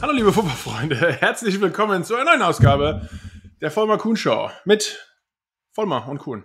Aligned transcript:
Hallo 0.00 0.12
liebe 0.12 0.32
Fußballfreunde, 0.32 1.12
herzlich 1.20 1.60
willkommen 1.60 2.04
zu 2.04 2.14
einer 2.14 2.26
neuen 2.26 2.42
Ausgabe 2.42 3.08
der 3.60 3.72
Vollmer 3.72 3.98
Kuhn 3.98 4.16
Show 4.16 4.48
mit 4.64 5.04
Vollmer 5.72 6.06
und 6.08 6.18
Kuhn. 6.18 6.44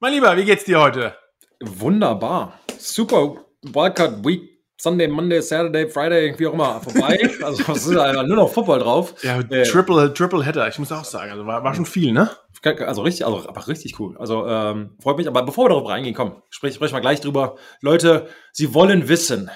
Mein 0.00 0.12
Lieber, 0.12 0.36
wie 0.36 0.44
geht's 0.44 0.64
dir 0.64 0.80
heute? 0.80 1.16
Wunderbar. 1.60 2.60
Super 2.78 3.36
Wildcard 3.62 4.22
Week. 4.22 4.50
Sunday, 4.78 5.08
Monday, 5.08 5.40
Saturday, 5.40 5.88
Friday, 5.88 6.38
wie 6.38 6.46
auch 6.46 6.54
immer, 6.54 6.80
vorbei. 6.80 7.18
Also 7.42 7.72
es 7.72 7.86
ist 7.86 7.96
einfach 7.96 8.26
nur 8.26 8.36
noch 8.36 8.50
Football 8.50 8.80
drauf. 8.80 9.14
Ja, 9.22 9.40
äh, 9.40 9.62
Triple, 9.64 10.12
Triple 10.14 10.44
Header, 10.44 10.68
ich 10.68 10.78
muss 10.78 10.92
auch 10.92 11.04
sagen, 11.04 11.32
also 11.32 11.46
war, 11.46 11.62
war 11.64 11.74
schon 11.74 11.86
viel, 11.86 12.12
ne? 12.12 12.30
Also 12.62 13.02
richtig, 13.02 13.26
also 13.26 13.48
aber 13.48 13.68
richtig 13.68 13.98
cool. 13.98 14.16
Also 14.18 14.46
ähm, 14.46 14.96
freut 15.02 15.16
mich, 15.16 15.26
aber 15.26 15.42
bevor 15.42 15.66
wir 15.66 15.70
darauf 15.70 15.88
reingehen, 15.88 16.14
komm, 16.14 16.42
sprich, 16.50 16.74
sprich 16.74 16.92
mal 16.92 17.00
gleich 17.00 17.20
drüber. 17.20 17.56
Leute, 17.80 18.28
Sie 18.52 18.74
wollen 18.74 19.08
wissen, 19.08 19.50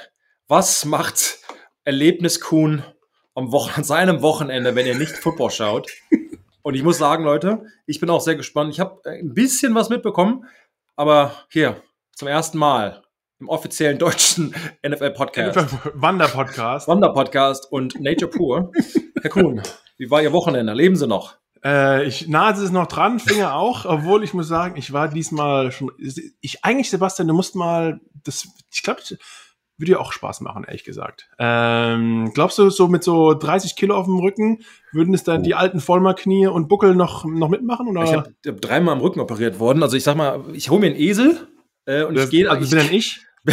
was 0.47 0.85
macht 0.85 1.39
Erlebnis 1.85 2.41
Kuhn 2.41 2.83
am 3.35 3.53
Wochen 3.53 3.73
an 3.77 3.85
seinem 3.85 4.23
Wochenende, 4.23 4.75
wenn 4.75 4.87
ihr 4.87 4.97
nicht 4.97 5.17
Football 5.17 5.51
schaut? 5.51 5.91
Und 6.63 6.75
ich 6.75 6.83
muss 6.83 6.99
sagen, 6.99 7.25
Leute, 7.25 7.67
ich 7.87 8.01
bin 8.01 8.09
auch 8.09 8.21
sehr 8.21 8.37
gespannt. 8.37 8.73
Ich 8.73 8.81
habe 8.81 8.99
ein 9.05 9.35
bisschen 9.35 9.75
was 9.75 9.91
mitbekommen, 9.91 10.47
aber 10.97 11.33
hier 11.51 11.83
zum 12.13 12.29
ersten 12.29 12.59
Mal 12.59 13.03
im 13.41 13.49
offiziellen 13.49 13.99
deutschen 13.99 14.55
NFL-Podcast. 14.87 15.77
Wander-Podcast. 15.95 16.89
Wander-Podcast 16.89 17.71
und 17.71 18.01
Nature 18.01 18.31
Pur. 18.31 18.73
Herr 19.21 19.31
Kuhn, 19.31 19.63
wie 19.99 20.11
war 20.11 20.23
Ihr 20.23 20.33
Wochenende? 20.33 20.73
Leben 20.73 20.97
Sie 20.97 21.07
noch? 21.07 21.37
Äh, 21.63 22.05
ich, 22.05 22.29
Nase 22.29 22.65
ist 22.65 22.73
noch 22.73 22.87
dran, 22.87 23.19
Finger 23.19 23.55
auch, 23.55 23.85
obwohl 23.87 24.23
ich 24.23 24.35
muss 24.35 24.49
sagen, 24.49 24.77
ich 24.77 24.93
war 24.93 25.09
diesmal 25.09 25.73
schon, 25.73 25.91
ich 26.41 26.65
eigentlich, 26.65 26.91
Sebastian, 26.91 27.29
du 27.29 27.35
musst 27.35 27.55
mal, 27.55 28.01
das, 28.23 28.47
ich 28.71 28.83
glaube, 28.83 29.01
würde 29.77 29.93
dir 29.93 30.01
auch 30.01 30.13
Spaß 30.13 30.41
machen, 30.41 30.65
ehrlich 30.65 30.85
gesagt. 30.85 31.29
Ähm, 31.39 32.31
glaubst 32.35 32.59
du, 32.59 32.71
so 32.71 32.89
mit 32.89 33.03
so 33.03 33.35
30 33.35 33.77
Kilo 33.77 33.97
auf 33.97 34.07
dem 34.07 34.19
Rücken, 34.19 34.63
würden 34.93 35.15
es 35.15 35.25
dann 35.25 35.41
oh. 35.41 35.45
die 35.45 35.55
alten 35.55 35.81
Vollmer-Knie 35.81 36.47
und 36.47 36.69
Buckel 36.69 36.95
noch, 36.95 37.25
noch 37.25 37.49
mitmachen? 37.49 37.89
Oder? 37.89 38.05
Ich 38.05 38.13
habe 38.13 38.35
hab 38.47 38.61
dreimal 38.61 38.95
am 38.95 39.01
Rücken 39.01 39.21
operiert 39.21 39.59
worden. 39.59 39.83
Also 39.83 39.97
ich 39.97 40.05
sag 40.05 40.17
mal, 40.17 40.45
ich 40.53 40.71
hole 40.71 40.81
mir 40.81 40.87
einen 40.87 40.97
Esel 40.97 41.49
äh, 41.87 42.05
und 42.05 42.15
das, 42.17 42.27
ich 42.27 42.31
gehe. 42.31 42.51
Also 42.51 42.69
bin 42.71 42.79
dann 42.79 42.93
ich? 42.95 43.21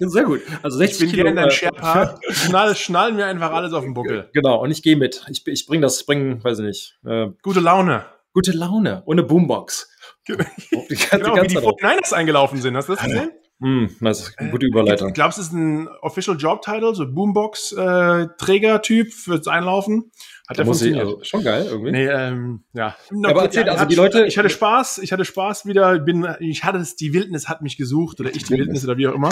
Sehr 0.00 0.24
gut. 0.24 0.40
Also 0.62 0.78
60 0.78 1.00
ich 1.00 1.12
bin 1.12 1.24
Kilo. 1.24 1.34
Dein 1.34 1.50
Sherpa. 1.50 2.18
Schnall, 2.30 2.74
schnallen 2.76 3.16
wir 3.16 3.26
einfach 3.26 3.52
alles 3.52 3.72
auf 3.72 3.84
den 3.84 3.94
Buckel. 3.94 4.28
Genau, 4.32 4.60
und 4.62 4.70
ich 4.70 4.82
gehe 4.82 4.96
mit. 4.96 5.24
Ich, 5.30 5.46
ich 5.46 5.66
bringe 5.66 5.82
das, 5.82 6.04
bring, 6.04 6.42
weiß 6.42 6.58
ich 6.60 6.64
nicht. 6.64 6.98
Äh, 7.04 7.28
gute 7.42 7.60
Laune. 7.60 8.04
Gute 8.32 8.52
Laune. 8.52 9.02
Und 9.04 9.18
eine 9.18 9.26
Boombox. 9.26 9.90
ganze, 10.26 10.46
genau, 10.88 11.34
die 11.36 11.42
wie 11.42 11.48
die 11.48 11.58
49ers 11.58 12.12
eingelaufen 12.14 12.60
sind. 12.60 12.76
Hast 12.76 12.88
du 12.88 12.94
das 12.94 13.04
gesehen? 13.04 13.30
Mm, 13.60 13.86
das 14.00 14.20
ist 14.20 14.38
eine 14.38 14.50
gute 14.50 14.66
Überleitung. 14.66 15.12
Glaubst 15.12 15.38
du, 15.38 15.42
es 15.42 15.48
ist 15.48 15.54
ein 15.54 15.88
Official 16.00 16.36
Job 16.36 16.62
Title, 16.62 16.94
so 16.94 17.04
Boombox-Träger-Typ 17.12 19.08
äh, 19.08 19.10
fürs 19.10 19.48
Einlaufen? 19.48 20.12
Hat 20.48 20.58
der 20.58 20.64
funktioniert? 20.64 21.02
Ich, 21.02 21.08
also 21.08 21.18
schon 21.24 21.42
geil 21.42 21.66
irgendwie. 21.68 21.90
Nee, 21.90 22.06
ähm, 22.06 22.62
ja. 22.72 22.94
ja 23.10 23.28
aber 23.28 23.42
erzählt, 23.42 23.68
also 23.68 23.84
die 23.84 23.96
Leute. 23.96 24.26
Ich 24.26 24.38
hatte 24.38 24.48
Spaß, 24.48 24.98
ich 24.98 25.12
hatte 25.12 25.24
Spaß 25.24 25.66
wieder. 25.66 25.98
Bin, 25.98 26.26
ich 26.38 26.62
hatte 26.62 26.78
es, 26.78 26.94
die 26.94 27.12
Wildnis 27.12 27.48
hat 27.48 27.60
mich 27.60 27.76
gesucht 27.76 28.20
oder 28.20 28.30
ich 28.30 28.44
die 28.44 28.54
Wildnis 28.54 28.84
oder 28.84 28.96
wie 28.96 29.08
auch 29.08 29.14
immer. 29.14 29.30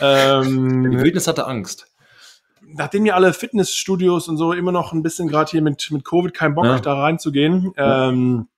Ähm, 0.00 0.90
die 0.90 0.98
Wildnis 0.98 1.28
hatte 1.28 1.46
Angst. 1.46 1.86
Nachdem 2.60 3.06
ja 3.06 3.14
alle 3.14 3.32
Fitnessstudios 3.32 4.28
und 4.28 4.36
so 4.36 4.52
immer 4.52 4.72
noch 4.72 4.92
ein 4.92 5.02
bisschen 5.02 5.28
gerade 5.28 5.50
hier 5.50 5.62
mit 5.62 5.88
mit 5.90 6.04
Covid 6.04 6.34
keinen 6.34 6.54
Bock 6.56 6.64
ja. 6.64 6.80
da 6.80 7.00
reinzugehen. 7.00 7.72
Ähm, 7.76 8.48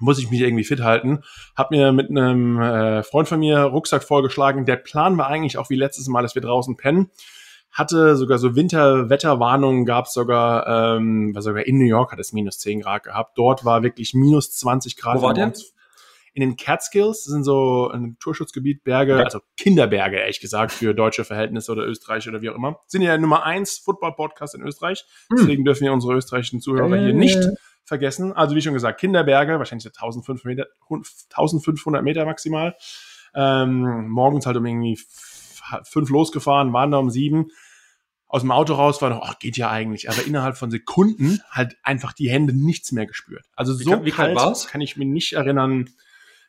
muss 0.00 0.18
ich 0.18 0.30
mich 0.30 0.40
irgendwie 0.40 0.64
fit 0.64 0.82
halten. 0.82 1.22
Hab 1.56 1.70
mir 1.70 1.92
mit 1.92 2.10
einem 2.10 2.60
äh, 2.60 3.02
Freund 3.02 3.28
von 3.28 3.38
mir 3.38 3.60
Rucksack 3.60 4.02
vorgeschlagen. 4.02 4.64
Der 4.64 4.76
Plan 4.76 5.16
war 5.18 5.28
eigentlich 5.28 5.58
auch 5.58 5.70
wie 5.70 5.76
letztes 5.76 6.08
Mal, 6.08 6.22
dass 6.22 6.34
wir 6.34 6.42
draußen 6.42 6.76
pennen. 6.76 7.10
Hatte 7.70 8.16
sogar 8.16 8.38
so 8.38 8.54
Winterwetterwarnungen, 8.54 9.84
gab 9.84 10.06
es 10.06 10.12
sogar, 10.12 10.96
ähm, 10.96 11.34
war 11.34 11.42
sogar 11.42 11.66
in 11.66 11.78
New 11.78 11.86
York 11.86 12.12
hat 12.12 12.20
es 12.20 12.32
minus 12.32 12.58
10 12.58 12.80
Grad 12.80 13.04
gehabt. 13.04 13.36
Dort 13.36 13.64
war 13.64 13.82
wirklich 13.82 14.14
minus 14.14 14.52
20 14.52 14.96
Grad. 14.96 15.18
Wo 15.18 15.22
war 15.22 15.34
der? 15.34 15.52
In 16.36 16.40
den 16.40 16.56
Catskills, 16.56 17.24
das 17.24 17.32
sind 17.32 17.44
so 17.44 17.90
ein 17.90 18.10
Naturschutzgebiet, 18.10 18.82
Berge, 18.82 19.24
also 19.24 19.38
Kinderberge, 19.56 20.16
ehrlich 20.16 20.40
gesagt, 20.40 20.72
für 20.72 20.92
deutsche 20.92 21.24
Verhältnisse 21.24 21.70
oder 21.70 21.86
Österreich 21.86 22.28
oder 22.28 22.42
wie 22.42 22.50
auch 22.50 22.56
immer. 22.56 22.80
Sind 22.88 23.02
ja 23.02 23.16
Nummer 23.16 23.44
eins 23.44 23.78
Football-Podcast 23.78 24.56
in 24.56 24.62
Österreich. 24.62 25.04
Hm. 25.30 25.38
Deswegen 25.38 25.64
dürfen 25.64 25.84
wir 25.84 25.92
unsere 25.92 26.14
österreichischen 26.14 26.60
Zuhörer 26.60 26.96
äh. 26.96 27.04
hier 27.04 27.14
nicht 27.14 27.38
vergessen. 27.84 28.32
Also 28.32 28.56
wie 28.56 28.62
schon 28.62 28.74
gesagt, 28.74 29.00
Kinderberge, 29.00 29.58
wahrscheinlich 29.58 29.86
1500 29.86 30.44
Meter, 30.44 30.66
1500 31.30 32.02
Meter 32.02 32.24
maximal. 32.24 32.76
Ähm, 33.34 34.08
morgens 34.08 34.46
halt 34.46 34.56
um 34.56 34.66
irgendwie 34.66 34.98
fünf 35.84 36.10
losgefahren, 36.10 36.72
waren 36.72 36.90
da 36.90 36.98
um 36.98 37.10
sieben. 37.10 37.50
Aus 38.26 38.42
dem 38.42 38.50
Auto 38.50 38.74
raus 38.74 39.00
war 39.00 39.10
noch, 39.10 39.22
ach, 39.22 39.38
geht 39.38 39.56
ja 39.56 39.70
eigentlich. 39.70 40.10
Aber 40.10 40.24
innerhalb 40.24 40.56
von 40.56 40.70
Sekunden 40.70 41.40
halt 41.50 41.76
einfach 41.82 42.12
die 42.12 42.30
Hände 42.30 42.52
nichts 42.52 42.90
mehr 42.92 43.06
gespürt. 43.06 43.44
Also 43.54 43.74
so 43.74 44.00
wie, 44.00 44.06
wie 44.06 44.10
kalt, 44.10 44.36
kalt 44.36 44.66
kann 44.68 44.80
ich 44.80 44.96
mich 44.96 45.06
nicht 45.06 45.32
erinnern 45.34 45.90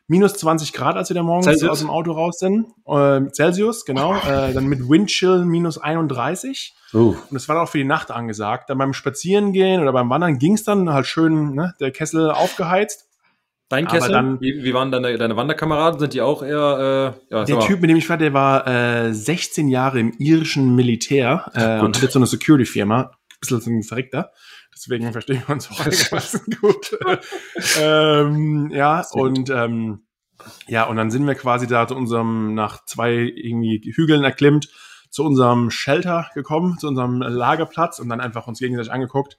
minus 0.08 0.34
20 0.34 0.72
Grad, 0.72 0.96
als 0.96 1.10
wir 1.10 1.14
da 1.14 1.22
morgens 1.22 1.46
Celsius? 1.46 1.70
aus 1.70 1.78
dem 1.80 1.90
Auto 1.90 2.12
raus 2.12 2.38
sind. 2.38 2.66
Äh, 2.86 3.28
Celsius, 3.32 3.84
genau. 3.84 4.14
Äh, 4.26 4.52
dann 4.52 4.66
mit 4.66 4.88
Windchill 4.88 5.44
minus 5.44 5.78
31. 5.78 6.74
Uh. 6.92 7.10
Und 7.10 7.32
das 7.32 7.48
war 7.48 7.62
auch 7.62 7.68
für 7.68 7.78
die 7.78 7.84
Nacht 7.84 8.10
angesagt. 8.10 8.70
Dann 8.70 8.78
beim 8.78 8.92
Spazierengehen 8.92 9.80
oder 9.82 9.92
beim 9.92 10.10
Wandern 10.10 10.38
ging 10.38 10.54
es 10.54 10.64
dann 10.64 10.92
halt 10.92 11.06
schön, 11.06 11.54
ne, 11.54 11.74
der 11.80 11.90
Kessel 11.90 12.30
aufgeheizt. 12.30 13.06
Dein 13.68 13.86
Kessel? 13.86 14.12
Dann, 14.12 14.40
wie, 14.40 14.62
wie, 14.62 14.74
waren 14.74 14.92
deine, 14.92 15.18
deine 15.18 15.36
Wanderkameraden? 15.36 15.98
Sind 15.98 16.14
die 16.14 16.20
auch 16.20 16.42
eher. 16.42 17.14
Äh, 17.30 17.34
ja, 17.34 17.44
der 17.44 17.60
Typ, 17.60 17.80
mit 17.80 17.90
dem 17.90 17.96
ich 17.96 18.08
war, 18.08 18.16
der 18.16 18.32
war 18.32 18.66
äh, 18.66 19.12
16 19.12 19.68
Jahre 19.68 19.98
im 19.98 20.12
irischen 20.18 20.76
Militär 20.76 21.50
äh, 21.54 21.80
und 21.80 22.00
hat 22.00 22.12
so 22.12 22.18
eine 22.18 22.26
Security-Firma. 22.26 23.02
Ein 23.02 23.40
bisschen 23.40 23.60
so 23.60 23.70
ein 23.70 23.82
Verrückter. 23.82 24.32
Deswegen 24.76 25.10
verstehen 25.12 25.42
wir 25.46 25.54
uns 25.54 25.70
auch 25.70 25.80
einigermaßen 25.86 26.44
gut. 26.60 26.98
ähm, 27.80 28.70
ja, 28.70 29.04
und 29.12 29.48
ähm, 29.48 30.06
ja, 30.68 30.84
und 30.84 30.96
dann 30.96 31.10
sind 31.10 31.26
wir 31.26 31.34
quasi 31.34 31.66
da 31.66 31.88
zu 31.88 31.96
unserem, 31.96 32.54
nach 32.54 32.84
zwei 32.84 33.14
irgendwie 33.14 33.80
Hügeln 33.94 34.22
erklimmt, 34.22 34.68
zu 35.10 35.24
unserem 35.24 35.70
Shelter 35.70 36.30
gekommen, 36.34 36.78
zu 36.78 36.88
unserem 36.88 37.22
Lagerplatz 37.22 37.98
und 37.98 38.10
dann 38.10 38.20
einfach 38.20 38.46
uns 38.46 38.58
gegenseitig 38.58 38.92
angeguckt. 38.92 39.38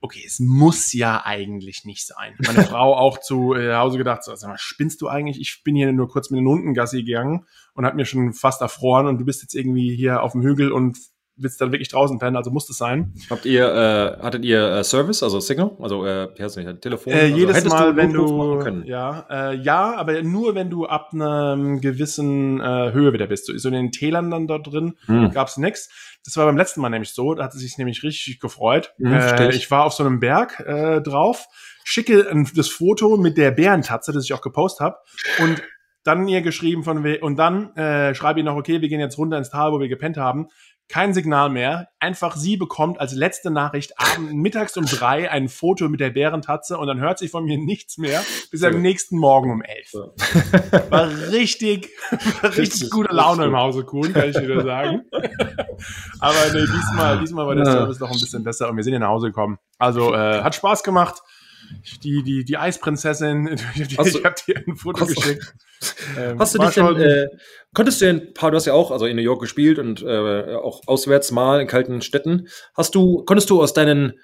Okay, 0.00 0.22
es 0.24 0.38
muss 0.38 0.92
ja 0.92 1.26
eigentlich 1.26 1.84
nicht 1.84 2.06
sein. 2.06 2.34
Meine 2.38 2.64
Frau 2.64 2.96
auch 2.96 3.18
zu 3.20 3.54
äh, 3.54 3.74
Hause 3.74 3.98
gedacht, 3.98 4.24
so, 4.24 4.34
sag 4.34 4.48
mal, 4.48 4.56
spinnst 4.56 5.02
du 5.02 5.08
eigentlich? 5.08 5.40
Ich 5.40 5.62
bin 5.62 5.74
hier 5.74 5.92
nur 5.92 6.08
kurz 6.08 6.30
mit 6.30 6.38
den 6.38 6.48
Hunden 6.48 6.72
Gassi 6.72 7.02
gegangen 7.02 7.44
und 7.74 7.84
hat 7.84 7.96
mir 7.96 8.06
schon 8.06 8.32
fast 8.32 8.62
erfroren 8.62 9.06
und 9.08 9.18
du 9.18 9.24
bist 9.24 9.42
jetzt 9.42 9.54
irgendwie 9.54 9.94
hier 9.94 10.22
auf 10.22 10.32
dem 10.32 10.42
Hügel 10.42 10.72
und 10.72 10.96
willst 11.38 11.60
dann 11.60 11.72
wirklich 11.72 11.88
draußen 11.88 12.18
pennen, 12.18 12.36
also 12.36 12.50
muss 12.50 12.68
es 12.68 12.76
sein. 12.76 13.12
Habt 13.30 13.46
ihr, 13.46 13.64
äh, 13.64 14.22
hattet 14.22 14.44
ihr 14.44 14.60
äh, 14.60 14.84
Service, 14.84 15.22
also 15.22 15.40
Signal, 15.40 15.72
also 15.80 16.04
äh, 16.04 16.28
wie 16.36 16.42
heißt 16.42 16.56
nicht, 16.56 16.80
Telefon? 16.80 17.12
Äh, 17.12 17.26
jedes 17.26 17.56
also, 17.56 17.68
Mal, 17.68 17.90
du 17.92 17.96
wenn 17.96 18.12
du, 18.12 18.88
ja, 18.88 19.26
äh, 19.30 19.56
ja, 19.56 19.96
aber 19.96 20.22
nur 20.22 20.54
wenn 20.54 20.70
du 20.70 20.86
ab 20.86 21.10
einer 21.12 21.56
gewissen 21.80 22.60
äh, 22.60 22.92
Höhe 22.92 23.12
wieder 23.12 23.26
bist. 23.26 23.46
So, 23.46 23.68
in 23.68 23.74
den 23.74 23.92
Tälern 23.92 24.30
dann 24.30 24.46
dort 24.46 24.66
drin 24.66 24.94
hm. 25.06 25.30
gab's 25.30 25.56
nix. 25.56 25.88
Das 26.24 26.36
war 26.36 26.46
beim 26.46 26.56
letzten 26.56 26.80
Mal 26.80 26.90
nämlich 26.90 27.14
so, 27.14 27.34
da 27.34 27.44
hat 27.44 27.54
es 27.54 27.60
sich 27.60 27.78
nämlich 27.78 28.02
richtig 28.02 28.40
gefreut. 28.40 28.92
Hm, 28.98 29.12
äh, 29.12 29.50
ich 29.54 29.70
war 29.70 29.84
auf 29.84 29.92
so 29.92 30.04
einem 30.04 30.20
Berg 30.20 30.60
äh, 30.60 31.00
drauf, 31.00 31.46
schicke 31.84 32.26
das 32.54 32.68
Foto 32.68 33.16
mit 33.16 33.38
der 33.38 33.50
Bärentatze, 33.50 34.12
das 34.12 34.24
ich 34.24 34.32
auch 34.34 34.42
gepostet 34.42 34.84
habe 34.84 34.96
und 35.40 35.62
dann 36.04 36.28
ihr 36.28 36.42
geschrieben 36.42 36.84
von 36.84 37.04
und 37.20 37.36
dann 37.36 37.74
äh, 37.76 38.14
schreibe 38.14 38.40
ich 38.40 38.46
noch, 38.46 38.56
okay, 38.56 38.80
wir 38.80 38.88
gehen 38.88 39.00
jetzt 39.00 39.18
runter 39.18 39.36
ins 39.36 39.50
Tal, 39.50 39.72
wo 39.72 39.80
wir 39.80 39.88
gepennt 39.88 40.16
haben 40.16 40.48
kein 40.88 41.12
Signal 41.12 41.50
mehr. 41.50 41.88
Einfach 42.00 42.36
sie 42.36 42.56
bekommt 42.56 43.00
als 43.00 43.12
letzte 43.12 43.50
Nachricht 43.50 43.92
abends 43.98 44.32
mittags 44.32 44.76
um 44.76 44.86
drei 44.86 45.30
ein 45.30 45.48
Foto 45.48 45.88
mit 45.88 46.00
der 46.00 46.10
Bärentatze 46.10 46.78
und 46.78 46.86
dann 46.86 47.00
hört 47.00 47.18
sich 47.18 47.30
von 47.30 47.44
mir 47.44 47.58
nichts 47.58 47.98
mehr 47.98 48.22
bis 48.50 48.62
am 48.62 48.80
nächsten 48.80 49.18
Morgen 49.18 49.50
um 49.50 49.62
elf. 49.62 49.92
War 50.90 51.10
richtig, 51.30 51.90
war 52.42 52.56
richtig 52.56 52.90
gute 52.90 53.14
Laune 53.14 53.44
im 53.44 53.56
Hause 53.56 53.84
Kuhn, 53.84 54.12
kann 54.12 54.30
ich 54.30 54.36
dir 54.36 54.62
sagen. 54.62 55.02
Aber 56.20 56.52
nee, 56.52 56.60
diesmal, 56.60 57.18
diesmal 57.20 57.46
war 57.46 57.54
der 57.54 57.66
Service 57.66 58.00
noch 58.00 58.10
ein 58.10 58.18
bisschen 58.18 58.42
besser 58.42 58.68
und 58.68 58.76
wir 58.76 58.84
sind 58.84 58.92
hier 58.92 59.00
nach 59.00 59.08
Hause 59.08 59.28
gekommen. 59.28 59.58
Also 59.78 60.14
äh, 60.14 60.42
hat 60.42 60.54
Spaß 60.54 60.82
gemacht 60.82 61.22
die, 62.02 62.22
die, 62.22 62.44
die 62.44 62.56
Eisprinzessin, 62.56 63.48
ich 63.74 63.98
habe 63.98 64.34
dir 64.46 64.62
ein 64.66 64.76
Foto 64.76 65.00
hast, 65.00 65.14
geschickt. 65.14 65.54
Ähm, 66.18 66.40
hast 66.40 66.56
du 66.56 66.58
dich 66.58 66.74
denn, 66.74 66.96
äh, 66.96 67.28
konntest 67.72 68.00
du 68.00 68.08
ein 68.08 68.34
paar, 68.34 68.50
du 68.50 68.56
hast 68.56 68.66
ja 68.66 68.72
auch 68.72 68.90
also 68.90 69.06
in 69.06 69.14
New 69.14 69.22
York 69.22 69.40
gespielt 69.40 69.78
und 69.78 70.02
äh, 70.02 70.56
auch 70.56 70.82
auswärts 70.88 71.30
mal 71.30 71.60
in 71.60 71.68
kalten 71.68 72.02
Städten. 72.02 72.48
Hast 72.74 72.96
du, 72.96 73.22
konntest 73.24 73.48
du 73.48 73.62
aus 73.62 73.74
deinen, 73.74 74.14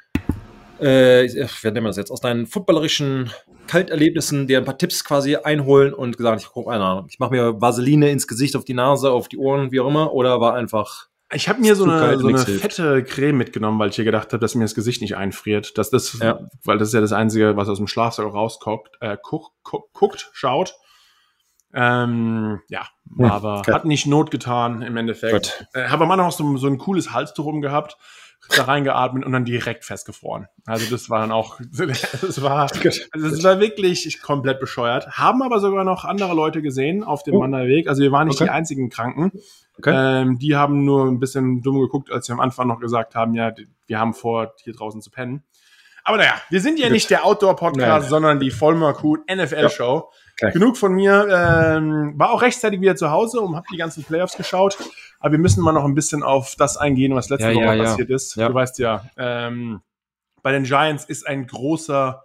äh, 0.81 1.29
wie 1.29 1.67
nennen 1.69 1.85
wir 1.85 1.91
das 1.91 1.97
jetzt, 1.97 2.11
aus 2.11 2.21
deinen 2.21 2.49
footballerischen 2.49 3.31
Kalterlebnissen 3.69 4.49
dir 4.49 4.59
ein 4.59 4.65
paar 4.65 4.79
Tipps 4.79 5.05
quasi 5.05 5.37
einholen 5.37 5.95
und 5.95 6.17
gesagt, 6.17 6.43
ich, 6.43 6.49
ich 6.49 7.19
mache 7.21 7.31
mir 7.31 7.61
Vaseline 7.61 8.11
ins 8.11 8.27
Gesicht, 8.27 8.57
auf 8.57 8.65
die 8.65 8.75
Nase, 8.75 9.13
auf 9.13 9.29
die 9.29 9.39
Ohren, 9.39 9.71
wie 9.71 9.79
auch 9.79 9.87
immer, 9.87 10.13
oder 10.13 10.41
war 10.41 10.55
einfach 10.55 11.07
ich 11.35 11.49
habe 11.49 11.61
mir 11.61 11.77
so 11.77 11.85
eine, 11.85 12.19
so 12.19 12.29
eine 12.29 12.39
fette 12.39 13.03
Creme 13.05 13.37
mitgenommen, 13.37 13.79
weil 13.79 13.91
ich 13.91 13.97
hier 13.97 14.05
gedacht 14.05 14.33
habe, 14.33 14.39
dass 14.39 14.55
mir 14.55 14.65
das 14.65 14.75
Gesicht 14.75 15.03
nicht 15.03 15.17
einfriert. 15.17 15.77
Dass 15.79 15.91
das, 15.91 16.19
ja. 16.21 16.41
Weil 16.65 16.79
das 16.79 16.89
ist 16.89 16.95
ja 16.95 17.01
das 17.01 17.13
Einzige, 17.13 17.57
was 17.57 17.69
aus 17.69 17.79
dem 17.79 17.87
Schlafsack 17.87 18.27
rausguckt, 18.27 18.97
äh, 19.01 19.17
guckt, 19.23 19.53
guckt, 19.93 20.31
schaut. 20.33 20.75
Ähm, 21.73 22.61
ja, 22.69 22.87
hm, 23.17 23.25
aber 23.25 23.59
okay. 23.59 23.73
hat 23.73 23.85
nicht 23.85 24.07
Not 24.07 24.31
getan 24.31 24.83
im 24.83 24.97
Endeffekt. 24.97 25.67
Äh, 25.75 25.89
habe 25.89 26.05
am 26.05 26.11
Anfang 26.13 26.29
auch 26.29 26.33
so, 26.33 26.57
so 26.57 26.69
ein 26.69 26.79
cooles 26.79 27.13
Halstuch 27.13 27.47
umgehabt 27.47 27.97
da 28.51 28.65
reingeatmet 28.65 29.25
und 29.25 29.33
dann 29.33 29.45
direkt 29.45 29.85
festgefroren. 29.85 30.47
Also 30.67 30.91
das 30.91 31.09
war 31.11 31.21
dann 31.21 31.33
auch, 31.33 31.59
das 31.73 32.43
war, 32.43 32.71
also 33.13 33.31
das 33.31 33.43
war 33.43 33.61
wirklich 33.61 34.21
komplett 34.23 34.61
bescheuert. 34.61 35.09
Haben 35.13 35.43
aber 35.43 35.61
sogar 35.61 35.85
noch 35.85 36.05
andere 36.05 36.35
Leute 36.35 36.63
gesehen 36.63 37.03
auf 37.03 37.23
dem 37.23 37.37
oh. 37.37 37.41
Wanderweg. 37.41 37.89
Also 37.89 38.03
wir 38.03 38.13
waren 38.13 38.29
nicht 38.29 38.37
okay. 38.37 38.45
die 38.45 38.51
einzigen 38.51 38.91
Kranken. 38.91 39.33
Okay. 39.79 40.23
Ähm, 40.23 40.39
die 40.39 40.57
haben 40.57 40.85
nur 40.85 41.07
ein 41.07 41.19
bisschen 41.19 41.63
dumm 41.63 41.81
geguckt, 41.81 42.11
als 42.11 42.29
wir 42.29 42.35
am 42.35 42.41
Anfang 42.41 42.69
noch 42.69 42.81
gesagt 42.81 43.15
haben, 43.15 43.35
ja, 43.35 43.53
wir 43.87 43.99
haben 43.99 44.15
vor, 44.15 44.55
hier 44.63 44.73
draußen 44.73 45.03
zu 45.03 45.11
pennen. 45.11 45.45
Aber 46.05 46.19
naja, 46.19 46.35
wir 46.51 46.61
sind 46.61 46.79
ja 46.79 46.91
nicht 46.91 47.09
der 47.09 47.25
Outdoor-Podcast, 47.25 48.11
sondern 48.11 48.39
die 48.39 48.51
Vollmer-Kuh 48.51 49.19
NFL-Show. 49.27 50.11
Ja. 50.11 50.49
Okay. 50.49 50.53
Genug 50.53 50.77
von 50.77 50.93
mir. 50.93 51.27
Ähm, 51.31 52.13
war 52.17 52.33
auch 52.33 52.43
rechtzeitig 52.43 52.81
wieder 52.81 52.95
zu 52.95 53.11
Hause 53.11 53.41
und 53.41 53.57
habe 53.57 53.67
die 53.73 53.79
ganzen 53.79 54.05
Playoffs 54.05 54.37
geschaut. 54.37 54.77
Aber 55.19 55.33
wir 55.33 55.39
müssen 55.39 55.63
mal 55.63 55.73
noch 55.73 55.85
ein 55.85 55.95
bisschen 55.95 56.23
auf 56.23 56.57
das 56.59 56.77
eingehen, 56.77 57.15
was 57.15 57.31
letzte 57.31 57.53
ja, 57.53 57.55
Woche 57.55 57.77
ja, 57.77 57.85
passiert 57.85 58.11
ist. 58.11 58.37
Du 58.37 58.53
weißt 58.53 58.79
ja, 58.81 59.05
ähm, 59.17 59.81
bei 60.43 60.53
den 60.53 60.65
Giants 60.65 61.07
ist 61.07 61.27
ein 61.27 61.47
großer 61.47 62.23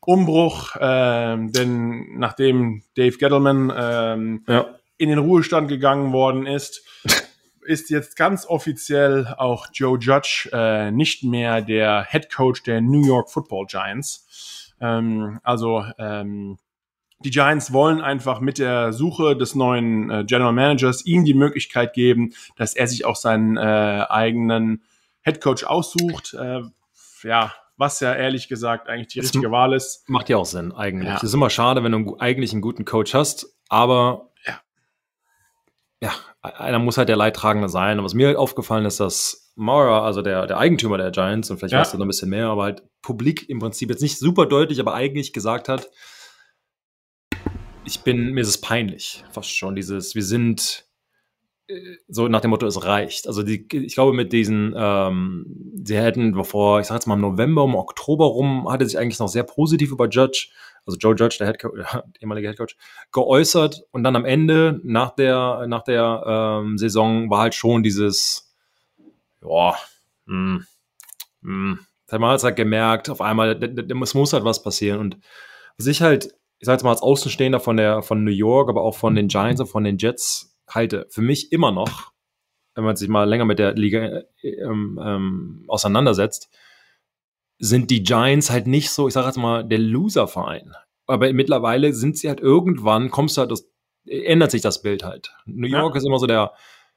Umbruch, 0.00 0.74
ähm, 0.80 1.52
denn 1.52 2.18
nachdem 2.18 2.82
Dave 2.96 3.16
Gettleman 3.16 3.72
ähm, 3.76 4.44
in 5.00 5.08
den 5.08 5.18
Ruhestand 5.18 5.68
gegangen 5.68 6.12
worden 6.12 6.46
ist, 6.46 6.84
ist 7.62 7.88
jetzt 7.88 8.16
ganz 8.16 8.44
offiziell 8.46 9.34
auch 9.38 9.66
Joe 9.72 9.98
Judge 9.98 10.50
äh, 10.52 10.90
nicht 10.90 11.24
mehr 11.24 11.62
der 11.62 12.06
Head 12.08 12.30
Coach 12.30 12.62
der 12.64 12.82
New 12.82 13.06
York 13.06 13.30
Football 13.30 13.64
Giants. 13.66 14.74
Ähm, 14.78 15.40
also 15.42 15.84
ähm, 15.98 16.58
die 17.20 17.30
Giants 17.30 17.72
wollen 17.72 18.02
einfach 18.02 18.40
mit 18.40 18.58
der 18.58 18.92
Suche 18.92 19.36
des 19.36 19.54
neuen 19.54 20.10
äh, 20.10 20.24
General 20.24 20.52
Managers 20.52 21.06
ihm 21.06 21.24
die 21.24 21.34
Möglichkeit 21.34 21.94
geben, 21.94 22.34
dass 22.56 22.74
er 22.74 22.86
sich 22.86 23.06
auch 23.06 23.16
seinen 23.16 23.56
äh, 23.56 24.04
eigenen 24.08 24.82
Head 25.22 25.40
Coach 25.40 25.64
aussucht. 25.64 26.34
Äh, 26.34 26.60
ja, 27.22 27.54
was 27.78 28.00
ja 28.00 28.14
ehrlich 28.14 28.48
gesagt 28.48 28.90
eigentlich 28.90 29.08
die 29.08 29.20
das 29.20 29.28
richtige 29.28 29.50
Wahl 29.50 29.72
ist. 29.72 30.06
Macht 30.10 30.28
ja 30.28 30.36
auch 30.36 30.44
Sinn, 30.44 30.72
eigentlich. 30.72 31.08
Es 31.14 31.22
ja. 31.22 31.26
ist 31.26 31.34
immer 31.34 31.48
schade, 31.48 31.82
wenn 31.82 31.92
du 31.92 32.18
eigentlich 32.18 32.52
einen 32.52 32.60
guten 32.60 32.84
Coach 32.84 33.14
hast, 33.14 33.54
aber 33.70 34.29
ja, 36.00 36.12
ja 36.44 36.50
einer 36.58 36.78
muss 36.78 36.98
halt 36.98 37.08
der 37.08 37.16
Leidtragende 37.16 37.68
sein. 37.68 37.98
Und 37.98 38.04
was 38.04 38.14
mir 38.14 38.28
halt 38.28 38.36
aufgefallen 38.36 38.84
ist, 38.84 39.00
dass 39.00 39.52
Mara, 39.54 40.04
also 40.04 40.22
der, 40.22 40.46
der 40.46 40.58
Eigentümer 40.58 40.96
der 40.96 41.10
Giants, 41.10 41.50
und 41.50 41.58
vielleicht 41.58 41.72
ja. 41.72 41.80
weißt 41.80 41.92
du 41.92 41.98
noch 41.98 42.06
ein 42.06 42.08
bisschen 42.08 42.30
mehr, 42.30 42.48
aber 42.48 42.64
halt 42.64 42.82
publik 43.02 43.48
im 43.48 43.58
Prinzip 43.58 43.90
jetzt 43.90 44.02
nicht 44.02 44.18
super 44.18 44.46
deutlich, 44.46 44.80
aber 44.80 44.94
eigentlich 44.94 45.32
gesagt 45.32 45.68
hat, 45.68 45.90
ich 47.84 48.00
bin, 48.00 48.32
mir 48.32 48.40
ist 48.40 48.48
es 48.48 48.60
peinlich, 48.60 49.24
fast 49.30 49.56
schon, 49.56 49.74
dieses, 49.74 50.14
wir 50.14 50.22
sind 50.22 50.86
äh, 51.66 51.96
so 52.08 52.28
nach 52.28 52.40
dem 52.40 52.50
Motto, 52.50 52.66
es 52.66 52.84
reicht. 52.84 53.26
Also 53.26 53.42
die, 53.42 53.66
ich 53.70 53.94
glaube, 53.94 54.12
mit 54.12 54.32
diesen, 54.32 54.74
ähm, 54.76 55.74
sie 55.82 55.96
hätten 55.96 56.32
bevor, 56.32 56.80
ich 56.80 56.86
sag 56.86 56.96
jetzt 56.96 57.06
mal 57.06 57.14
im 57.14 57.20
November, 57.20 57.64
im 57.64 57.74
Oktober 57.74 58.26
rum, 58.26 58.70
hatte 58.70 58.86
sich 58.86 58.98
eigentlich 58.98 59.18
noch 59.18 59.28
sehr 59.28 59.44
positiv 59.44 59.92
über 59.92 60.08
Judge, 60.08 60.48
also 60.86 60.98
Joe 60.98 61.14
Judge, 61.14 61.36
der, 61.38 61.46
Head 61.46 61.62
der 61.62 62.04
ehemalige 62.20 62.48
Head 62.48 62.58
Coach, 62.58 62.76
geäußert 63.12 63.82
und 63.90 64.04
dann 64.04 64.16
am 64.16 64.24
Ende, 64.24 64.80
nach 64.82 65.14
der, 65.14 65.66
nach 65.66 65.82
der 65.82 66.22
ähm, 66.62 66.78
Saison, 66.78 67.30
war 67.30 67.40
halt 67.40 67.54
schon 67.54 67.82
dieses, 67.82 68.52
ja, 69.42 69.74
mh, 70.26 70.64
hat 72.10 72.20
man 72.20 72.38
halt 72.40 72.56
gemerkt, 72.56 73.08
auf 73.08 73.20
einmal, 73.20 73.62
es 73.62 74.14
muss 74.14 74.32
halt 74.32 74.44
was 74.44 74.62
passieren. 74.62 74.98
Und 74.98 75.18
was 75.76 75.86
ich 75.86 76.02
halt 76.02 76.34
ich 76.60 76.66
sage 76.66 76.74
jetzt 76.74 76.84
mal 76.84 76.90
als 76.90 77.02
Außenstehender 77.02 77.58
von 77.58 77.78
der 77.78 78.02
von 78.02 78.22
New 78.22 78.30
York, 78.30 78.68
aber 78.68 78.82
auch 78.82 78.94
von 78.94 79.14
den 79.14 79.28
Giants 79.28 79.60
und 79.60 79.66
von 79.66 79.82
den 79.82 79.96
Jets 79.96 80.54
halte 80.68 81.06
für 81.10 81.22
mich 81.22 81.52
immer 81.52 81.72
noch, 81.72 82.12
wenn 82.74 82.84
man 82.84 82.96
sich 82.96 83.08
mal 83.08 83.28
länger 83.28 83.46
mit 83.46 83.58
der 83.58 83.72
Liga 83.72 84.22
äh, 84.42 84.48
ähm, 84.48 85.00
ähm, 85.02 85.64
auseinandersetzt, 85.68 86.50
sind 87.60 87.90
die 87.90 88.02
Giants 88.02 88.50
halt 88.50 88.66
nicht 88.66 88.90
so, 88.90 89.06
ich 89.06 89.14
sage 89.14 89.26
jetzt 89.26 89.36
mal, 89.36 89.62
der 89.62 89.78
Loser-Verein. 89.78 90.72
Aber 91.06 91.32
mittlerweile 91.32 91.92
sind 91.92 92.16
sie 92.16 92.28
halt 92.28 92.40
irgendwann, 92.40 93.10
kommst 93.10 93.36
du 93.36 93.42
halt, 93.42 93.50
das, 93.50 93.68
ändert 94.06 94.50
sich 94.50 94.62
das 94.62 94.82
Bild 94.82 95.04
halt. 95.04 95.34
New 95.44 95.68
York 95.68 95.94
ja. 95.94 95.98
ist 95.98 96.06
immer 96.06 96.18
so 96.18 96.26
der, 96.26 96.52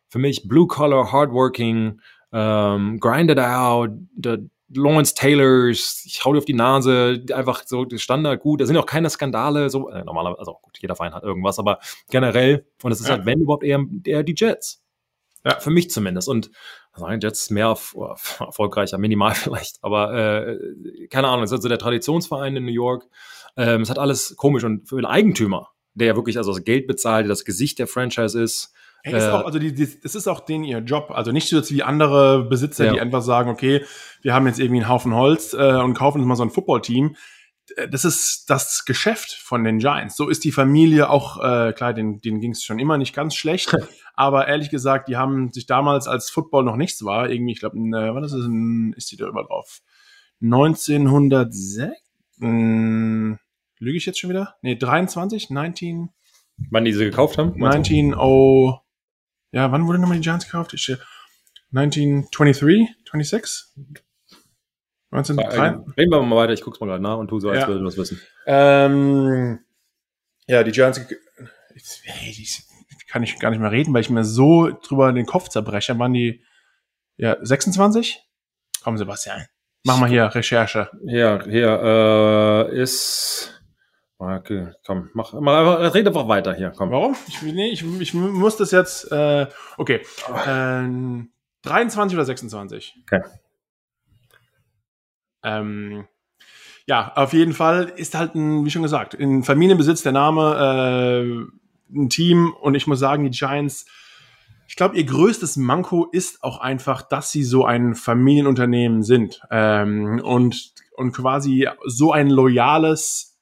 für 0.07 0.19
mich, 0.19 0.47
Blue-Collar, 0.47 1.11
Hardworking, 1.11 1.99
ähm, 2.31 2.99
grinded 2.99 3.39
out, 3.39 3.91
der 4.15 4.39
Lawrence 4.75 5.13
Taylors, 5.13 6.03
ich 6.05 6.23
hau 6.23 6.31
dir 6.31 6.39
auf 6.39 6.45
die 6.45 6.53
Nase, 6.53 7.23
einfach 7.33 7.63
so 7.65 7.85
Standard 7.95 8.39
gut. 8.39 8.61
Da 8.61 8.65
sind 8.65 8.77
auch 8.77 8.85
keine 8.85 9.09
Skandale, 9.09 9.69
so 9.69 9.89
äh, 9.89 10.03
normalerweise, 10.03 10.39
also 10.39 10.57
gut, 10.61 10.77
jeder 10.79 10.95
Verein 10.95 11.13
hat 11.13 11.23
irgendwas, 11.23 11.59
aber 11.59 11.79
generell, 12.09 12.65
und 12.81 12.91
es 12.91 13.01
ist 13.01 13.07
ja. 13.07 13.15
halt, 13.15 13.25
wenn 13.25 13.41
überhaupt 13.41 13.63
eher, 13.63 13.83
eher 14.05 14.23
die 14.23 14.35
Jets. 14.35 14.82
Ja. 15.45 15.59
Für 15.59 15.69
mich 15.69 15.89
zumindest. 15.89 16.29
Und 16.29 16.51
sagen 16.95 17.19
Jets 17.21 17.49
mehr 17.49 17.69
auf, 17.69 17.95
auf, 17.95 18.39
erfolgreicher, 18.45 18.97
minimal 18.97 19.33
vielleicht, 19.35 19.77
aber 19.81 20.13
äh, 20.13 21.07
keine 21.07 21.27
Ahnung, 21.27 21.43
es 21.43 21.51
ist 21.51 21.57
also 21.57 21.69
der 21.69 21.79
Traditionsverein 21.79 22.55
in 22.55 22.65
New 22.65 22.71
York. 22.71 23.07
Ähm, 23.57 23.81
es 23.81 23.89
hat 23.89 23.99
alles 23.99 24.35
komisch 24.37 24.63
und 24.63 24.87
für 24.87 24.95
den 24.95 25.05
Eigentümer, 25.05 25.69
der 25.93 26.07
ja 26.07 26.15
wirklich 26.15 26.37
also 26.37 26.53
das 26.53 26.63
Geld 26.63 26.87
bezahlt, 26.87 27.25
der 27.25 27.29
das 27.29 27.45
Gesicht 27.45 27.79
der 27.79 27.87
Franchise 27.87 28.41
ist, 28.41 28.73
Hey, 29.05 29.17
ist 29.17 29.25
äh, 29.25 29.31
auch, 29.31 29.45
also 29.45 29.59
die, 29.59 29.73
die, 29.73 29.99
das 29.99 30.15
ist 30.15 30.27
auch 30.27 30.39
denen 30.39 30.63
ihr 30.63 30.77
Job. 30.77 31.11
Also 31.11 31.33
nicht 31.33 31.49
so 31.49 31.57
jetzt 31.57 31.73
wie 31.73 31.83
andere 31.83 32.45
Besitzer, 32.45 32.85
ja. 32.85 32.93
die 32.93 33.01
einfach 33.01 33.21
sagen, 33.21 33.49
okay, 33.49 33.83
wir 34.21 34.33
haben 34.33 34.47
jetzt 34.47 34.59
irgendwie 34.59 34.81
einen 34.81 34.89
Haufen 34.89 35.13
Holz 35.13 35.53
äh, 35.53 35.57
und 35.57 35.93
kaufen 35.93 36.19
uns 36.19 36.27
mal 36.27 36.37
so 36.37 36.43
ein 36.43 36.51
Footballteam. 36.51 37.17
Äh, 37.75 37.89
das 37.89 38.05
ist 38.05 38.49
das 38.49 38.85
Geschäft 38.85 39.33
von 39.33 39.63
den 39.63 39.79
Giants. 39.79 40.15
So 40.15 40.29
ist 40.29 40.43
die 40.43 40.51
Familie 40.51 41.09
auch, 41.09 41.37
äh, 41.43 41.73
klar, 41.73 41.93
denen, 41.93 42.21
denen 42.21 42.39
ging 42.39 42.51
es 42.51 42.63
schon 42.63 42.79
immer 42.79 42.97
nicht 42.97 43.13
ganz 43.13 43.35
schlecht. 43.35 43.75
aber 44.13 44.47
ehrlich 44.47 44.69
gesagt, 44.69 45.07
die 45.07 45.17
haben 45.17 45.51
sich 45.51 45.65
damals, 45.65 46.07
als 46.07 46.29
Football 46.29 46.63
noch 46.63 46.75
nichts 46.75 47.03
war, 47.03 47.29
irgendwie, 47.29 47.53
ich 47.53 47.59
glaube, 47.59 47.77
äh, 47.77 48.15
was 48.15 48.33
ist, 48.33 48.45
ein, 48.45 48.93
ist 48.93 49.11
die 49.11 49.17
da 49.17 49.27
über 49.27 49.43
drauf? 49.43 49.81
1906? 50.41 51.91
Hm, 52.39 53.39
lüge 53.79 53.97
ich 53.97 54.05
jetzt 54.05 54.19
schon 54.19 54.29
wieder? 54.29 54.55
Nee, 54.61 54.75
23? 54.75 55.49
19? 55.49 56.09
Wann 56.69 56.85
die 56.85 56.93
sie 56.93 57.05
gekauft 57.05 57.37
haben? 57.37 57.57
19, 57.57 58.13
oh, 58.15 58.77
ja, 59.51 59.71
wann 59.71 59.87
wurde 59.87 59.99
nochmal 59.99 60.17
die 60.17 60.23
Giants 60.23 60.45
gekauft? 60.45 60.73
Ich, 60.73 60.95
1923, 61.71 62.87
26? 63.05 64.03
1903? 65.13 65.93
Reden 65.97 66.11
wir 66.11 66.21
mal 66.21 66.35
weiter, 66.35 66.53
ich 66.53 66.61
guck's 66.61 66.79
mal 66.79 66.87
gerade 66.87 67.03
nach 67.03 67.17
und 67.17 67.27
tu 67.27 67.39
so, 67.39 67.49
als 67.49 67.61
ja. 67.61 67.67
würden 67.67 67.83
wir 67.83 67.89
es 67.89 67.97
wissen. 67.97 68.21
Ähm, 68.45 69.59
ja, 70.47 70.63
die 70.63 70.71
Giants, 70.71 70.99
ich, 71.75 72.63
kann 73.07 73.23
ich 73.23 73.39
gar 73.39 73.51
nicht 73.51 73.59
mehr 73.59 73.71
reden, 73.71 73.93
weil 73.93 74.01
ich 74.01 74.09
mir 74.09 74.23
so 74.23 74.69
drüber 74.69 75.11
den 75.13 75.25
Kopf 75.25 75.49
zerbreche. 75.49 75.97
Waren 75.99 76.13
die, 76.13 76.43
ja, 77.17 77.37
26? 77.41 78.21
Komm, 78.83 78.97
Sebastian. 78.97 79.45
Mach 79.83 79.99
mal 79.99 80.09
hier 80.09 80.33
Recherche. 80.33 80.89
Ja, 81.05 81.43
hier 81.43 82.69
äh, 82.71 82.81
ist 82.81 83.53
Okay, 84.25 84.71
komm, 84.85 85.09
mach 85.13 85.33
mal, 85.33 85.87
red 85.87 86.07
einfach 86.07 86.27
weiter 86.29 86.53
hier, 86.53 86.71
komm. 86.75 86.91
Warum? 86.91 87.15
Ich, 87.27 87.41
nee, 87.41 87.71
ich, 87.71 87.83
ich 87.99 88.13
muss 88.13 88.55
das 88.55 88.71
jetzt, 88.71 89.11
äh, 89.11 89.47
okay, 89.77 90.01
äh, 90.45 91.25
23 91.63 92.17
oder 92.17 92.25
26? 92.25 92.95
Okay. 93.01 93.21
Ähm, 95.43 96.05
ja, 96.85 97.13
auf 97.15 97.33
jeden 97.33 97.53
Fall 97.53 97.93
ist 97.95 98.15
halt 98.15 98.35
ein, 98.35 98.65
wie 98.65 98.71
schon 98.71 98.81
gesagt, 98.81 99.13
in 99.13 99.43
Familienbesitz 99.43 100.03
der 100.03 100.11
Name, 100.11 101.47
äh, 101.91 101.95
ein 101.95 102.09
Team 102.09 102.53
und 102.59 102.75
ich 102.75 102.87
muss 102.87 102.99
sagen, 102.99 103.23
die 103.23 103.37
Giants, 103.37 103.85
ich 104.67 104.75
glaube, 104.75 104.97
ihr 104.97 105.05
größtes 105.05 105.57
Manko 105.57 106.07
ist 106.11 106.43
auch 106.43 106.59
einfach, 106.59 107.01
dass 107.03 107.31
sie 107.31 107.43
so 107.43 107.65
ein 107.65 107.95
Familienunternehmen 107.95 109.03
sind 109.03 109.41
ähm, 109.51 110.19
und, 110.23 110.73
und 110.95 111.13
quasi 111.13 111.67
so 111.85 112.11
ein 112.11 112.29
loyales 112.29 113.39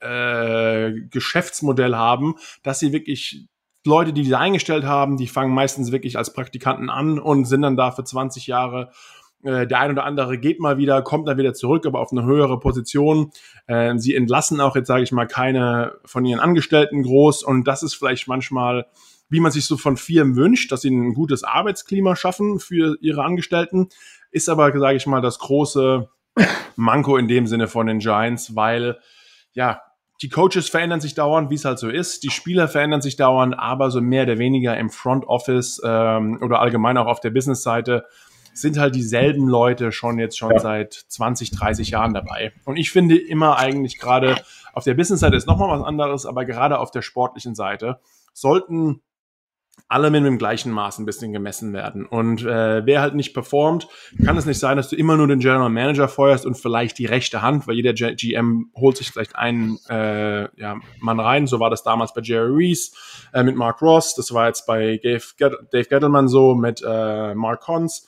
äh, 0.00 0.92
Geschäftsmodell 1.10 1.94
haben, 1.94 2.36
dass 2.62 2.78
sie 2.78 2.92
wirklich 2.92 3.48
Leute, 3.84 4.12
die 4.12 4.22
diese 4.22 4.38
eingestellt 4.38 4.84
haben, 4.84 5.16
die 5.16 5.26
fangen 5.26 5.52
meistens 5.52 5.92
wirklich 5.92 6.16
als 6.16 6.32
Praktikanten 6.32 6.90
an 6.90 7.18
und 7.18 7.46
sind 7.46 7.62
dann 7.62 7.76
da 7.76 7.90
für 7.90 8.04
20 8.04 8.46
Jahre. 8.46 8.92
Äh, 9.42 9.66
der 9.66 9.80
ein 9.80 9.92
oder 9.92 10.04
andere 10.04 10.38
geht 10.38 10.60
mal 10.60 10.78
wieder, 10.78 11.02
kommt 11.02 11.28
dann 11.28 11.38
wieder 11.38 11.54
zurück, 11.54 11.86
aber 11.86 12.00
auf 12.00 12.12
eine 12.12 12.24
höhere 12.24 12.58
Position. 12.58 13.30
Äh, 13.66 13.96
sie 13.98 14.14
entlassen 14.14 14.60
auch 14.60 14.76
jetzt, 14.76 14.88
sage 14.88 15.02
ich 15.02 15.12
mal, 15.12 15.26
keine 15.26 15.94
von 16.04 16.24
ihren 16.24 16.40
Angestellten 16.40 17.02
groß 17.02 17.42
und 17.42 17.66
das 17.68 17.82
ist 17.82 17.94
vielleicht 17.94 18.28
manchmal 18.28 18.86
wie 19.30 19.40
man 19.40 19.52
sich 19.52 19.66
so 19.66 19.76
von 19.76 19.96
Firmen 19.96 20.36
wünscht, 20.36 20.72
dass 20.72 20.82
sie 20.82 20.90
ein 20.90 21.14
gutes 21.14 21.44
Arbeitsklima 21.44 22.16
schaffen 22.16 22.60
für 22.60 22.96
ihre 23.00 23.24
Angestellten, 23.24 23.88
ist 24.30 24.48
aber, 24.48 24.76
sage 24.78 24.96
ich 24.96 25.06
mal, 25.06 25.20
das 25.20 25.38
große 25.38 26.08
Manko 26.76 27.16
in 27.16 27.28
dem 27.28 27.46
Sinne 27.46 27.68
von 27.68 27.86
den 27.86 27.98
Giants, 27.98 28.54
weil 28.54 28.98
ja, 29.52 29.82
die 30.22 30.28
Coaches 30.28 30.68
verändern 30.68 31.00
sich 31.00 31.14
dauernd, 31.14 31.50
wie 31.50 31.54
es 31.54 31.64
halt 31.64 31.78
so 31.78 31.88
ist. 31.88 32.24
Die 32.24 32.30
Spieler 32.30 32.66
verändern 32.66 33.00
sich 33.00 33.16
dauernd, 33.16 33.56
aber 33.56 33.90
so 33.90 34.00
mehr 34.00 34.24
oder 34.24 34.38
weniger 34.38 34.76
im 34.76 34.90
Front 34.90 35.24
Office 35.26 35.80
ähm, 35.84 36.40
oder 36.42 36.60
allgemein 36.60 36.96
auch 36.96 37.06
auf 37.06 37.20
der 37.20 37.30
Business-Seite 37.30 38.04
sind 38.60 38.78
halt 38.78 38.94
dieselben 38.94 39.48
Leute 39.48 39.92
schon 39.92 40.18
jetzt 40.18 40.38
schon 40.38 40.52
ja. 40.52 40.58
seit 40.58 40.92
20, 40.92 41.50
30 41.50 41.90
Jahren 41.90 42.14
dabei. 42.14 42.52
Und 42.64 42.76
ich 42.76 42.90
finde 42.90 43.16
immer 43.16 43.58
eigentlich 43.58 43.98
gerade 43.98 44.36
Auf 44.72 44.84
der 44.84 44.94
Business-Seite 44.94 45.36
ist 45.36 45.46
nochmal 45.46 45.78
was 45.78 45.86
anderes, 45.86 46.26
aber 46.26 46.44
gerade 46.44 46.78
auf 46.78 46.90
der 46.90 47.02
sportlichen 47.02 47.54
Seite 47.54 47.98
sollten 48.32 49.00
alle 49.88 50.10
mit 50.10 50.24
dem 50.24 50.38
gleichen 50.38 50.70
Maß 50.70 50.98
ein 50.98 51.06
bisschen 51.06 51.32
gemessen 51.32 51.72
werden. 51.72 52.04
Und 52.04 52.42
äh, 52.42 52.84
wer 52.84 53.00
halt 53.00 53.14
nicht 53.14 53.32
performt, 53.32 53.88
kann 54.24 54.36
es 54.36 54.44
nicht 54.44 54.58
sein, 54.58 54.76
dass 54.76 54.90
du 54.90 54.96
immer 54.96 55.16
nur 55.16 55.26
den 55.26 55.38
General 55.38 55.70
Manager 55.70 56.08
feuerst 56.08 56.44
und 56.44 56.56
vielleicht 56.56 56.98
die 56.98 57.06
rechte 57.06 57.40
Hand, 57.40 57.66
weil 57.66 57.76
jeder 57.76 57.94
GM 57.94 58.70
holt 58.74 58.98
sich 58.98 59.10
vielleicht 59.10 59.36
einen 59.36 59.78
äh, 59.88 60.48
ja, 60.60 60.76
Mann 61.00 61.20
rein. 61.20 61.46
So 61.46 61.58
war 61.58 61.70
das 61.70 61.82
damals 61.82 62.12
bei 62.12 62.20
Jerry 62.20 62.50
Reese 62.52 62.92
äh, 63.32 63.42
mit 63.42 63.56
Mark 63.56 63.80
Ross, 63.80 64.14
das 64.14 64.32
war 64.32 64.46
jetzt 64.46 64.66
bei 64.66 65.00
Dave, 65.02 65.24
Dave 65.38 65.88
Gettleman 65.88 66.28
so 66.28 66.54
mit 66.54 66.82
äh, 66.86 67.34
Mark 67.34 67.62
Cons, 67.62 68.06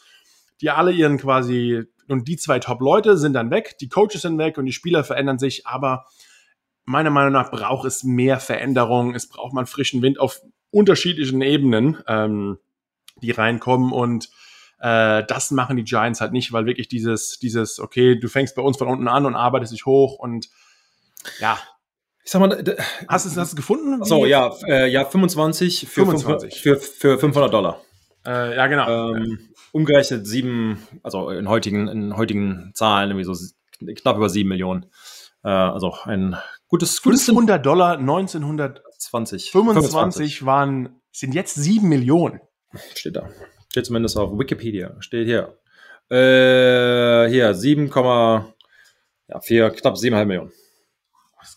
die 0.60 0.70
alle 0.70 0.92
ihren 0.92 1.18
quasi, 1.18 1.84
und 2.08 2.28
die 2.28 2.36
zwei 2.36 2.58
Top-Leute 2.58 3.16
sind 3.16 3.34
dann 3.34 3.50
weg, 3.50 3.76
die 3.78 3.88
Coaches 3.88 4.22
sind 4.22 4.38
weg 4.38 4.58
und 4.58 4.66
die 4.66 4.72
Spieler 4.72 5.04
verändern 5.04 5.38
sich, 5.38 5.66
aber 5.66 6.06
meiner 6.84 7.10
Meinung 7.10 7.32
nach 7.32 7.50
braucht 7.50 7.86
es 7.86 8.04
mehr 8.04 8.40
Veränderung, 8.40 9.14
es 9.14 9.28
braucht 9.28 9.52
man 9.52 9.66
frischen 9.66 10.02
Wind 10.02 10.18
auf 10.18 10.40
unterschiedlichen 10.70 11.40
Ebenen, 11.42 11.98
ähm, 12.06 12.58
die 13.22 13.30
reinkommen 13.30 13.92
und 13.92 14.28
äh, 14.80 15.24
das 15.26 15.50
machen 15.50 15.76
die 15.76 15.84
Giants 15.84 16.20
halt 16.20 16.32
nicht, 16.32 16.52
weil 16.52 16.66
wirklich 16.66 16.88
dieses, 16.88 17.38
dieses, 17.38 17.80
okay, 17.80 18.18
du 18.18 18.28
fängst 18.28 18.56
bei 18.56 18.62
uns 18.62 18.78
von 18.78 18.88
unten 18.88 19.08
an 19.08 19.26
und 19.26 19.34
arbeitest 19.36 19.72
dich 19.72 19.86
hoch 19.86 20.18
und 20.18 20.48
ja. 21.38 21.58
Ich 22.24 22.30
sag 22.30 22.40
mal, 22.40 22.76
hast 23.08 23.36
du 23.36 23.40
es 23.40 23.56
gefunden? 23.56 24.04
So, 24.04 24.26
ja, 24.26 24.54
äh, 24.66 24.90
ja, 24.90 25.04
25 25.04 25.88
für, 25.88 26.06
25. 26.06 26.60
für, 26.60 26.76
für 26.76 27.18
500 27.18 27.52
Dollar. 27.52 27.80
Äh, 28.26 28.56
ja, 28.56 28.66
genau. 28.66 29.14
Ähm, 29.14 29.49
umgerechnet 29.72 30.26
sieben, 30.26 30.78
also 31.02 31.30
in 31.30 31.48
heutigen, 31.48 31.88
in 31.88 32.16
heutigen 32.16 32.72
Zahlen 32.74 33.10
irgendwie 33.10 33.24
so 33.24 33.34
knapp 33.94 34.16
über 34.16 34.28
sieben 34.28 34.48
Millionen. 34.48 34.86
Äh, 35.42 35.48
also 35.48 35.94
ein 36.04 36.36
gutes, 36.68 37.02
gutes 37.02 37.24
500 37.24 37.64
Dollar 37.64 37.98
1900 37.98 38.82
20. 39.00 39.50
25, 39.50 39.90
25 39.92 40.46
waren, 40.46 41.00
sind 41.10 41.34
jetzt 41.34 41.54
7 41.54 41.88
Millionen. 41.88 42.40
Steht 42.94 43.16
da. 43.16 43.28
Steht 43.68 43.86
zumindest 43.86 44.16
auf 44.16 44.38
Wikipedia. 44.38 44.94
Steht 45.00 45.26
hier. 45.26 45.56
Äh, 46.10 47.30
hier, 47.30 47.54
7, 47.54 47.88
ja, 47.88 49.40
4, 49.40 49.70
knapp 49.70 49.94
7,5 49.94 50.24
Millionen. 50.24 50.52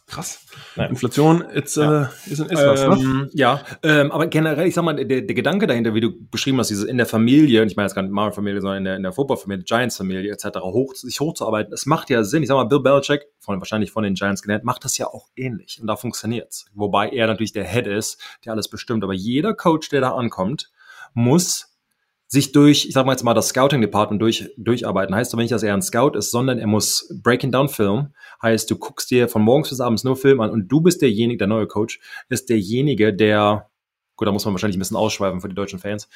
Krass. 0.07 0.45
Naja. 0.75 0.89
Inflation 0.89 1.41
ist, 1.41 1.77
ja. 1.77 2.03
äh, 2.03 2.07
ist, 2.25 2.39
ist 2.39 2.51
was, 2.51 2.81
ne? 2.81 2.95
ähm, 2.99 3.29
Ja, 3.33 3.61
ähm, 3.81 4.11
aber 4.11 4.27
generell, 4.27 4.67
ich 4.67 4.75
sag 4.75 4.83
mal, 4.83 4.93
der, 4.93 5.21
der 5.21 5.35
Gedanke 5.35 5.67
dahinter, 5.67 5.93
wie 5.93 6.01
du 6.01 6.11
beschrieben 6.29 6.59
hast, 6.59 6.69
dieses 6.69 6.85
in 6.85 6.97
der 6.97 7.05
Familie, 7.05 7.61
und 7.61 7.67
ich 7.67 7.75
meine 7.75 7.87
jetzt 7.87 7.95
gar 7.95 8.01
nicht 8.01 8.11
Marvel-Familie, 8.11 8.61
sondern 8.61 8.77
in 8.77 8.83
der, 8.85 8.95
in 8.97 9.03
der 9.03 9.11
Football-Familie, 9.11 9.63
Giants-Familie 9.63 10.31
etc., 10.31 10.59
hoch, 10.59 10.93
sich 10.95 11.19
hochzuarbeiten, 11.19 11.73
es 11.73 11.85
macht 11.85 12.09
ja 12.09 12.23
Sinn. 12.23 12.43
Ich 12.43 12.49
sag 12.49 12.55
mal, 12.55 12.65
Bill 12.65 12.81
Belichick, 12.81 13.23
von, 13.39 13.59
wahrscheinlich 13.59 13.91
von 13.91 14.03
den 14.03 14.13
Giants 14.13 14.41
gelernt, 14.41 14.63
macht 14.63 14.85
das 14.85 14.97
ja 14.97 15.07
auch 15.07 15.27
ähnlich 15.35 15.79
und 15.81 15.87
da 15.87 15.95
funktioniert's. 15.95 16.65
Wobei 16.73 17.09
er 17.09 17.27
natürlich 17.27 17.53
der 17.53 17.65
Head 17.65 17.87
ist, 17.87 18.21
der 18.45 18.53
alles 18.53 18.69
bestimmt. 18.69 19.03
Aber 19.03 19.13
jeder 19.13 19.53
Coach, 19.53 19.89
der 19.89 20.01
da 20.01 20.11
ankommt, 20.11 20.71
muss 21.13 21.72
sich 22.33 22.51
durch, 22.51 22.87
ich 22.87 22.93
sag 22.93 23.05
mal 23.05 23.11
jetzt 23.11 23.23
mal, 23.23 23.35
das 23.35 23.49
Scouting-Department 23.49 24.19
durch, 24.19 24.49
durcharbeiten. 24.57 25.13
Heißt 25.13 25.31
aber 25.33 25.43
nicht, 25.43 25.51
dass 25.51 25.61
er 25.61 25.75
ein 25.75 25.83
Scout 25.83 26.17
ist, 26.17 26.31
sondern 26.31 26.57
er 26.57 26.65
muss 26.65 27.07
Breaking 27.21 27.51
Down 27.51 27.69
Film. 27.69 28.15
Heißt, 28.41 28.71
du 28.71 28.75
guckst 28.75 29.11
dir 29.11 29.29
von 29.29 29.43
morgens 29.43 29.69
bis 29.69 29.79
abends 29.79 30.03
nur 30.03 30.15
Film 30.15 30.41
an 30.41 30.49
und 30.49 30.67
du 30.67 30.81
bist 30.81 31.03
derjenige, 31.03 31.37
der 31.37 31.45
neue 31.45 31.67
Coach, 31.67 31.99
ist 32.29 32.49
derjenige, 32.49 33.13
der, 33.13 33.69
gut, 34.15 34.27
da 34.27 34.31
muss 34.31 34.45
man 34.45 34.55
wahrscheinlich 34.55 34.77
ein 34.77 34.79
bisschen 34.79 34.97
ausschweifen 34.97 35.41
für 35.41 35.47
die 35.47 35.53
deutschen 35.53 35.77
Fans. 35.77 36.09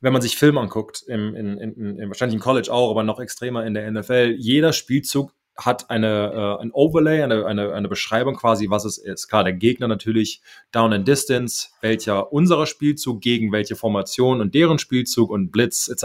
Wenn 0.00 0.12
man 0.12 0.22
sich 0.22 0.36
Film 0.36 0.56
anguckt, 0.56 1.02
im, 1.08 1.34
in, 1.34 1.58
in, 1.58 1.98
in, 1.98 2.08
wahrscheinlich 2.08 2.36
im 2.36 2.40
College 2.40 2.72
auch, 2.72 2.92
aber 2.92 3.02
noch 3.02 3.18
extremer 3.18 3.66
in 3.66 3.74
der 3.74 3.90
NFL, 3.90 4.36
jeder 4.38 4.72
Spielzug 4.72 5.32
hat 5.56 5.88
eine, 5.90 6.58
äh, 6.58 6.62
ein 6.62 6.70
Overlay, 6.72 7.22
eine, 7.22 7.46
eine, 7.46 7.72
eine 7.72 7.88
Beschreibung 7.88 8.34
quasi, 8.34 8.68
was 8.68 8.84
es 8.84 8.98
ist. 8.98 9.28
Klar, 9.28 9.44
der 9.44 9.54
Gegner 9.54 9.88
natürlich 9.88 10.42
Down 10.70 10.92
and 10.92 11.08
Distance, 11.08 11.68
welcher 11.80 12.32
unserer 12.32 12.66
Spielzug 12.66 13.20
gegen 13.22 13.52
welche 13.52 13.74
Formation 13.74 14.40
und 14.40 14.54
deren 14.54 14.78
Spielzug 14.78 15.30
und 15.30 15.50
Blitz 15.50 15.88
etc. 15.88 16.04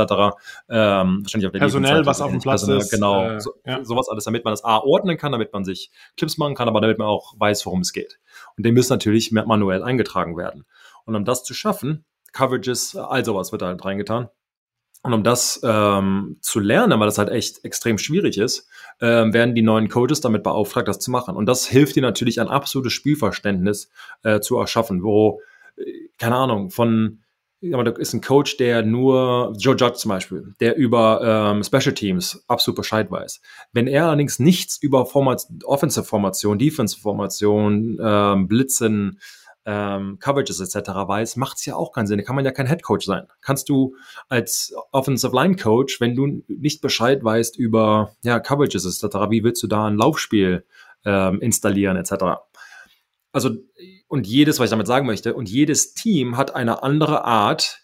Ähm, 0.70 1.24
wahrscheinlich 1.24 1.48
auf 1.48 1.52
der 1.52 1.60
Personell, 1.60 2.06
was 2.06 2.22
auf 2.22 2.32
dem 2.32 2.40
Platz 2.40 2.62
Personell, 2.62 2.82
ist. 2.82 2.92
Genau, 2.92 3.30
äh, 3.30 3.42
so, 3.42 3.52
ja. 3.66 3.84
sowas 3.84 4.08
alles, 4.10 4.24
damit 4.24 4.46
man 4.46 4.54
das 4.54 4.64
A 4.64 4.78
ordnen 4.78 5.18
kann, 5.18 5.34
damit 5.34 5.52
man 5.52 5.66
sich 5.66 5.92
Clips 6.16 6.38
machen 6.38 6.56
kann, 6.56 6.70
aber 6.70 6.80
damit 6.80 6.98
man 6.98 7.08
auch 7.08 7.34
weiß, 7.38 7.66
worum 7.66 7.82
es 7.82 7.92
geht. 7.92 8.20
Und 8.58 8.66
dem 8.66 8.74
müssen 8.74 8.94
natürlich 8.94 9.32
manuell 9.32 9.84
eingetragen 9.84 10.38
werden. 10.38 10.66
Und 11.06 11.16
um 11.16 11.26
das 11.26 11.44
zu 11.44 11.54
schaffen, 11.54 12.06
Coverages, 12.32 12.96
all 12.96 13.26
sowas 13.26 13.52
wird 13.52 13.62
da 13.62 13.68
halt 13.68 13.84
reingetan. 13.84 14.30
Und 15.04 15.14
um 15.14 15.24
das 15.24 15.60
ähm, 15.64 16.38
zu 16.42 16.60
lernen, 16.60 17.00
weil 17.00 17.08
das 17.08 17.18
halt 17.18 17.30
echt 17.30 17.66
extrem 17.66 17.98
schwierig 17.98 18.38
ist, 18.38 18.68
ähm, 19.00 19.34
werden 19.34 19.56
die 19.56 19.64
neuen 19.64 19.90
Coaches 19.90 20.22
damit 20.22 20.44
beauftragt, 20.44 20.88
das 20.88 21.00
zu 21.00 21.10
machen. 21.10 21.36
Und 21.36 21.48
das 21.48 21.66
hilft 21.66 21.96
dir 21.96 22.04
natürlich, 22.04 22.40
ein 22.40 22.48
absolutes 22.48 22.94
Spielverständnis 22.94 23.90
äh, 24.24 24.42
zu 24.42 24.58
erschaffen, 24.58 25.02
wo, 25.02 25.42
äh, 25.78 25.84
keine 26.20 26.36
Ahnung, 26.36 26.70
von, 26.70 27.22
aber 27.74 27.84
da 27.84 27.92
ist 27.92 28.14
ein 28.14 28.22
Coach, 28.22 28.58
der 28.58 28.84
nur, 28.84 29.54
Joe 29.58 29.76
Judge 29.76 29.96
zum 29.96 30.10
Beispiel, 30.10 30.54
der 30.60 30.76
über 30.76 31.52
ähm, 31.52 31.64
Special 31.64 31.96
Teams 31.96 32.44
absolut 32.48 32.76
Bescheid 32.78 33.10
weiß. 33.10 33.42
Wenn 33.74 33.88
er 33.88 34.06
allerdings 34.06 34.38
nichts 34.38 34.78
über 34.78 35.08
Format, 35.08 35.48
Offensive-Formation, 35.64 36.60
Defensive-Formation, 36.60 38.00
ähm, 38.04 38.48
Blitzen, 38.48 39.20
ähm, 39.66 40.18
Coverages 40.20 40.60
etc. 40.60 40.90
weiß, 40.90 41.36
macht 41.36 41.58
es 41.58 41.66
ja 41.66 41.76
auch 41.76 41.92
keinen 41.92 42.08
Sinn. 42.08 42.18
Da 42.18 42.24
kann 42.24 42.36
man 42.36 42.46
ja 42.46 42.52
kein 42.52 42.68
Head 42.68 42.84
Coach 42.84 43.06
sein. 43.06 43.28
Kannst 43.42 43.70
du 43.70 43.96
als 44.28 44.74
Offensive 44.92 45.36
Line 45.36 45.56
Coach, 45.56 46.02
wenn 46.02 46.16
du 46.16 46.44
nicht 46.48 46.82
Bescheid 46.82 47.24
weißt 47.24 47.58
über 47.58 48.16
ja, 48.24 48.40
Coverages 48.40 48.86
etc., 48.86 49.16
wie 49.30 49.44
willst 49.44 49.62
du 49.62 49.68
da 49.68 49.86
ein 49.88 49.98
Laufspiel 49.98 50.66
ähm, 51.06 51.40
installieren 51.42 51.98
etc. 51.98 52.42
Also, 53.32 53.52
und 54.08 54.28
jedes, 54.28 54.60
was 54.60 54.66
ich 54.66 54.72
damit 54.72 54.88
sagen 54.88 55.06
möchte, 55.06 55.34
und 55.34 55.50
jedes 55.50 55.94
Team 55.94 56.38
hat 56.38 56.56
eine 56.56 56.84
andere 56.84 57.24
Art, 57.24 57.82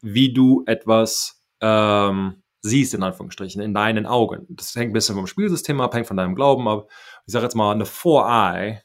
wie 0.00 0.32
du 0.32 0.64
etwas 0.66 1.42
ähm, 1.60 2.42
siehst, 2.62 2.94
in 2.94 3.02
Anführungsstrichen, 3.02 3.62
in 3.62 3.74
deinen 3.74 4.06
Augen. 4.06 4.46
Das 4.48 4.74
hängt 4.74 4.90
ein 4.90 4.94
bisschen 4.94 5.14
vom 5.14 5.26
Spielsystem 5.26 5.80
ab, 5.80 5.94
hängt 5.94 6.06
von 6.06 6.16
deinem 6.16 6.34
Glauben 6.34 6.66
ab. 6.68 6.88
Ich 7.26 7.32
sage 7.32 7.44
jetzt 7.44 7.54
mal, 7.54 7.72
eine 7.72 7.86
Four-Eye 7.86 8.80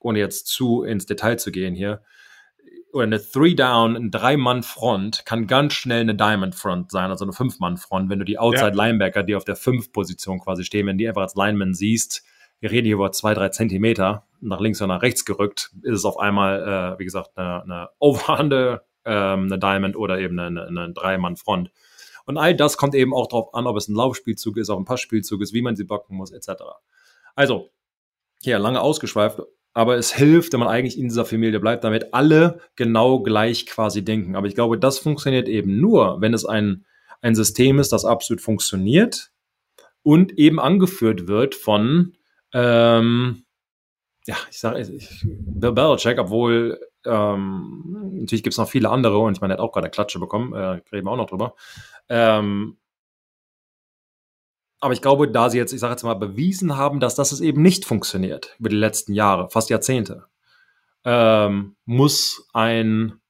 ohne 0.00 0.18
jetzt 0.18 0.46
zu 0.46 0.82
ins 0.82 1.06
Detail 1.06 1.38
zu 1.38 1.50
gehen 1.50 1.74
hier, 1.74 2.02
oder 2.92 3.04
eine 3.04 3.20
Three-Down, 3.20 3.94
ein 3.94 4.10
Drei-Mann-Front 4.10 5.26
kann 5.26 5.46
ganz 5.46 5.74
schnell 5.74 6.00
eine 6.00 6.14
Diamond-Front 6.14 6.90
sein, 6.90 7.10
also 7.10 7.26
eine 7.26 7.32
Fünf-Mann-Front. 7.34 8.08
Wenn 8.08 8.18
du 8.18 8.24
die 8.24 8.38
Outside-Linebacker, 8.38 9.22
die 9.22 9.34
auf 9.34 9.44
der 9.44 9.56
Fünf-Position 9.56 10.40
quasi 10.40 10.64
stehen, 10.64 10.86
wenn 10.86 10.96
die 10.96 11.06
einfach 11.06 11.22
als 11.22 11.34
Lineman 11.34 11.74
siehst, 11.74 12.24
wir 12.58 12.70
reden 12.70 12.86
hier 12.86 12.94
über 12.94 13.12
zwei, 13.12 13.34
drei 13.34 13.50
Zentimeter, 13.50 14.26
nach 14.40 14.60
links 14.60 14.80
oder 14.80 14.94
nach 14.94 15.02
rechts 15.02 15.26
gerückt, 15.26 15.72
ist 15.82 15.98
es 15.98 16.04
auf 16.06 16.18
einmal, 16.18 16.94
äh, 16.94 16.98
wie 16.98 17.04
gesagt, 17.04 17.36
eine, 17.36 17.62
eine 17.64 17.88
Overhande, 17.98 18.86
ähm, 19.04 19.44
eine 19.44 19.58
Diamond 19.58 19.96
oder 19.96 20.18
eben 20.18 20.38
eine, 20.38 20.66
eine 20.66 20.92
Drei-Mann-Front. 20.92 21.70
Und 22.24 22.38
all 22.38 22.54
das 22.56 22.76
kommt 22.76 22.94
eben 22.94 23.14
auch 23.14 23.28
darauf 23.28 23.54
an, 23.54 23.66
ob 23.66 23.76
es 23.76 23.88
ein 23.88 23.94
Laufspielzug 23.94 24.56
ist, 24.56 24.70
ob 24.70 24.80
ein 24.80 24.84
Passspielzug 24.84 25.42
ist, 25.42 25.52
wie 25.52 25.62
man 25.62 25.76
sie 25.76 25.84
blocken 25.84 26.16
muss, 26.16 26.32
etc. 26.32 26.62
Also, 27.34 27.70
hier 28.42 28.58
lange 28.58 28.80
ausgeschweift, 28.80 29.42
aber 29.76 29.98
es 29.98 30.10
hilft, 30.14 30.54
wenn 30.54 30.60
man 30.60 30.70
eigentlich 30.70 30.98
in 30.98 31.08
dieser 31.08 31.26
Familie 31.26 31.60
bleibt, 31.60 31.84
damit 31.84 32.14
alle 32.14 32.60
genau 32.76 33.20
gleich 33.20 33.66
quasi 33.66 34.02
denken. 34.02 34.34
Aber 34.34 34.46
ich 34.46 34.54
glaube, 34.54 34.78
das 34.78 34.98
funktioniert 34.98 35.48
eben 35.48 35.82
nur, 35.82 36.18
wenn 36.22 36.32
es 36.32 36.46
ein, 36.46 36.86
ein 37.20 37.34
System 37.34 37.78
ist, 37.78 37.92
das 37.92 38.06
absolut 38.06 38.40
funktioniert 38.40 39.32
und 40.02 40.38
eben 40.38 40.58
angeführt 40.60 41.28
wird 41.28 41.54
von, 41.54 42.14
ähm, 42.54 43.44
ja, 44.26 44.36
ich 44.50 44.58
sage, 44.60 44.98
Bill 45.24 45.72
Belichick, 45.72 46.18
obwohl 46.18 46.80
ähm, 47.04 48.12
natürlich 48.14 48.44
gibt 48.44 48.54
es 48.54 48.58
noch 48.58 48.70
viele 48.70 48.88
andere 48.88 49.18
und 49.18 49.36
ich 49.36 49.42
meine, 49.42 49.52
er 49.52 49.58
hat 49.58 49.60
auch 49.60 49.72
gerade 49.72 49.90
Klatsche 49.90 50.18
bekommen, 50.18 50.54
äh, 50.54 50.80
reden 50.90 51.04
wir 51.04 51.10
auch 51.10 51.18
noch 51.18 51.28
drüber. 51.28 51.54
Ähm, 52.08 52.78
aber 54.80 54.92
ich 54.92 55.00
glaube, 55.00 55.28
da 55.28 55.48
sie 55.50 55.58
jetzt, 55.58 55.72
ich 55.72 55.80
sage 55.80 55.92
jetzt 55.92 56.02
mal, 56.02 56.14
bewiesen 56.14 56.76
haben, 56.76 57.00
dass 57.00 57.14
das 57.14 57.32
es 57.32 57.40
eben 57.40 57.62
nicht 57.62 57.84
funktioniert 57.84 58.54
über 58.58 58.68
die 58.68 58.76
letzten 58.76 59.14
Jahre, 59.14 59.48
fast 59.48 59.70
Jahrzehnte, 59.70 60.24
ähm, 61.04 61.76
muss 61.84 62.48
ein 62.52 63.20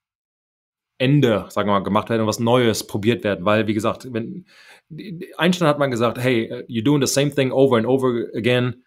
Ende, 0.98 1.46
sagen 1.50 1.68
wir 1.68 1.74
mal, 1.74 1.80
gemacht 1.80 2.08
werden 2.08 2.22
und 2.22 2.26
was 2.26 2.40
Neues 2.40 2.86
probiert 2.86 3.22
werden. 3.22 3.44
Weil, 3.44 3.66
wie 3.66 3.74
gesagt, 3.74 4.12
wenn 4.12 4.46
Einstein 5.36 5.68
hat 5.68 5.78
man 5.78 5.90
gesagt, 5.90 6.18
hey, 6.18 6.64
you're 6.68 6.84
doing 6.84 7.04
the 7.04 7.12
same 7.12 7.30
thing 7.30 7.52
over 7.52 7.76
and 7.76 7.86
over 7.86 8.28
again 8.34 8.82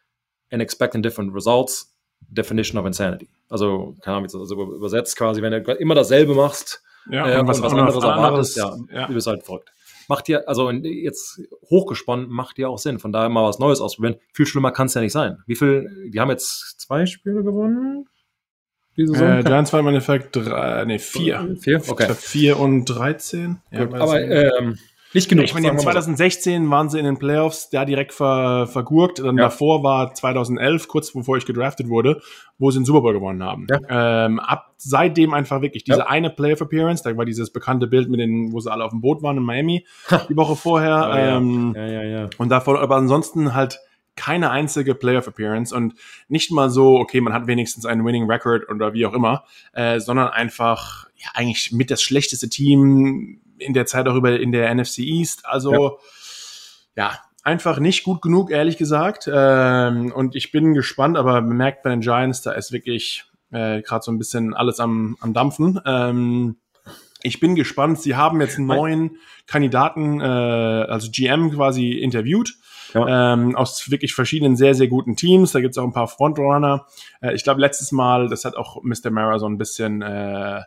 and 0.51 0.62
expecting 0.62 1.01
different 1.01 1.34
results. 1.34 1.96
Definition 2.32 2.78
of 2.78 2.86
insanity. 2.86 3.30
Also, 3.48 3.96
keine 4.01 4.18
Ahnung, 4.18 4.30
also 4.34 4.75
übersetzt 4.75 5.16
quasi, 5.16 5.42
wenn 5.42 5.63
du 5.63 5.72
immer 5.74 5.96
dasselbe 5.96 6.36
machst 6.36 6.84
ja, 7.10 7.28
äh, 7.28 7.39
und 7.39 7.48
was, 7.48 7.62
was 7.62 7.74
anderes 7.74 8.04
erwartest, 8.04 8.58
ja, 8.58 8.75
ja, 8.92 9.08
du 9.08 9.13
bist 9.13 9.25
halt 9.25 9.44
verrückt 9.44 9.72
macht 10.10 10.28
dir, 10.28 10.50
also 10.50 10.72
jetzt 10.72 11.42
hochgesponnen, 11.70 12.28
macht 12.30 12.58
dir 12.58 12.70
auch 12.70 12.80
Sinn. 12.80 13.00
Von 13.00 13.13
daher 13.13 13.30
mal 13.30 13.48
was 13.48 13.60
Neues 13.60 13.80
ausprobieren. 13.80 14.18
Viel 14.34 14.48
schlimmer 14.48 14.72
kann 14.72 14.88
es 14.88 14.96
ja 14.96 15.01
nicht 15.01 15.13
sein. 15.13 15.38
Wie 15.46 15.56
viel, 15.56 16.10
die 16.12 16.20
haben 16.20 16.30
jetzt 16.30 16.82
zwei 16.82 17.06
Spiele 17.06 17.44
gewonnen? 17.44 18.10
Diese 18.98 19.13
Saison? 19.13 19.38
Äh, 19.38 19.44
Giants 19.44 19.72
war 19.72 19.80
im 19.80 19.88
Endeffekt 19.88 20.36
drei, 20.36 20.84
nee, 20.86 21.00
vier. 21.00 21.56
Vier? 21.62 21.82
Okay. 21.88 22.13
vier 22.16 22.60
und 22.60 22.86
13. 22.86 23.62
Ja, 23.72 23.82
aber 23.82 24.22
ähm, 24.22 24.78
Nicht 25.13 25.28
genug. 25.28 25.46
Ich 25.46 25.54
meine, 25.54 25.75
2016 25.75 26.70
waren 26.70 26.89
sie 26.89 27.00
in 27.00 27.06
den 27.06 27.18
Playoffs, 27.18 27.70
da 27.70 27.84
direkt 27.84 28.13
ver, 28.13 28.68
vergurkt. 28.68 29.20
Dann 29.20 29.38
ja. 29.38 29.46
davor 29.46 29.84
war 29.84 30.13
2011, 30.13 30.88
kurz 30.88 31.12
bevor 31.12 31.38
ich 31.38 31.46
gedraftet 31.46 31.89
wurde, 31.89 32.22
wo 32.60 32.70
sie 32.70 32.80
den 32.80 32.86
Super 32.86 33.01
Bowl 33.01 33.13
gewonnen 33.13 33.44
haben. 33.44 33.66
Ja. 33.70 34.25
Ähm, 34.25 34.39
ab 34.39 34.74
seitdem 34.78 35.34
einfach 35.34 35.62
wirklich 35.62 35.84
diese 35.84 36.00
ja. 36.00 36.08
eine 36.08 36.30
Playoff 36.30 36.62
Appearance, 36.62 37.04
da 37.04 37.16
war 37.18 37.25
dieses 37.25 37.51
bekannte 37.51 37.88
Bild 37.88 38.10
mit 38.10 38.20
den, 38.20 38.54
wo 38.54 38.60
sie 38.60 38.72
alle 38.72 38.86
auf 38.86 38.92
dem 38.92 39.01
Boot 39.01 39.22
waren 39.22 39.38
in 39.38 39.44
Miami 39.44 39.86
die 40.30 40.36
Woche 40.36 40.56
vorher. 40.56 41.12
Ähm, 41.16 41.74
ja. 41.75 41.88
Ja, 41.88 42.04
ja, 42.04 42.30
Und 42.38 42.50
davon, 42.50 42.78
aber 42.78 42.96
ansonsten 42.96 43.54
halt 43.54 43.80
keine 44.16 44.51
einzige 44.51 44.96
Playoff 44.96 45.28
Appearance 45.28 45.74
und 45.74 45.94
nicht 46.28 46.51
mal 46.51 46.70
so, 46.70 46.98
okay, 47.00 47.22
man 47.22 47.34
hat 47.34 47.48
wenigstens 47.48 47.86
einen 47.86 48.06
Winning 48.06 48.30
Record 48.30 48.70
oder 48.70 48.94
wie 48.94 49.06
auch 49.06 49.13
immer, 49.13 49.46
äh, 49.72 50.00
sondern 50.00 50.28
einfach 50.28 51.08
ja 51.16 51.30
eigentlich 51.34 51.72
mit 51.72 51.89
das 51.89 52.01
schlechteste 52.01 52.50
Team 52.50 53.39
in 53.60 53.74
der 53.74 53.86
Zeit 53.86 54.08
auch 54.08 54.16
über 54.16 54.39
in 54.39 54.51
der 54.51 54.74
NFC 54.74 55.00
East. 55.00 55.46
Also 55.46 56.00
ja, 56.96 57.12
ja 57.12 57.20
einfach 57.44 57.80
nicht 57.80 58.04
gut 58.04 58.22
genug, 58.22 58.51
ehrlich 58.51 58.78
gesagt. 58.78 59.30
Ähm, 59.32 60.12
und 60.13 60.36
ich 60.36 60.51
bin 60.51 60.74
gespannt, 60.74 61.18
aber 61.18 61.42
bemerkt 61.42 61.84
bei 61.84 61.89
den 61.89 62.01
Giants, 62.01 62.42
da 62.42 62.51
ist 62.51 62.72
wirklich 62.72 63.25
äh, 63.51 63.82
gerade 63.82 64.04
so 64.04 64.12
ein 64.12 64.18
bisschen 64.18 64.54
alles 64.54 64.80
am, 64.80 65.18
am 65.22 65.34
Dampfen. 65.34 65.80
Ähm, 65.86 66.58
ich 67.22 67.39
bin 67.39 67.56
gespannt. 67.56 68.01
Sie 68.01 68.16
haben 68.16 68.39
jetzt 68.39 68.58
einen 68.58 68.68
neuen 68.68 69.18
Kandidaten, 69.46 70.22
äh, 70.22 70.24
also 70.24 71.10
GM 71.12 71.51
quasi 71.51 71.92
interviewt. 71.92 72.56
Ja. 72.94 73.34
Ähm, 73.34 73.56
aus 73.56 73.92
wirklich 73.92 74.16
verschiedenen 74.16 74.56
sehr, 74.56 74.74
sehr 74.74 74.88
guten 74.88 75.16
Teams. 75.16 75.51
Da 75.51 75.62
gibt 75.62 75.74
es 75.74 75.78
auch 75.78 75.84
ein 75.84 75.94
paar 75.94 76.08
Frontrunner. 76.08 76.88
Äh, 77.22 77.36
ich 77.36 77.44
glaube, 77.44 77.62
letztes 77.62 77.92
Mal, 77.92 78.30
das 78.30 78.46
hat 78.46 78.56
auch 78.56 78.82
Mr. 78.84 79.12
Mara 79.12 79.38
so 79.38 79.48
ein 79.48 79.58
bisschen 79.58 80.01
äh, 80.01 80.62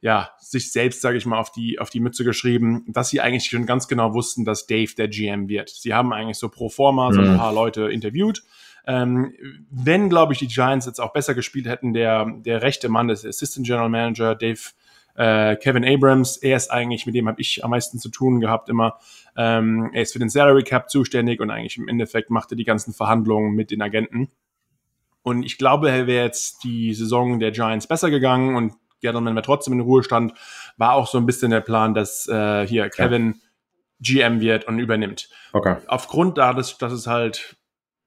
ja, 0.00 0.30
sich 0.38 0.72
selbst, 0.72 1.02
sage 1.02 1.18
ich 1.18 1.26
mal, 1.26 1.38
auf 1.38 1.52
die, 1.52 1.78
auf 1.78 1.90
die 1.90 2.00
Mütze 2.00 2.24
geschrieben, 2.24 2.84
dass 2.88 3.10
sie 3.10 3.20
eigentlich 3.20 3.44
schon 3.44 3.66
ganz 3.66 3.86
genau 3.86 4.14
wussten, 4.14 4.44
dass 4.44 4.66
Dave 4.66 4.94
der 4.94 5.08
GM 5.08 5.48
wird. 5.48 5.68
Sie 5.68 5.92
haben 5.92 6.12
eigentlich 6.12 6.38
so 6.38 6.48
pro 6.48 6.70
forma 6.70 7.12
so 7.12 7.20
ein 7.20 7.34
mhm. 7.34 7.36
paar 7.36 7.52
Leute 7.52 7.90
interviewt. 7.90 8.42
Ähm, 8.86 9.34
wenn, 9.70 10.08
glaube 10.08 10.32
ich, 10.32 10.38
die 10.38 10.48
Giants 10.48 10.86
jetzt 10.86 11.00
auch 11.00 11.12
besser 11.12 11.34
gespielt 11.34 11.66
hätten, 11.66 11.92
der, 11.92 12.26
der 12.38 12.62
rechte 12.62 12.88
Mann, 12.88 13.08
der 13.08 13.16
Assistant 13.16 13.66
General 13.66 13.90
Manager, 13.90 14.34
Dave 14.34 14.60
äh, 15.16 15.56
Kevin 15.56 15.84
Abrams, 15.84 16.38
er 16.38 16.56
ist 16.56 16.70
eigentlich, 16.70 17.04
mit 17.04 17.14
dem 17.14 17.28
habe 17.28 17.40
ich 17.40 17.62
am 17.62 17.70
meisten 17.70 17.98
zu 17.98 18.08
tun 18.08 18.40
gehabt 18.40 18.70
immer. 18.70 18.98
Ähm, 19.36 19.90
er 19.92 20.02
ist 20.02 20.14
für 20.14 20.18
den 20.18 20.30
Salary 20.30 20.62
Cap 20.62 20.88
zuständig 20.88 21.40
und 21.40 21.50
eigentlich 21.50 21.76
im 21.76 21.88
Endeffekt 21.88 22.30
macht 22.30 22.52
er 22.52 22.56
die 22.56 22.64
ganzen 22.64 22.94
Verhandlungen 22.94 23.54
mit 23.54 23.70
den 23.70 23.82
Agenten. 23.82 24.30
Und 25.22 25.42
ich 25.42 25.58
glaube, 25.58 25.90
er 25.90 26.06
wäre 26.06 26.24
jetzt 26.24 26.64
die 26.64 26.94
Saison 26.94 27.38
der 27.38 27.50
Giants 27.50 27.86
besser 27.86 28.10
gegangen 28.10 28.56
und 28.56 28.72
Gettleman 29.00 29.34
wäre 29.34 29.44
trotzdem 29.44 29.74
in 29.74 29.80
Ruhestand. 29.80 30.34
War 30.76 30.94
auch 30.94 31.06
so 31.06 31.18
ein 31.18 31.26
bisschen 31.26 31.50
der 31.50 31.60
Plan, 31.60 31.94
dass 31.94 32.28
äh, 32.28 32.66
hier 32.66 32.88
Kevin 32.90 33.40
ja. 34.00 34.24
GM 34.28 34.40
wird 34.40 34.66
und 34.66 34.78
übernimmt. 34.78 35.28
Okay. 35.52 35.76
Aufgrund 35.86 36.38
da, 36.38 36.52
dass, 36.54 36.78
dass 36.78 36.92
es 36.92 37.06
halt 37.06 37.56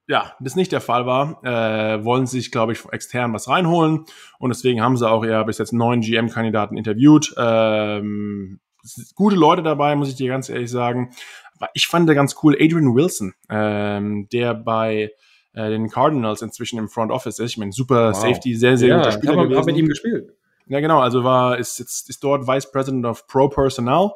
ja, 0.08 0.34
das 0.40 0.56
nicht 0.56 0.72
der 0.72 0.82
Fall 0.82 1.06
war, 1.06 1.44
äh, 1.44 2.04
wollen 2.04 2.26
sie 2.26 2.40
sich, 2.40 2.52
glaube 2.52 2.74
ich, 2.74 2.84
extern 2.92 3.34
was 3.34 3.48
reinholen. 3.48 4.06
Und 4.38 4.50
deswegen 4.50 4.82
haben 4.82 4.98
sie 4.98 5.10
auch 5.10 5.24
ja 5.24 5.44
bis 5.44 5.60
jetzt 5.60 5.72
neun 5.72 6.02
GM-Kandidaten 6.02 6.76
interviewt. 6.76 7.34
Ähm, 7.38 8.60
gute 9.16 9.36
Leute 9.36 9.64
dabei, 9.64 9.96
muss 9.96 10.10
ich 10.10 10.16
dir 10.16 10.28
ganz 10.28 10.50
ehrlich 10.50 10.70
sagen. 10.70 11.14
Aber 11.56 11.70
ich 11.74 11.88
fand 11.88 12.10
da 12.10 12.14
ganz 12.14 12.36
cool 12.44 12.56
Adrian 12.60 12.94
Wilson, 12.96 13.34
ähm, 13.50 14.28
der 14.34 14.54
bei 14.54 15.12
äh, 15.54 15.70
den 15.70 15.90
Cardinals 15.90 16.42
inzwischen 16.42 16.80
im 16.80 16.90
Front 16.90 17.12
Office 17.12 17.40
ist. 17.40 17.52
Ich 17.52 17.58
meine, 17.58 17.72
super 17.72 18.10
wow. 18.10 18.16
Safety, 18.16 18.56
sehr, 18.56 18.78
sehr 18.78 18.90
ja, 18.90 18.98
guter 18.98 19.12
Spieler. 19.14 19.34
Ich 19.34 19.40
habe 19.40 19.58
hab 19.58 19.66
mit 19.66 19.78
ihm 19.78 19.88
gespielt. 19.88 20.34
Ja, 20.67 20.79
genau. 20.79 21.00
Also 21.00 21.24
war, 21.24 21.58
ist 21.58 21.79
jetzt, 21.79 22.10
ist 22.10 22.24
dort 22.24 22.48
Vice 22.48 22.72
President 22.72 23.05
of 23.05 23.27
Pro 23.27 23.50
Personnel. 23.50 24.12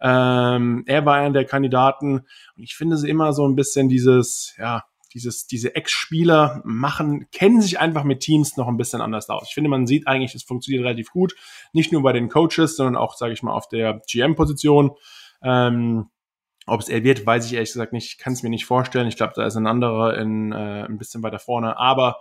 Ähm, 0.00 0.84
er 0.86 1.04
war 1.04 1.16
einer 1.16 1.32
der 1.32 1.44
Kandidaten. 1.44 2.20
Und 2.20 2.62
ich 2.62 2.74
finde 2.74 2.96
sie 2.96 3.08
immer 3.08 3.32
so 3.32 3.46
ein 3.46 3.54
bisschen 3.54 3.88
dieses, 3.88 4.54
ja, 4.58 4.84
dieses, 5.12 5.46
diese 5.46 5.74
Ex-Spieler 5.74 6.62
machen, 6.64 7.26
kennen 7.32 7.60
sich 7.60 7.80
einfach 7.80 8.04
mit 8.04 8.20
Teams 8.20 8.56
noch 8.56 8.68
ein 8.68 8.76
bisschen 8.76 9.00
anders 9.00 9.28
aus. 9.28 9.46
Ich 9.48 9.54
finde, 9.54 9.70
man 9.70 9.86
sieht 9.86 10.06
eigentlich, 10.06 10.34
es 10.34 10.44
funktioniert 10.44 10.84
relativ 10.84 11.10
gut. 11.10 11.34
Nicht 11.72 11.92
nur 11.92 12.02
bei 12.02 12.12
den 12.12 12.28
Coaches, 12.28 12.76
sondern 12.76 12.96
auch, 12.96 13.16
sage 13.16 13.32
ich 13.32 13.42
mal, 13.42 13.52
auf 13.52 13.68
der 13.68 14.00
GM-Position. 14.10 14.92
Ähm, 15.42 16.08
ob 16.66 16.80
es 16.80 16.88
er 16.88 17.02
wird, 17.02 17.26
weiß 17.26 17.46
ich 17.46 17.54
ehrlich 17.54 17.72
gesagt 17.72 17.92
nicht. 17.92 18.12
Ich 18.12 18.18
kann 18.18 18.32
es 18.32 18.42
mir 18.42 18.50
nicht 18.50 18.66
vorstellen. 18.66 19.08
Ich 19.08 19.16
glaube, 19.16 19.32
da 19.34 19.44
ist 19.44 19.56
ein 19.56 19.66
anderer 19.66 20.16
in, 20.16 20.52
äh, 20.52 20.84
ein 20.84 20.98
bisschen 20.98 21.22
weiter 21.22 21.38
vorne. 21.38 21.76
Aber 21.78 22.18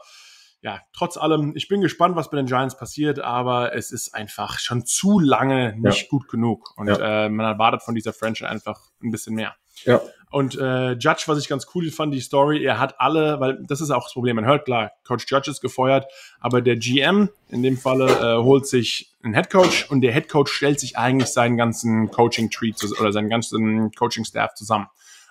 ja, 0.61 0.81
trotz 0.93 1.15
allem, 1.15 1.53
ich 1.55 1.69
bin 1.69 1.79
gespannt, 1.81 2.15
was 2.15 2.29
bei 2.29 2.37
den 2.37 2.45
Giants 2.45 2.77
passiert, 2.77 3.19
aber 3.19 3.73
es 3.73 3.91
ist 3.91 4.13
einfach 4.13 4.59
schon 4.59 4.85
zu 4.85 5.19
lange 5.19 5.75
nicht 5.77 6.03
ja. 6.03 6.07
gut 6.09 6.27
genug. 6.27 6.73
Und 6.75 6.87
ja. 6.87 7.25
äh, 7.25 7.29
man 7.29 7.45
erwartet 7.45 7.81
von 7.81 7.95
dieser 7.95 8.11
Franchise 8.11 8.49
einfach 8.49 8.79
ein 9.01 9.11
bisschen 9.11 9.35
mehr. 9.35 9.55
Ja. 9.85 10.01
Und 10.31 10.57
äh, 10.57 10.91
Judge, 10.93 11.23
was 11.25 11.39
ich 11.39 11.47
ganz 11.47 11.65
cool 11.73 11.89
fand, 11.89 12.13
die 12.13 12.19
Story, 12.19 12.63
er 12.63 12.77
hat 12.77 12.99
alle, 12.99 13.39
weil 13.39 13.57
das 13.67 13.81
ist 13.81 13.89
auch 13.89 14.03
das 14.03 14.13
Problem, 14.13 14.35
man 14.35 14.45
hört 14.45 14.65
klar, 14.65 14.91
Coach 15.07 15.25
Judge 15.27 15.49
ist 15.49 15.61
gefeuert, 15.61 16.05
aber 16.39 16.61
der 16.61 16.75
GM 16.75 17.29
in 17.49 17.63
dem 17.63 17.77
Falle 17.77 18.07
äh, 18.07 18.43
holt 18.43 18.67
sich 18.67 19.15
einen 19.23 19.33
Head 19.33 19.49
Coach 19.49 19.89
und 19.89 20.01
der 20.01 20.13
Head 20.13 20.29
Coach 20.29 20.51
stellt 20.51 20.79
sich 20.79 20.97
eigentlich 20.97 21.29
seinen 21.29 21.57
ganzen 21.57 22.11
Coaching-Tree 22.11 22.73
oder 22.99 23.11
seinen 23.11 23.29
ganzen 23.29 23.91
Coaching-Staff 23.91 24.53
zusammen. 24.53 24.87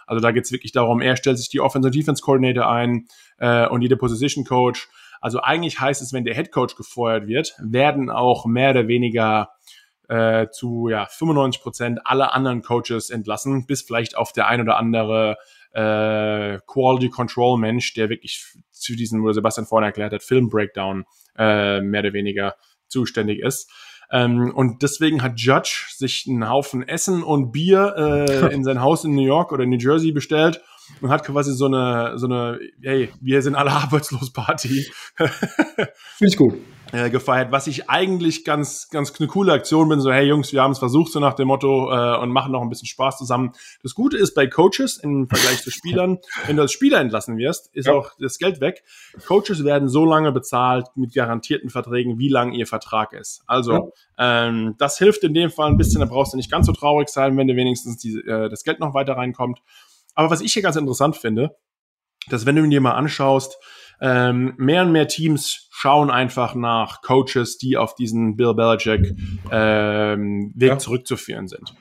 Also 0.06 0.20
da 0.20 0.32
geht's 0.32 0.50
wirklich 0.50 0.72
darum, 0.72 1.00
er 1.00 1.16
stellt 1.16 1.38
sich 1.38 1.50
die 1.50 1.60
Offensive 1.60 1.92
Defense 1.92 2.22
Coordinator 2.22 2.66
ein 2.66 3.06
äh, 3.38 3.68
und 3.68 3.82
jede 3.82 3.96
Position 3.96 4.44
Coach. 4.44 4.88
Also 5.20 5.40
eigentlich 5.40 5.80
heißt 5.80 6.02
es, 6.02 6.12
wenn 6.12 6.24
der 6.24 6.34
Head 6.34 6.52
Coach 6.52 6.76
gefeuert 6.76 7.26
wird, 7.26 7.54
werden 7.58 8.10
auch 8.10 8.46
mehr 8.46 8.70
oder 8.70 8.88
weniger 8.88 9.50
äh, 10.08 10.48
zu 10.50 10.88
ja, 10.88 11.06
95 11.06 11.62
Prozent 11.62 12.00
alle 12.04 12.32
anderen 12.32 12.62
Coaches 12.62 13.10
entlassen, 13.10 13.66
bis 13.66 13.82
vielleicht 13.82 14.16
auf 14.16 14.32
der 14.32 14.48
ein 14.48 14.60
oder 14.60 14.78
andere 14.78 15.36
äh, 15.72 16.58
Quality 16.66 17.10
Control 17.10 17.58
Mensch, 17.58 17.92
der 17.94 18.08
wirklich 18.08 18.44
zu 18.70 18.96
diesem, 18.96 19.22
wo 19.22 19.32
Sebastian 19.32 19.66
vorhin 19.66 19.86
erklärt 19.86 20.12
hat, 20.12 20.22
Film 20.22 20.48
Breakdown 20.48 21.04
äh, 21.36 21.80
mehr 21.80 22.00
oder 22.00 22.12
weniger 22.12 22.54
zuständig 22.88 23.40
ist. 23.40 23.70
Ähm, 24.10 24.52
und 24.54 24.82
deswegen 24.82 25.22
hat 25.22 25.38
Judge 25.38 25.88
sich 25.90 26.24
einen 26.26 26.48
Haufen 26.48 26.86
Essen 26.86 27.22
und 27.22 27.52
Bier 27.52 27.94
äh, 27.96 28.46
in 28.54 28.64
sein 28.64 28.80
Haus 28.80 29.04
in 29.04 29.14
New 29.14 29.22
York 29.22 29.52
oder 29.52 29.66
New 29.66 29.76
Jersey 29.76 30.12
bestellt 30.12 30.62
und 31.00 31.10
hat 31.10 31.24
quasi 31.24 31.52
so 31.52 31.66
eine, 31.66 32.18
so 32.18 32.26
eine, 32.26 32.58
hey, 32.82 33.10
wir 33.20 33.42
sind 33.42 33.54
alle 33.54 33.70
arbeitslos 33.72 34.32
Party. 34.32 34.86
Finde 35.16 36.28
ich 36.28 36.36
gut. 36.36 36.54
Äh, 36.90 37.10
gefeiert, 37.10 37.52
was 37.52 37.66
ich 37.66 37.90
eigentlich 37.90 38.46
ganz, 38.46 38.88
ganz 38.88 39.12
eine 39.18 39.28
coole 39.28 39.52
Aktion 39.52 39.90
bin, 39.90 40.00
so, 40.00 40.10
hey 40.10 40.26
Jungs, 40.26 40.54
wir 40.54 40.62
haben 40.62 40.70
es 40.70 40.78
versucht, 40.78 41.12
so 41.12 41.20
nach 41.20 41.34
dem 41.34 41.48
Motto, 41.48 41.92
äh, 41.92 42.18
und 42.18 42.30
machen 42.30 42.52
noch 42.52 42.62
ein 42.62 42.70
bisschen 42.70 42.86
Spaß 42.86 43.18
zusammen. 43.18 43.52
Das 43.82 43.94
Gute 43.94 44.16
ist 44.16 44.34
bei 44.34 44.46
Coaches 44.46 44.96
im 44.96 45.28
Vergleich 45.28 45.60
zu 45.60 45.70
Spielern, 45.70 46.16
wenn 46.46 46.56
du 46.56 46.62
als 46.62 46.72
Spieler 46.72 47.00
entlassen 47.00 47.36
wirst, 47.36 47.68
ist 47.74 47.88
ja. 47.88 47.92
auch 47.92 48.12
das 48.18 48.38
Geld 48.38 48.62
weg. 48.62 48.84
Coaches 49.26 49.64
werden 49.64 49.90
so 49.90 50.06
lange 50.06 50.32
bezahlt 50.32 50.86
mit 50.94 51.12
garantierten 51.12 51.68
Verträgen, 51.68 52.18
wie 52.18 52.30
lang 52.30 52.52
ihr 52.52 52.66
Vertrag 52.66 53.12
ist. 53.12 53.42
Also, 53.46 53.92
ja. 54.18 54.48
ähm, 54.48 54.74
das 54.78 54.96
hilft 54.96 55.24
in 55.24 55.34
dem 55.34 55.50
Fall 55.50 55.68
ein 55.68 55.76
bisschen, 55.76 56.00
da 56.00 56.06
brauchst 56.06 56.32
du 56.32 56.38
nicht 56.38 56.50
ganz 56.50 56.66
so 56.66 56.72
traurig 56.72 57.10
sein, 57.10 57.36
wenn 57.36 57.48
dir 57.48 57.56
wenigstens 57.56 57.98
die, 57.98 58.16
äh, 58.20 58.48
das 58.48 58.64
Geld 58.64 58.80
noch 58.80 58.94
weiter 58.94 59.14
reinkommt. 59.14 59.60
Aber 60.18 60.30
was 60.30 60.40
ich 60.40 60.52
hier 60.52 60.62
ganz 60.62 60.74
interessant 60.74 61.16
finde, 61.16 61.56
dass 62.28 62.44
wenn 62.44 62.56
du 62.56 62.66
dir 62.66 62.80
mal 62.80 62.94
anschaust, 62.94 63.56
ähm, 64.00 64.52
mehr 64.56 64.82
und 64.82 64.90
mehr 64.90 65.06
Teams 65.06 65.68
schauen 65.70 66.10
einfach 66.10 66.56
nach 66.56 67.02
Coaches, 67.02 67.56
die 67.56 67.76
auf 67.76 67.94
diesen 67.94 68.34
Bill 68.34 68.52
Belichick 68.52 69.14
ähm, 69.52 70.52
Weg 70.56 70.70
ja. 70.70 70.78
zurückzuführen 70.78 71.46
sind. 71.46 71.72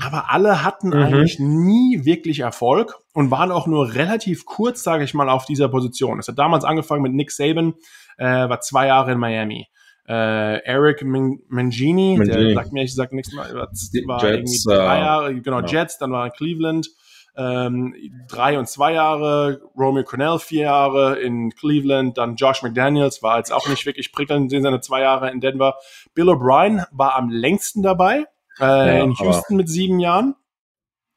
Aber 0.00 0.32
alle 0.32 0.64
hatten 0.64 0.88
mhm. 0.88 0.94
eigentlich 0.94 1.38
nie 1.38 2.04
wirklich 2.04 2.40
Erfolg 2.40 2.96
und 3.14 3.30
waren 3.30 3.52
auch 3.52 3.68
nur 3.68 3.94
relativ 3.94 4.46
kurz, 4.46 4.82
sage 4.82 5.04
ich 5.04 5.14
mal, 5.14 5.28
auf 5.28 5.46
dieser 5.46 5.68
Position. 5.68 6.18
Es 6.18 6.26
hat 6.26 6.40
damals 6.40 6.64
angefangen 6.64 7.02
mit 7.02 7.12
Nick 7.12 7.30
Saban, 7.30 7.74
äh, 8.18 8.24
war 8.24 8.60
zwei 8.62 8.88
Jahre 8.88 9.12
in 9.12 9.18
Miami. 9.20 9.68
Äh, 10.08 10.58
Eric 10.64 11.04
Mangini, 11.04 12.18
der 12.18 12.52
sagt 12.52 12.72
mir, 12.72 12.82
ich 12.82 12.96
sag 12.96 13.12
nichts 13.12 13.32
mehr, 13.32 13.44
war 13.54 13.68
Jets, 13.70 13.94
irgendwie 13.94 14.60
drei 14.66 14.98
äh, 14.98 15.00
Jahre, 15.00 15.40
genau, 15.40 15.60
ja. 15.60 15.66
Jets, 15.66 15.98
dann 15.98 16.10
war 16.10 16.24
er 16.24 16.26
in 16.26 16.32
Cleveland, 16.32 16.88
ähm, 17.36 17.94
drei 18.28 18.58
und 18.58 18.68
zwei 18.68 18.92
Jahre, 18.92 19.60
Romeo 19.76 20.04
Cornell 20.04 20.38
vier 20.38 20.62
Jahre 20.62 21.18
in 21.18 21.50
Cleveland, 21.50 22.18
dann 22.18 22.36
Josh 22.36 22.62
McDaniels 22.62 23.22
war 23.22 23.38
jetzt 23.38 23.52
auch 23.52 23.68
nicht 23.68 23.84
wirklich 23.84 24.12
prickelnd 24.12 24.52
in 24.52 24.62
seine 24.62 24.80
zwei 24.80 25.02
Jahre 25.02 25.30
in 25.30 25.40
Denver. 25.40 25.76
Bill 26.14 26.30
O'Brien 26.30 26.86
war 26.92 27.14
am 27.14 27.28
längsten 27.28 27.82
dabei 27.82 28.24
äh, 28.58 28.64
ja, 28.98 29.04
in 29.04 29.12
Houston 29.12 29.56
mit 29.56 29.68
sieben 29.68 30.00
Jahren. 30.00 30.34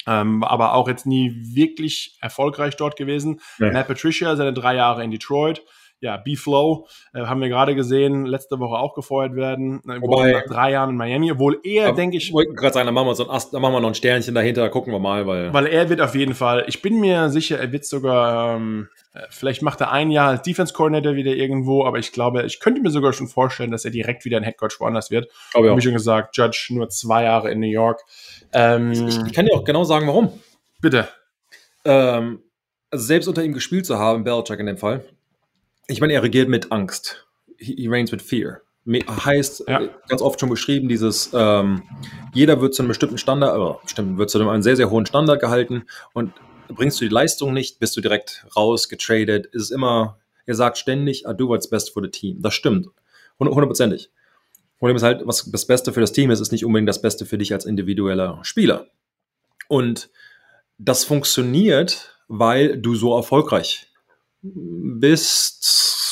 Ähm, 0.08 0.43
aber 0.43 0.73
auch 0.73 0.88
jetzt 0.88 1.05
nie 1.05 1.36
wirklich 1.53 2.17
erfolgreich 2.21 2.75
dort 2.75 2.95
gewesen. 2.95 3.41
Ja. 3.60 3.71
Matt 3.71 3.88
Patricia, 3.88 4.36
seine 4.36 4.53
drei 4.53 4.75
Jahre 4.75 5.03
in 5.03 5.12
Detroit. 5.12 5.63
Ja, 6.02 6.18
B-Flow, 6.18 6.88
äh, 7.14 7.22
haben 7.22 7.42
wir 7.42 7.50
gerade 7.50 7.76
gesehen, 7.76 8.26
letzte 8.26 8.60
Woche 8.60 8.78
auch 8.78 8.94
gefeuert 8.94 9.36
werden. 9.36 9.82
Äh, 9.88 10.02
Wobei, 10.02 10.32
nach 10.32 10.46
drei 10.46 10.72
Jahren 10.72 10.92
in 10.92 10.96
Miami, 10.96 11.32
obwohl 11.32 11.60
er, 11.64 11.92
denke 11.94 12.18
ich. 12.18 12.28
Ich 12.28 12.34
wollte 12.34 12.54
gerade 12.54 12.74
sagen, 12.74 12.86
da 12.86 12.92
machen, 12.92 13.08
wir 13.08 13.16
so 13.16 13.26
ein 13.26 13.30
Ast, 13.30 13.54
da 13.54 13.60
machen 13.60 13.74
wir 13.74 13.82
noch 13.82 13.90
ein 13.90 13.96
Sternchen 13.96 14.34
dahinter, 14.34 14.70
gucken 14.70 14.94
wir 14.94 15.00
mal, 15.00 15.28
weil. 15.28 15.54
Weil 15.54 15.68
er 15.68 15.90
wird 15.90 16.02
auf 16.02 16.16
jeden 16.16 16.36
Fall, 16.36 16.66
ich 16.68 16.82
bin 16.82 17.00
mir 17.00 17.30
sicher, 17.30 17.60
er 17.60 17.72
wird 17.72 17.86
sogar, 17.86 18.56
ähm, 18.56 18.88
äh, 19.14 19.22
vielleicht 19.30 19.62
macht 19.62 19.82
er 19.82 19.92
ein 19.92 20.12
Jahr 20.12 20.30
als 20.30 20.42
Defense 20.44 20.74
Coordinator 20.74 21.16
wieder 21.16 21.32
irgendwo, 21.32 21.84
aber 21.86 22.00
ich 22.00 22.12
glaube, 22.12 22.44
ich 22.44 22.60
könnte 22.60 22.82
mir 22.82 22.92
sogar 22.92 23.14
schon 23.14 23.28
vorstellen, 23.28 23.72
dass 23.72 23.86
er 23.86 23.92
direkt 23.92 24.26
wieder 24.26 24.38
ein 24.38 24.44
Headcoach 24.44 24.80
woanders 24.80 25.12
wird. 25.12 25.30
Glaube 25.52 25.70
ich 25.70 25.76
Wie 25.76 25.82
schon 25.82 25.94
gesagt, 25.94 26.38
Judge 26.38 26.70
nur 26.72 26.90
zwei 26.90 27.24
Jahre 27.24 27.52
in 27.52 27.60
New 27.60 27.68
York. 27.68 28.02
Ähm, 28.54 28.92
ich, 28.92 29.18
ich, 29.28 29.34
kann 29.34 29.46
dir 29.46 29.56
auch 29.56 29.64
genau 29.64 29.84
sagen, 29.84 30.08
warum. 30.08 30.32
Bitte. 30.82 31.08
Ähm, 31.86 32.42
also 32.92 33.06
selbst 33.06 33.28
unter 33.28 33.44
ihm 33.44 33.54
gespielt 33.54 33.86
zu 33.86 34.00
haben, 34.00 34.24
Belichick 34.24 34.60
in 34.60 34.66
dem 34.66 34.78
Fall, 34.78 35.04
ich 35.89 36.02
meine, 36.02 36.13
er 36.13 36.23
regiert 36.23 36.49
mit 36.49 36.71
Angst. 36.71 37.28
He, 37.58 37.75
he 37.75 37.88
reigns 37.88 38.12
with 38.12 38.21
fear. 38.21 38.62
Heißt, 38.88 39.65
ja. 39.67 39.82
Äh, 39.82 39.89
ganz 40.08 40.21
oft 40.21 40.39
schon 40.39 40.49
beschrieben, 40.49 40.88
dieses, 40.88 41.32
ähm, 41.34 41.84
jeder 42.34 42.62
wird 42.62 42.73
zu 42.73 42.82
einem 42.82 42.88
bestimmten 42.88 43.17
Standard, 43.17 43.56
oder 43.56 43.80
bestimmt 43.84 44.17
wird 44.17 44.30
zu 44.30 44.39
einem 44.39 44.62
sehr, 44.62 44.75
sehr 44.75 44.89
hohen 44.89 45.06
Standard 45.06 45.39
gehalten 45.39 45.84
und 46.13 46.34
bringst 46.69 46.99
du 46.99 47.06
die 47.06 47.13
Leistung 47.13 47.54
nicht, 47.54 47.80
bist 47.80 47.97
du 47.97 48.02
direkt 48.02 48.45
raus, 48.56 48.89
getradet, 48.89 49.47
ist 49.47 49.63
es 49.63 49.71
immer, 49.71 50.17
er 50.45 50.56
sagt 50.56 50.78
ständig, 50.78 51.25
I 51.25 51.34
do 51.36 51.49
what's 51.49 51.69
best 51.69 51.91
for 51.91 52.02
the 52.02 52.10
team. 52.10 52.41
Das 52.41 52.54
stimmt. 52.54 52.88
Hundertprozentig. 53.38 54.10
Problem 54.80 54.95
ist 54.95 55.04
halt, 55.04 55.21
was 55.25 55.49
das 55.52 55.65
Beste 55.65 55.93
für 55.93 56.02
das 56.02 56.12
Team 56.12 56.32
ist, 56.32 56.39
ist 56.39 56.52
nicht 56.52 56.65
unbedingt 56.65 56.89
das 56.89 57.02
Beste 57.02 57.25
für 57.25 57.38
dich 57.38 57.54
als 57.54 57.65
individueller 57.65 58.39
Spieler. 58.43 58.88
Und 59.67 60.10
das 60.78 61.04
funktioniert, 61.04 62.17
weil 62.28 62.78
du 62.78 62.95
so 62.95 63.15
erfolgreich 63.15 63.88
bist 64.41 65.65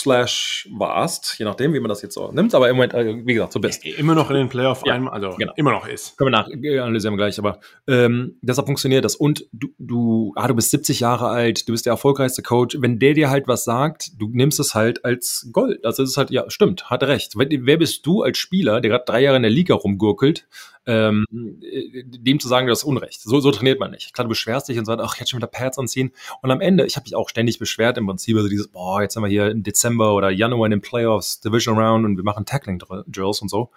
slash 0.07 0.69
warst, 0.71 1.37
je 1.37 1.45
nachdem, 1.45 1.73
wie 1.73 1.79
man 1.79 1.89
das 1.89 2.01
jetzt 2.01 2.13
so 2.13 2.31
nimmt, 2.31 2.55
aber 2.55 2.69
im 2.69 2.77
Moment, 2.77 2.93
äh, 2.93 3.25
wie 3.25 3.33
gesagt, 3.33 3.53
so 3.53 3.59
bist. 3.59 3.85
Immer 3.85 4.15
noch 4.15 4.29
in 4.29 4.37
den 4.37 4.49
Playoff 4.49 4.81
ja, 4.85 4.93
einem, 4.93 5.07
also 5.07 5.35
genau. 5.37 5.53
immer 5.55 5.71
noch 5.71 5.87
ist. 5.87 6.17
Können 6.17 6.31
wir 6.31 6.37
nach, 6.37 6.49
äh, 6.49 6.79
analysieren 6.79 7.13
wir 7.13 7.17
gleich, 7.17 7.37
aber 7.39 7.59
ähm, 7.87 8.37
deshalb 8.41 8.67
funktioniert 8.67 9.03
das. 9.03 9.15
Und 9.15 9.45
du, 9.51 9.67
du, 9.77 10.33
ah, 10.35 10.47
du 10.47 10.55
bist 10.55 10.71
70 10.71 11.01
Jahre 11.01 11.27
alt, 11.27 11.67
du 11.67 11.73
bist 11.73 11.85
der 11.85 11.91
erfolgreichste 11.91 12.41
Coach. 12.41 12.77
Wenn 12.79 12.99
der 12.99 13.13
dir 13.13 13.29
halt 13.29 13.47
was 13.47 13.65
sagt, 13.65 14.11
du 14.19 14.29
nimmst 14.31 14.59
es 14.59 14.73
halt 14.73 15.03
als 15.03 15.49
Gold. 15.51 15.83
Also 15.85 16.03
es 16.03 16.11
ist 16.11 16.17
halt, 16.17 16.31
ja, 16.31 16.49
stimmt, 16.49 16.89
hat 16.89 17.03
recht. 17.03 17.33
Wer 17.35 17.77
bist 17.77 18.05
du 18.05 18.23
als 18.23 18.37
Spieler, 18.37 18.79
der 18.79 18.91
gerade 18.91 19.05
drei 19.05 19.21
Jahre 19.21 19.37
in 19.37 19.43
der 19.43 19.51
Liga 19.51 19.75
rumgurkelt, 19.75 20.47
ähm, 20.87 21.25
dem 21.29 22.39
zu 22.39 22.47
sagen, 22.47 22.65
du 22.65 22.71
hast 22.71 22.85
Unrecht. 22.85 23.21
So, 23.21 23.39
so 23.41 23.51
trainiert 23.51 23.79
man 23.79 23.91
nicht. 23.91 24.13
Klar, 24.13 24.23
du 24.23 24.29
beschwerst 24.29 24.69
dich 24.69 24.79
und 24.79 24.85
sagst, 24.85 25.03
ach, 25.05 25.17
jetzt 25.17 25.29
schon 25.29 25.39
wieder 25.39 25.47
Pads 25.47 25.77
anziehen. 25.77 26.11
Und 26.41 26.49
am 26.49 26.61
Ende, 26.61 26.85
ich 26.85 26.95
habe 26.95 27.03
mich 27.03 27.15
auch 27.15 27.27
ständig 27.27 27.59
beschwert 27.59 27.97
im 27.97 28.07
Prinzip, 28.07 28.37
also 28.37 28.47
dieses, 28.47 28.69
boah, 28.69 29.01
jetzt 29.01 29.13
sind 29.13 29.23
wir 29.23 29.29
hier 29.29 29.51
im 29.51 29.63
Dezember 29.63 29.96
oder 30.05 30.29
Januar 30.29 30.65
in 30.67 30.71
den 30.71 30.81
Playoffs, 30.81 31.39
Division 31.39 31.77
Round 31.77 32.05
und 32.05 32.17
wir 32.17 32.23
machen 32.23 32.45
Tackling-Drills 32.45 33.41
und 33.41 33.49
so. 33.49 33.71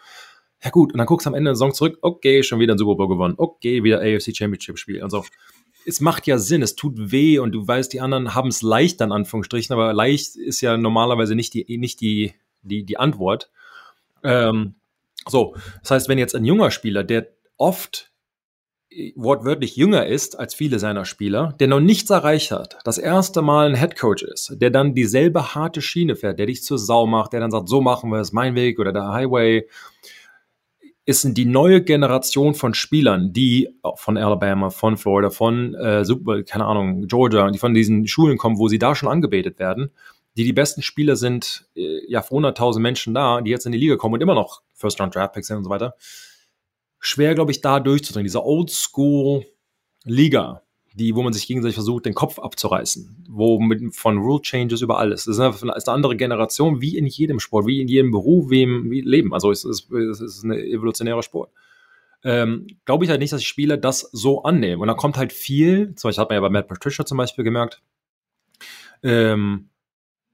Ja 0.62 0.70
gut, 0.70 0.92
und 0.92 0.98
dann 0.98 1.06
guckst 1.06 1.26
du 1.26 1.30
am 1.30 1.34
Ende 1.34 1.50
der 1.50 1.54
Saison 1.54 1.72
zurück, 1.72 1.98
okay, 2.02 2.42
schon 2.42 2.60
wieder 2.60 2.74
ein 2.74 2.78
Super 2.78 2.96
Bowl 2.96 3.08
gewonnen, 3.08 3.34
okay, 3.38 3.82
wieder 3.82 4.00
AFC 4.00 4.36
Championship 4.36 4.78
Spiel 4.78 5.02
und 5.02 5.10
so. 5.10 5.24
Es 5.86 6.00
macht 6.00 6.26
ja 6.26 6.36
Sinn, 6.38 6.60
es 6.62 6.76
tut 6.76 7.10
weh 7.12 7.38
und 7.38 7.52
du 7.52 7.66
weißt, 7.66 7.90
die 7.92 8.02
anderen 8.02 8.34
haben 8.34 8.48
es 8.48 8.60
leicht 8.60 9.00
an 9.00 9.12
Anführungsstrichen, 9.12 9.72
aber 9.72 9.94
leicht 9.94 10.36
ist 10.36 10.60
ja 10.60 10.76
normalerweise 10.76 11.34
nicht 11.34 11.54
die, 11.54 11.78
nicht 11.78 12.02
die, 12.02 12.34
die, 12.62 12.84
die 12.84 12.98
Antwort. 12.98 13.50
Ähm, 14.22 14.74
so, 15.26 15.54
das 15.80 15.90
heißt, 15.90 16.08
wenn 16.08 16.18
jetzt 16.18 16.34
ein 16.34 16.44
junger 16.44 16.70
Spieler, 16.70 17.04
der 17.04 17.28
oft 17.56 18.09
wortwörtlich 19.14 19.76
jünger 19.76 20.06
ist 20.06 20.38
als 20.38 20.54
viele 20.54 20.78
seiner 20.78 21.04
Spieler, 21.04 21.54
der 21.60 21.68
noch 21.68 21.80
nichts 21.80 22.10
erreicht 22.10 22.50
hat, 22.50 22.78
das 22.84 22.98
erste 22.98 23.40
Mal 23.40 23.68
ein 23.68 23.74
Headcoach 23.74 24.22
ist, 24.22 24.56
der 24.60 24.70
dann 24.70 24.94
dieselbe 24.94 25.54
harte 25.54 25.80
Schiene 25.80 26.16
fährt, 26.16 26.38
der 26.38 26.46
dich 26.46 26.64
zur 26.64 26.78
Sau 26.78 27.06
macht, 27.06 27.32
der 27.32 27.40
dann 27.40 27.52
sagt, 27.52 27.68
so 27.68 27.80
machen 27.80 28.10
wir 28.10 28.18
es, 28.18 28.32
mein 28.32 28.54
Weg 28.54 28.78
oder 28.78 28.92
der 28.92 29.08
Highway, 29.08 29.68
ist 31.06 31.26
die 31.36 31.44
neue 31.44 31.82
Generation 31.82 32.54
von 32.54 32.74
Spielern, 32.74 33.32
die 33.32 33.68
von 33.96 34.16
Alabama, 34.16 34.70
von 34.70 34.96
Florida, 34.96 35.30
von 35.30 35.74
äh, 35.74 36.04
Super, 36.04 36.42
keine 36.42 36.66
Ahnung, 36.66 37.06
Georgia, 37.06 37.50
die 37.50 37.58
von 37.58 37.74
diesen 37.74 38.06
Schulen 38.06 38.38
kommen, 38.38 38.58
wo 38.58 38.68
sie 38.68 38.78
da 38.78 38.94
schon 38.94 39.08
angebetet 39.08 39.58
werden, 39.58 39.90
die 40.36 40.44
die 40.44 40.52
besten 40.52 40.82
Spieler 40.82 41.16
sind, 41.16 41.66
äh, 41.74 42.00
ja, 42.08 42.22
für 42.22 42.34
100.000 42.34 42.80
Menschen 42.80 43.14
da, 43.14 43.40
die 43.40 43.50
jetzt 43.50 43.66
in 43.66 43.72
die 43.72 43.78
Liga 43.78 43.96
kommen 43.96 44.14
und 44.14 44.20
immer 44.20 44.34
noch 44.34 44.62
First-Round-Draft-Picks 44.74 45.48
sind 45.48 45.58
und 45.58 45.64
so 45.64 45.70
weiter. 45.70 45.94
Schwer, 47.00 47.34
glaube 47.34 47.50
ich, 47.50 47.62
da 47.62 47.80
durchzudringen. 47.80 48.26
Diese 48.26 48.44
Oldschool-Liga, 48.44 50.62
die, 50.94 51.16
wo 51.16 51.22
man 51.22 51.32
sich 51.32 51.46
gegenseitig 51.46 51.74
versucht, 51.74 52.04
den 52.04 52.12
Kopf 52.14 52.38
abzureißen, 52.38 53.24
wo 53.28 53.58
mit, 53.58 53.96
von 53.96 54.18
Rule 54.18 54.42
Changes 54.42 54.82
über 54.82 54.98
alles. 54.98 55.24
Das 55.24 55.36
ist 55.36 55.40
eine, 55.40 55.54
ist 55.74 55.88
eine 55.88 55.94
andere 55.94 56.16
Generation, 56.16 56.82
wie 56.82 56.98
in 56.98 57.06
jedem 57.06 57.40
Sport, 57.40 57.66
wie 57.66 57.80
in 57.80 57.88
jedem 57.88 58.10
Beruf, 58.10 58.50
wie 58.50 58.62
im 58.62 58.90
wie 58.90 59.00
Leben. 59.00 59.32
Also 59.32 59.50
es 59.50 59.64
ist, 59.64 59.90
es 59.90 60.20
ist 60.20 60.44
ein 60.44 60.52
evolutionärer 60.52 61.22
Sport. 61.22 61.50
Ähm, 62.22 62.66
glaube 62.84 63.04
ich 63.04 63.10
halt 63.10 63.20
nicht, 63.20 63.32
dass 63.32 63.40
die 63.40 63.46
Spieler 63.46 63.78
das 63.78 64.00
so 64.12 64.42
annehmen. 64.42 64.82
Und 64.82 64.88
dann 64.88 64.98
kommt 64.98 65.16
halt 65.16 65.32
viel, 65.32 65.94
zum 65.94 66.08
Beispiel 66.08 66.20
hat 66.20 66.28
man 66.28 66.36
ja 66.36 66.42
bei 66.42 66.50
Matt 66.50 66.68
Patricia 66.68 67.06
zum 67.06 67.16
Beispiel 67.16 67.44
gemerkt, 67.44 67.80
ähm, 69.02 69.69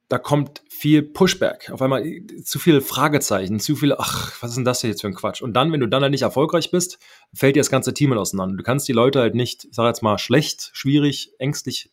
da 0.09 0.19
kommt 0.19 0.63
viel 0.69 1.03
Pushback. 1.03 1.71
Auf 1.73 1.83
einmal 1.83 2.05
zu 2.45 2.59
viele 2.59 2.81
Fragezeichen, 2.81 3.59
zu 3.59 3.75
viele, 3.75 3.99
ach, 3.99 4.41
was 4.41 4.51
ist 4.51 4.57
denn 4.57 4.65
das 4.65 4.81
hier 4.81 4.91
jetzt 4.91 5.01
für 5.01 5.09
ein 5.09 5.15
Quatsch? 5.15 5.43
Und 5.43 5.55
dann, 5.55 5.73
wenn 5.73 5.81
du 5.81 5.89
dann 5.89 6.03
halt 6.03 6.13
nicht 6.13 6.23
erfolgreich 6.23 6.71
bist, 6.71 6.99
fällt 7.35 7.57
dir 7.57 7.61
das 7.61 7.71
ganze 7.71 7.93
Team 7.93 8.11
halt 8.11 8.21
auseinander. 8.21 8.57
Du 8.57 8.63
kannst 8.63 8.87
die 8.87 8.93
Leute 8.93 9.21
halt 9.21 9.35
nicht, 9.35 9.65
ich 9.65 9.75
sag 9.75 9.87
jetzt 9.87 10.03
mal, 10.03 10.19
schlecht, 10.19 10.71
schwierig, 10.75 11.33
ängstlich 11.39 11.91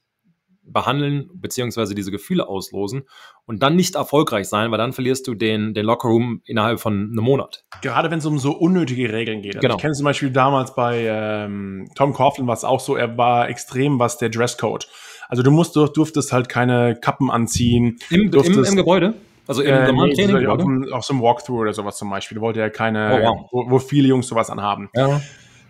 behandeln, 0.65 1.29
beziehungsweise 1.33 1.93
diese 1.93 2.11
Gefühle 2.11 2.47
auslosen 2.47 3.03
und 3.45 3.61
dann 3.61 3.75
nicht 3.75 3.95
erfolgreich 3.95 4.47
sein, 4.47 4.71
weil 4.71 4.77
dann 4.77 4.93
verlierst 4.93 5.27
du 5.27 5.33
den, 5.33 5.73
den 5.73 5.85
Lockerroom 5.85 6.41
innerhalb 6.45 6.79
von 6.79 6.93
einem 6.93 7.23
Monat. 7.23 7.65
Gerade 7.81 8.09
wenn 8.11 8.19
es 8.19 8.25
um 8.25 8.39
so 8.39 8.53
unnötige 8.53 9.11
Regeln 9.11 9.41
geht. 9.41 9.55
Also 9.55 9.61
genau. 9.61 9.75
Ich 9.75 9.81
kenne 9.81 9.93
zum 9.93 10.05
Beispiel 10.05 10.31
damals 10.31 10.73
bei 10.73 11.05
ähm, 11.05 11.89
Tom 11.95 12.13
Coughlin 12.13 12.47
war 12.47 12.53
es 12.53 12.63
auch 12.63 12.79
so, 12.79 12.95
er 12.95 13.17
war 13.17 13.49
extrem, 13.49 13.99
was 13.99 14.17
der 14.17 14.29
Dresscode 14.29 14.87
also 15.33 15.41
du 15.41 15.49
musst, 15.49 15.75
du 15.75 15.87
durftest 15.87 16.31
halt 16.31 16.47
keine 16.47 16.93
Kappen 16.93 17.31
anziehen. 17.31 17.97
Im, 18.11 18.29
durftest, 18.29 18.55
im, 18.55 18.65
im 18.65 18.75
Gebäude? 18.75 19.15
Also 19.47 19.63
im 19.63 19.73
äh, 19.73 19.87
normalen 19.87 20.13
Training? 20.13 20.43
So, 20.43 20.47
auf, 20.47 20.93
auf, 20.93 21.05
so 21.05 21.13
einem 21.13 21.23
Walkthrough 21.23 21.61
oder 21.61 21.73
sowas 21.73 21.97
zum 21.97 22.11
Beispiel. 22.11 22.39
Wollte 22.39 22.59
ja 22.59 22.69
keine, 22.69 23.19
oh, 23.19 23.25
wow. 23.25 23.49
wo, 23.51 23.71
wo, 23.71 23.79
viele 23.79 24.09
Jungs 24.09 24.27
sowas 24.27 24.51
anhaben. 24.51 24.91
Ja. 24.93 25.19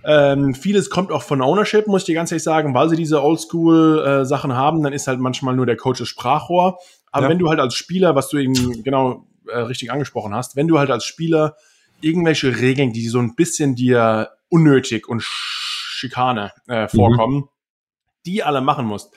Ähm, 0.04 0.54
vieles 0.54 0.89
kommt 0.89 1.13
auch 1.13 1.21
von 1.21 1.41
Ownership, 1.41 1.88
muss 1.88 2.02
ich 2.02 2.08
dir 2.08 2.15
ganz 2.15 2.30
ehrlich 2.30 2.43
sagen, 2.43 2.73
weil 2.73 2.89
sie 2.89 2.97
diese 2.97 3.23
Oldschool-Sachen 3.23 4.52
äh, 4.52 4.54
haben, 4.54 4.84
dann 4.84 4.91
ist 4.91 5.08
halt 5.08 5.21
manchmal 5.21 5.56
nur 5.56 5.65
der 5.65 5.78
Coach 5.78 5.99
das 5.99 6.10
Sprachrohr. 6.10 6.78
Aber 7.13 7.28
ja. 7.28 7.30
wenn 7.30 7.39
du 7.39 7.47
halt 7.47 7.62
als 7.62 7.76
Spieler, 7.76 8.15
was 8.15 8.28
du 8.28 8.39
eben 8.39 8.84
genau 8.84 9.28
äh, 9.47 9.60
richtig 9.60 9.93
angesprochen 9.93 10.36
hast, 10.36 10.58
wenn 10.58 10.67
du 10.67 10.78
halt 10.78 10.91
als 10.91 11.06
Spieler 11.06 11.56
irgendwelche 12.02 12.60
Regeln, 12.60 12.91
die 12.91 13.08
so 13.08 13.19
ein 13.19 13.36
bisschen 13.36 13.76
dir 13.76 14.32
unnötig 14.49 15.08
und 15.08 15.23
Schikane 15.23 16.52
äh, 16.67 16.89
vorkommen, 16.89 17.36
mhm. 17.36 17.49
die 18.26 18.43
alle 18.43 18.60
machen 18.60 18.86
musst, 18.86 19.13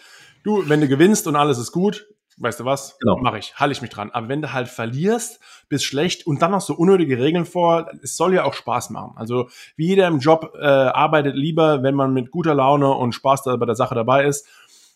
du, 0.47 0.69
wenn 0.69 0.81
du 0.81 0.89
gewinnst 0.89 1.27
und 1.27 1.37
alles 1.37 1.59
ist 1.59 1.73
gut, 1.73 2.07
weißt 2.39 2.61
du 2.61 2.65
was, 2.65 2.99
genau. 3.01 3.19
mache 3.19 3.39
ich, 3.39 3.59
halte 3.59 3.73
ich 3.73 3.83
mich 3.83 3.91
dran. 3.91 4.11
Aber 4.11 4.29
wenn 4.29 4.43
du 4.43 4.53
halt 4.53 4.69
verlierst, 4.69 5.41
bist 5.69 5.85
schlecht 5.85 6.27
und 6.27 6.43
dann 6.43 6.51
noch 6.51 6.61
so 6.61 6.75
unnötige 6.75 7.19
Regeln 7.19 7.47
vor, 7.47 7.91
es 8.03 8.17
soll 8.17 8.35
ja 8.35 8.45
auch 8.45 8.55
Spaß 8.55 8.91
machen. 8.91 9.13
Also 9.17 9.49
wie 9.77 9.87
jeder 9.87 10.07
im 10.07 10.19
Job 10.19 10.53
äh, 10.55 10.65
arbeitet 10.65 11.35
lieber, 11.35 11.83
wenn 11.83 11.95
man 11.95 12.13
mit 12.13 12.31
guter 12.31 12.55
Laune 12.55 12.91
und 12.93 13.13
Spaß 13.13 13.43
da 13.43 13.57
bei 13.57 13.67
der 13.67 13.75
Sache 13.75 13.95
dabei 13.95 14.27
ist. 14.27 14.47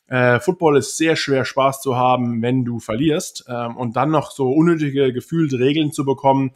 Äh, 0.07 0.41
Football 0.41 0.77
ist 0.77 0.97
sehr 0.97 1.17
schwer 1.17 1.45
Spaß 1.45 1.81
zu 1.81 1.97
haben, 1.97 2.43
wenn 2.43 2.65
du 2.65 2.79
verlierst 2.81 3.45
ähm, 3.49 3.77
und 3.77 3.97
dann 3.97 4.11
noch 4.11 4.33
so 4.33 4.51
unnötige 4.51 5.13
gefühlte 5.13 5.59
Regeln 5.59 5.93
zu 5.93 6.05
bekommen, 6.05 6.53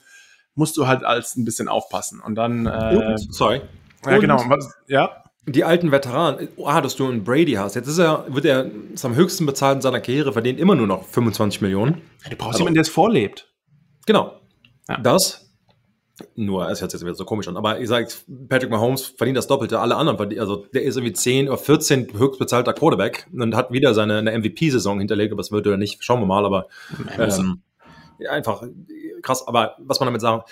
musst 0.57 0.77
du 0.77 0.87
halt 0.87 1.05
als 1.05 1.37
ein 1.37 1.45
bisschen 1.45 1.69
aufpassen 1.69 2.21
und 2.21 2.35
dann. 2.35 2.67
Äh, 2.67 2.97
und, 2.97 3.33
sorry. 3.33 3.63
Ja, 4.05 4.19
genau. 4.19 4.43
Was, 4.49 4.75
ja 4.87 5.24
die 5.47 5.65
alten 5.65 5.93
Veteranen, 5.93 6.49
ah, 6.65 6.81
dass 6.81 6.97
du 6.97 7.07
einen 7.07 7.25
Brady 7.25 7.53
hast. 7.53 7.75
Jetzt 7.75 7.89
ist 7.89 7.99
er, 7.99 8.25
wird 8.29 8.45
er 8.45 8.71
ist 8.93 9.05
am 9.05 9.15
höchsten 9.15 9.47
bezahlt 9.47 9.77
in 9.77 9.83
seiner 9.83 10.01
Karriere, 10.01 10.33
verdient 10.33 10.59
immer 10.59 10.75
nur 10.75 10.87
noch 10.87 11.05
25 11.05 11.61
Millionen. 11.61 12.01
du 12.29 12.37
brauchst 12.37 12.55
also, 12.55 12.59
jemanden, 12.61 12.75
der 12.75 12.83
es 12.83 12.89
vorlebt. 12.89 13.49
Genau. 14.07 14.41
Ja. 14.89 14.99
Das. 14.99 15.41
Nur, 16.37 16.71
es 16.71 16.81
hört 16.81 16.93
sich 16.93 17.01
jetzt 17.01 17.05
wieder 17.05 17.17
so 17.17 17.25
komisch 17.25 17.49
an, 17.49 17.57
aber 17.57 17.81
ich 17.81 17.89
sage, 17.89 18.07
Patrick 18.49 18.71
Mahomes 18.71 19.03
verdient 19.05 19.37
das 19.37 19.49
Doppelte. 19.49 19.81
Alle 19.81 19.97
anderen 19.97 20.17
verdienen, 20.17 20.41
also 20.41 20.65
der 20.73 20.83
ist 20.83 20.97
irgendwie 20.97 21.13
10 21.13 21.49
oder 21.49 21.59
14 21.59 22.13
höchstbezahlter 22.17 22.73
Quarterback 22.73 23.27
und 23.33 23.57
hat 23.57 23.73
wieder 23.73 23.95
seine 23.95 24.23
MVP-Saison 24.23 25.01
hinterlegt, 25.01 25.33
aber 25.33 25.41
das 25.41 25.51
wird 25.51 25.67
er 25.67 25.77
nicht, 25.77 26.05
schauen 26.05 26.21
wir 26.21 26.27
mal, 26.27 26.47
aber 26.47 26.69
ähm, 27.19 27.63
einfach 28.31 28.63
krass. 29.23 29.47
Aber 29.49 29.75
was 29.79 29.99
man 29.99 30.07
damit 30.07 30.21
sagen, 30.21 30.43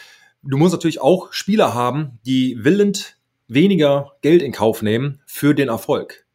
du 0.43 0.57
musst 0.59 0.73
natürlich 0.73 1.01
auch 1.01 1.33
Spieler 1.33 1.75
haben, 1.75 2.19
die 2.27 2.57
willend 2.59 3.17
weniger 3.49 4.13
Geld 4.23 4.43
in 4.43 4.53
Kauf 4.53 4.83
nehmen 4.83 5.21
für 5.27 5.55
den 5.55 5.69
Erfolg. 5.69 6.27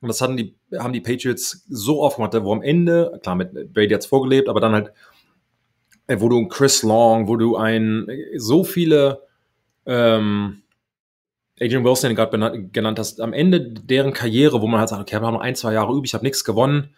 Und 0.00 0.08
das 0.08 0.20
hatten 0.20 0.36
die, 0.36 0.54
haben 0.78 0.92
die 0.92 1.00
Patriots 1.00 1.64
so 1.68 2.02
oft 2.02 2.16
gemacht, 2.16 2.34
wo 2.42 2.52
am 2.52 2.62
Ende, 2.62 3.18
klar, 3.22 3.34
mit 3.34 3.72
Brady 3.72 3.94
hat's 3.94 4.06
vorgelebt, 4.06 4.48
aber 4.48 4.60
dann 4.60 4.72
halt, 4.72 4.92
äh, 6.06 6.20
wo 6.20 6.28
du 6.28 6.46
Chris 6.48 6.82
Long, 6.82 7.28
wo 7.28 7.36
du 7.36 7.56
ein, 7.56 8.08
so 8.36 8.62
viele, 8.62 9.22
ähm, 9.86 10.62
Adrian 11.58 11.84
Wilson 11.84 12.14
gerade 12.14 12.68
genannt 12.70 12.98
hast, 12.98 13.20
am 13.20 13.32
Ende 13.32 13.60
deren 13.60 14.12
Karriere, 14.12 14.60
wo 14.60 14.66
man 14.66 14.80
halt 14.80 14.90
sagt, 14.90 15.00
okay, 15.00 15.20
wir 15.20 15.26
haben 15.26 15.34
noch 15.34 15.40
ein, 15.40 15.54
zwei 15.54 15.72
Jahre 15.72 15.92
übrig, 15.92 16.10
ich 16.10 16.14
habe 16.14 16.24
nichts 16.24 16.44
gewonnen. 16.44 16.94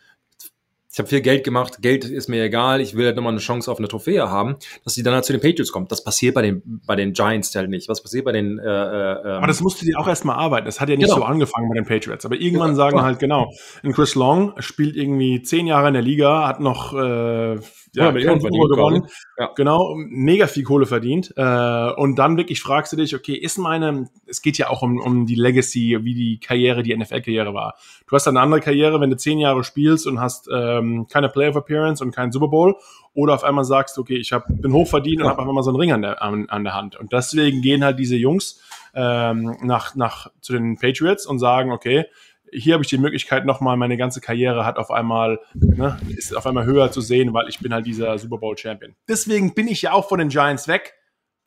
Ich 0.98 1.00
habe 1.00 1.10
viel 1.10 1.20
Geld 1.20 1.44
gemacht, 1.44 1.80
Geld 1.80 2.04
ist 2.04 2.28
mir 2.28 2.42
egal, 2.42 2.80
ich 2.80 2.96
will 2.96 3.06
halt 3.06 3.14
nochmal 3.14 3.32
eine 3.32 3.38
Chance 3.38 3.70
auf 3.70 3.78
eine 3.78 3.86
Trophäe 3.86 4.28
haben, 4.30 4.56
dass 4.82 4.94
sie 4.94 5.04
dann 5.04 5.14
halt 5.14 5.24
zu 5.24 5.32
den 5.32 5.40
Patriots 5.40 5.70
kommt. 5.70 5.92
Das 5.92 6.02
passiert 6.02 6.34
bei 6.34 6.42
den, 6.42 6.80
bei 6.84 6.96
den 6.96 7.12
Giants 7.12 7.54
halt 7.54 7.70
nicht. 7.70 7.88
Was 7.88 8.02
passiert 8.02 8.24
bei 8.24 8.32
den. 8.32 8.58
Äh, 8.58 8.64
äh, 8.64 9.28
aber 9.36 9.46
das 9.46 9.60
musste 9.60 9.84
die 9.84 9.94
auch 9.94 10.08
erstmal 10.08 10.34
arbeiten. 10.34 10.66
Das 10.66 10.80
hat 10.80 10.88
ja 10.88 10.96
nicht 10.96 11.04
genau. 11.04 11.18
so 11.18 11.22
angefangen 11.22 11.68
bei 11.68 11.76
den 11.76 11.84
Patriots. 11.84 12.26
Aber 12.26 12.34
irgendwann 12.34 12.70
ja, 12.70 12.74
sagen 12.74 13.00
halt, 13.00 13.20
genau, 13.20 13.52
ein 13.84 13.92
Chris 13.92 14.16
Long 14.16 14.54
spielt 14.58 14.96
irgendwie 14.96 15.40
zehn 15.40 15.68
Jahre 15.68 15.86
in 15.86 15.94
der 15.94 16.02
Liga, 16.02 16.48
hat 16.48 16.58
noch 16.58 16.92
äh, 16.92 17.60
ja, 17.98 18.16
ja 18.16 18.34
gewonnen. 18.34 19.06
Ja. 19.38 19.50
Genau, 19.54 19.94
mega 19.96 20.46
viel 20.46 20.64
Kohle 20.64 20.86
verdient. 20.86 21.32
Äh, 21.36 21.92
und 21.92 22.16
dann 22.16 22.36
wirklich 22.36 22.60
fragst 22.60 22.92
du 22.92 22.96
dich, 22.96 23.14
okay, 23.14 23.34
ist 23.34 23.58
meine, 23.58 24.08
es 24.26 24.42
geht 24.42 24.58
ja 24.58 24.70
auch 24.70 24.82
um, 24.82 24.98
um 24.98 25.26
die 25.26 25.34
Legacy, 25.34 25.98
wie 26.02 26.14
die 26.14 26.40
Karriere, 26.40 26.82
die 26.82 26.96
NFL-Karriere 26.96 27.54
war. 27.54 27.74
Du 28.06 28.14
hast 28.14 28.26
eine 28.28 28.40
andere 28.40 28.60
Karriere, 28.60 29.00
wenn 29.00 29.10
du 29.10 29.16
zehn 29.16 29.38
Jahre 29.38 29.64
spielst 29.64 30.06
und 30.06 30.20
hast 30.20 30.48
ähm, 30.52 31.06
keine 31.10 31.28
Playoff 31.28 31.56
Appearance 31.56 32.02
und 32.02 32.14
keinen 32.14 32.32
Super 32.32 32.48
Bowl. 32.48 32.76
Oder 33.14 33.34
auf 33.34 33.44
einmal 33.44 33.64
sagst, 33.64 33.98
okay, 33.98 34.16
ich 34.16 34.32
hab, 34.32 34.46
bin 34.48 34.72
hochverdient 34.72 35.22
und 35.22 35.28
habe 35.28 35.40
einfach 35.40 35.52
mal 35.52 35.62
so 35.62 35.70
einen 35.70 35.78
Ring 35.78 35.92
an 35.92 36.02
der, 36.02 36.22
an, 36.22 36.48
an 36.48 36.62
der 36.64 36.74
Hand. 36.74 36.96
Und 36.96 37.12
deswegen 37.12 37.62
gehen 37.62 37.84
halt 37.84 37.98
diese 37.98 38.16
Jungs 38.16 38.62
ähm, 38.94 39.56
nach, 39.62 39.94
nach 39.94 40.30
zu 40.40 40.52
den 40.52 40.78
Patriots 40.78 41.26
und 41.26 41.38
sagen, 41.38 41.72
okay, 41.72 42.06
hier 42.52 42.74
habe 42.74 42.82
ich 42.82 42.88
die 42.88 42.98
Möglichkeit 42.98 43.44
nochmal, 43.44 43.76
meine 43.76 43.96
ganze 43.96 44.20
Karriere 44.20 44.64
hat 44.64 44.76
auf 44.76 44.90
einmal, 44.90 45.40
ne, 45.54 45.98
ist 46.08 46.36
auf 46.36 46.46
einmal 46.46 46.64
höher 46.64 46.90
zu 46.90 47.00
sehen, 47.00 47.32
weil 47.32 47.48
ich 47.48 47.58
bin 47.60 47.72
halt 47.72 47.86
dieser 47.86 48.18
Super 48.18 48.38
Bowl 48.38 48.56
Champion. 48.56 48.94
Deswegen 49.08 49.54
bin 49.54 49.68
ich 49.68 49.82
ja 49.82 49.92
auch 49.92 50.08
von 50.08 50.18
den 50.18 50.28
Giants 50.28 50.68
weg. 50.68 50.94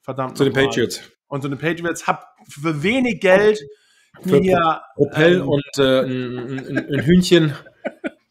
Verdammt. 0.01 0.37
Zu 0.37 0.43
den 0.43 0.53
mal. 0.53 0.65
Patriots. 0.65 1.01
Und 1.27 1.41
zu 1.41 1.49
den 1.49 1.57
Patriots 1.57 2.07
habe 2.07 2.23
für 2.47 2.83
wenig 2.83 3.21
Geld 3.21 3.61
für 4.21 4.39
mir 4.41 4.81
Propell 4.95 5.35
ähm, 5.35 5.49
und 5.49 5.63
äh, 5.77 6.01
ein, 6.01 6.59
ein, 6.59 6.77
ein, 6.77 7.05
Hühnchen. 7.05 7.53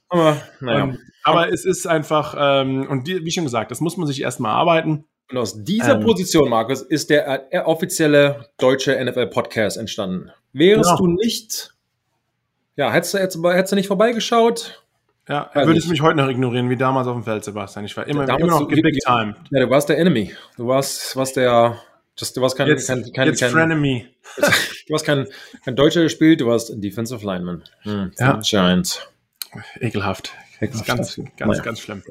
Aber, 0.08 0.40
naja. 0.60 0.84
Ähm, 0.84 0.98
aber 1.24 1.52
es 1.52 1.64
ist 1.64 1.86
einfach, 1.86 2.34
ähm, 2.38 2.86
und 2.88 3.06
die, 3.06 3.24
wie 3.24 3.30
schon 3.30 3.44
gesagt, 3.44 3.70
das 3.70 3.80
muss 3.80 3.96
man 3.96 4.06
sich 4.06 4.20
erstmal 4.20 4.52
arbeiten. 4.52 5.04
Und 5.30 5.38
aus 5.38 5.62
dieser 5.62 5.94
ähm, 5.94 6.00
Position, 6.00 6.48
Markus, 6.48 6.82
ist 6.82 7.10
der, 7.10 7.38
der 7.52 7.68
offizielle 7.68 8.50
deutsche 8.58 9.02
NFL-Podcast 9.02 9.76
entstanden. 9.76 10.30
Wärst 10.52 10.90
genau. 10.90 10.96
du 10.96 11.06
nicht 11.06 11.74
ja, 12.76 12.90
hättest 12.90 13.14
du, 13.14 13.18
hättest 13.18 13.72
du 13.72 13.76
nicht 13.76 13.88
vorbeigeschaut? 13.88 14.82
Ja, 15.28 15.50
würdest 15.54 15.86
du 15.86 15.90
mich 15.90 16.02
heute 16.02 16.16
noch 16.16 16.28
ignorieren, 16.28 16.70
wie 16.70 16.76
damals 16.76 17.06
auf 17.06 17.14
dem 17.14 17.22
Feld, 17.22 17.44
Sebastian. 17.44 17.84
Ich 17.84 17.96
war 17.96 18.06
immer, 18.06 18.28
immer 18.28 18.46
noch 18.46 18.66
Big 18.66 18.98
Time. 19.04 19.36
Ja, 19.50 19.60
du 19.60 19.70
warst 19.70 19.88
der 19.88 19.98
Enemy. 19.98 20.34
Du 20.56 20.66
warst, 20.66 21.14
warst 21.14 21.36
der, 21.36 21.78
just, 22.18 22.36
du 22.36 22.40
warst 22.40 22.56
kein, 22.56 22.66
jetzt, 22.66 22.88
kein, 22.88 23.04
kein, 23.12 23.28
jetzt 23.28 23.40
kein, 23.40 23.50
Frenemy. 23.50 24.08
Du 24.86 24.94
warst 24.94 25.06
kein, 25.06 25.28
kein 25.64 25.76
Deutscher 25.76 26.02
gespielt, 26.02 26.40
du 26.40 26.46
warst 26.46 26.72
Defensive 26.74 27.24
Lineman. 27.24 27.62
Hm, 27.82 28.10
ja. 28.18 28.40
Giants. 28.42 29.06
Ekelhaft. 29.78 30.32
Ganz, 30.60 30.84
ganz, 30.84 31.20
ganz, 31.38 31.56
ja. 31.56 31.64
ganz 31.64 31.80
schlimm. 31.80 32.02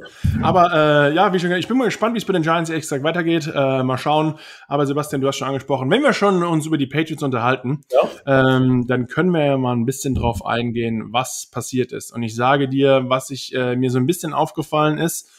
Aber 0.41 0.73
äh, 0.73 1.13
ja, 1.13 1.31
wie 1.31 1.39
schon 1.39 1.49
gesagt, 1.49 1.63
ich 1.63 1.67
bin 1.67 1.77
mal 1.77 1.85
gespannt, 1.85 2.15
wie 2.15 2.17
es 2.17 2.25
bei 2.25 2.33
den 2.33 2.41
Giants 2.41 2.71
ehrlich 2.71 2.83
gesagt 2.83 3.03
weitergeht. 3.03 3.51
Äh, 3.53 3.83
mal 3.83 3.99
schauen. 3.99 4.39
Aber 4.67 4.88
Sebastian, 4.88 5.21
du 5.21 5.27
hast 5.27 5.38
schon 5.38 5.47
angesprochen, 5.47 5.89
wenn 5.91 6.01
wir 6.01 6.13
schon 6.13 6.41
uns 6.43 6.65
über 6.65 6.77
die 6.77 6.88
Patriots 6.88 7.21
unterhalten, 7.21 7.81
ja. 7.91 8.55
ähm, 8.57 8.88
dann 8.88 9.05
können 9.05 9.31
wir 9.31 9.45
ja 9.45 9.57
mal 9.57 9.75
ein 9.75 9.85
bisschen 9.85 10.15
drauf 10.15 10.43
eingehen, 10.43 11.09
was 11.12 11.47
passiert 11.51 11.91
ist. 11.91 12.12
Und 12.12 12.23
ich 12.23 12.35
sage 12.35 12.67
dir, 12.67 13.05
was 13.07 13.29
ich 13.29 13.53
äh, 13.53 13.75
mir 13.75 13.91
so 13.91 13.99
ein 13.99 14.07
bisschen 14.07 14.33
aufgefallen 14.33 14.97
ist, 14.97 15.29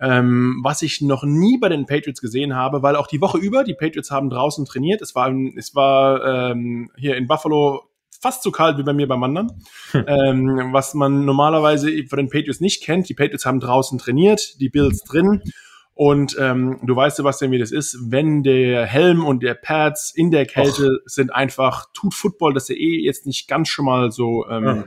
ähm, 0.00 0.60
was 0.62 0.80
ich 0.80 1.02
noch 1.02 1.24
nie 1.24 1.58
bei 1.58 1.68
den 1.68 1.84
Patriots 1.84 2.22
gesehen 2.22 2.54
habe, 2.54 2.82
weil 2.82 2.96
auch 2.96 3.06
die 3.06 3.20
Woche 3.20 3.38
über, 3.38 3.64
die 3.64 3.74
Patriots 3.74 4.10
haben 4.10 4.30
draußen 4.30 4.64
trainiert. 4.64 5.02
Es 5.02 5.14
war, 5.14 5.30
es 5.56 5.74
war 5.74 6.50
ähm, 6.50 6.90
hier 6.96 7.16
in 7.16 7.26
Buffalo 7.26 7.82
fast 8.26 8.42
so 8.42 8.50
kalt 8.50 8.76
wie 8.76 8.82
bei 8.82 8.92
mir 8.92 9.06
beim 9.06 9.20
Wandern. 9.20 9.52
Hm. 9.92 10.04
Ähm, 10.08 10.72
was 10.72 10.94
man 10.94 11.24
normalerweise 11.24 11.90
von 12.08 12.16
den 12.16 12.28
Patriots 12.28 12.60
nicht 12.60 12.82
kennt. 12.82 13.08
Die 13.08 13.14
Patriots 13.14 13.46
haben 13.46 13.60
draußen 13.60 13.98
trainiert, 13.98 14.60
die 14.60 14.68
Bills 14.68 15.04
drin. 15.04 15.42
Und 15.94 16.36
ähm, 16.40 16.80
du 16.82 16.96
weißt, 16.96 17.16
Sebastian, 17.16 17.52
wie 17.52 17.58
das 17.58 17.70
ist, 17.70 17.96
wenn 18.10 18.42
der 18.42 18.84
Helm 18.84 19.24
und 19.24 19.44
der 19.44 19.54
Pads 19.54 20.12
in 20.14 20.32
der 20.32 20.44
Kälte 20.44 20.86
Och. 20.86 21.02
sind 21.06 21.32
einfach, 21.32 21.86
tut 21.94 22.14
Football, 22.14 22.52
dass 22.52 22.68
er 22.68 22.76
eh 22.76 23.00
jetzt 23.04 23.26
nicht 23.26 23.46
ganz 23.46 23.68
schon 23.68 23.84
mal 23.84 24.10
so 24.10 24.44
ähm, 24.50 24.64
ja. 24.64 24.84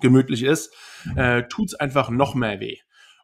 gemütlich 0.00 0.42
ist, 0.42 0.74
äh, 1.16 1.42
tut's 1.50 1.74
einfach 1.74 2.08
noch 2.08 2.34
mehr 2.34 2.60
weh. 2.60 2.78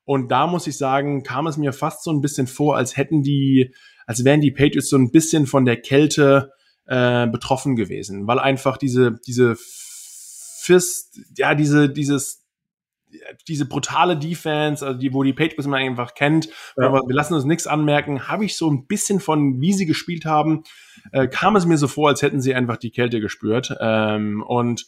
Und 0.04 0.30
da 0.30 0.46
muss 0.46 0.66
ich 0.66 0.76
sagen, 0.76 1.22
kam 1.22 1.46
es 1.46 1.56
mir 1.56 1.72
fast 1.72 2.04
so 2.04 2.10
ein 2.12 2.20
bisschen 2.20 2.46
vor, 2.46 2.76
als 2.76 2.96
hätten 2.98 3.22
die, 3.22 3.74
als 4.06 4.22
wären 4.24 4.42
die 4.42 4.52
Patriots 4.52 4.90
so 4.90 4.98
ein 4.98 5.10
bisschen 5.10 5.46
von 5.46 5.64
der 5.64 5.78
Kälte 5.78 6.52
äh, 6.86 7.26
betroffen 7.26 7.76
gewesen, 7.76 8.26
weil 8.26 8.38
einfach 8.38 8.76
diese, 8.76 9.12
diese 9.26 9.56
Fist, 9.56 11.20
ja, 11.36 11.54
diese, 11.54 11.88
dieses, 11.88 12.44
diese 13.48 13.66
brutale 13.66 14.16
Defense, 14.16 14.84
also 14.84 14.98
die, 14.98 15.12
wo 15.12 15.22
die 15.22 15.32
Patriots 15.32 15.66
man 15.66 15.80
einfach 15.80 16.14
kennt, 16.14 16.48
ja. 16.76 16.86
aber 16.86 17.02
wir 17.06 17.14
lassen 17.14 17.34
uns 17.34 17.44
nichts 17.44 17.66
anmerken, 17.66 18.28
habe 18.28 18.44
ich 18.44 18.56
so 18.56 18.70
ein 18.70 18.86
bisschen 18.86 19.20
von, 19.20 19.60
wie 19.60 19.72
sie 19.72 19.86
gespielt 19.86 20.24
haben, 20.24 20.64
äh, 21.12 21.28
kam 21.28 21.56
es 21.56 21.66
mir 21.66 21.78
so 21.78 21.88
vor, 21.88 22.08
als 22.08 22.22
hätten 22.22 22.40
sie 22.40 22.54
einfach 22.54 22.76
die 22.76 22.90
Kälte 22.90 23.20
gespürt. 23.20 23.74
Ähm, 23.80 24.42
und 24.42 24.86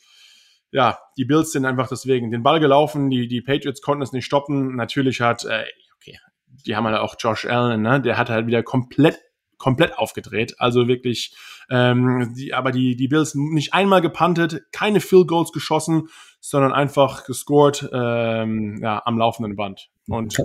ja, 0.70 0.98
die 1.16 1.24
Bills 1.24 1.52
sind 1.52 1.64
einfach 1.64 1.88
deswegen 1.88 2.30
den 2.30 2.42
Ball 2.42 2.60
gelaufen, 2.60 3.08
die, 3.08 3.28
die 3.28 3.40
Patriots 3.40 3.80
konnten 3.80 4.02
es 4.02 4.12
nicht 4.12 4.26
stoppen. 4.26 4.76
Natürlich 4.76 5.20
hat, 5.20 5.44
äh, 5.44 5.64
okay, 5.96 6.18
die 6.66 6.76
haben 6.76 6.86
halt 6.86 6.98
auch 6.98 7.14
Josh 7.18 7.46
Allen, 7.46 7.82
ne? 7.82 8.00
Der 8.02 8.18
hat 8.18 8.28
halt 8.28 8.46
wieder 8.46 8.62
komplett 8.62 9.18
komplett 9.58 9.98
aufgedreht. 9.98 10.54
Also 10.58 10.88
wirklich, 10.88 11.36
ähm, 11.70 12.34
die, 12.36 12.54
aber 12.54 12.72
die, 12.72 12.96
die 12.96 13.08
Bills 13.08 13.34
nicht 13.34 13.74
einmal 13.74 14.00
gepuntet, 14.00 14.62
keine 14.72 15.00
Field 15.00 15.28
Goals 15.28 15.52
geschossen, 15.52 16.08
sondern 16.40 16.72
einfach 16.72 17.24
gescored 17.24 17.88
ähm, 17.92 18.80
ja, 18.82 19.02
am 19.04 19.18
laufenden 19.18 19.56
Band. 19.56 19.90
Und 20.06 20.38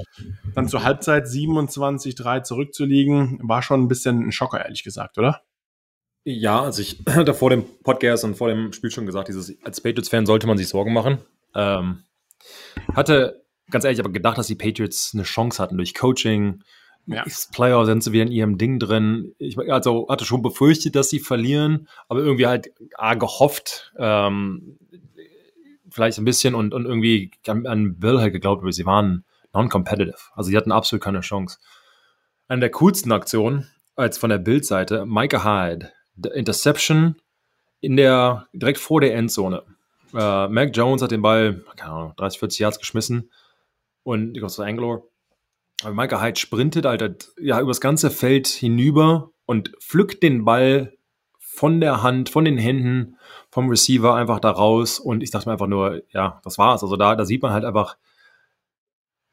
dann 0.56 0.68
zur 0.68 0.84
Halbzeit 0.84 1.26
27-3 1.26 2.44
zurückzuliegen, 2.44 3.40
war 3.44 3.62
schon 3.62 3.82
ein 3.82 3.88
bisschen 3.88 4.28
ein 4.28 4.32
Schocker, 4.32 4.64
ehrlich 4.64 4.84
gesagt, 4.84 5.18
oder? 5.18 5.42
Ja, 6.26 6.62
also 6.62 6.82
ich 6.82 7.04
hatte 7.10 7.34
vor 7.34 7.50
dem 7.50 7.64
Podcast 7.84 8.24
und 8.24 8.36
vor 8.36 8.50
dem 8.50 8.74
Spiel 8.74 8.92
schon 8.92 9.06
gesagt, 9.06 9.30
dieses, 9.30 9.56
als 9.64 9.82
Patriots-Fan 9.82 10.26
sollte 10.26 10.48
man 10.48 10.58
sich 10.58 10.68
Sorgen 10.68 10.94
machen. 10.94 11.20
Ähm, 11.56 12.04
hatte 12.94 13.44
ganz 13.70 13.86
ehrlich 13.86 14.00
aber 14.00 14.12
gedacht, 14.12 14.38
dass 14.38 14.48
die 14.48 14.56
Patriots 14.56 15.12
eine 15.14 15.24
Chance 15.24 15.62
hatten 15.62 15.78
durch 15.78 15.94
Coaching, 15.94 16.64
ja. 17.06 17.24
Player 17.52 17.86
sind 17.86 18.04
sie 18.04 18.12
wieder 18.12 18.24
in 18.24 18.32
ihrem 18.32 18.58
Ding 18.58 18.80
drin. 18.80 19.34
Ich 19.38 19.58
also 19.58 20.08
hatte 20.10 20.26
schon 20.26 20.42
befürchtet, 20.42 20.96
dass 20.96 21.10
sie 21.10 21.20
verlieren, 21.20 21.88
aber 22.08 22.22
irgendwie 22.22 22.48
halt 22.48 22.72
ah, 22.96 23.16
gehofft, 23.16 23.94
ähm, 23.98 24.78
vielleicht 25.90 26.18
ein 26.18 26.26
bisschen 26.26 26.56
und, 26.56 26.74
und 26.74 26.86
irgendwie 26.86 27.32
an, 27.48 27.66
an 27.68 28.00
Bill 28.00 28.20
halt 28.20 28.34
geglaubt, 28.34 28.62
aber 28.62 28.72
sie 28.72 28.86
waren 28.86 29.26
non-competitive. 29.54 30.18
Also 30.34 30.50
sie 30.50 30.58
hatten 30.58 30.72
absolut 30.72 31.04
keine 31.04 31.22
Chance. 31.22 31.60
Eine 32.48 32.62
der 32.62 32.72
coolsten 32.72 33.12
Aktionen, 33.12 33.70
als 33.96 34.18
von 34.18 34.30
der 34.30 34.40
Bild-Seite, 34.40 35.06
Micah 35.06 35.44
Hyde, 35.44 35.92
Interception 36.34 37.16
in 37.80 37.98
der, 37.98 38.48
direkt 38.54 38.80
vor 38.80 39.02
der 39.02 39.14
Endzone. 39.16 39.64
Äh, 40.14 40.48
Mac 40.48 40.76
Jones 40.76 41.02
hat 41.02 41.12
den 41.12 41.22
Ball, 41.22 41.64
keine 41.76 41.92
Ahnung, 41.92 42.14
30, 42.18 42.40
40 42.40 42.60
Yards 42.60 42.80
geschmissen 42.80 43.30
und 44.04 44.30
ich 44.30 44.34
glaube, 44.34 44.48
das 44.48 44.60
war 44.60 44.68
Anglor 44.68 45.08
aber 45.84 45.94
Micah 45.94 46.22
Hyde 46.22 46.40
sprintet 46.40 46.86
halt 46.86 47.32
ja 47.40 47.60
übers 47.60 47.82
ganze 47.82 48.10
Feld 48.10 48.48
hinüber 48.48 49.32
und 49.46 49.72
pflückt 49.80 50.24
den 50.24 50.46
Ball 50.46 50.94
von 51.40 51.82
der 51.82 52.02
Hand, 52.02 52.30
von 52.30 52.46
den 52.46 52.58
Händen 52.58 53.18
vom 53.52 53.70
Receiver 53.70 54.16
einfach 54.16 54.40
da 54.40 54.50
raus. 54.50 55.00
Und 55.00 55.22
ich 55.22 55.30
dachte 55.32 55.48
mir 55.48 55.54
einfach 55.54 55.68
nur, 55.68 56.02
ja, 56.12 56.42
das 56.44 56.58
war's. 56.58 56.82
Also 56.82 56.96
da, 56.96 57.16
da 57.16 57.26
sieht 57.26 57.42
man 57.44 57.54
halt 57.54 57.66
einfach, 57.66 57.98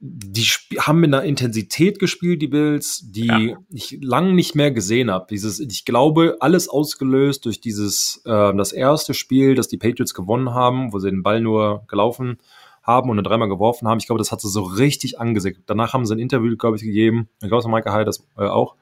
die 0.00 0.44
haben 0.78 1.00
mit 1.00 1.12
einer 1.12 1.24
Intensität 1.24 1.98
gespielt, 1.98 2.42
die 2.42 2.48
Bills, 2.48 3.02
die 3.04 3.26
ja. 3.26 3.56
ich 3.70 3.98
lang 4.02 4.34
nicht 4.34 4.54
mehr 4.54 4.70
gesehen 4.70 5.10
habe. 5.10 5.26
Dieses, 5.30 5.60
ich 5.60 5.84
glaube, 5.84 6.36
alles 6.40 6.68
ausgelöst 6.68 7.46
durch 7.46 7.60
dieses 7.60 8.22
äh, 8.24 8.54
das 8.54 8.72
erste 8.72 9.14
Spiel, 9.14 9.54
das 9.54 9.68
die 9.68 9.78
Patriots 9.78 10.14
gewonnen 10.14 10.52
haben, 10.52 10.92
wo 10.92 10.98
sie 10.98 11.10
den 11.10 11.22
Ball 11.22 11.40
nur 11.40 11.84
gelaufen 11.88 12.38
haben 12.82 13.10
und 13.10 13.16
dann 13.16 13.24
dreimal 13.24 13.48
geworfen 13.48 13.88
haben. 13.88 13.98
Ich 13.98 14.06
glaube, 14.06 14.18
das 14.18 14.32
hat 14.32 14.40
sie 14.40 14.48
so 14.48 14.62
richtig 14.62 15.20
angesickt. 15.20 15.62
Danach 15.66 15.92
haben 15.92 16.06
sie 16.06 16.14
ein 16.14 16.18
Interview, 16.18 16.56
glaube 16.56 16.76
ich, 16.76 16.82
gegeben. 16.82 17.28
Ich 17.42 17.48
glaube, 17.48 17.58
es 17.58 17.64
war 17.64 17.72
Michael 17.72 17.92
Hyde 17.92 18.04
das 18.06 18.26
äh, 18.36 18.46
auch, 18.46 18.76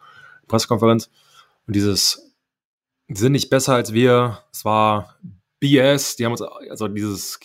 Pressekonferenz. 0.46 1.10
Und 1.66 1.76
dieses, 1.76 2.34
die 3.08 3.16
sind 3.18 3.32
nicht 3.32 3.50
besser 3.50 3.74
als 3.74 3.92
wir. 3.92 4.38
Es 4.52 4.64
war 4.64 5.16
BS. 5.60 6.16
Die 6.16 6.24
haben 6.24 6.32
uns, 6.32 6.42
also 6.42 6.88
dieses, 6.88 7.40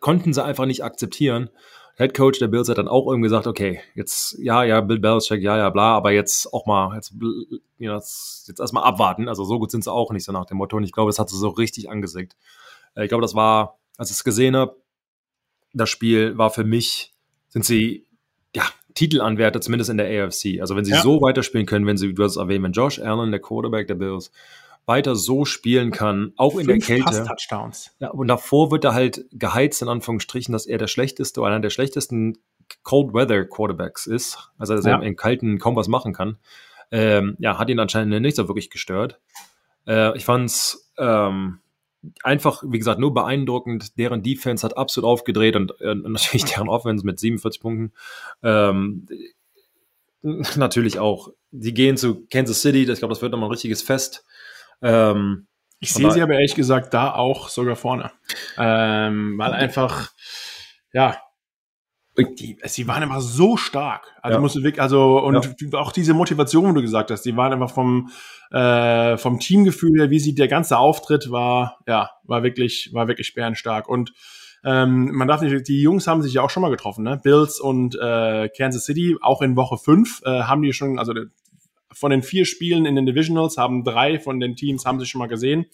konnten 0.00 0.32
sie 0.32 0.44
einfach 0.44 0.66
nicht 0.66 0.84
akzeptieren. 0.84 1.50
Head 1.96 2.14
Coach 2.14 2.38
der 2.38 2.48
Bills 2.48 2.68
hat 2.68 2.78
dann 2.78 2.88
auch 2.88 3.06
irgendwie 3.06 3.26
gesagt, 3.26 3.46
okay, 3.46 3.80
jetzt, 3.94 4.38
ja, 4.38 4.64
ja, 4.64 4.80
Bill 4.80 4.98
Belichick, 4.98 5.42
ja, 5.42 5.58
ja, 5.58 5.68
bla, 5.68 5.94
aber 5.96 6.12
jetzt 6.12 6.50
auch 6.50 6.64
mal, 6.64 6.94
jetzt, 6.94 7.12
jetzt, 7.76 8.48
jetzt 8.48 8.58
erstmal 8.58 8.84
abwarten. 8.84 9.28
Also 9.28 9.44
so 9.44 9.58
gut 9.58 9.70
sind 9.70 9.84
sie 9.84 9.92
auch 9.92 10.10
nicht, 10.10 10.24
so 10.24 10.32
nach 10.32 10.46
dem 10.46 10.56
Motto. 10.56 10.78
Und 10.78 10.84
ich 10.84 10.92
glaube, 10.92 11.10
das 11.10 11.18
hat 11.18 11.28
sie 11.28 11.36
so 11.36 11.48
richtig 11.48 11.90
angesickt. 11.90 12.36
Äh, 12.94 13.04
ich 13.04 13.08
glaube, 13.08 13.22
das 13.22 13.34
war, 13.34 13.78
als 13.98 14.10
ich 14.10 14.16
es 14.16 14.24
gesehen 14.24 14.56
habe, 14.56 14.76
das 15.72 15.90
Spiel 15.90 16.36
war 16.38 16.50
für 16.50 16.64
mich, 16.64 17.12
sind 17.48 17.64
sie 17.64 18.06
ja, 18.54 18.64
Titelanwärter, 18.94 19.60
zumindest 19.60 19.90
in 19.90 19.96
der 19.96 20.06
AFC. 20.06 20.60
Also 20.60 20.76
wenn 20.76 20.84
sie 20.84 20.92
ja. 20.92 21.02
so 21.02 21.20
weiterspielen 21.20 21.66
können, 21.66 21.86
wenn 21.86 21.96
sie, 21.96 22.12
du 22.14 22.22
hast 22.24 22.32
es 22.32 22.36
erwähnt, 22.36 22.64
wenn 22.64 22.72
Josh 22.72 22.98
Allen, 22.98 23.30
der 23.30 23.40
Quarterback 23.40 23.86
der 23.86 23.94
Bills, 23.94 24.30
weiter 24.86 25.14
so 25.14 25.44
spielen 25.44 25.92
kann, 25.92 26.32
auch 26.36 26.54
Fünf 26.54 26.62
in 26.62 26.66
der 26.66 26.78
Kälte. 26.78 27.24
Touchdowns. 27.24 27.94
Ja, 28.00 28.10
und 28.10 28.28
davor 28.28 28.70
wird 28.70 28.84
er 28.84 28.94
halt 28.94 29.24
geheizt, 29.30 29.82
in 29.82 29.88
Anführungsstrichen, 29.88 30.52
dass 30.52 30.66
er 30.66 30.78
der 30.78 30.88
schlechteste 30.88 31.40
oder 31.40 31.50
einer 31.50 31.60
der 31.60 31.70
schlechtesten 31.70 32.38
Cold 32.82 33.14
Weather 33.14 33.44
Quarterbacks 33.44 34.06
ist, 34.06 34.50
also 34.58 34.74
dass 34.74 34.84
ja. 34.84 34.98
er 34.98 35.02
im 35.02 35.16
Kalten 35.16 35.58
kaum 35.58 35.76
was 35.76 35.88
machen 35.88 36.12
kann. 36.12 36.38
Ähm, 36.90 37.36
ja, 37.38 37.58
hat 37.58 37.70
ihn 37.70 37.78
anscheinend 37.78 38.20
nicht 38.20 38.36
so 38.36 38.48
wirklich 38.48 38.70
gestört. 38.70 39.20
Äh, 39.86 40.16
ich 40.16 40.24
fand's 40.24 40.92
ähm, 40.98 41.60
einfach, 42.22 42.62
wie 42.66 42.78
gesagt, 42.78 43.00
nur 43.00 43.14
beeindruckend. 43.14 43.98
Deren 43.98 44.22
Defense 44.22 44.64
hat 44.64 44.76
absolut 44.76 45.08
aufgedreht 45.08 45.56
und, 45.56 45.80
äh, 45.80 45.94
natürlich 45.94 46.44
deren 46.44 46.68
Offense 46.68 47.04
mit 47.04 47.18
47 47.18 47.60
Punkten. 47.60 47.92
Ähm, 48.42 49.06
natürlich 50.56 50.98
auch. 50.98 51.30
Die 51.50 51.74
gehen 51.74 51.96
zu 51.96 52.26
Kansas 52.26 52.62
City. 52.62 52.82
Ich 52.82 52.98
glaube, 52.98 53.12
das 53.12 53.22
wird 53.22 53.32
nochmal 53.32 53.48
ein 53.48 53.52
richtiges 53.52 53.82
Fest. 53.82 54.24
Ähm, 54.82 55.46
ich 55.78 55.94
sehe 55.94 56.10
sie 56.10 56.20
aber 56.20 56.34
ehrlich 56.34 56.54
gesagt 56.54 56.92
da 56.92 57.14
auch 57.14 57.48
sogar 57.48 57.74
vorne. 57.74 58.12
Ähm, 58.58 59.38
weil 59.38 59.52
einfach, 59.52 60.10
ja, 60.92 61.16
die, 62.24 62.56
sie 62.64 62.88
waren 62.88 63.02
einfach 63.02 63.20
so 63.20 63.56
stark. 63.56 64.12
Also 64.22 64.36
ja. 64.36 64.40
musst 64.40 64.56
du 64.56 64.62
wirklich, 64.62 64.80
also 64.80 65.20
und 65.20 65.56
ja. 65.60 65.78
auch 65.78 65.92
diese 65.92 66.14
Motivation, 66.14 66.68
wo 66.68 66.72
du 66.72 66.82
gesagt 66.82 67.10
hast, 67.10 67.22
die 67.22 67.36
waren 67.36 67.52
einfach 67.52 67.70
vom 67.70 68.10
äh, 68.50 69.16
vom 69.16 69.38
Teamgefühl 69.38 70.00
her, 70.00 70.10
wie 70.10 70.18
sie 70.18 70.34
der 70.34 70.48
ganze 70.48 70.78
Auftritt 70.78 71.30
war, 71.30 71.78
ja, 71.86 72.10
war 72.24 72.42
wirklich 72.42 72.90
war 72.92 73.08
wirklich 73.08 73.34
bärenstark 73.34 73.88
und 73.88 74.12
ähm, 74.62 75.12
man 75.12 75.26
darf 75.26 75.40
nicht, 75.40 75.68
die 75.68 75.80
Jungs 75.80 76.06
haben 76.06 76.22
sich 76.22 76.34
ja 76.34 76.42
auch 76.42 76.50
schon 76.50 76.62
mal 76.62 76.70
getroffen, 76.70 77.04
ne? 77.04 77.18
Bills 77.22 77.60
und 77.60 77.94
äh, 77.94 78.48
Kansas 78.50 78.84
City, 78.84 79.16
auch 79.22 79.40
in 79.40 79.56
Woche 79.56 79.78
5 79.78 80.22
äh, 80.24 80.42
haben 80.42 80.62
die 80.62 80.72
schon, 80.72 80.98
also 80.98 81.14
von 81.92 82.10
den 82.10 82.22
vier 82.22 82.44
Spielen 82.44 82.86
in 82.86 82.94
den 82.94 83.06
Divisionals 83.06 83.56
haben 83.56 83.84
drei 83.84 84.18
von 84.18 84.38
den 84.38 84.56
Teams 84.56 84.84
haben 84.84 85.00
sich 85.00 85.08
schon 85.08 85.18
mal 85.18 85.28
gesehen. 85.28 85.66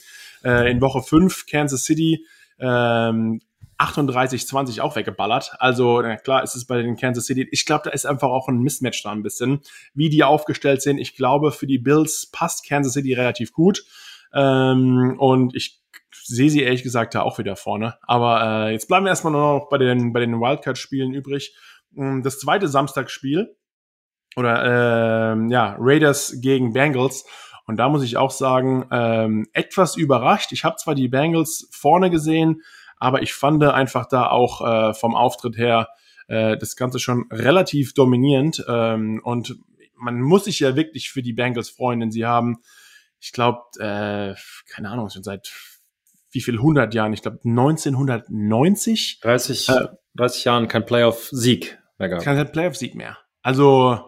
Äh, 0.44 0.70
in 0.70 0.80
Woche 0.80 1.02
5 1.02 1.46
Kansas 1.46 1.84
City 1.84 2.24
ähm, 2.58 3.40
38-20 3.78 4.80
auch 4.80 4.96
weggeballert. 4.96 5.52
Also 5.58 6.00
na 6.00 6.16
klar 6.16 6.42
ist 6.42 6.54
es 6.54 6.66
bei 6.66 6.80
den 6.80 6.96
Kansas 6.96 7.26
City. 7.26 7.46
Ich 7.50 7.66
glaube, 7.66 7.82
da 7.84 7.90
ist 7.90 8.06
einfach 8.06 8.28
auch 8.28 8.48
ein 8.48 8.58
Mismatch 8.58 9.02
da 9.02 9.12
ein 9.12 9.22
bisschen, 9.22 9.60
wie 9.94 10.08
die 10.08 10.24
aufgestellt 10.24 10.82
sind. 10.82 10.98
Ich 10.98 11.14
glaube, 11.14 11.52
für 11.52 11.66
die 11.66 11.78
Bills 11.78 12.30
passt 12.32 12.66
Kansas 12.66 12.94
City 12.94 13.12
relativ 13.12 13.52
gut. 13.52 13.84
Ähm, 14.32 15.16
und 15.18 15.54
ich 15.54 15.82
sehe 16.12 16.50
sie 16.50 16.62
ehrlich 16.62 16.82
gesagt 16.82 17.14
da 17.14 17.22
auch 17.22 17.38
wieder 17.38 17.56
vorne. 17.56 17.98
Aber 18.02 18.68
äh, 18.68 18.72
jetzt 18.72 18.88
bleiben 18.88 19.04
wir 19.04 19.10
erstmal 19.10 19.32
nur 19.32 19.58
noch 19.58 19.68
bei 19.68 19.78
den, 19.78 20.12
bei 20.12 20.20
den 20.20 20.40
Wildcard-Spielen 20.40 21.12
übrig. 21.14 21.54
Mm, 21.92 22.22
das 22.22 22.38
zweite 22.38 22.68
Samstagsspiel 22.68 23.56
oder 24.36 24.64
äh, 25.34 25.50
ja, 25.50 25.76
Raiders 25.78 26.38
gegen 26.40 26.72
Bengals. 26.72 27.24
Und 27.66 27.78
da 27.78 27.88
muss 27.88 28.04
ich 28.04 28.16
auch 28.16 28.30
sagen, 28.30 28.86
ähm, 28.92 29.48
etwas 29.52 29.96
überrascht. 29.96 30.52
Ich 30.52 30.64
habe 30.64 30.76
zwar 30.76 30.94
die 30.94 31.08
Bengals 31.08 31.68
vorne 31.72 32.10
gesehen, 32.10 32.62
aber 32.98 33.22
ich 33.22 33.34
fand 33.34 33.62
einfach 33.64 34.06
da 34.06 34.28
auch 34.28 34.60
äh, 34.66 34.94
vom 34.94 35.14
Auftritt 35.14 35.56
her 35.56 35.88
äh, 36.28 36.56
das 36.56 36.76
Ganze 36.76 36.98
schon 36.98 37.26
relativ 37.30 37.94
dominierend. 37.94 38.64
Ähm, 38.68 39.20
und 39.22 39.56
man 39.96 40.20
muss 40.20 40.44
sich 40.44 40.60
ja 40.60 40.76
wirklich 40.76 41.10
für 41.10 41.22
die 41.22 41.32
Bengals 41.32 41.70
freuen, 41.70 42.00
denn 42.00 42.10
sie 42.10 42.26
haben, 42.26 42.58
ich 43.20 43.32
glaube, 43.32 43.60
äh, 43.78 44.34
keine 44.72 44.90
Ahnung, 44.90 45.10
schon 45.10 45.22
seit 45.22 45.52
wie 46.30 46.40
viel 46.40 46.56
100 46.56 46.92
Jahren, 46.94 47.12
ich 47.12 47.22
glaube 47.22 47.38
1990. 47.44 49.20
30, 49.20 49.68
äh, 49.68 49.86
30 50.16 50.44
Jahren 50.44 50.68
kein 50.68 50.84
Playoff-Sieg 50.84 51.78
mehr 51.98 52.08
gehabt. 52.08 52.24
Kein 52.24 52.52
Playoff-Sieg 52.52 52.94
mehr. 52.94 53.16
Also 53.42 54.00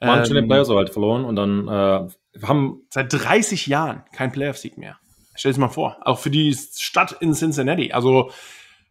waren 0.00 0.20
ähm, 0.20 0.24
schon 0.24 0.36
den 0.36 0.48
Playoffs 0.48 0.70
halt 0.70 0.90
verloren 0.90 1.24
und 1.24 1.36
dann 1.36 1.68
äh, 1.68 2.08
haben 2.42 2.86
seit 2.90 3.12
30 3.12 3.66
Jahren 3.66 4.02
kein 4.12 4.32
Playoff-Sieg 4.32 4.78
mehr. 4.78 4.98
Stell 5.40 5.54
dir 5.54 5.60
mal 5.60 5.68
vor, 5.68 5.96
auch 6.02 6.18
für 6.18 6.28
die 6.28 6.54
Stadt 6.54 7.16
in 7.20 7.32
Cincinnati. 7.32 7.92
Also 7.92 8.30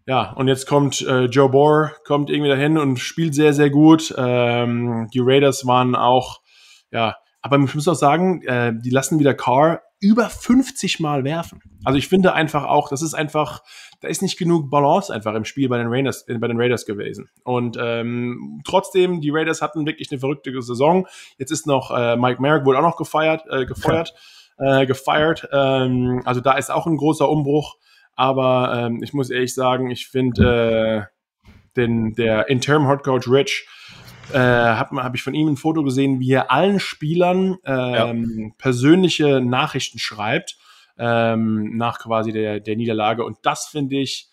ja, 0.07 0.31
und 0.31 0.47
jetzt 0.47 0.65
kommt 0.65 0.99
äh, 1.01 1.25
Joe 1.25 1.47
Bohr, 1.47 1.91
kommt 2.05 2.31
irgendwie 2.31 2.49
dahin 2.49 2.79
und 2.79 2.97
spielt 2.97 3.35
sehr, 3.35 3.53
sehr 3.53 3.69
gut. 3.69 4.11
Ähm, 4.17 5.07
die 5.13 5.19
Raiders 5.21 5.67
waren 5.67 5.93
auch, 5.93 6.41
ja, 6.89 7.17
aber 7.43 7.59
ich 7.59 7.75
muss 7.75 7.87
auch 7.87 7.93
sagen, 7.93 8.41
äh, 8.47 8.73
die 8.75 8.89
lassen 8.89 9.19
wieder 9.19 9.35
Carr 9.35 9.83
über 9.99 10.27
50 10.27 10.99
Mal 10.99 11.23
werfen. 11.23 11.61
Also 11.83 11.99
ich 11.99 12.07
finde 12.07 12.33
einfach 12.33 12.63
auch, 12.63 12.89
das 12.89 13.03
ist 13.03 13.13
einfach, 13.13 13.61
da 14.01 14.07
ist 14.07 14.23
nicht 14.23 14.39
genug 14.39 14.71
Balance 14.71 15.13
einfach 15.13 15.35
im 15.35 15.45
Spiel 15.45 15.69
bei 15.69 15.77
den 15.77 15.87
Raiders, 15.87 16.27
äh, 16.27 16.39
bei 16.39 16.47
den 16.47 16.59
Raiders 16.59 16.87
gewesen. 16.87 17.29
Und 17.43 17.77
ähm, 17.79 18.63
trotzdem, 18.65 19.21
die 19.21 19.29
Raiders 19.29 19.61
hatten 19.61 19.85
wirklich 19.85 20.09
eine 20.09 20.19
verrückte 20.19 20.51
Saison. 20.63 21.05
Jetzt 21.37 21.51
ist 21.51 21.67
noch 21.67 21.95
äh, 21.95 22.15
Mike 22.15 22.41
Merrick 22.41 22.65
wurde 22.65 22.79
auch 22.79 22.83
noch 22.83 22.97
gefeiert, 22.97 23.43
äh, 23.51 23.67
gefeuert, 23.67 24.15
äh, 24.59 24.85
gefeiert. 24.85 25.47
Ähm, 25.51 26.21
also 26.25 26.41
da 26.41 26.53
ist 26.53 26.71
auch 26.71 26.85
ein 26.85 26.97
großer 26.97 27.29
Umbruch. 27.29 27.77
Aber 28.15 28.73
ähm, 28.75 29.01
ich 29.01 29.13
muss 29.13 29.29
ehrlich 29.29 29.53
sagen, 29.53 29.89
ich 29.89 30.07
finde 30.07 31.07
äh, 31.07 31.75
den 31.77 32.15
der 32.15 32.49
Interim 32.49 32.87
Hot 32.87 33.03
Coach 33.03 33.29
Rich 33.29 33.67
äh, 34.33 34.37
habe 34.37 35.01
hab 35.01 35.15
ich 35.15 35.23
von 35.23 35.33
ihm 35.33 35.47
ein 35.47 35.57
Foto 35.57 35.83
gesehen, 35.83 36.19
wie 36.19 36.33
er 36.33 36.51
allen 36.51 36.79
Spielern 36.79 37.57
ähm, 37.65 38.49
ja. 38.49 38.53
persönliche 38.57 39.41
Nachrichten 39.41 39.99
schreibt 39.99 40.58
ähm, 40.99 41.77
nach 41.77 41.99
quasi 41.99 42.31
der, 42.31 42.59
der 42.59 42.75
Niederlage. 42.75 43.23
Und 43.23 43.37
das 43.43 43.67
finde 43.67 43.97
ich, 43.97 44.29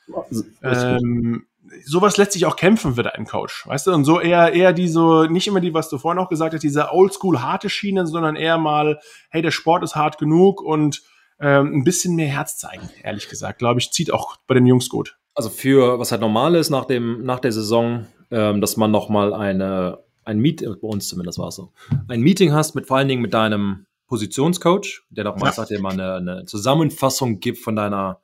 ähm, 0.63 1.47
sowas 1.85 2.17
lässt 2.17 2.33
sich 2.33 2.45
auch 2.45 2.57
kämpfen 2.57 2.95
für 2.95 3.15
einen 3.15 3.27
Coach, 3.27 3.67
weißt 3.67 3.87
du? 3.87 3.93
Und 3.93 4.05
so 4.05 4.21
eher, 4.21 4.53
eher 4.53 4.73
die 4.73 4.89
so, 4.89 5.25
nicht 5.25 5.47
immer 5.47 5.61
die, 5.61 5.73
was 5.73 5.89
du 5.89 5.99
vorhin 5.99 6.21
auch 6.23 6.29
gesagt 6.29 6.55
hast, 6.55 6.63
diese 6.63 6.93
oldschool 6.93 7.41
harte 7.41 7.71
Schiene, 7.71 8.07
sondern 8.07 8.37
eher 8.37 8.59
mal, 8.59 8.99
hey, 9.31 9.43
der 9.43 9.53
Sport 9.53 9.85
ist 9.85 9.95
hart 9.95 10.19
genug 10.19 10.61
und 10.61 11.03
ähm, 11.39 11.73
ein 11.73 11.85
bisschen 11.85 12.17
mehr 12.17 12.29
Herz 12.29 12.57
zeigen, 12.57 12.91
ehrlich 13.03 13.29
gesagt. 13.29 13.61
Glaube 13.61 13.81
ich, 13.81 13.93
zieht 13.93 14.13
auch 14.13 14.37
bei 14.47 14.55
den 14.55 14.67
Jungs 14.67 14.89
gut. 14.89 15.17
Also 15.35 15.51
für, 15.51 15.99
was 15.99 16.11
halt 16.11 16.21
normal 16.21 16.55
ist 16.55 16.71
nach 16.71 16.87
dem, 16.87 17.23
nach 17.25 17.41
der 17.41 17.53
Saison, 17.53 18.07
ähm, 18.31 18.61
dass 18.61 18.77
man 18.77 18.91
nochmal 18.91 19.35
eine, 19.35 19.99
ein 20.25 20.39
Meeting, 20.39 20.75
bei 20.81 20.89
uns 20.89 21.09
zumindest 21.09 21.39
war 21.39 21.49
es 21.49 21.57
so, 21.57 21.73
ein 22.09 22.23
Meeting 22.23 22.53
hast 22.53 22.75
mit 22.75 22.87
vor 22.87 22.97
allen 22.97 23.09
Dingen 23.09 23.23
mit 23.23 23.35
deinem 23.35 23.87
Positionscoach, 24.07 25.03
der 25.11 25.25
doch 25.25 25.37
mal 25.37 25.53
sagt, 25.53 25.71
dir 25.71 25.81
mal 25.81 25.93
eine, 25.93 26.15
eine, 26.15 26.45
Zusammenfassung 26.45 27.41
gibt 27.41 27.59
von 27.59 27.77
deiner, 27.77 28.21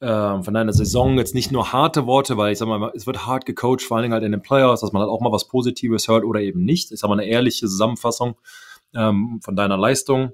äh, 0.00 0.42
von 0.42 0.54
deiner 0.54 0.72
Saison. 0.72 1.18
Jetzt 1.18 1.34
nicht 1.34 1.52
nur 1.52 1.72
harte 1.72 2.06
Worte, 2.06 2.36
weil 2.36 2.52
ich 2.52 2.58
sag 2.58 2.68
mal, 2.68 2.92
es 2.94 3.06
wird 3.06 3.26
hart 3.26 3.46
gecoacht, 3.46 3.82
vor 3.82 3.96
allen 3.96 4.04
Dingen 4.04 4.14
halt 4.14 4.24
in 4.24 4.32
den 4.32 4.42
Playoffs, 4.42 4.80
dass 4.80 4.92
man 4.92 5.02
halt 5.02 5.10
auch 5.10 5.20
mal 5.20 5.32
was 5.32 5.48
Positives 5.48 6.08
hört 6.08 6.24
oder 6.24 6.40
eben 6.40 6.64
nicht. 6.64 6.90
Ich 6.90 7.00
sag 7.00 7.08
mal, 7.08 7.18
eine 7.18 7.28
ehrliche 7.28 7.66
Zusammenfassung 7.66 8.36
ähm, 8.94 9.40
von 9.42 9.56
deiner 9.56 9.76
Leistung. 9.76 10.32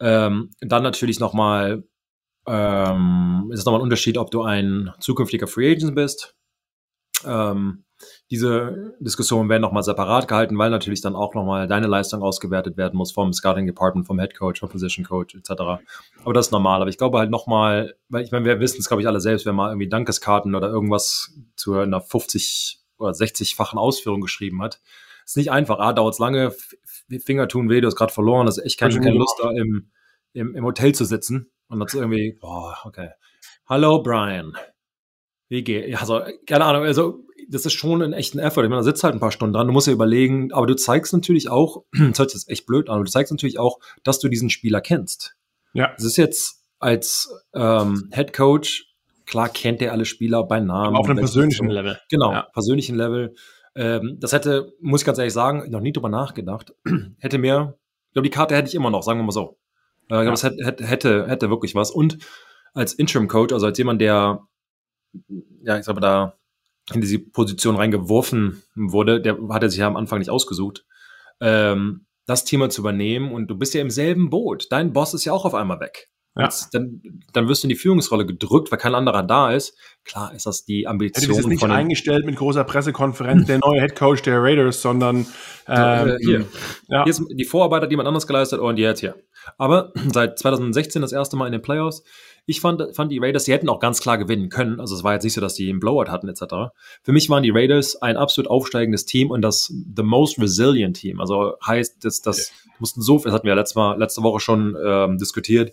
Ähm, 0.00 0.50
dann 0.60 0.82
natürlich 0.82 1.20
nochmal, 1.20 1.84
ähm, 2.46 3.50
ist 3.52 3.60
es 3.60 3.64
nochmal 3.64 3.80
ein 3.80 3.84
Unterschied, 3.84 4.18
ob 4.18 4.30
du 4.30 4.42
ein 4.42 4.92
zukünftiger 5.00 5.46
Free 5.46 5.72
Agent 5.72 5.94
bist. 5.94 6.34
Ähm, 7.24 7.84
diese 8.30 8.94
Diskussionen 9.00 9.48
werden 9.48 9.62
nochmal 9.62 9.82
separat 9.82 10.28
gehalten, 10.28 10.58
weil 10.58 10.68
natürlich 10.70 11.00
dann 11.00 11.16
auch 11.16 11.34
nochmal 11.34 11.66
deine 11.66 11.86
Leistung 11.86 12.22
ausgewertet 12.22 12.76
werden 12.76 12.96
muss 12.96 13.10
vom 13.10 13.32
Scouting 13.32 13.66
Department, 13.66 14.06
vom 14.06 14.18
Head 14.18 14.36
Coach, 14.36 14.60
vom 14.60 14.68
Position 14.68 15.04
Coach 15.04 15.34
etc. 15.34 15.50
Aber 16.24 16.34
das 16.34 16.46
ist 16.46 16.52
normal. 16.52 16.82
Aber 16.82 16.90
ich 16.90 16.98
glaube 16.98 17.18
halt 17.18 17.30
nochmal, 17.30 17.94
weil 18.10 18.24
ich 18.24 18.30
meine, 18.30 18.44
wir 18.44 18.60
wissen 18.60 18.80
es, 18.80 18.88
glaube 18.88 19.00
ich, 19.00 19.08
alle 19.08 19.20
selbst, 19.20 19.46
wenn 19.46 19.54
man 19.54 19.70
irgendwie 19.70 19.88
Dankeskarten 19.88 20.54
oder 20.54 20.68
irgendwas 20.68 21.38
zu 21.56 21.78
einer 21.78 22.02
50 22.02 22.80
oder 22.98 23.12
60-fachen 23.12 23.78
Ausführung 23.78 24.20
geschrieben 24.20 24.60
hat, 24.60 24.80
ist 25.24 25.38
nicht 25.38 25.50
einfach. 25.50 25.78
A, 25.78 25.94
dauert 25.94 26.14
es 26.14 26.18
lange, 26.18 26.54
Finger 27.24 27.48
tun 27.48 27.70
weh, 27.70 27.80
du 27.80 27.86
hast 27.86 27.96
gerade 27.96 28.12
verloren, 28.12 28.44
das 28.44 28.58
ist 28.58 28.64
echt 28.64 28.78
keine, 28.78 28.94
keine 29.00 29.16
Lust, 29.16 29.38
da 29.42 29.50
im, 29.52 29.90
im, 30.34 30.54
im 30.54 30.64
Hotel 30.64 30.94
zu 30.94 31.06
sitzen 31.06 31.50
und 31.68 31.78
dann 31.78 31.88
so 31.88 31.98
irgendwie, 31.98 32.36
boah, 32.38 32.76
okay. 32.84 33.10
Hallo 33.66 34.02
Brian. 34.02 34.54
Wie 35.48 35.64
geht? 35.64 35.98
Also, 35.98 36.20
keine 36.46 36.66
Ahnung, 36.66 36.84
also 36.84 37.24
das 37.48 37.66
ist 37.66 37.72
schon 37.72 38.02
ein 38.02 38.12
echter 38.12 38.40
Effort. 38.42 38.62
Ich 38.62 38.68
meine, 38.68 38.80
da 38.80 38.84
sitzt 38.84 39.02
halt 39.02 39.14
ein 39.14 39.20
paar 39.20 39.32
Stunden 39.32 39.54
dran, 39.54 39.66
du 39.66 39.72
musst 39.72 39.86
ja 39.86 39.92
überlegen, 39.92 40.52
aber 40.52 40.66
du 40.66 40.76
zeigst 40.76 41.12
natürlich 41.12 41.48
auch, 41.50 41.84
das 41.92 42.18
hört 42.18 42.34
jetzt 42.34 42.48
echt 42.48 42.66
blöd 42.66 42.88
an, 42.88 42.96
aber 42.96 43.04
du 43.04 43.10
zeigst 43.10 43.32
natürlich 43.32 43.58
auch, 43.58 43.78
dass 44.04 44.18
du 44.18 44.28
diesen 44.28 44.50
Spieler 44.50 44.80
kennst. 44.80 45.36
Ja. 45.72 45.92
Es 45.96 46.04
ist 46.04 46.16
jetzt 46.16 46.62
als 46.78 47.32
ähm, 47.54 48.10
Head 48.12 48.32
Coach, 48.32 48.94
klar 49.26 49.48
kennt 49.48 49.82
er 49.82 49.92
alle 49.92 50.04
Spieler 50.04 50.44
bei 50.44 50.60
Namen. 50.60 50.96
auf 50.96 51.08
einem 51.08 51.18
persönlichen 51.18 51.68
Level. 51.68 51.98
Genau, 52.10 52.32
ja. 52.32 52.42
persönlichen 52.52 52.96
Level. 52.96 53.34
Ähm, 53.74 54.16
das 54.20 54.32
hätte, 54.32 54.72
muss 54.80 55.02
ich 55.02 55.06
ganz 55.06 55.18
ehrlich 55.18 55.34
sagen, 55.34 55.70
noch 55.70 55.80
nie 55.80 55.92
drüber 55.92 56.08
nachgedacht. 56.08 56.74
hätte 57.18 57.38
mir, 57.38 57.78
ich 58.08 58.12
glaube, 58.12 58.28
die 58.28 58.34
Karte 58.34 58.56
hätte 58.56 58.68
ich 58.68 58.74
immer 58.74 58.90
noch, 58.90 59.02
sagen 59.02 59.18
wir 59.18 59.24
mal 59.24 59.32
so. 59.32 59.58
Äh, 60.10 60.24
ja. 60.24 60.30
Das 60.30 60.42
hätte, 60.42 60.86
hätte, 60.86 61.26
hätte 61.28 61.50
wirklich 61.50 61.74
was. 61.74 61.90
Und 61.90 62.18
als 62.74 62.94
Interim 62.94 63.28
Coach, 63.28 63.52
also 63.52 63.66
als 63.66 63.78
jemand, 63.78 64.00
der, 64.00 64.46
ja, 65.62 65.78
ich 65.78 65.84
sag 65.84 65.94
mal, 65.94 66.00
da 66.00 66.37
in 66.92 67.00
diese 67.00 67.18
Position 67.18 67.76
reingeworfen 67.76 68.62
wurde, 68.74 69.20
der 69.20 69.38
hat 69.50 69.62
er 69.62 69.70
sich 69.70 69.80
ja 69.80 69.86
am 69.86 69.96
Anfang 69.96 70.18
nicht 70.18 70.30
ausgesucht, 70.30 70.84
ähm, 71.40 72.06
das 72.26 72.44
Thema 72.44 72.68
zu 72.70 72.82
übernehmen 72.82 73.32
und 73.32 73.48
du 73.48 73.56
bist 73.56 73.74
ja 73.74 73.80
im 73.80 73.90
selben 73.90 74.30
Boot. 74.30 74.66
Dein 74.70 74.92
Boss 74.92 75.14
ist 75.14 75.24
ja 75.24 75.32
auch 75.32 75.44
auf 75.44 75.54
einmal 75.54 75.80
weg. 75.80 76.10
Ja. 76.36 76.48
dann, 76.72 77.02
dann 77.32 77.48
wirst 77.48 77.64
du 77.64 77.66
in 77.66 77.70
die 77.70 77.74
Führungsrolle 77.74 78.24
gedrückt, 78.24 78.70
weil 78.70 78.78
kein 78.78 78.94
anderer 78.94 79.24
da 79.24 79.50
ist. 79.50 79.76
Klar 80.04 80.32
ist 80.34 80.46
das 80.46 80.64
die 80.64 80.86
Ambition. 80.86 81.34
Hätte 81.34 81.48
nicht 81.48 81.58
von 81.58 81.72
eingestellt 81.72 82.24
mit 82.26 82.36
großer 82.36 82.62
Pressekonferenz 82.62 83.46
der 83.46 83.58
neue 83.58 83.80
Head 83.80 83.96
Coach 83.96 84.22
der 84.22 84.40
Raiders, 84.40 84.80
sondern 84.80 85.26
ähm, 85.66 86.16
hier, 86.20 86.46
ja. 86.88 87.02
hier 87.04 87.14
die 87.30 87.44
Vorarbeiter, 87.44 87.88
die 87.88 87.94
jemand 87.94 88.06
anders 88.06 88.26
geleistet 88.26 88.60
und 88.60 88.76
jetzt 88.76 89.00
hier. 89.00 89.16
Aber 89.56 89.92
seit 90.12 90.38
2016 90.38 91.02
das 91.02 91.12
erste 91.12 91.36
Mal 91.36 91.46
in 91.46 91.52
den 91.52 91.62
Playoffs. 91.62 92.02
Ich 92.46 92.60
fand, 92.60 92.96
fand 92.96 93.12
die 93.12 93.18
Raiders, 93.18 93.44
sie 93.44 93.52
hätten 93.52 93.68
auch 93.68 93.78
ganz 93.78 94.00
klar 94.00 94.16
gewinnen 94.16 94.48
können. 94.48 94.80
Also 94.80 94.94
es 94.94 95.04
war 95.04 95.12
jetzt 95.12 95.24
nicht 95.24 95.34
so, 95.34 95.40
dass 95.40 95.54
die 95.54 95.68
einen 95.68 95.80
Blowout 95.80 96.10
hatten 96.10 96.28
etc. 96.28 96.72
Für 97.02 97.12
mich 97.12 97.28
waren 97.28 97.42
die 97.42 97.50
Raiders 97.50 98.00
ein 98.00 98.16
absolut 98.16 98.50
aufsteigendes 98.50 99.04
Team 99.04 99.30
und 99.30 99.42
das 99.42 99.72
the 99.96 100.02
most 100.02 100.38
resilient 100.38 100.96
Team. 100.96 101.20
Also 101.20 101.54
heißt, 101.66 102.04
dass 102.04 102.22
das 102.22 102.52
okay. 102.64 102.72
mussten 102.78 103.02
so, 103.02 103.18
das 103.18 103.32
hatten 103.32 103.46
wir 103.46 103.54
letzte, 103.54 103.78
Mal, 103.78 103.98
letzte 103.98 104.22
Woche 104.22 104.40
schon 104.40 104.76
ähm, 104.82 105.18
diskutiert, 105.18 105.72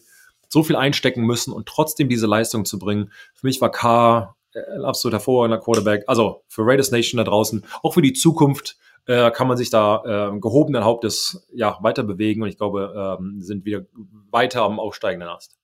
so 0.50 0.64
viel 0.64 0.76
einstecken 0.76 1.26
müssen 1.26 1.54
und 1.54 1.66
trotzdem 1.66 2.10
diese 2.10 2.28
Leistung 2.28 2.66
zu 2.66 2.78
bringen. 2.78 3.12
Für 3.34 3.48
mich 3.48 3.62
war 3.62 3.72
K 3.72 4.36
ein 4.56 4.84
absolut 4.84 5.14
hervorragender 5.14 5.60
Quarterback. 5.60 6.04
Also 6.08 6.44
für 6.48 6.66
Raiders 6.66 6.92
Nation 6.92 7.18
da 7.18 7.24
draußen, 7.24 7.66
auch 7.84 7.94
für 7.94 8.02
die 8.02 8.14
Zukunft 8.14 8.78
äh, 9.08 9.32
kann 9.32 9.48
man 9.48 9.58
sich 9.58 9.70
da 9.70 10.32
äh, 10.34 10.40
gehobenen 10.40 10.84
Hauptes 10.84 11.48
ja 11.54 11.78
weiter 11.82 12.04
bewegen 12.04 12.42
und 12.42 12.50
ich 12.50 12.58
glaube, 12.58 13.18
ähm, 13.20 13.42
sind 13.42 13.66
wieder 13.66 13.86
weiter 14.32 14.64
am 14.64 14.80
aufsteigenden 14.80 15.30
Ast. 15.30 15.58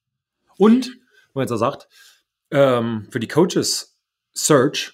Und, 0.57 0.87
wenn 0.87 1.01
man 1.33 1.47
jetzt 1.47 1.57
sagt, 1.57 1.87
ähm, 2.51 3.07
für 3.09 3.19
die 3.19 3.27
Coaches 3.27 3.99
Search, 4.33 4.93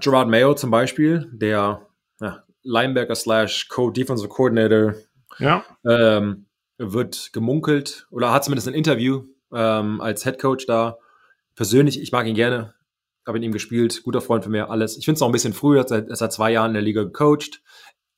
Gerard 0.00 0.28
Mayo 0.28 0.54
zum 0.54 0.70
Beispiel, 0.70 1.28
der 1.32 1.86
ja, 2.20 2.44
Linebacker 2.62 3.14
slash 3.14 3.68
Co-Defensive 3.68 4.28
Coordinator, 4.28 4.94
ja. 5.38 5.64
ähm, 5.84 6.46
wird 6.78 7.32
gemunkelt 7.32 8.06
oder 8.10 8.32
hat 8.32 8.44
zumindest 8.44 8.68
ein 8.68 8.74
Interview 8.74 9.24
ähm, 9.52 10.00
als 10.00 10.22
Head 10.22 10.38
Coach 10.38 10.66
da. 10.66 10.98
Persönlich, 11.56 12.00
ich 12.00 12.12
mag 12.12 12.26
ihn 12.26 12.34
gerne, 12.34 12.74
habe 13.26 13.38
in 13.38 13.44
ihm 13.44 13.52
gespielt, 13.52 14.02
guter 14.02 14.20
Freund 14.20 14.44
von 14.44 14.52
mir, 14.52 14.70
alles. 14.70 14.96
Ich 14.96 15.04
finde 15.04 15.16
es 15.16 15.20
noch 15.20 15.28
ein 15.28 15.32
bisschen 15.32 15.52
früh, 15.52 15.78
er 15.78 15.90
ist 15.90 16.18
seit 16.18 16.32
zwei 16.32 16.52
Jahren 16.52 16.70
in 16.70 16.74
der 16.74 16.82
Liga 16.82 17.02
gecoacht. 17.02 17.62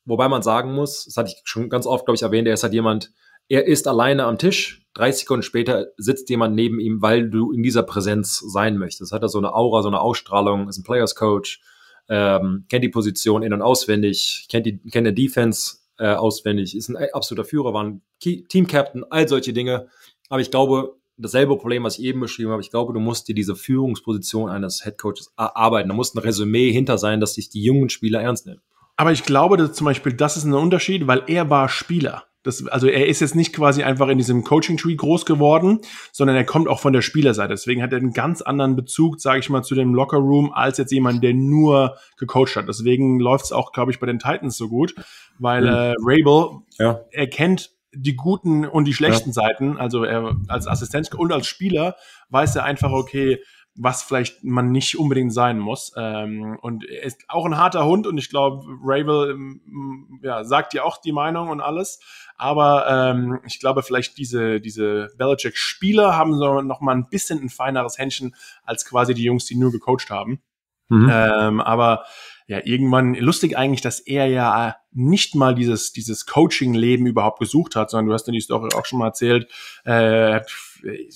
Wobei 0.05 0.27
man 0.27 0.41
sagen 0.41 0.73
muss, 0.73 1.05
das 1.05 1.17
hatte 1.17 1.29
ich 1.29 1.41
schon 1.45 1.69
ganz 1.69 1.85
oft, 1.85 2.05
glaube 2.05 2.15
ich, 2.15 2.23
erwähnt, 2.23 2.47
er 2.47 2.53
ist 2.53 2.63
halt 2.63 2.73
jemand, 2.73 3.13
er 3.47 3.65
ist 3.65 3.87
alleine 3.87 4.25
am 4.25 4.37
Tisch, 4.37 4.85
30 4.95 5.21
Sekunden 5.21 5.43
später 5.43 5.87
sitzt 5.97 6.29
jemand 6.29 6.55
neben 6.55 6.79
ihm, 6.79 7.01
weil 7.01 7.29
du 7.29 7.51
in 7.51 7.63
dieser 7.63 7.83
Präsenz 7.83 8.39
sein 8.39 8.77
möchtest. 8.77 9.11
Hat 9.11 9.23
er 9.23 9.29
so 9.29 9.39
eine 9.39 9.53
Aura, 9.53 9.81
so 9.81 9.87
eine 9.87 10.01
Ausstrahlung, 10.01 10.67
ist 10.67 10.77
ein 10.77 10.83
Players 10.83 11.15
Coach, 11.15 11.61
ähm, 12.09 12.65
kennt 12.69 12.83
die 12.83 12.89
Position 12.89 13.43
in- 13.43 13.53
und 13.53 13.61
auswendig, 13.61 14.47
kennt 14.49 14.65
die, 14.65 14.77
kennt 14.89 15.05
der 15.05 15.13
Defense 15.13 15.77
äh, 15.97 16.13
auswendig, 16.13 16.75
ist 16.75 16.89
ein 16.89 16.97
absoluter 17.13 17.47
Führer, 17.47 17.73
war 17.73 17.83
ein 17.83 18.01
Team 18.19 18.67
Captain, 18.67 19.03
all 19.09 19.27
solche 19.27 19.53
Dinge. 19.53 19.87
Aber 20.29 20.41
ich 20.41 20.51
glaube, 20.51 20.95
dasselbe 21.23 21.57
Problem, 21.57 21.83
was 21.83 21.97
ich 21.97 22.05
eben 22.05 22.19
beschrieben 22.19 22.51
habe. 22.51 22.61
Ich 22.61 22.69
glaube, 22.69 22.93
du 22.93 22.99
musst 22.99 23.27
dir 23.27 23.35
diese 23.35 23.55
Führungsposition 23.55 24.49
eines 24.49 24.85
Headcoaches 24.85 25.33
erarbeiten. 25.37 25.89
Da 25.89 25.95
muss 25.95 26.13
ein 26.13 26.19
Resümee 26.19 26.71
hinter 26.71 26.97
sein, 26.97 27.19
dass 27.19 27.33
sich 27.33 27.49
die 27.49 27.63
jungen 27.63 27.89
Spieler 27.89 28.21
ernst 28.21 28.45
nehmen. 28.45 28.61
Aber 28.95 29.11
ich 29.11 29.23
glaube, 29.23 29.57
dass 29.57 29.73
zum 29.73 29.85
Beispiel, 29.85 30.13
das 30.13 30.37
ist 30.37 30.43
ein 30.43 30.53
Unterschied, 30.53 31.07
weil 31.07 31.23
er 31.27 31.49
war 31.49 31.69
Spieler. 31.69 32.25
Das, 32.43 32.67
also 32.67 32.87
er 32.87 33.07
ist 33.07 33.21
jetzt 33.21 33.35
nicht 33.35 33.53
quasi 33.53 33.83
einfach 33.83 34.09
in 34.09 34.17
diesem 34.17 34.43
Coaching-Tree 34.43 34.95
groß 34.95 35.25
geworden, 35.25 35.79
sondern 36.11 36.35
er 36.35 36.43
kommt 36.43 36.67
auch 36.67 36.79
von 36.79 36.91
der 36.91 37.01
Spielerseite. 37.01 37.53
Deswegen 37.53 37.81
hat 37.81 37.93
er 37.93 37.99
einen 37.99 38.11
ganz 38.11 38.41
anderen 38.41 38.75
Bezug, 38.75 39.21
sage 39.21 39.39
ich 39.39 39.49
mal, 39.49 39.63
zu 39.63 39.75
dem 39.75 39.95
Locker-Room, 39.95 40.51
als 40.51 40.77
jetzt 40.77 40.91
jemand, 40.91 41.23
der 41.23 41.33
nur 41.33 41.95
gecoacht 42.17 42.57
hat. 42.57 42.67
Deswegen 42.67 43.19
läuft 43.19 43.45
es 43.45 43.51
auch, 43.53 43.71
glaube 43.71 43.91
ich, 43.91 43.99
bei 43.99 44.07
den 44.07 44.19
Titans 44.19 44.57
so 44.57 44.67
gut, 44.67 44.93
weil 45.39 45.61
mhm. 45.61 45.67
äh, 45.67 45.93
Rabel, 45.99 46.59
ja. 46.77 46.99
er 47.11 47.27
kennt 47.27 47.71
die 47.93 48.15
guten 48.15 48.65
und 48.65 48.85
die 48.85 48.93
schlechten 48.93 49.29
ja. 49.29 49.33
Seiten. 49.33 49.77
Also 49.77 50.03
er 50.03 50.35
als 50.47 50.67
Assistent 50.67 51.13
und 51.13 51.31
als 51.31 51.47
Spieler 51.47 51.95
weiß 52.29 52.55
er 52.55 52.63
einfach, 52.63 52.91
okay, 52.91 53.39
was 53.75 54.03
vielleicht 54.03 54.43
man 54.43 54.71
nicht 54.71 54.97
unbedingt 54.99 55.33
sein 55.33 55.57
muss. 55.57 55.93
Ähm, 55.97 56.57
und 56.61 56.85
er 56.85 57.03
ist 57.03 57.23
auch 57.27 57.45
ein 57.45 57.57
harter 57.57 57.85
Hund 57.85 58.05
und 58.05 58.17
ich 58.17 58.29
glaube, 58.29 58.65
Rabel 58.83 59.31
ähm, 59.31 60.19
ja, 60.21 60.43
sagt 60.43 60.73
ja 60.73 60.83
auch 60.83 60.97
die 60.97 61.11
Meinung 61.11 61.49
und 61.49 61.59
alles. 61.59 61.99
Aber 62.37 62.87
ähm, 62.87 63.39
ich 63.45 63.59
glaube, 63.59 63.81
vielleicht 63.81 64.17
diese, 64.17 64.59
diese 64.59 65.09
Belichick-Spieler 65.17 66.15
haben 66.15 66.35
so 66.35 66.61
noch 66.61 66.81
mal 66.81 66.95
ein 66.95 67.09
bisschen 67.09 67.41
ein 67.41 67.49
feineres 67.49 67.97
Händchen 67.97 68.35
als 68.63 68.85
quasi 68.85 69.13
die 69.13 69.23
Jungs, 69.23 69.45
die 69.45 69.55
nur 69.55 69.71
gecoacht 69.71 70.09
haben. 70.09 70.41
Mhm. 70.89 71.09
Ähm, 71.11 71.61
aber 71.61 72.05
ja, 72.47 72.59
irgendwann 72.63 73.15
lustig 73.15 73.57
eigentlich, 73.57 73.81
dass 73.81 73.99
er 73.99 74.25
ja 74.27 74.75
nicht 74.91 75.35
mal 75.35 75.55
dieses, 75.55 75.93
dieses 75.93 76.25
Coaching-Leben 76.25 77.05
überhaupt 77.05 77.39
gesucht 77.39 77.75
hat, 77.75 77.89
sondern 77.89 78.07
du 78.07 78.13
hast 78.13 78.27
ja 78.27 78.33
die 78.33 78.41
Story 78.41 78.69
auch 78.75 78.85
schon 78.85 78.99
mal 78.99 79.07
erzählt, 79.07 79.47
äh, 79.85 80.33
hat, 80.33 80.51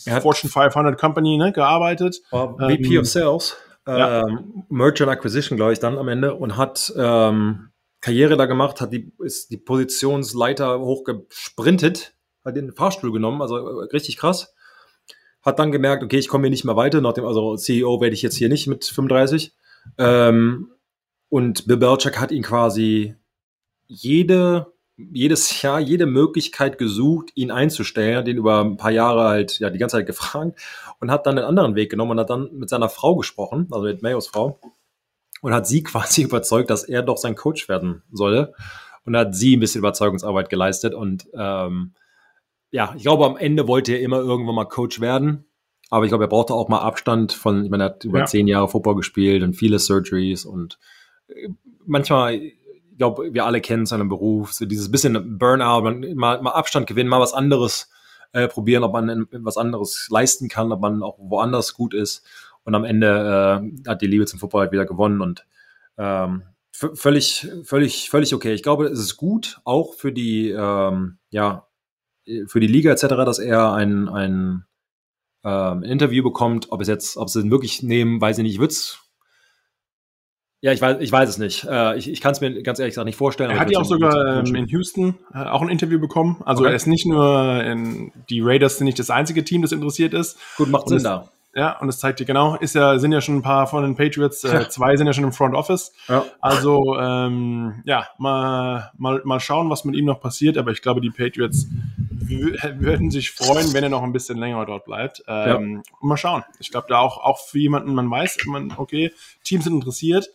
er 0.05 0.13
hat 0.15 0.23
Fortune 0.23 0.51
500 0.51 0.99
Company 0.99 1.37
ne, 1.37 1.51
gearbeitet. 1.51 2.21
VP 2.29 2.93
ähm, 2.95 2.99
of 2.99 3.05
Sales, 3.07 3.57
ja. 3.85 4.21
ähm, 4.21 4.63
Merchant 4.69 5.09
Acquisition, 5.09 5.57
glaube 5.57 5.73
ich, 5.73 5.79
dann 5.79 5.97
am 5.97 6.07
Ende 6.07 6.33
und 6.35 6.57
hat 6.57 6.93
ähm, 6.97 7.69
Karriere 8.01 8.37
da 8.37 8.45
gemacht, 8.45 8.79
hat 8.81 8.93
die, 8.93 9.11
ist 9.19 9.51
die 9.51 9.57
Positionsleiter 9.57 10.79
hochgesprintet, 10.79 12.15
hat 12.45 12.55
den 12.55 12.73
Fahrstuhl 12.73 13.11
genommen, 13.11 13.41
also 13.41 13.57
äh, 13.57 13.85
richtig 13.91 14.17
krass. 14.17 14.53
Hat 15.41 15.59
dann 15.59 15.71
gemerkt, 15.71 16.03
okay, 16.03 16.17
ich 16.17 16.27
komme 16.27 16.45
hier 16.45 16.51
nicht 16.51 16.65
mehr 16.65 16.75
weiter, 16.75 16.99
nach 17.01 17.13
dem, 17.13 17.25
also 17.25 17.55
CEO 17.55 18.01
werde 18.01 18.13
ich 18.13 18.21
jetzt 18.21 18.35
hier 18.35 18.49
nicht 18.49 18.67
mit 18.67 18.85
35. 18.85 19.53
Ähm, 19.97 20.71
und 21.29 21.67
Bill 21.67 21.77
Belichick 21.77 22.19
hat 22.19 22.31
ihn 22.31 22.43
quasi 22.43 23.15
jede, 23.87 24.73
jedes 24.97 25.61
Jahr, 25.61 25.79
jede 25.79 26.05
Möglichkeit 26.05 26.77
gesucht, 26.77 27.31
ihn 27.35 27.51
einzustellen, 27.51 28.25
den 28.25 28.37
über 28.37 28.61
ein 28.61 28.77
paar 28.77 28.91
Jahre 28.91 29.27
halt, 29.27 29.59
ja, 29.59 29.69
die 29.69 29.79
ganze 29.79 29.97
Zeit 29.97 30.07
gefragt 30.07 30.59
und 30.99 31.11
hat 31.11 31.25
dann 31.25 31.37
einen 31.37 31.47
anderen 31.47 31.75
Weg 31.75 31.89
genommen 31.89 32.11
und 32.11 32.19
hat 32.19 32.29
dann 32.29 32.49
mit 32.53 32.69
seiner 32.69 32.89
Frau 32.89 33.15
gesprochen, 33.15 33.67
also 33.71 33.85
mit 33.85 34.01
Mayos 34.01 34.27
Frau, 34.27 34.59
und 35.41 35.53
hat 35.53 35.67
sie 35.67 35.83
quasi 35.83 36.23
überzeugt, 36.23 36.69
dass 36.69 36.83
er 36.83 37.03
doch 37.03 37.17
sein 37.17 37.35
Coach 37.35 37.69
werden 37.69 38.03
solle. 38.11 38.53
Und 39.05 39.15
hat 39.15 39.33
sie 39.33 39.55
ein 39.55 39.61
bisschen 39.61 39.79
Überzeugungsarbeit 39.79 40.49
geleistet 40.49 40.93
und 40.93 41.29
ähm, 41.33 41.93
ja, 42.71 42.93
ich 42.97 43.03
glaube, 43.03 43.25
am 43.25 43.37
Ende 43.37 43.65
wollte 43.67 43.93
er 43.93 44.01
immer 44.01 44.17
irgendwann 44.17 44.55
mal 44.55 44.65
Coach 44.65 44.99
werden. 44.99 45.45
Aber 45.89 46.03
ich 46.03 46.09
glaube, 46.09 46.25
er 46.25 46.29
brauchte 46.29 46.53
auch 46.53 46.67
mal 46.67 46.81
Abstand 46.81 47.31
von, 47.31 47.63
ich 47.63 47.71
meine, 47.71 47.83
er 47.85 47.89
hat 47.91 48.03
über 48.03 48.19
ja. 48.19 48.25
zehn 48.25 48.47
Jahre 48.47 48.67
Football 48.67 48.95
gespielt 48.95 49.43
und 49.43 49.53
viele 49.53 49.79
Surgeries 49.79 50.43
und 50.43 50.77
manchmal, 51.85 52.35
ich 52.35 52.57
glaube, 52.97 53.33
wir 53.33 53.45
alle 53.45 53.61
kennen 53.61 53.85
seinen 53.85 54.09
Beruf, 54.09 54.53
so 54.53 54.65
dieses 54.65 54.91
bisschen 54.91 55.37
Burnout, 55.37 55.81
mal, 56.15 56.41
mal 56.41 56.51
Abstand 56.51 56.87
gewinnen, 56.87 57.09
mal 57.09 57.19
was 57.19 57.33
anderes 57.33 57.89
äh, 58.33 58.47
probieren, 58.47 58.83
ob 58.83 58.93
man 58.93 59.27
was 59.31 59.57
anderes 59.57 60.07
leisten 60.09 60.49
kann, 60.49 60.71
ob 60.71 60.81
man 60.81 61.03
auch 61.03 61.17
woanders 61.19 61.73
gut 61.73 61.93
ist. 61.93 62.25
Und 62.63 62.75
am 62.75 62.83
Ende 62.83 63.61
äh, 63.85 63.89
hat 63.89 64.01
die 64.01 64.07
Liebe 64.07 64.25
zum 64.25 64.39
Football 64.39 64.61
halt 64.61 64.71
wieder 64.71 64.85
gewonnen 64.85 65.21
und 65.21 65.45
ähm, 65.97 66.43
völlig, 66.71 67.47
völlig, 67.63 68.09
völlig 68.09 68.33
okay. 68.35 68.53
Ich 68.53 68.63
glaube, 68.63 68.87
es 68.87 68.99
ist 68.99 69.17
gut, 69.17 69.59
auch 69.63 69.93
für 69.93 70.11
die, 70.11 70.49
ähm, 70.49 71.17
ja, 71.29 71.67
für 72.47 72.59
die 72.59 72.67
Liga 72.67 72.91
etc., 72.91 73.07
dass 73.07 73.39
er 73.39 73.73
ein, 73.73 74.09
ein, 74.09 74.65
ähm, 75.43 75.79
ein 75.79 75.83
Interview 75.83 76.23
bekommt. 76.23 76.71
Ob 76.71 76.81
es 76.81 76.87
jetzt, 76.87 77.17
ob 77.17 77.29
sie 77.29 77.41
ihn 77.41 77.51
wirklich 77.51 77.83
nehmen, 77.83 78.19
weiß 78.21 78.37
ich 78.37 78.43
nicht. 78.43 78.53
Ich 78.53 78.59
würde 78.59 78.73
es 78.73 78.99
ja, 80.61 80.71
ich 80.71 80.81
weiß, 80.81 80.97
ich 81.01 81.11
weiß 81.11 81.29
es 81.29 81.37
nicht. 81.37 81.65
Äh, 81.69 81.97
ich 81.97 82.09
ich 82.09 82.19
kann 82.19 82.31
es 82.31 82.41
mir 82.41 82.63
ganz 82.63 82.79
ehrlich 82.79 82.93
gesagt 82.93 83.05
nicht 83.05 83.15
vorstellen. 83.15 83.51
Er 83.51 83.59
hat 83.59 83.69
ja 83.69 83.79
auch 83.79 83.85
sogar 83.85 84.43
ähm, 84.45 84.55
in 84.55 84.67
Houston 84.67 85.15
äh, 85.33 85.43
auch 85.43 85.61
ein 85.61 85.69
Interview 85.69 85.99
bekommen. 85.99 86.41
Also 86.45 86.63
okay. 86.63 86.71
er 86.71 86.75
ist 86.75 86.87
nicht 86.87 87.05
nur 87.05 87.63
in, 87.63 88.11
die 88.29 88.41
Raiders 88.41 88.77
sind 88.77 88.85
nicht 88.85 88.97
das 88.97 89.11
einzige 89.11 89.43
Team, 89.43 89.61
das 89.61 89.71
interessiert 89.71 90.13
ist. 90.13 90.37
Gut, 90.57 90.69
macht 90.69 90.89
Sinn 90.89 91.03
da. 91.03 91.29
Ja, 91.57 91.79
und 91.79 91.89
es 91.89 91.97
zeigt 91.97 92.19
dir 92.19 92.25
genau, 92.25 92.55
ist 92.55 92.75
ja, 92.75 92.99
sind 92.99 93.11
ja 93.11 93.19
schon 93.19 93.37
ein 93.37 93.41
paar 93.41 93.65
von 93.65 93.81
den 93.81 93.95
Patriots, 93.95 94.43
äh, 94.43 94.69
zwei 94.69 94.95
sind 94.95 95.07
ja 95.07 95.13
schon 95.13 95.23
im 95.23 95.31
Front 95.31 95.55
Office. 95.55 95.91
Ja. 96.07 96.23
Also 96.39 96.95
ähm, 96.99 97.81
ja, 97.83 98.07
mal, 98.19 98.91
mal, 98.95 99.21
mal 99.23 99.39
schauen, 99.39 99.67
was 99.71 99.83
mit 99.83 99.95
ihm 99.95 100.05
noch 100.05 100.21
passiert, 100.21 100.59
aber 100.59 100.69
ich 100.69 100.83
glaube, 100.83 101.01
die 101.01 101.09
Patriots 101.09 101.65
würden 102.29 103.09
sich 103.09 103.31
freuen, 103.31 103.73
wenn 103.73 103.83
er 103.83 103.89
noch 103.89 104.03
ein 104.03 104.13
bisschen 104.13 104.37
länger 104.37 104.63
dort 104.67 104.85
bleibt. 104.85 105.23
Ähm, 105.27 105.77
ja. 105.77 105.91
Mal 106.01 106.17
schauen. 106.17 106.43
Ich 106.59 106.69
glaube, 106.69 106.87
da 106.89 106.99
auch, 106.99 107.17
auch 107.17 107.39
für 107.39 107.57
jemanden, 107.57 107.95
man 107.95 108.11
weiß, 108.11 108.37
man, 108.45 108.73
okay, 108.77 109.11
Teams 109.43 109.63
sind 109.63 109.73
interessiert 109.73 110.29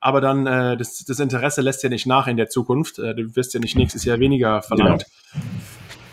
aber 0.00 0.20
dann 0.20 0.46
äh, 0.46 0.76
das, 0.76 1.04
das 1.04 1.20
Interesse 1.20 1.60
lässt 1.60 1.82
ja 1.82 1.88
nicht 1.88 2.06
nach 2.06 2.26
in 2.26 2.36
der 2.36 2.48
Zukunft. 2.48 2.98
Äh, 2.98 3.14
du 3.14 3.34
wirst 3.36 3.54
ja 3.54 3.60
nicht 3.60 3.76
nächstes 3.76 4.04
Jahr 4.04 4.18
weniger 4.18 4.62
verlangt. 4.62 5.04
Genau. 5.32 5.44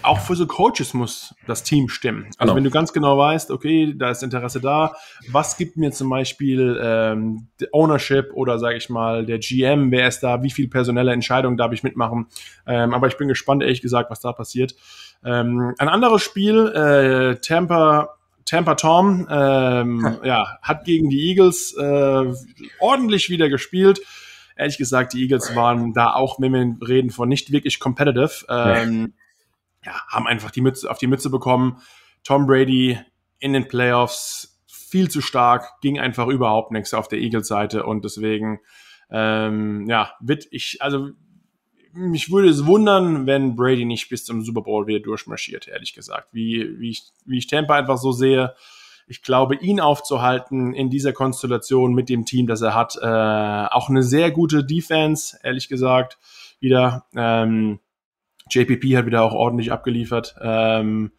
Auch 0.03 0.19
für 0.19 0.35
so 0.35 0.45
Coaches 0.45 0.93
muss 0.93 1.33
das 1.47 1.63
Team 1.63 1.87
stimmen. 1.87 2.25
Also 2.37 2.37
genau. 2.39 2.55
wenn 2.55 2.63
du 2.65 2.71
ganz 2.71 2.91
genau 2.91 3.17
weißt, 3.17 3.51
okay, 3.51 3.95
da 3.97 4.09
ist 4.09 4.21
Interesse 4.21 4.59
da, 4.59 4.93
was 5.31 5.55
gibt 5.55 5.77
mir 5.77 5.91
zum 5.91 6.09
Beispiel 6.09 6.77
ähm, 6.81 7.47
Ownership 7.71 8.31
oder 8.33 8.59
sage 8.59 8.75
ich 8.75 8.89
mal 8.89 9.25
der 9.25 9.39
GM, 9.39 9.91
wer 9.91 10.09
ist 10.09 10.19
da, 10.19 10.43
wie 10.43 10.51
viel 10.51 10.67
personelle 10.67 11.13
Entscheidungen 11.13 11.55
darf 11.55 11.71
ich 11.71 11.83
mitmachen? 11.83 12.27
Ähm, 12.67 12.93
aber 12.93 13.07
ich 13.07 13.17
bin 13.17 13.29
gespannt, 13.29 13.63
ehrlich 13.63 13.81
gesagt, 13.81 14.11
was 14.11 14.19
da 14.19 14.33
passiert. 14.33 14.75
Ähm, 15.23 15.73
ein 15.77 15.87
anderes 15.87 16.21
Spiel, 16.21 16.67
äh, 16.67 17.39
Tampa 17.39 18.17
Tampa 18.45 18.75
Tom 18.75 19.27
ähm, 19.29 20.19
ja, 20.23 20.57
hat 20.61 20.85
gegen 20.85 21.09
die 21.09 21.29
Eagles 21.29 21.75
äh, 21.77 22.33
ordentlich 22.79 23.29
wieder 23.29 23.49
gespielt. 23.49 24.01
Ehrlich 24.55 24.77
gesagt, 24.77 25.13
die 25.13 25.21
Eagles 25.21 25.55
waren 25.55 25.93
da 25.93 26.13
auch, 26.13 26.39
wenn 26.39 26.53
wir 26.53 26.87
reden 26.87 27.09
von 27.09 27.27
nicht 27.27 27.51
wirklich 27.51 27.79
competitive, 27.79 28.45
ähm, 28.49 29.13
ja. 29.83 29.93
haben 30.07 30.27
einfach 30.27 30.51
die 30.51 30.61
Mütze 30.61 30.89
auf 30.89 30.99
die 30.99 31.07
Mütze 31.07 31.29
bekommen. 31.29 31.81
Tom 32.23 32.45
Brady 32.45 32.99
in 33.39 33.53
den 33.53 33.67
Playoffs 33.67 34.61
viel 34.67 35.09
zu 35.09 35.21
stark, 35.21 35.81
ging 35.81 35.99
einfach 35.99 36.27
überhaupt 36.27 36.71
nichts 36.71 36.93
auf 36.93 37.07
der 37.07 37.19
Eagles-Seite 37.19 37.83
und 37.83 38.05
deswegen, 38.05 38.59
ähm, 39.09 39.87
ja, 39.89 40.11
wird 40.19 40.45
ich, 40.51 40.81
also 40.81 41.09
mich 41.93 42.31
würde 42.31 42.49
es 42.49 42.65
wundern, 42.65 43.27
wenn 43.27 43.55
Brady 43.55 43.85
nicht 43.85 44.09
bis 44.09 44.25
zum 44.25 44.43
Super 44.43 44.61
Bowl 44.61 44.87
wieder 44.87 44.99
durchmarschiert, 44.99 45.67
ehrlich 45.67 45.93
gesagt. 45.93 46.29
Wie, 46.31 46.79
wie, 46.79 46.89
ich, 46.89 47.03
wie 47.25 47.37
ich 47.37 47.47
Tampa 47.47 47.75
einfach 47.75 47.97
so 47.97 48.11
sehe, 48.11 48.55
ich 49.07 49.21
glaube, 49.21 49.55
ihn 49.55 49.79
aufzuhalten 49.79 50.73
in 50.73 50.89
dieser 50.89 51.13
Konstellation 51.13 51.93
mit 51.93 52.09
dem 52.09 52.25
Team, 52.25 52.47
das 52.47 52.61
er 52.61 52.73
hat, 52.73 52.97
äh, 53.01 53.67
auch 53.73 53.89
eine 53.89 54.01
sehr 54.01 54.31
gute 54.31 54.63
Defense, 54.63 55.37
ehrlich 55.43 55.67
gesagt, 55.67 56.17
wieder. 56.59 57.05
Ähm, 57.15 57.79
JPP 58.49 58.97
hat 58.97 59.05
wieder 59.05 59.23
auch 59.23 59.33
ordentlich 59.33 59.71
abgeliefert. 59.71 60.35
Ähm, 60.41 61.11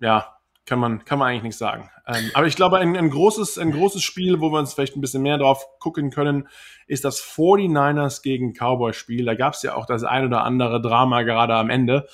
ja, 0.00 0.36
kann 0.66 0.78
man, 0.78 1.04
kann 1.04 1.18
man 1.18 1.28
eigentlich 1.28 1.42
nichts 1.42 1.58
sagen. 1.58 1.90
Ähm, 2.06 2.30
aber 2.34 2.46
ich 2.46 2.56
glaube, 2.56 2.78
ein, 2.78 2.96
ein, 2.96 3.10
großes, 3.10 3.58
ein 3.58 3.72
großes 3.72 4.02
Spiel, 4.02 4.40
wo 4.40 4.50
wir 4.50 4.58
uns 4.58 4.74
vielleicht 4.74 4.96
ein 4.96 5.00
bisschen 5.00 5.22
mehr 5.22 5.38
drauf 5.38 5.66
gucken 5.78 6.10
können, 6.10 6.48
ist 6.86 7.04
das 7.04 7.20
49ers 7.20 8.22
gegen 8.22 8.52
Cowboys 8.52 8.96
Spiel. 8.96 9.24
Da 9.24 9.34
gab 9.34 9.54
es 9.54 9.62
ja 9.62 9.74
auch 9.74 9.86
das 9.86 10.04
ein 10.04 10.24
oder 10.24 10.44
andere 10.44 10.80
Drama 10.80 11.22
gerade 11.22 11.54
am 11.54 11.70
Ende. 11.70 12.06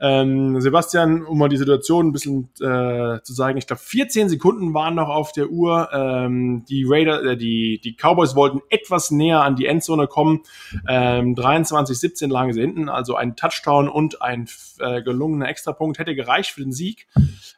Ähm, 0.00 0.60
Sebastian, 0.60 1.24
um 1.24 1.38
mal 1.38 1.48
die 1.48 1.56
Situation 1.56 2.08
ein 2.08 2.12
bisschen 2.12 2.50
äh, 2.60 3.22
zu 3.22 3.32
sagen, 3.32 3.58
ich 3.58 3.66
glaube 3.66 3.80
14 3.82 4.28
Sekunden 4.28 4.74
waren 4.74 4.94
noch 4.94 5.08
auf 5.08 5.32
der 5.32 5.50
Uhr. 5.50 5.88
Ähm, 5.92 6.64
die 6.68 6.84
Raider, 6.86 7.22
äh, 7.22 7.36
die, 7.36 7.80
die 7.82 7.96
Cowboys 7.96 8.34
wollten 8.34 8.60
etwas 8.70 9.10
näher 9.10 9.42
an 9.42 9.56
die 9.56 9.66
Endzone 9.66 10.06
kommen. 10.06 10.42
Ähm, 10.88 11.34
23-17 11.34 12.28
lagen 12.28 12.52
sie 12.52 12.60
hinten, 12.60 12.88
also 12.88 13.14
ein 13.14 13.36
Touchdown 13.36 13.88
und 13.88 14.20
ein 14.20 14.48
äh, 14.80 15.02
gelungener 15.02 15.48
Extrapunkt 15.48 15.98
hätte 15.98 16.14
gereicht 16.14 16.50
für 16.50 16.62
den 16.62 16.72
Sieg. 16.72 17.06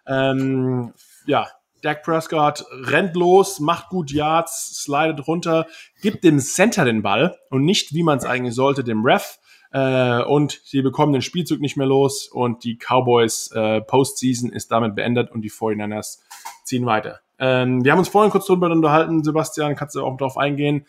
Ähm, 0.07 0.93
ja, 1.27 1.49
Dak 1.87 2.03
Prescott 2.03 2.65
rennt 2.73 3.15
los, 3.15 3.61
macht 3.61 3.91
gut 3.91 4.11
Yards, 4.11 4.83
slidet 4.83 5.27
runter, 5.29 5.67
gibt 6.03 6.25
dem 6.25 6.41
Center 6.41 6.85
den 6.85 7.03
Ball 7.03 7.39
und 7.49 7.65
nicht, 7.65 7.95
wie 7.95 8.03
man 8.03 8.19
es 8.19 8.25
eigentlich 8.25 8.57
sollte, 8.57 8.83
dem 8.83 9.05
Ref. 9.05 9.39
Äh, 9.71 10.23
und 10.23 10.61
sie 10.65 10.83
bekommen 10.83 11.13
den 11.13 11.23
Spielzug 11.23 11.61
nicht 11.61 11.77
mehr 11.77 11.87
los 11.87 12.27
und 12.27 12.65
die 12.65 12.77
Cowboys 12.77 13.53
äh, 13.53 13.81
Postseason 13.83 14.51
ist 14.51 14.73
damit 14.73 14.97
beendet 14.97 15.31
und 15.31 15.43
die 15.43 15.51
49ers 15.51 16.19
ziehen 16.65 16.87
weiter. 16.87 17.21
Ähm, 17.39 17.85
wir 17.85 17.93
haben 17.93 18.01
uns 18.01 18.09
vorhin 18.09 18.33
kurz 18.33 18.47
darüber 18.47 18.69
unterhalten, 18.69 19.23
Sebastian, 19.23 19.77
kannst 19.77 19.95
du 19.95 20.05
auch 20.05 20.17
darauf 20.17 20.39
eingehen. 20.39 20.87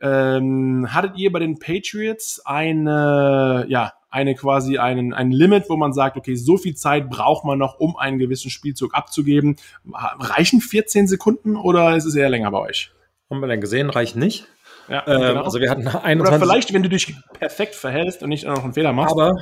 Ähm, 0.00 0.86
hattet 0.92 1.16
ihr 1.16 1.32
bei 1.32 1.40
den 1.40 1.58
Patriots 1.58 2.40
eine, 2.44 3.64
ja, 3.68 3.94
eine 4.08 4.34
quasi 4.34 4.78
einen, 4.78 5.12
ein 5.12 5.30
Limit, 5.30 5.68
wo 5.68 5.76
man 5.76 5.92
sagt, 5.92 6.16
okay, 6.16 6.36
so 6.36 6.56
viel 6.56 6.74
Zeit 6.74 7.10
braucht 7.10 7.44
man 7.44 7.58
noch, 7.58 7.78
um 7.78 7.96
einen 7.96 8.18
gewissen 8.18 8.50
Spielzug 8.50 8.94
abzugeben. 8.94 9.56
Reichen 9.92 10.60
14 10.60 11.06
Sekunden 11.06 11.56
oder 11.56 11.96
ist 11.96 12.04
es 12.04 12.14
eher 12.14 12.30
länger 12.30 12.50
bei 12.50 12.58
euch? 12.58 12.92
Haben 13.30 13.40
wir 13.40 13.48
dann 13.48 13.60
gesehen, 13.60 13.90
reicht 13.90 14.16
nicht. 14.16 14.46
Ja, 14.88 15.04
ähm, 15.06 15.20
genau. 15.20 15.42
Also 15.42 15.60
wir 15.60 15.70
hatten 15.70 15.88
21. 15.88 16.20
Oder 16.20 16.38
vielleicht, 16.38 16.72
wenn 16.72 16.82
du 16.82 16.88
dich 16.88 17.14
perfekt 17.32 17.74
verhältst 17.74 18.22
und 18.22 18.28
nicht 18.28 18.46
noch 18.46 18.62
einen 18.62 18.72
Fehler 18.72 18.92
machst. 18.92 19.12
Aber, 19.12 19.40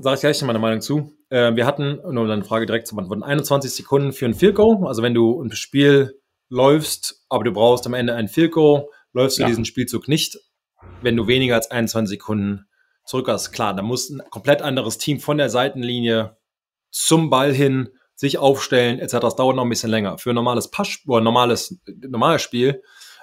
sage 0.00 0.14
ich 0.14 0.20
gleich 0.20 0.42
meine 0.42 0.60
Meinung 0.60 0.80
zu, 0.80 1.12
äh, 1.30 1.54
wir 1.56 1.66
hatten, 1.66 1.98
nur 2.12 2.30
eine 2.30 2.44
Frage 2.44 2.66
direkt 2.66 2.86
zu 2.86 2.94
beantworten, 2.94 3.22
21 3.24 3.72
Sekunden 3.72 4.12
für 4.12 4.26
ein 4.26 4.34
Field 4.34 4.54
Goal. 4.54 4.86
Also 4.86 5.02
wenn 5.02 5.14
du 5.14 5.42
ein 5.42 5.50
Spiel 5.52 6.20
läufst, 6.48 7.24
aber 7.28 7.44
du 7.44 7.52
brauchst 7.52 7.86
am 7.86 7.94
Ende 7.94 8.14
ein 8.14 8.28
Field 8.28 8.52
Goal, 8.52 8.86
läufst 9.12 9.38
du 9.38 9.42
ja. 9.42 9.48
diesen 9.48 9.64
Spielzug 9.64 10.06
nicht, 10.06 10.38
wenn 11.02 11.16
du 11.16 11.26
weniger 11.26 11.56
als 11.56 11.70
21 11.70 12.18
Sekunden 12.18 12.67
zurück 13.08 13.28
hast. 13.28 13.52
Klar, 13.52 13.74
da 13.74 13.82
muss 13.82 14.10
ein 14.10 14.22
komplett 14.30 14.62
anderes 14.62 14.98
Team 14.98 15.18
von 15.18 15.38
der 15.38 15.48
Seitenlinie 15.48 16.36
zum 16.90 17.30
Ball 17.30 17.52
hin 17.52 17.88
sich 18.14 18.38
aufstellen, 18.38 18.98
etc. 18.98 19.18
Das 19.20 19.36
dauert 19.36 19.56
noch 19.56 19.64
ein 19.64 19.68
bisschen 19.68 19.90
länger. 19.90 20.18
Für 20.18 20.30
ein 20.30 20.34
normales 20.34 20.68
Pass 20.68 20.98
oder 21.06 21.22
normales, 21.22 21.78
normales 21.86 22.42
Spiel, 22.42 22.82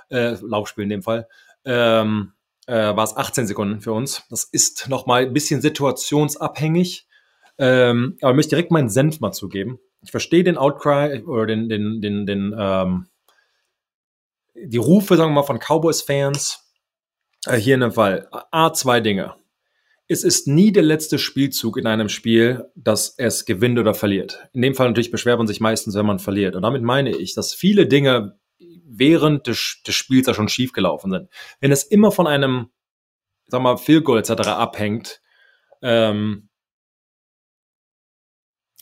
äh, 0.09 0.35
Laufspiel 0.41 0.85
in 0.85 0.89
dem 0.89 1.03
Fall, 1.03 1.27
ähm, 1.65 2.33
äh, 2.65 2.95
war 2.95 3.03
es 3.03 3.15
18 3.15 3.45
Sekunden 3.45 3.81
für 3.81 3.93
uns. 3.93 4.23
Das 4.29 4.45
ist 4.45 4.89
nochmal 4.89 5.23
ein 5.23 5.33
bisschen 5.33 5.61
situationsabhängig. 5.61 7.07
Ähm, 7.57 8.17
aber 8.21 8.31
ich 8.31 8.35
möchte 8.37 8.55
direkt 8.55 8.71
meinen 8.71 8.89
Senf 8.89 9.19
mal 9.19 9.33
zugeben. 9.33 9.79
Ich 10.01 10.11
verstehe 10.11 10.43
den 10.43 10.57
Outcry 10.57 11.23
oder 11.23 11.45
den, 11.45 11.69
den, 11.69 12.01
den, 12.01 12.25
den, 12.25 12.55
ähm, 12.57 13.07
die 14.55 14.77
Rufe, 14.77 15.17
sagen 15.17 15.31
wir 15.31 15.41
mal, 15.41 15.43
von 15.43 15.59
Cowboys-Fans. 15.59 16.63
Äh, 17.45 17.57
hier 17.57 17.75
in 17.75 17.81
dem 17.81 17.91
Fall. 17.91 18.27
A, 18.51 18.73
zwei 18.73 18.99
Dinge. 18.99 19.35
Es 20.07 20.23
ist 20.23 20.47
nie 20.47 20.71
der 20.71 20.83
letzte 20.83 21.17
Spielzug 21.17 21.77
in 21.77 21.87
einem 21.87 22.09
Spiel, 22.09 22.69
dass 22.75 23.15
es 23.17 23.45
gewinnt 23.45 23.79
oder 23.79 23.95
verliert. 23.95 24.47
In 24.53 24.61
dem 24.61 24.75
Fall 24.75 24.87
natürlich 24.87 25.09
beschwert 25.09 25.39
man 25.39 25.47
sich 25.47 25.59
meistens, 25.59 25.95
wenn 25.95 26.05
man 26.05 26.19
verliert. 26.19 26.55
Und 26.55 26.61
damit 26.61 26.83
meine 26.83 27.15
ich, 27.17 27.33
dass 27.33 27.53
viele 27.53 27.87
Dinge 27.87 28.39
während 28.85 29.47
des, 29.47 29.81
des 29.85 29.95
Spiels 29.95 30.27
da 30.27 30.33
schon 30.33 30.47
schiefgelaufen 30.47 31.11
sind. 31.11 31.29
Wenn 31.59 31.71
es 31.71 31.83
immer 31.83 32.11
von 32.11 32.27
einem, 32.27 32.69
sag 33.47 33.61
mal, 33.61 33.77
Field 33.77 34.05
Goal 34.05 34.19
etc. 34.19 34.47
abhängt, 34.47 35.21
ähm, 35.81 36.49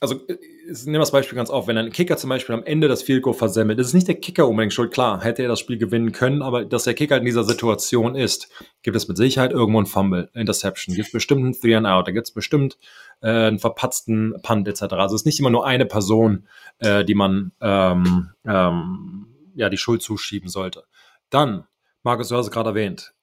also 0.01 0.27
äh, 0.27 0.37
nehmen 0.65 0.93
wir 0.93 0.99
das 0.99 1.11
Beispiel 1.11 1.35
ganz 1.35 1.49
auf, 1.49 1.67
wenn 1.67 1.77
ein 1.77 1.91
Kicker 1.91 2.17
zum 2.17 2.29
Beispiel 2.29 2.55
am 2.55 2.63
Ende 2.63 2.87
das 2.87 3.03
Field 3.03 3.23
Goal 3.23 3.33
versemmelt, 3.33 3.79
ist 3.79 3.93
nicht 3.93 4.07
der 4.07 4.15
Kicker 4.15 4.47
unbedingt 4.47 4.73
schuld, 4.73 4.93
klar, 4.93 5.23
hätte 5.23 5.41
er 5.41 5.47
das 5.49 5.59
Spiel 5.59 5.77
gewinnen 5.77 6.11
können, 6.11 6.41
aber 6.41 6.65
dass 6.65 6.85
der 6.85 6.93
Kicker 6.93 7.17
in 7.17 7.25
dieser 7.25 7.43
Situation 7.43 8.15
ist, 8.15 8.49
gibt 8.81 8.95
es 8.95 9.07
mit 9.07 9.17
Sicherheit 9.17 9.51
irgendwo 9.51 9.81
ein 9.81 9.85
Fumble, 9.85 10.29
Interception, 10.33 10.95
gibt 10.95 11.07
es 11.07 11.11
bestimmt 11.11 11.45
ein 11.45 11.53
Three 11.53 11.75
and 11.75 11.87
Out, 11.87 12.07
da 12.07 12.11
gibt 12.11 12.27
es 12.27 12.33
bestimmt 12.33 12.77
äh, 13.21 13.29
einen 13.29 13.59
verpatzten 13.59 14.35
Punt 14.41 14.67
etc. 14.67 14.93
Also 14.93 15.15
es 15.15 15.21
ist 15.21 15.25
nicht 15.25 15.39
immer 15.39 15.49
nur 15.49 15.65
eine 15.65 15.85
Person, 15.85 16.47
äh, 16.79 17.03
die 17.03 17.15
man 17.15 17.51
ähm, 17.61 18.29
ähm, 18.45 19.27
ja 19.55 19.69
die 19.69 19.77
Schuld 19.77 20.01
zuschieben 20.01 20.49
sollte. 20.49 20.83
Dann, 21.29 21.65
Markus, 22.03 22.29
du 22.29 22.35
hast 22.35 22.45
es 22.45 22.51
gerade 22.51 22.69
erwähnt, 22.69 23.13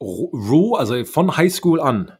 Rue, 0.00 0.78
also 0.78 1.04
von 1.04 1.36
Highschool 1.36 1.80
an, 1.80 2.12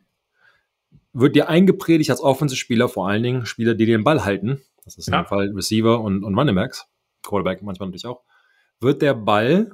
wird 1.15 1.37
dir 1.37 1.49
eingepredigt 1.49 2.11
als 2.11 2.21
Offensive-Spieler, 2.21 2.89
vor 2.89 3.09
allen 3.09 3.23
Dingen 3.23 3.47
Spieler, 3.47 3.75
die 3.75 3.87
den 3.87 4.05
Ball 4.05 4.25
halten, 4.25 4.61
das 4.85 4.99
ist 4.99 5.09
ja. 5.09 5.15
in 5.15 5.23
dem 5.23 5.29
Fall 5.29 5.53
Receiver 5.55 6.01
und, 6.01 6.25
und 6.25 6.37
Running 6.37 6.55
Backs, 6.55 6.87
Quarterback 7.23 7.63
manchmal 7.63 7.89
natürlich 7.89 8.07
auch, 8.07 8.23
wird 8.81 9.01
der 9.01 9.15
Ball, 9.15 9.73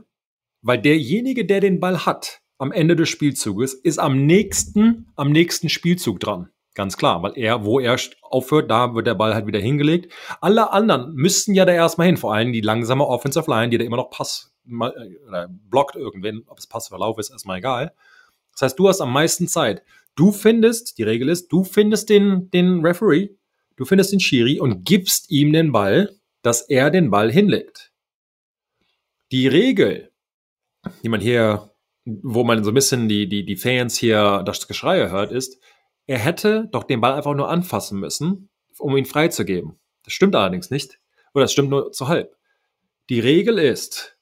weil 0.63 0.81
derjenige, 0.81 1.45
der 1.45 1.61
den 1.61 1.81
Ball 1.81 2.07
hat, 2.07 2.41
am 2.59 2.73
Ende 2.73 2.95
des 2.95 3.09
Spielzuges, 3.09 3.73
ist 3.73 3.99
am 3.99 4.27
nächsten, 4.27 5.11
am 5.17 5.33
nächsten 5.33 5.71
Spielzug 5.71 6.21
dran. 6.21 6.51
Ganz 6.75 6.97
klar, 6.97 7.23
weil 7.23 7.33
er, 7.37 7.65
wo 7.65 7.81
er 7.81 7.99
aufhört, 8.23 8.71
da 8.71 8.95
wird 8.95 9.07
der 9.07 9.15
Ball 9.15 9.35
halt 9.35 9.47
wieder 9.47 9.59
hingelegt. 9.59 10.13
Alle 10.41 10.71
anderen 10.73 11.15
müssten 11.15 11.55
ja 11.55 11.65
da 11.65 11.73
erstmal 11.73 12.07
hin, 12.07 12.17
vor 12.17 12.35
allem 12.35 12.53
die 12.53 12.61
langsame 12.61 13.07
Offensive 13.07 13.51
Line, 13.51 13.71
die 13.71 13.79
da 13.79 13.85
immer 13.85 13.97
noch 13.97 14.11
Pass 14.11 14.55
oder 15.27 15.49
blockt 15.49 15.97
irgendwen, 15.97 16.45
ob 16.47 16.59
es 16.59 16.67
Pass 16.67 16.93
oder 16.93 17.01
Lauf 17.01 17.19
ist, 17.19 17.31
erstmal 17.31 17.59
egal. 17.59 17.93
Das 18.53 18.63
heißt, 18.63 18.79
du 18.79 18.89
hast 18.89 19.01
am 19.01 19.13
meisten 19.13 19.49
Zeit. 19.49 19.83
Du 20.17 20.33
findest, 20.33 20.99
die 20.99 21.03
Regel 21.03 21.29
ist, 21.29 21.49
du 21.49 21.65
findest 21.65 22.09
den, 22.09 22.51
den 22.51 22.85
Referee, 22.85 23.31
du 23.77 23.85
findest 23.85 24.13
den 24.13 24.21
Schiri 24.21 24.61
und 24.61 24.85
gibst 24.85 25.31
ihm 25.31 25.53
den 25.53 25.73
Ball, 25.73 26.15
dass 26.43 26.63
er 26.63 26.91
den 26.91 27.11
Ball 27.11 27.31
hinlegt. 27.31 27.93
Die 29.33 29.47
Regel, 29.47 30.11
die 31.03 31.09
man 31.09 31.21
hier, 31.21 31.75
wo 32.05 32.45
man 32.45 32.65
so 32.65 32.71
ein 32.71 32.75
bisschen 32.75 33.09
die, 33.09 33.29
die, 33.29 33.45
die 33.45 33.57
Fans 33.57 33.97
hier 33.97 34.43
das 34.45 34.67
Geschrei 34.67 35.09
hört, 35.09 35.33
ist, 35.33 35.61
er 36.07 36.19
hätte 36.19 36.69
doch 36.73 36.85
den 36.85 37.01
Ball 37.01 37.13
einfach 37.13 37.35
nur 37.35 37.49
anfassen 37.49 38.01
müssen, 38.01 38.51
um 38.79 38.97
ihn 38.97 39.05
freizugeben. 39.05 39.79
Das 40.03 40.13
stimmt 40.13 40.35
allerdings 40.35 40.71
nicht. 40.71 40.99
Oder 41.35 41.45
das 41.45 41.53
stimmt 41.53 41.71
nur 41.71 41.93
zu 41.93 42.09
halb. 42.09 42.37
Die 43.09 43.21
Regel 43.21 43.59
ist, 43.59 44.19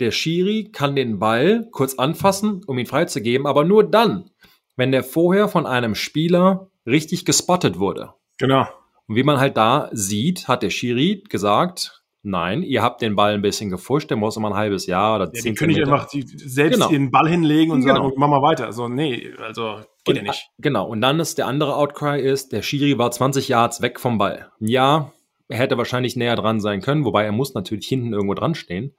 der 0.00 0.10
Schiri 0.10 0.70
kann 0.72 0.96
den 0.96 1.18
Ball 1.18 1.68
kurz 1.70 1.94
anfassen, 1.94 2.62
um 2.66 2.78
ihn 2.78 2.86
freizugeben, 2.86 3.46
aber 3.46 3.64
nur 3.64 3.88
dann, 3.88 4.30
wenn 4.76 4.92
der 4.92 5.02
vorher 5.02 5.48
von 5.48 5.66
einem 5.66 5.94
Spieler 5.94 6.68
richtig 6.86 7.24
gespottet 7.24 7.78
wurde. 7.78 8.14
Genau. 8.38 8.66
Und 9.06 9.16
wie 9.16 9.22
man 9.22 9.38
halt 9.38 9.56
da 9.56 9.88
sieht, 9.92 10.48
hat 10.48 10.62
der 10.62 10.70
Schiri 10.70 11.24
gesagt, 11.28 12.04
Nein, 12.28 12.64
ihr 12.64 12.82
habt 12.82 13.02
den 13.02 13.14
Ball 13.14 13.34
ein 13.34 13.40
bisschen 13.40 13.70
gefuscht, 13.70 14.10
der 14.10 14.16
muss 14.16 14.36
immer 14.36 14.48
ein 14.48 14.56
halbes 14.56 14.86
Jahr 14.86 15.14
oder 15.14 15.26
ja, 15.26 15.32
zehn 15.32 15.52
Die 15.52 15.54
können 15.54 15.74
nicht 15.74 15.84
einfach 15.84 16.08
selbst 16.10 16.74
genau. 16.74 16.88
den 16.88 17.12
Ball 17.12 17.28
hinlegen 17.28 17.70
und 17.70 17.82
genau. 17.82 18.02
sagen, 18.02 18.14
mach 18.16 18.26
mal 18.26 18.42
weiter. 18.42 18.66
Also, 18.66 18.88
nee, 18.88 19.30
also 19.38 19.78
geht 20.02 20.16
ja 20.16 20.22
nicht. 20.22 20.50
Genau, 20.58 20.88
und 20.88 21.00
dann 21.02 21.20
ist 21.20 21.38
der 21.38 21.46
andere 21.46 21.76
Outcry 21.76 22.20
ist, 22.20 22.50
der 22.50 22.62
Schiri 22.62 22.98
war 22.98 23.12
20 23.12 23.46
Yards 23.46 23.80
weg 23.80 24.00
vom 24.00 24.18
Ball. 24.18 24.50
Ja, 24.58 25.12
er 25.46 25.58
hätte 25.58 25.78
wahrscheinlich 25.78 26.16
näher 26.16 26.34
dran 26.34 26.58
sein 26.58 26.80
können, 26.80 27.04
wobei 27.04 27.24
er 27.24 27.30
muss 27.30 27.54
natürlich 27.54 27.86
hinten 27.86 28.12
irgendwo 28.12 28.34
dran 28.34 28.56
stehen. 28.56 28.96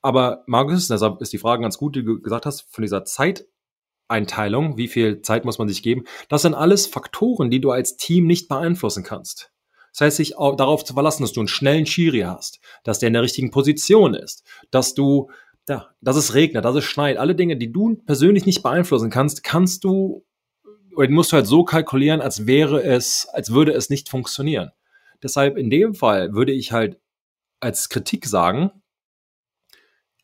Aber 0.00 0.42
Markus, 0.46 0.88
deshalb 0.88 1.20
ist 1.20 1.34
die 1.34 1.38
Frage 1.38 1.60
ganz 1.60 1.76
gut, 1.76 1.94
die 1.94 2.04
du 2.04 2.22
gesagt 2.22 2.46
hast, 2.46 2.72
von 2.72 2.80
dieser 2.80 3.04
Zeiteinteilung, 4.08 4.76
wie 4.76 4.88
viel 4.88 5.22
Zeit 5.22 5.44
muss 5.44 5.58
man 5.58 5.68
sich 5.68 5.82
geben, 5.82 6.04
das 6.28 6.42
sind 6.42 6.54
alles 6.54 6.86
Faktoren, 6.86 7.50
die 7.50 7.60
du 7.60 7.70
als 7.70 7.96
Team 7.96 8.26
nicht 8.26 8.48
beeinflussen 8.48 9.02
kannst. 9.02 9.52
Das 9.92 10.02
heißt, 10.02 10.16
sich 10.18 10.34
darauf 10.36 10.84
zu 10.84 10.94
verlassen, 10.94 11.22
dass 11.22 11.32
du 11.32 11.40
einen 11.40 11.48
schnellen 11.48 11.86
Schiri 11.86 12.20
hast, 12.20 12.60
dass 12.84 12.98
der 12.98 13.08
in 13.08 13.14
der 13.14 13.22
richtigen 13.22 13.50
Position 13.50 14.14
ist, 14.14 14.44
dass 14.70 14.94
du, 14.94 15.30
ja, 15.68 15.88
dass 16.00 16.16
es 16.16 16.34
regnet, 16.34 16.64
dass 16.64 16.76
es 16.76 16.84
schneit, 16.84 17.16
alle 17.16 17.34
Dinge, 17.34 17.56
die 17.56 17.72
du 17.72 17.96
persönlich 18.04 18.46
nicht 18.46 18.62
beeinflussen 18.62 19.10
kannst, 19.10 19.42
kannst 19.42 19.84
du 19.84 20.24
oder 20.94 21.10
musst 21.10 21.32
du 21.32 21.36
halt 21.36 21.46
so 21.46 21.64
kalkulieren, 21.64 22.22
als 22.22 22.46
wäre 22.46 22.82
es, 22.82 23.26
als 23.32 23.52
würde 23.52 23.72
es 23.72 23.90
nicht 23.90 24.08
funktionieren. 24.08 24.70
Deshalb 25.22 25.58
in 25.58 25.70
dem 25.70 25.94
Fall 25.94 26.32
würde 26.32 26.52
ich 26.52 26.72
halt 26.72 26.98
als 27.60 27.88
Kritik 27.88 28.26
sagen, 28.26 28.70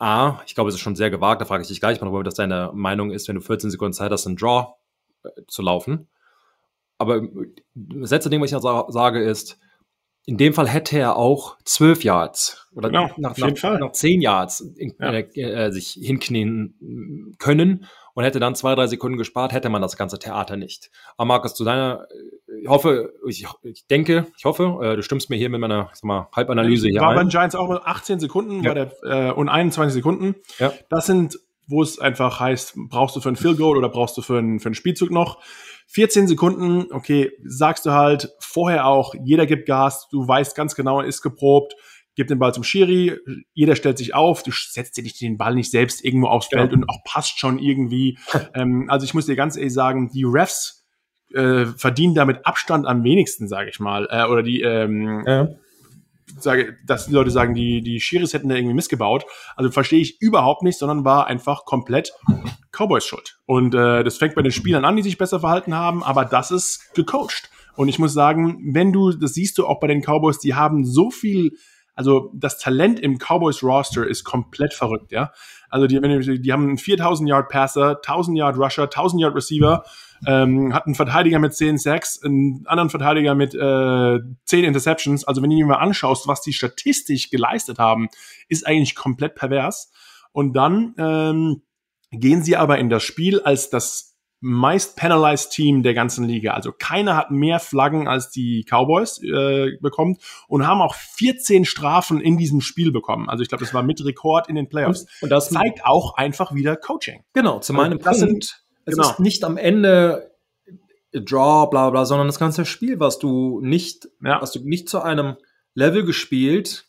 A, 0.03 0.43
ich 0.47 0.57
glaube, 0.57 0.69
es 0.69 0.75
ist 0.75 0.81
schon 0.81 0.97
sehr 0.97 1.11
gewagt, 1.11 1.41
da 1.41 1.45
frage 1.45 1.63
ich 1.63 1.69
dich 1.69 1.79
gleich 1.79 2.01
mal, 2.01 2.13
ob 2.13 2.25
das 2.25 2.35
deine 2.35 2.73
Meinung 2.75 3.13
ist, 3.13 3.29
wenn 3.29 3.37
du 3.37 3.41
14 3.41 3.71
Sekunden 3.71 3.93
Zeit 3.93 4.11
hast, 4.11 4.27
einen 4.27 4.37
Draw 4.37 4.75
äh, 5.23 5.29
zu 5.47 5.63
laufen. 5.63 6.09
Aber 6.99 7.23
das 7.75 8.11
letzte 8.11 8.29
Ding, 8.29 8.41
was 8.41 8.51
ich 8.51 8.61
noch 8.61 8.91
sage, 8.91 9.23
ist, 9.23 9.59
in 10.27 10.39
dem 10.39 10.55
Fall 10.55 10.69
hätte 10.69 10.99
er 10.99 11.17
auch 11.17 11.57
zwölf 11.65 12.03
Yards 12.03 12.69
oder 12.75 12.89
genau, 12.89 13.11
nach, 13.17 13.37
nach, 13.37 13.79
nach, 13.79 13.93
zehn 13.93 14.21
Yards 14.21 14.61
in, 14.61 14.95
ja. 14.99 15.13
äh, 15.13 15.41
äh, 15.41 15.71
sich 15.71 15.99
hinknien 16.01 17.37
können 17.39 17.87
und 18.15 18.25
hätte 18.25 18.41
dann 18.41 18.55
zwei, 18.55 18.75
drei 18.75 18.87
Sekunden 18.87 19.19
gespart, 19.19 19.53
hätte 19.53 19.69
man 19.69 19.83
das 19.83 19.97
ganze 19.97 20.19
Theater 20.19 20.57
nicht. 20.57 20.91
Aber 21.17 21.27
Markus, 21.27 21.55
zu 21.55 21.65
deiner, 21.65 22.07
ich 22.61 22.69
hoffe, 22.69 23.13
ich, 23.27 23.47
ich 23.63 23.87
denke, 23.87 24.27
ich 24.37 24.45
hoffe, 24.45 24.79
äh, 24.83 24.97
du 24.97 25.03
stimmst 25.03 25.31
mir 25.31 25.37
hier 25.37 25.49
mit 25.49 25.61
meiner 25.61 25.91
sag 25.93 26.05
mal, 26.05 26.29
Halbanalyse 26.35 26.89
hier 26.89 27.01
War 27.01 27.11
ein. 27.11 27.17
bei 27.17 27.23
den 27.25 27.31
Giants 27.31 27.55
auch 27.55 27.69
mit 27.69 27.83
18 27.83 28.21
Sekunden 28.21 28.63
ja. 28.63 28.75
der, 28.75 28.93
äh, 29.03 29.33
und 29.33 29.49
21 29.49 29.95
Sekunden. 29.95 30.35
Ja. 30.59 30.73
Das 30.89 31.07
sind, 31.07 31.39
wo 31.67 31.83
es 31.83 31.99
einfach 31.99 32.41
heißt, 32.41 32.75
brauchst 32.89 33.17
du 33.17 33.21
für 33.21 33.29
ein 33.29 33.37
Field 33.37 33.59
Goal 33.59 33.77
oder 33.77 33.89
brauchst 33.89 34.17
du 34.17 34.23
für 34.23 34.39
einen, 34.39 34.61
für 34.61 34.67
einen 34.67 34.75
Spielzug 34.75 35.11
noch. 35.11 35.39
14 35.89 36.27
Sekunden, 36.27 36.91
okay, 36.93 37.33
sagst 37.45 37.85
du 37.85 37.91
halt 37.91 38.31
vorher 38.39 38.87
auch, 38.87 39.15
jeder 39.25 39.47
gibt 39.47 39.67
Gas, 39.67 40.09
du 40.11 40.27
weißt 40.27 40.57
ganz 40.57 40.75
genau, 40.75 41.01
ist 41.03 41.21
geprobt, 41.23 41.75
gib 42.15 42.29
den 42.29 42.39
Ball 42.39 42.53
zum 42.53 42.65
Schiri, 42.65 43.19
jeder 43.55 43.77
stellt 43.77 43.99
sich 43.99 44.15
auf, 44.15 44.43
du 44.43 44.51
setzt 44.53 44.97
dir 44.97 45.05
den 45.05 45.39
Ball 45.39 45.55
nicht 45.55 45.71
selbst 45.71 46.05
irgendwo 46.05 46.29
aufs 46.29 46.49
Feld 46.49 46.71
ja. 46.71 46.77
und 46.77 46.89
auch 46.89 47.03
passt 47.05 47.39
schon 47.39 47.59
irgendwie. 47.59 48.19
ähm, 48.55 48.87
also 48.89 49.05
ich 49.05 49.15
muss 49.15 49.27
dir 49.27 49.37
ganz 49.37 49.57
ehrlich 49.57 49.73
sagen, 49.73 50.11
die 50.13 50.25
Refs 50.25 50.85
äh, 51.35 51.67
verdienen 51.67 52.15
damit 52.15 52.45
Abstand 52.47 52.87
am 52.87 53.05
wenigsten, 53.05 53.49
sage 53.49 53.71
ich 53.71 53.81
mal. 53.81 54.07
Äh, 54.11 54.25
oder 54.25 54.43
die, 54.43 54.61
ähm, 54.61 55.25
ja. 55.27 55.49
sage, 56.39 56.77
dass 56.87 57.07
die 57.07 57.15
Leute 57.15 57.31
sagen, 57.31 57.55
die, 57.55 57.81
die 57.81 58.01
Schiris 58.01 58.35
hätten 58.35 58.49
da 58.49 58.55
irgendwie 58.55 58.75
missgebaut. 58.75 59.25
Also 59.57 59.71
verstehe 59.71 60.01
ich 60.01 60.21
überhaupt 60.21 60.63
nicht, 60.63 60.79
sondern 60.79 61.05
war 61.05 61.27
einfach 61.27 61.65
komplett 61.65 62.13
Cowboys 62.71 63.07
Schuld. 63.07 63.39
Und 63.47 63.75
äh, 63.75 64.05
das 64.05 64.19
fängt 64.19 64.35
bei 64.35 64.43
den 64.43 64.53
Spielern 64.53 64.85
an, 64.85 64.97
die 64.97 65.03
sich 65.03 65.19
besser 65.19 65.41
verhalten 65.41 65.75
haben, 65.75 66.03
aber 66.03 66.25
das 66.25 66.51
ist 66.51 66.95
gecoacht. 66.95 67.51
Und 67.75 67.89
ich 67.89 67.99
muss 67.99 68.13
sagen, 68.13 68.61
wenn 68.75 68.93
du, 68.93 69.13
das 69.13 69.33
siehst 69.33 69.57
du 69.57 69.67
auch 69.67 69.81
bei 69.81 69.87
den 69.87 70.03
Cowboys, 70.03 70.39
die 70.39 70.55
haben 70.55 70.85
so 70.85 71.11
viel 71.11 71.57
also 71.95 72.30
das 72.34 72.59
Talent 72.59 73.01
im 73.01 73.18
Cowboys 73.18 73.62
Roster 73.62 74.07
ist 74.07 74.24
komplett 74.24 74.74
verrückt, 74.74 75.12
ja. 75.12 75.32
Also 75.68 75.86
die, 75.86 76.01
die 76.40 76.53
haben 76.53 76.68
einen 76.68 76.78
4000 76.78 77.28
Yard 77.28 77.49
Passer, 77.49 77.97
1000 77.97 78.36
Yard 78.36 78.59
Rusher, 78.59 78.84
1000 78.84 79.22
Yard 79.22 79.34
Receiver, 79.34 79.84
ähm, 80.26 80.74
hat 80.74 80.86
einen 80.86 80.95
Verteidiger 80.95 81.38
mit 81.38 81.55
10 81.55 81.78
Sacks, 81.78 82.22
einen 82.22 82.66
anderen 82.66 82.90
Verteidiger 82.90 83.34
mit 83.34 83.55
äh, 83.55 84.18
10 84.45 84.64
Interceptions. 84.64 85.24
Also 85.24 85.43
wenn 85.43 85.51
du 85.51 85.57
dir 85.57 85.66
mal 85.66 85.76
anschaust, 85.76 86.28
was 86.28 86.43
die 86.43 86.53
statistisch 86.53 87.30
geleistet 87.30 87.78
haben, 87.78 88.09
ist 88.49 88.66
eigentlich 88.66 88.95
komplett 88.95 89.34
pervers. 89.34 89.90
Und 90.32 90.55
dann 90.55 90.95
ähm, 90.99 91.62
gehen 92.11 92.43
sie 92.43 92.57
aber 92.57 92.78
in 92.78 92.90
das 92.90 93.03
Spiel 93.03 93.40
als 93.40 93.70
das 93.70 94.12
meist 94.45 94.97
penalized 94.97 95.53
Team 95.53 95.84
der 95.84 95.95
ganzen 95.95 96.26
Liga. 96.26 96.53
Also 96.53 96.72
keiner 96.72 97.16
hat 97.16 97.30
mehr 97.30 97.61
Flaggen 97.61 98.09
als 98.09 98.28
die 98.28 98.66
Cowboys 98.68 99.22
äh, 99.22 99.78
bekommt 99.80 100.20
und 100.49 100.66
haben 100.66 100.82
auch 100.82 100.97
14 100.97 101.64
Strafen 101.64 102.20
in 102.20 102.36
diesem 102.36 102.61
Spiel 102.61 102.90
bekommen. 102.90 103.30
Also 103.30 103.43
ich 103.43 103.49
glaube, 103.49 103.64
das 103.64 103.72
war 103.72 103.84
mit 103.84 104.05
Rekord 104.05 104.49
in 104.49 104.57
den 104.57 104.68
Playoffs. 104.68 105.03
Und, 105.03 105.22
und 105.22 105.30
das 105.30 105.49
zeigt 105.49 105.86
auch 105.86 106.16
einfach 106.16 106.55
wieder 106.55 106.76
Coaching. 106.76 107.22
Genau, 107.34 107.61
zu 107.61 107.72
meinem 107.72 108.01
Punkt. 108.01 108.18
Sind, 108.18 108.64
es 108.84 108.97
genau. 108.97 109.11
ist 109.11 109.20
nicht 109.20 109.45
am 109.45 109.57
Ende 109.57 110.32
Draw, 111.12 111.68
bla 111.70 111.90
bla, 111.90 112.05
sondern 112.05 112.26
das 112.26 112.40
ganze 112.40 112.64
Spiel, 112.64 112.99
was 112.99 113.20
du 113.20 113.61
nicht, 113.61 114.09
ja. 114.24 114.40
hast 114.40 114.57
du 114.57 114.68
nicht 114.68 114.88
zu 114.88 115.03
einem 115.03 115.36
Level 115.74 116.05
gespielt, 116.05 116.86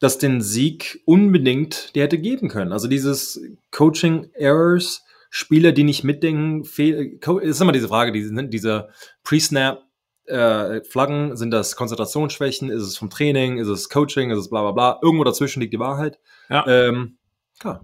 das 0.00 0.16
den 0.16 0.40
Sieg 0.40 1.02
unbedingt 1.04 1.94
dir 1.94 2.04
hätte 2.04 2.18
geben 2.18 2.48
können. 2.48 2.72
Also 2.72 2.88
dieses 2.88 3.42
Coaching 3.70 4.30
Errors 4.32 5.04
Spieler, 5.34 5.72
die 5.72 5.82
nicht 5.82 6.04
mitdenken, 6.04 6.62
fehl, 6.62 7.18
ist 7.40 7.60
immer 7.62 7.72
diese 7.72 7.88
Frage, 7.88 8.12
diese, 8.12 8.48
diese 8.48 8.90
Pre-Snap 9.24 9.82
äh, 10.26 10.84
Flaggen, 10.84 11.38
sind 11.38 11.50
das 11.52 11.74
Konzentrationsschwächen, 11.74 12.68
ist 12.68 12.82
es 12.82 12.98
vom 12.98 13.08
Training, 13.08 13.56
ist 13.56 13.68
es 13.68 13.88
Coaching, 13.88 14.30
ist 14.30 14.38
es 14.38 14.50
bla 14.50 14.60
bla 14.60 14.72
bla. 14.72 14.98
Irgendwo 15.00 15.24
dazwischen 15.24 15.60
liegt 15.60 15.72
die 15.72 15.78
Wahrheit. 15.78 16.18
Ja. 16.50 16.66
Ähm, 16.66 17.16
klar. 17.58 17.80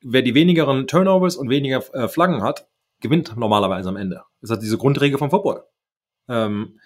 Wer 0.00 0.22
die 0.22 0.34
wenigeren 0.34 0.86
Turnovers 0.86 1.36
und 1.36 1.50
weniger 1.50 1.84
äh, 1.94 2.08
Flaggen 2.08 2.42
hat, 2.42 2.66
gewinnt 3.00 3.36
normalerweise 3.36 3.90
am 3.90 3.96
Ende. 3.96 4.22
Das 4.40 4.48
ist 4.48 4.50
halt 4.52 4.62
diese 4.62 4.78
Grundregel 4.78 5.18
vom 5.18 5.28
Football. 5.28 5.64
Ähm, 6.30 6.80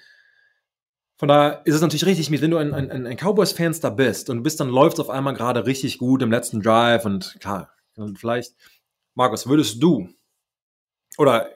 von 1.19 1.29
daher 1.29 1.63
ist 1.67 1.77
es 1.77 1.83
natürlich 1.83 2.05
richtig, 2.05 2.43
wenn 2.43 2.51
du 2.51 2.57
ein, 2.57 2.75
ein, 2.75 3.07
ein 3.07 3.17
Cowboys-Fans 3.17 3.79
da 3.79 3.91
bist 3.91 4.29
und 4.29 4.39
du 4.39 4.43
bist, 4.43 4.59
dann 4.59 4.71
läuft 4.71 4.95
es 4.95 5.01
auf 5.01 5.11
einmal 5.11 5.35
gerade 5.35 5.67
richtig 5.67 5.99
gut 5.99 6.21
im 6.21 6.33
letzten 6.33 6.63
Drive 6.63 7.05
und 7.05 7.37
klar, 7.39 7.71
vielleicht 8.17 8.57
Markus, 9.15 9.47
würdest 9.49 9.83
du 9.83 10.09
oder 11.19 11.51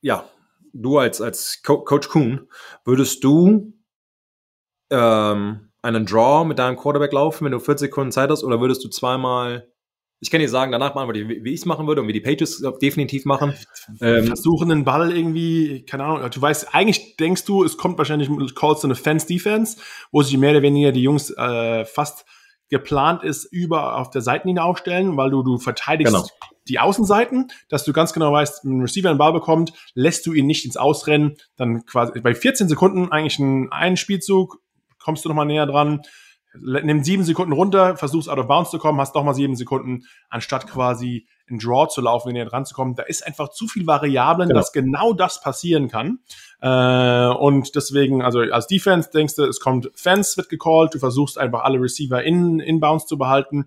ja, 0.00 0.28
du 0.72 0.98
als, 0.98 1.20
als 1.20 1.62
Co 1.62 1.84
Coach 1.84 2.08
Kuhn, 2.08 2.48
würdest 2.84 3.22
du 3.24 3.72
ähm, 4.90 5.70
einen 5.82 6.06
Draw 6.06 6.44
mit 6.46 6.58
deinem 6.58 6.76
Quarterback 6.76 7.12
laufen, 7.12 7.44
wenn 7.44 7.52
du 7.52 7.60
40 7.60 7.88
Sekunden 7.88 8.12
Zeit 8.12 8.30
hast, 8.30 8.44
oder 8.44 8.60
würdest 8.60 8.84
du 8.84 8.88
zweimal, 8.88 9.68
ich 10.20 10.30
kann 10.30 10.40
dir 10.40 10.48
sagen, 10.48 10.72
danach 10.72 10.94
machen 10.94 11.12
wir, 11.14 11.28
wie, 11.28 11.52
ich 11.52 11.60
es 11.60 11.66
machen 11.66 11.86
würde 11.86 12.00
und 12.00 12.08
wie 12.08 12.12
die 12.12 12.20
Pages 12.20 12.64
definitiv 12.82 13.24
machen. 13.24 13.54
Ähm, 14.00 14.26
Versuchen 14.26 14.68
den 14.68 14.84
Ball 14.84 15.16
irgendwie, 15.16 15.84
keine 15.84 16.04
Ahnung, 16.04 16.30
du 16.30 16.40
weißt, 16.40 16.74
eigentlich 16.74 17.16
denkst 17.16 17.44
du, 17.44 17.64
es 17.64 17.76
kommt 17.76 17.98
wahrscheinlich, 17.98 18.28
Calls 18.54 18.80
to 18.80 18.86
eine 18.86 18.94
Fence-Defense, 18.94 19.78
wo 20.10 20.22
sich 20.22 20.36
mehr 20.36 20.50
oder 20.52 20.62
weniger 20.62 20.92
die 20.92 21.02
Jungs 21.02 21.30
äh, 21.30 21.84
fast 21.84 22.24
geplant 22.68 23.22
ist, 23.22 23.44
über 23.44 23.96
auf 23.96 24.10
der 24.10 24.22
Seitenlinie 24.22 24.62
aufstellen, 24.62 25.16
weil 25.16 25.30
du, 25.30 25.42
du 25.42 25.58
verteidigst 25.58 26.12
genau. 26.12 26.26
die 26.68 26.78
Außenseiten, 26.78 27.48
dass 27.68 27.84
du 27.84 27.92
ganz 27.92 28.12
genau 28.12 28.32
weißt, 28.32 28.64
wenn 28.64 28.78
ein 28.78 28.82
Receiver 28.82 29.08
einen 29.08 29.18
Ball 29.18 29.32
bekommt, 29.32 29.72
lässt 29.94 30.26
du 30.26 30.32
ihn 30.32 30.46
nicht 30.46 30.64
ins 30.64 30.76
Ausrennen, 30.76 31.36
dann 31.56 31.84
quasi 31.86 32.20
bei 32.20 32.34
14 32.34 32.68
Sekunden 32.68 33.10
eigentlich 33.10 33.38
ein, 33.38 33.72
einen 33.72 33.96
Spielzug, 33.96 34.60
kommst 34.98 35.24
du 35.24 35.28
nochmal 35.28 35.46
näher 35.46 35.66
dran, 35.66 36.02
nimm 36.54 37.04
sieben 37.04 37.24
Sekunden 37.24 37.52
runter, 37.52 37.96
versuchst 37.96 38.28
out 38.28 38.38
of 38.38 38.46
bounds 38.46 38.70
zu 38.70 38.78
kommen, 38.78 39.00
hast 39.00 39.14
doch 39.14 39.24
mal 39.24 39.34
sieben 39.34 39.56
Sekunden, 39.56 40.04
anstatt 40.28 40.66
quasi 40.66 41.26
in 41.48 41.58
Draw 41.58 41.88
zu 41.88 42.00
laufen, 42.00 42.34
dran 42.34 42.66
zu 42.66 42.74
kommen. 42.74 42.94
Da 42.94 43.04
ist 43.04 43.26
einfach 43.26 43.50
zu 43.50 43.66
viel 43.66 43.86
Variablen, 43.86 44.48
genau. 44.48 44.60
dass 44.60 44.72
genau 44.72 45.12
das 45.12 45.40
passieren 45.40 45.88
kann. 45.88 46.20
Äh, 46.60 47.28
und 47.38 47.74
deswegen, 47.74 48.22
also 48.22 48.40
als 48.40 48.66
Defense 48.66 49.10
denkst 49.12 49.36
du, 49.36 49.44
es 49.44 49.60
kommt 49.60 49.90
Fans 49.94 50.36
wird 50.36 50.48
gecallt, 50.48 50.94
du 50.94 50.98
versuchst 50.98 51.38
einfach 51.38 51.64
alle 51.64 51.80
Receiver 51.80 52.22
in, 52.22 52.60
in 52.60 52.80
Bounds 52.80 53.06
zu 53.06 53.18
behalten 53.18 53.66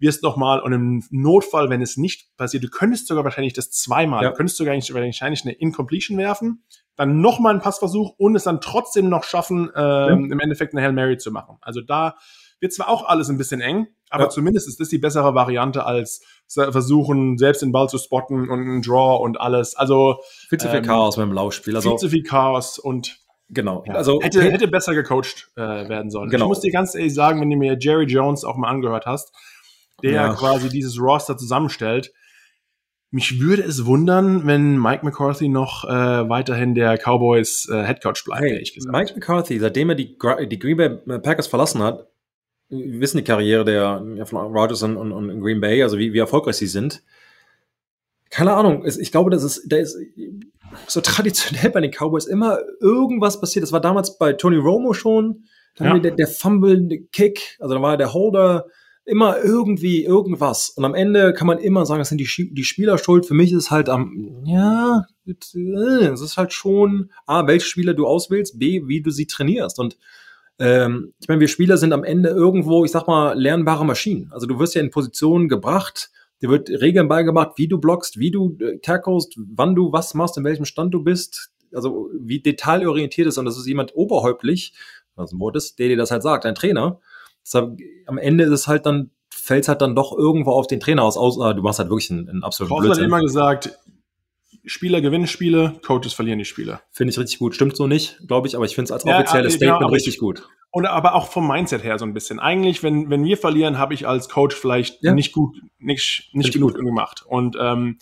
wirst 0.00 0.22
noch 0.22 0.36
mal 0.36 0.60
und 0.60 0.72
im 0.72 1.04
Notfall, 1.10 1.68
wenn 1.68 1.82
es 1.82 1.96
nicht 1.96 2.34
passiert, 2.36 2.64
du 2.64 2.68
könntest 2.68 3.06
sogar 3.06 3.22
wahrscheinlich 3.22 3.52
das 3.52 3.70
zweimal, 3.70 4.24
ja. 4.24 4.30
du 4.30 4.36
könntest 4.36 4.56
sogar 4.56 4.74
wahrscheinlich 4.74 5.44
eine 5.44 5.52
Incompletion 5.52 6.16
werfen, 6.18 6.64
dann 6.96 7.20
noch 7.20 7.38
mal 7.38 7.50
einen 7.50 7.60
Passversuch 7.60 8.14
und 8.18 8.34
es 8.34 8.44
dann 8.44 8.60
trotzdem 8.60 9.08
noch 9.08 9.24
schaffen, 9.24 9.70
ähm, 9.76 10.26
ja. 10.26 10.32
im 10.32 10.40
Endeffekt 10.40 10.74
eine 10.74 10.82
Hail 10.82 10.92
Mary 10.92 11.18
zu 11.18 11.30
machen. 11.30 11.58
Also 11.60 11.82
da 11.82 12.16
wird 12.60 12.72
zwar 12.72 12.88
auch 12.88 13.04
alles 13.06 13.28
ein 13.28 13.38
bisschen 13.38 13.60
eng, 13.60 13.88
aber 14.10 14.24
ja. 14.24 14.28
zumindest 14.28 14.68
ist 14.68 14.80
das 14.80 14.88
die 14.88 14.98
bessere 14.98 15.34
Variante 15.34 15.86
als 15.86 16.20
versuchen, 16.46 17.38
selbst 17.38 17.62
den 17.62 17.72
Ball 17.72 17.88
zu 17.88 17.96
spotten 17.96 18.50
und 18.50 18.60
einen 18.60 18.82
Draw 18.82 19.22
und 19.22 19.40
alles. 19.40 19.76
Also 19.76 20.18
viel 20.48 20.58
zu 20.58 20.68
viel 20.68 20.78
ähm, 20.78 20.84
Chaos 20.84 21.16
beim 21.16 21.32
Laufspiel. 21.32 21.76
Also, 21.76 21.90
viel 21.90 21.98
zu 21.98 22.08
viel 22.10 22.22
Chaos 22.22 22.78
und 22.78 23.18
Genau. 23.52 23.82
Ja. 23.84 23.94
Also 23.94 24.20
hätte, 24.22 24.42
hätte 24.42 24.68
besser 24.68 24.94
gecoacht 24.94 25.50
äh, 25.56 25.60
werden 25.60 26.08
sollen. 26.10 26.30
Genau. 26.30 26.44
Ich 26.44 26.48
muss 26.48 26.60
dir 26.60 26.70
ganz 26.70 26.94
ehrlich 26.94 27.14
sagen, 27.14 27.40
wenn 27.40 27.50
du 27.50 27.56
mir 27.56 27.76
Jerry 27.78 28.04
Jones 28.04 28.44
auch 28.44 28.56
mal 28.56 28.68
angehört 28.68 29.06
hast, 29.06 29.32
der 30.04 30.12
ja. 30.12 30.34
quasi 30.34 30.68
dieses 30.68 31.00
Roster 31.00 31.36
zusammenstellt, 31.36 32.12
mich 33.10 33.40
würde 33.40 33.62
es 33.62 33.86
wundern, 33.86 34.46
wenn 34.46 34.80
Mike 34.80 35.04
McCarthy 35.04 35.48
noch 35.48 35.84
äh, 35.84 36.28
weiterhin 36.28 36.76
der 36.76 36.96
Cowboys 36.96 37.68
äh, 37.68 37.82
Headcoach 37.82 38.24
bleibt, 38.24 38.44
hey. 38.44 38.64
Mike 38.86 39.14
McCarthy, 39.14 39.58
seitdem 39.58 39.88
er 39.90 39.96
die, 39.96 40.16
die 40.48 40.58
Green 40.60 40.76
Bay 40.76 40.90
Packers 41.18 41.48
verlassen 41.48 41.82
hat, 41.82 42.06
wir 42.70 43.00
wissen 43.00 43.18
die 43.18 43.24
Karriere 43.24 43.64
der, 43.64 44.26
von 44.26 44.38
Rodgers 44.54 44.82
und, 44.82 44.96
und, 44.96 45.12
und 45.12 45.40
Green 45.40 45.60
Bay, 45.60 45.82
also 45.82 45.98
wie, 45.98 46.12
wie 46.12 46.18
erfolgreich 46.18 46.56
sie 46.56 46.66
sind. 46.66 47.02
Keine 48.30 48.54
Ahnung, 48.54 48.86
ich 48.86 49.10
glaube, 49.10 49.30
das 49.30 49.42
ist, 49.42 49.64
da 49.66 49.76
ist 49.76 49.98
so 50.86 51.00
traditionell 51.00 51.70
bei 51.70 51.80
den 51.80 51.90
Cowboys 51.90 52.26
immer 52.26 52.60
irgendwas 52.80 53.40
passiert. 53.40 53.64
Das 53.64 53.72
war 53.72 53.80
damals 53.80 54.18
bei 54.18 54.32
Tony 54.32 54.56
Romo 54.56 54.92
schon. 54.92 55.44
Ja. 55.78 55.98
der, 55.98 56.12
der 56.12 56.26
Fumble, 56.26 56.88
der 56.88 56.98
Kick, 57.12 57.56
also 57.58 57.74
da 57.74 57.82
war 57.82 57.96
der 57.96 58.12
Holder, 58.12 58.66
immer 59.04 59.42
irgendwie 59.42 60.04
irgendwas. 60.04 60.70
Und 60.70 60.84
am 60.84 60.94
Ende 60.94 61.32
kann 61.32 61.46
man 61.46 61.58
immer 61.58 61.86
sagen, 61.86 62.00
das 62.00 62.10
sind 62.10 62.20
die, 62.20 62.50
die 62.52 62.64
Spieler 62.64 62.98
schuld. 62.98 63.26
Für 63.26 63.34
mich 63.34 63.50
ist 63.50 63.64
es 63.64 63.70
halt 63.70 63.88
am, 63.88 64.42
ja, 64.44 65.06
es 65.26 66.20
ist 66.20 66.36
halt 66.36 66.52
schon, 66.52 67.10
A, 67.26 67.46
welche 67.46 67.66
Spieler 67.66 67.94
du 67.94 68.06
auswählst, 68.06 68.58
B, 68.58 68.82
wie 68.86 69.00
du 69.00 69.10
sie 69.10 69.26
trainierst. 69.26 69.78
Und 69.78 69.96
ähm, 70.60 71.14
ich 71.18 71.26
meine, 71.26 71.40
wir 71.40 71.48
Spieler 71.48 71.78
sind 71.78 71.94
am 71.94 72.04
Ende 72.04 72.28
irgendwo, 72.28 72.84
ich 72.84 72.90
sag 72.90 73.06
mal, 73.06 73.32
lernbare 73.32 73.84
Maschinen. 73.84 74.30
Also 74.30 74.46
du 74.46 74.58
wirst 74.58 74.74
ja 74.74 74.82
in 74.82 74.90
Positionen 74.90 75.48
gebracht, 75.48 76.10
dir 76.42 76.50
wird 76.50 76.68
Regeln 76.68 77.08
beigebracht, 77.08 77.52
wie 77.56 77.66
du 77.66 77.78
blockst, 77.78 78.18
wie 78.18 78.30
du 78.30 78.58
äh, 78.60 78.78
tacklest, 78.78 79.36
wann 79.38 79.74
du 79.74 79.90
was 79.90 80.12
machst, 80.12 80.36
in 80.36 80.44
welchem 80.44 80.66
Stand 80.66 80.92
du 80.92 81.02
bist. 81.02 81.50
Also 81.72 82.10
wie 82.12 82.40
detailorientiert 82.40 83.26
ist 83.26 83.38
und 83.38 83.46
das 83.46 83.56
ist 83.56 83.66
jemand 83.66 83.96
oberhäuptlich, 83.96 84.74
was 85.14 85.32
ein 85.32 85.40
Wort 85.40 85.56
ist, 85.56 85.78
der 85.78 85.88
dir 85.88 85.96
das 85.96 86.10
halt 86.10 86.22
sagt, 86.22 86.44
ein 86.44 86.54
Trainer. 86.54 87.00
Deshalb, 87.42 87.78
am 88.06 88.18
Ende 88.18 88.44
ist 88.44 88.50
es 88.50 88.68
halt 88.68 88.84
dann 88.84 89.10
fällt 89.32 89.62
es 89.62 89.68
halt 89.68 89.80
dann 89.80 89.94
doch 89.94 90.16
irgendwo 90.16 90.50
auf 90.50 90.66
den 90.66 90.80
Trainer 90.80 91.02
aus, 91.02 91.16
außer 91.16 91.54
du 91.54 91.62
machst 91.62 91.78
halt 91.78 91.88
wirklich 91.88 92.10
einen, 92.10 92.28
einen 92.28 92.44
absoluten 92.44 92.74
Koch 92.74 92.82
Blödsinn. 92.82 93.04
hat 93.04 93.08
immer 93.08 93.20
gesagt, 93.20 93.78
Spieler 94.64 95.00
gewinnen 95.00 95.26
Spiele, 95.26 95.80
Coaches 95.84 96.12
verlieren 96.12 96.38
die 96.38 96.44
Spiele. 96.44 96.80
Finde 96.90 97.12
ich 97.12 97.18
richtig 97.18 97.38
gut. 97.38 97.54
Stimmt 97.54 97.76
so 97.76 97.86
nicht, 97.86 98.18
glaube 98.26 98.46
ich, 98.46 98.56
aber 98.56 98.64
ich 98.64 98.74
finde 98.74 98.86
es 98.86 98.92
als 98.92 99.04
offizielles 99.04 99.54
ja, 99.54 99.58
Statement 99.58 99.80
genau, 99.80 99.92
richtig 99.92 100.14
ich, 100.14 100.20
gut. 100.20 100.48
Und 100.70 100.86
aber 100.86 101.14
auch 101.14 101.28
vom 101.28 101.48
Mindset 101.48 101.82
her 101.82 101.98
so 101.98 102.04
ein 102.04 102.14
bisschen. 102.14 102.38
Eigentlich, 102.38 102.82
wenn, 102.82 103.10
wenn 103.10 103.24
wir 103.24 103.36
verlieren, 103.36 103.78
habe 103.78 103.94
ich 103.94 104.06
als 104.06 104.28
Coach 104.28 104.54
vielleicht 104.54 105.02
ja. 105.02 105.12
nicht 105.12 105.32
gut, 105.32 105.56
nicht, 105.78 106.30
nicht 106.32 106.52
genug 106.52 106.74
gut. 106.74 106.84
gemacht. 106.84 107.24
Und 107.26 107.56
ähm, 107.60 107.98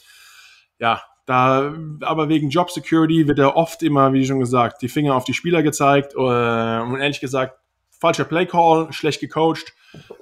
ja, 0.78 1.02
da, 1.24 1.74
aber 2.00 2.28
wegen 2.28 2.50
Job 2.50 2.70
Security 2.70 3.26
wird 3.28 3.38
er 3.38 3.56
oft 3.56 3.82
immer, 3.82 4.12
wie 4.12 4.26
schon 4.26 4.40
gesagt, 4.40 4.82
die 4.82 4.88
Finger 4.88 5.14
auf 5.14 5.24
die 5.24 5.34
Spieler 5.34 5.62
gezeigt. 5.62 6.14
Äh, 6.14 6.18
und 6.18 7.00
ehrlich 7.00 7.20
gesagt, 7.20 7.58
falscher 7.90 8.24
Play 8.24 8.46
Call, 8.46 8.92
schlecht 8.92 9.20
gecoacht. 9.20 9.74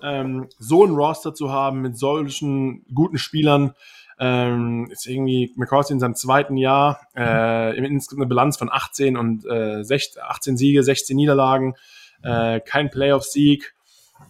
Ähm, 0.03 0.49
so 0.59 0.85
ein 0.85 0.95
Roster 0.95 1.35
zu 1.35 1.51
haben 1.51 1.83
mit 1.83 1.99
solchen 1.99 2.85
guten 2.95 3.19
Spielern, 3.19 3.75
ähm, 4.19 4.89
ist 4.91 5.07
irgendwie 5.07 5.53
McCarthy 5.57 5.93
in 5.93 6.01
seinem 6.01 6.15
zweiten 6.15 6.57
Jahr, 6.57 7.01
äh, 7.17 7.77
insgesamt 7.77 8.23
eine 8.23 8.29
Bilanz 8.29 8.57
von 8.57 8.71
18 8.73 9.17
und 9.17 9.45
äh, 9.47 9.83
16, 9.83 10.23
18 10.23 10.57
Siege, 10.57 10.83
16 10.83 11.17
Niederlagen, 11.17 11.75
äh, 12.23 12.61
kein 12.61 12.91
Playoff-Sieg. 12.91 13.75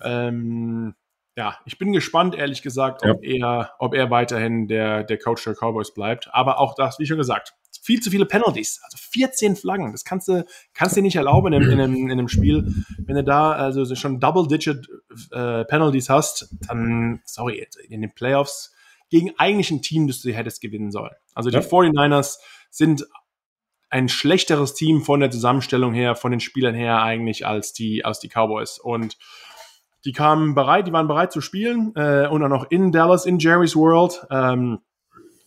Ähm, 0.02 0.94
ja, 1.36 1.58
ich 1.66 1.78
bin 1.78 1.92
gespannt, 1.92 2.34
ehrlich 2.34 2.62
gesagt, 2.62 3.04
ob 3.04 3.22
ja. 3.22 3.60
er, 3.60 3.70
ob 3.78 3.94
er 3.94 4.10
weiterhin 4.10 4.68
der, 4.68 5.04
der 5.04 5.18
Coach 5.18 5.44
der 5.44 5.54
Cowboys 5.54 5.92
bleibt. 5.92 6.30
Aber 6.32 6.58
auch 6.58 6.74
das, 6.74 6.98
wie 6.98 7.06
schon 7.06 7.18
gesagt, 7.18 7.54
viel 7.82 8.00
zu 8.00 8.10
viele 8.10 8.24
Penalties. 8.24 8.80
Also 8.82 8.96
14 9.12 9.54
Flaggen. 9.54 9.92
Das 9.92 10.04
kannst 10.04 10.28
du, 10.28 10.46
kannst 10.72 10.96
du 10.96 11.00
dir 11.00 11.04
nicht 11.04 11.16
erlauben 11.16 11.52
in 11.52 11.62
einem, 11.62 11.70
in, 11.70 11.80
einem, 11.80 11.96
in 11.96 12.10
einem 12.12 12.28
Spiel. 12.28 12.74
Wenn 12.98 13.16
du 13.16 13.22
da 13.22 13.52
also 13.52 13.94
schon 13.94 14.18
Double-Digit 14.18 14.88
äh, 15.30 15.64
Penalties 15.66 16.08
hast, 16.08 16.48
dann, 16.68 17.20
sorry, 17.26 17.68
in 17.88 18.00
den 18.00 18.12
Playoffs 18.12 18.74
gegen 19.10 19.32
eigentlich 19.38 19.70
ein 19.70 19.82
Team, 19.82 20.06
das 20.06 20.20
du 20.20 20.32
hättest 20.32 20.60
gewinnen 20.60 20.90
sollen. 20.90 21.14
Also 21.34 21.50
die 21.50 21.56
ja. 21.56 21.62
49ers 21.62 22.38
sind 22.70 23.06
ein 23.88 24.08
schlechteres 24.08 24.74
Team 24.74 25.02
von 25.02 25.20
der 25.20 25.30
Zusammenstellung 25.30 25.94
her, 25.94 26.16
von 26.16 26.30
den 26.30 26.40
Spielern 26.40 26.74
her 26.74 27.02
eigentlich 27.02 27.46
als 27.46 27.72
die, 27.72 28.04
als 28.04 28.18
die 28.18 28.28
Cowboys. 28.28 28.78
Und 28.78 29.16
die 30.04 30.12
kamen 30.12 30.54
bereit, 30.54 30.86
die 30.86 30.92
waren 30.92 31.08
bereit 31.08 31.32
zu 31.32 31.40
spielen 31.40 31.92
äh, 31.94 32.28
und 32.30 32.40
dann 32.40 32.50
noch 32.50 32.70
in 32.70 32.92
Dallas, 32.92 33.26
in 33.26 33.38
Jerry's 33.38 33.76
World. 33.76 34.26
Ähm, 34.30 34.80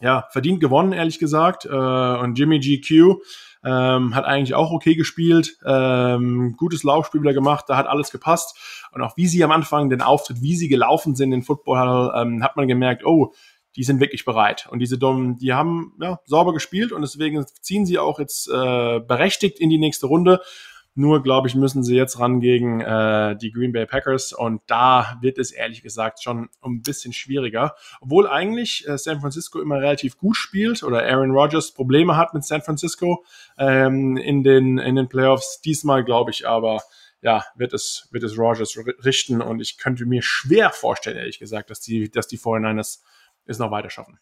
ja, 0.01 0.27
verdient 0.31 0.61
gewonnen, 0.61 0.93
ehrlich 0.93 1.19
gesagt. 1.19 1.65
Äh, 1.65 1.69
und 1.69 2.37
Jimmy 2.37 2.59
GQ 2.59 3.21
ähm, 3.63 4.15
hat 4.15 4.25
eigentlich 4.25 4.53
auch 4.53 4.71
okay 4.71 4.95
gespielt, 4.95 5.57
ähm, 5.65 6.55
gutes 6.57 6.83
Laufspiel 6.83 7.21
wieder 7.21 7.33
gemacht, 7.33 7.65
da 7.67 7.77
hat 7.77 7.87
alles 7.87 8.11
gepasst. 8.11 8.57
Und 8.91 9.01
auch 9.01 9.17
wie 9.17 9.27
sie 9.27 9.43
am 9.43 9.51
Anfang 9.51 9.89
den 9.89 10.01
Auftritt, 10.01 10.41
wie 10.41 10.55
sie 10.55 10.69
gelaufen 10.69 11.15
sind 11.15 11.31
in 11.33 11.43
Football, 11.43 12.13
ähm, 12.15 12.43
hat 12.43 12.55
man 12.55 12.67
gemerkt, 12.67 13.05
oh, 13.05 13.33
die 13.75 13.83
sind 13.83 13.99
wirklich 13.99 14.25
bereit. 14.25 14.67
Und 14.71 14.79
diese 14.79 14.97
Dummen, 14.97 15.37
die 15.37 15.53
haben 15.53 15.93
ja, 16.01 16.19
sauber 16.25 16.53
gespielt 16.53 16.91
und 16.91 17.01
deswegen 17.01 17.45
ziehen 17.61 17.85
sie 17.85 17.99
auch 17.99 18.19
jetzt 18.19 18.47
äh, 18.49 18.99
berechtigt 18.99 19.59
in 19.59 19.69
die 19.69 19.77
nächste 19.77 20.07
Runde. 20.07 20.41
Nur, 20.95 21.23
glaube 21.23 21.47
ich, 21.47 21.55
müssen 21.55 21.83
sie 21.83 21.95
jetzt 21.95 22.19
ran 22.19 22.39
gegen 22.41 22.81
äh, 22.81 23.37
die 23.37 23.51
Green 23.51 23.71
Bay 23.71 23.85
Packers 23.85 24.33
und 24.33 24.61
da 24.67 25.17
wird 25.21 25.37
es 25.37 25.51
ehrlich 25.51 25.81
gesagt 25.81 26.21
schon 26.21 26.49
ein 26.61 26.81
bisschen 26.81 27.13
schwieriger. 27.13 27.75
Obwohl 28.01 28.27
eigentlich 28.27 28.87
äh, 28.87 28.97
San 28.97 29.21
Francisco 29.21 29.61
immer 29.61 29.77
relativ 29.77 30.17
gut 30.17 30.35
spielt 30.35 30.83
oder 30.83 31.03
Aaron 31.03 31.31
Rodgers 31.31 31.71
Probleme 31.71 32.17
hat 32.17 32.33
mit 32.33 32.43
San 32.43 32.61
Francisco 32.61 33.23
ähm, 33.57 34.17
in, 34.17 34.43
den, 34.43 34.77
in 34.77 34.95
den 34.95 35.07
Playoffs. 35.07 35.61
Diesmal 35.61 36.03
glaube 36.03 36.31
ich 36.31 36.47
aber, 36.47 36.81
ja, 37.21 37.45
wird 37.55 37.73
es, 37.73 38.07
wird 38.11 38.23
es 38.23 38.37
Rodgers 38.37 38.77
richten 39.05 39.41
und 39.41 39.61
ich 39.61 39.77
könnte 39.77 40.05
mir 40.05 40.21
schwer 40.21 40.71
vorstellen, 40.71 41.17
ehrlich 41.17 41.39
gesagt, 41.39 41.69
dass 41.69 41.79
die, 41.81 42.09
dass 42.09 42.27
die 42.27 42.39
49ers 42.39 42.99
es 43.45 43.59
noch 43.59 43.71
weiter 43.71 43.89
schaffen. 43.89 44.19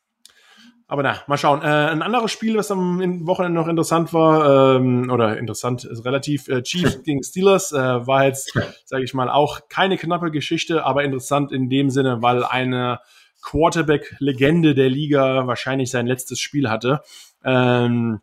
Aber 0.89 1.03
na, 1.03 1.21
mal 1.27 1.37
schauen. 1.37 1.61
Äh, 1.61 1.65
ein 1.65 2.01
anderes 2.01 2.31
Spiel, 2.31 2.57
was 2.57 2.71
am 2.71 3.27
Wochenende 3.27 3.59
noch 3.59 3.67
interessant 3.67 4.13
war, 4.13 4.77
ähm, 4.77 5.09
oder 5.11 5.37
interessant 5.37 5.83
ist 5.83 6.05
relativ, 6.05 6.47
äh, 6.47 6.63
Chiefs 6.63 7.01
gegen 7.03 7.23
Steelers, 7.23 7.73
äh, 7.73 8.07
war 8.07 8.25
jetzt, 8.25 8.53
sage 8.85 9.03
ich 9.03 9.13
mal, 9.13 9.29
auch 9.29 9.67
keine 9.67 9.97
knappe 9.97 10.31
Geschichte, 10.31 10.85
aber 10.85 11.03
interessant 11.03 11.51
in 11.51 11.69
dem 11.69 11.89
Sinne, 11.89 12.21
weil 12.21 12.45
eine 12.45 12.99
Quarterback-Legende 13.41 14.75
der 14.75 14.89
Liga 14.89 15.45
wahrscheinlich 15.45 15.91
sein 15.91 16.07
letztes 16.07 16.39
Spiel 16.39 16.69
hatte. 16.69 17.01
Ähm, 17.43 18.21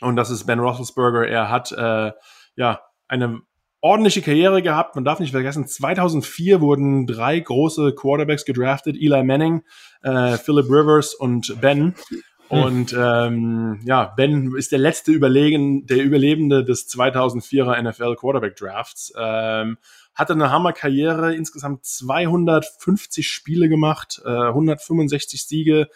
und 0.00 0.14
das 0.14 0.30
ist 0.30 0.44
Ben 0.46 0.60
Roethlisberger. 0.60 1.26
Er 1.26 1.50
hat 1.50 1.72
äh, 1.72 2.12
ja 2.54 2.80
eine 3.08 3.40
ordentliche 3.80 4.22
Karriere 4.22 4.62
gehabt. 4.62 4.94
Man 4.94 5.04
darf 5.04 5.20
nicht 5.20 5.32
vergessen, 5.32 5.66
2004 5.66 6.60
wurden 6.60 7.06
drei 7.06 7.38
große 7.38 7.94
Quarterbacks 7.94 8.44
gedraftet. 8.44 8.96
Eli 8.96 9.22
Manning, 9.22 9.62
äh, 10.02 10.36
Philip 10.36 10.66
Rivers 10.66 11.14
und 11.14 11.60
Ben. 11.60 11.94
Hm. 12.08 12.22
Und 12.48 12.96
ähm, 12.98 13.80
ja, 13.84 14.06
Ben 14.16 14.54
ist 14.56 14.72
der 14.72 14.78
letzte 14.78 15.12
Überlegen, 15.12 15.86
der 15.86 16.02
Überlebende 16.02 16.64
des 16.64 16.88
2004er 16.88 17.80
NFL 17.82 18.16
Quarterback 18.16 18.56
Drafts. 18.56 19.12
Ähm, 19.18 19.76
hatte 20.14 20.32
eine 20.32 20.50
Hammerkarriere, 20.50 21.34
insgesamt 21.34 21.84
250 21.84 23.28
Spiele 23.28 23.68
gemacht, 23.68 24.22
äh, 24.24 24.30
165 24.30 25.46
Siege, 25.46 25.88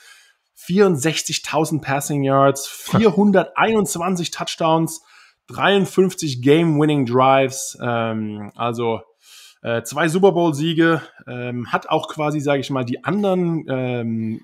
64.000 0.54 1.80
Passing 1.80 2.22
Yards, 2.22 2.66
421 2.68 4.30
Touchdowns, 4.30 5.02
53 5.48 6.42
Game-Winning 6.42 7.06
Drives, 7.06 7.78
ähm, 7.82 8.52
also 8.56 9.00
äh, 9.62 9.82
zwei 9.82 10.08
Super 10.08 10.32
Bowl-Siege, 10.32 11.02
ähm, 11.26 11.70
hat 11.72 11.88
auch 11.88 12.08
quasi, 12.08 12.40
sage 12.40 12.60
ich 12.60 12.70
mal, 12.70 12.84
die 12.84 13.04
anderen 13.04 13.64
ähm, 13.68 14.40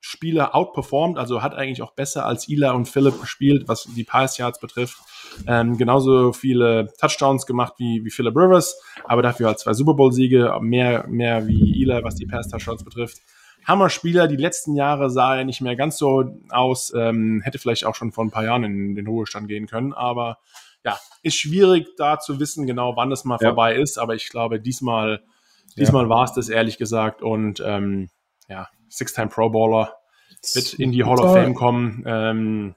Spieler 0.00 0.54
outperformed, 0.54 1.16
also 1.16 1.42
hat 1.42 1.54
eigentlich 1.54 1.80
auch 1.80 1.94
besser 1.94 2.26
als 2.26 2.48
Ila 2.48 2.72
und 2.72 2.88
Philipp 2.88 3.20
gespielt, 3.20 3.68
was 3.68 3.84
die 3.84 4.04
Pass 4.04 4.36
Yards 4.36 4.58
betrifft. 4.58 4.98
Ähm, 5.46 5.78
genauso 5.78 6.32
viele 6.32 6.92
Touchdowns 6.98 7.46
gemacht 7.46 7.74
wie, 7.78 8.04
wie 8.04 8.10
Philip 8.10 8.36
Rivers, 8.36 8.80
aber 9.04 9.22
dafür 9.22 9.46
halt 9.46 9.60
zwei 9.60 9.72
Super 9.72 9.94
Bowl-Siege, 9.94 10.58
mehr, 10.60 11.06
mehr 11.08 11.46
wie 11.46 11.82
Ila, 11.82 12.02
was 12.02 12.16
die 12.16 12.26
Pass-Touchdowns 12.26 12.84
betrifft. 12.84 13.18
Hammer-Spieler. 13.66 14.28
Die 14.28 14.36
letzten 14.36 14.74
Jahre 14.74 15.10
sah 15.10 15.36
er 15.36 15.44
nicht 15.44 15.60
mehr 15.60 15.76
ganz 15.76 15.98
so 15.98 16.24
aus. 16.50 16.92
Ähm, 16.94 17.40
hätte 17.42 17.58
vielleicht 17.58 17.84
auch 17.84 17.94
schon 17.94 18.12
vor 18.12 18.24
ein 18.24 18.30
paar 18.30 18.44
Jahren 18.44 18.64
in 18.64 18.94
den 18.94 19.06
Ruhestand 19.06 19.48
gehen 19.48 19.66
können. 19.66 19.92
Aber 19.92 20.38
ja, 20.84 20.98
ist 21.22 21.36
schwierig 21.36 21.86
da 21.96 22.18
zu 22.18 22.40
wissen, 22.40 22.66
genau 22.66 22.96
wann 22.96 23.12
es 23.12 23.24
mal 23.24 23.38
ja. 23.40 23.48
vorbei 23.48 23.74
ist. 23.76 23.98
Aber 23.98 24.14
ich 24.14 24.28
glaube, 24.28 24.60
diesmal, 24.60 25.22
diesmal 25.76 26.04
ja. 26.04 26.08
war 26.08 26.24
es 26.24 26.32
das 26.32 26.48
ehrlich 26.48 26.78
gesagt. 26.78 27.22
Und 27.22 27.62
ähm, 27.64 28.10
ja, 28.48 28.68
Six-Time 28.88 29.28
Pro 29.28 29.50
Bowler 29.50 29.94
wird 30.54 30.74
in 30.74 30.92
die 30.92 31.04
Hall 31.04 31.20
of 31.20 31.32
Fame 31.32 31.54
kommen. 31.54 32.02
Ähm, 32.06 32.74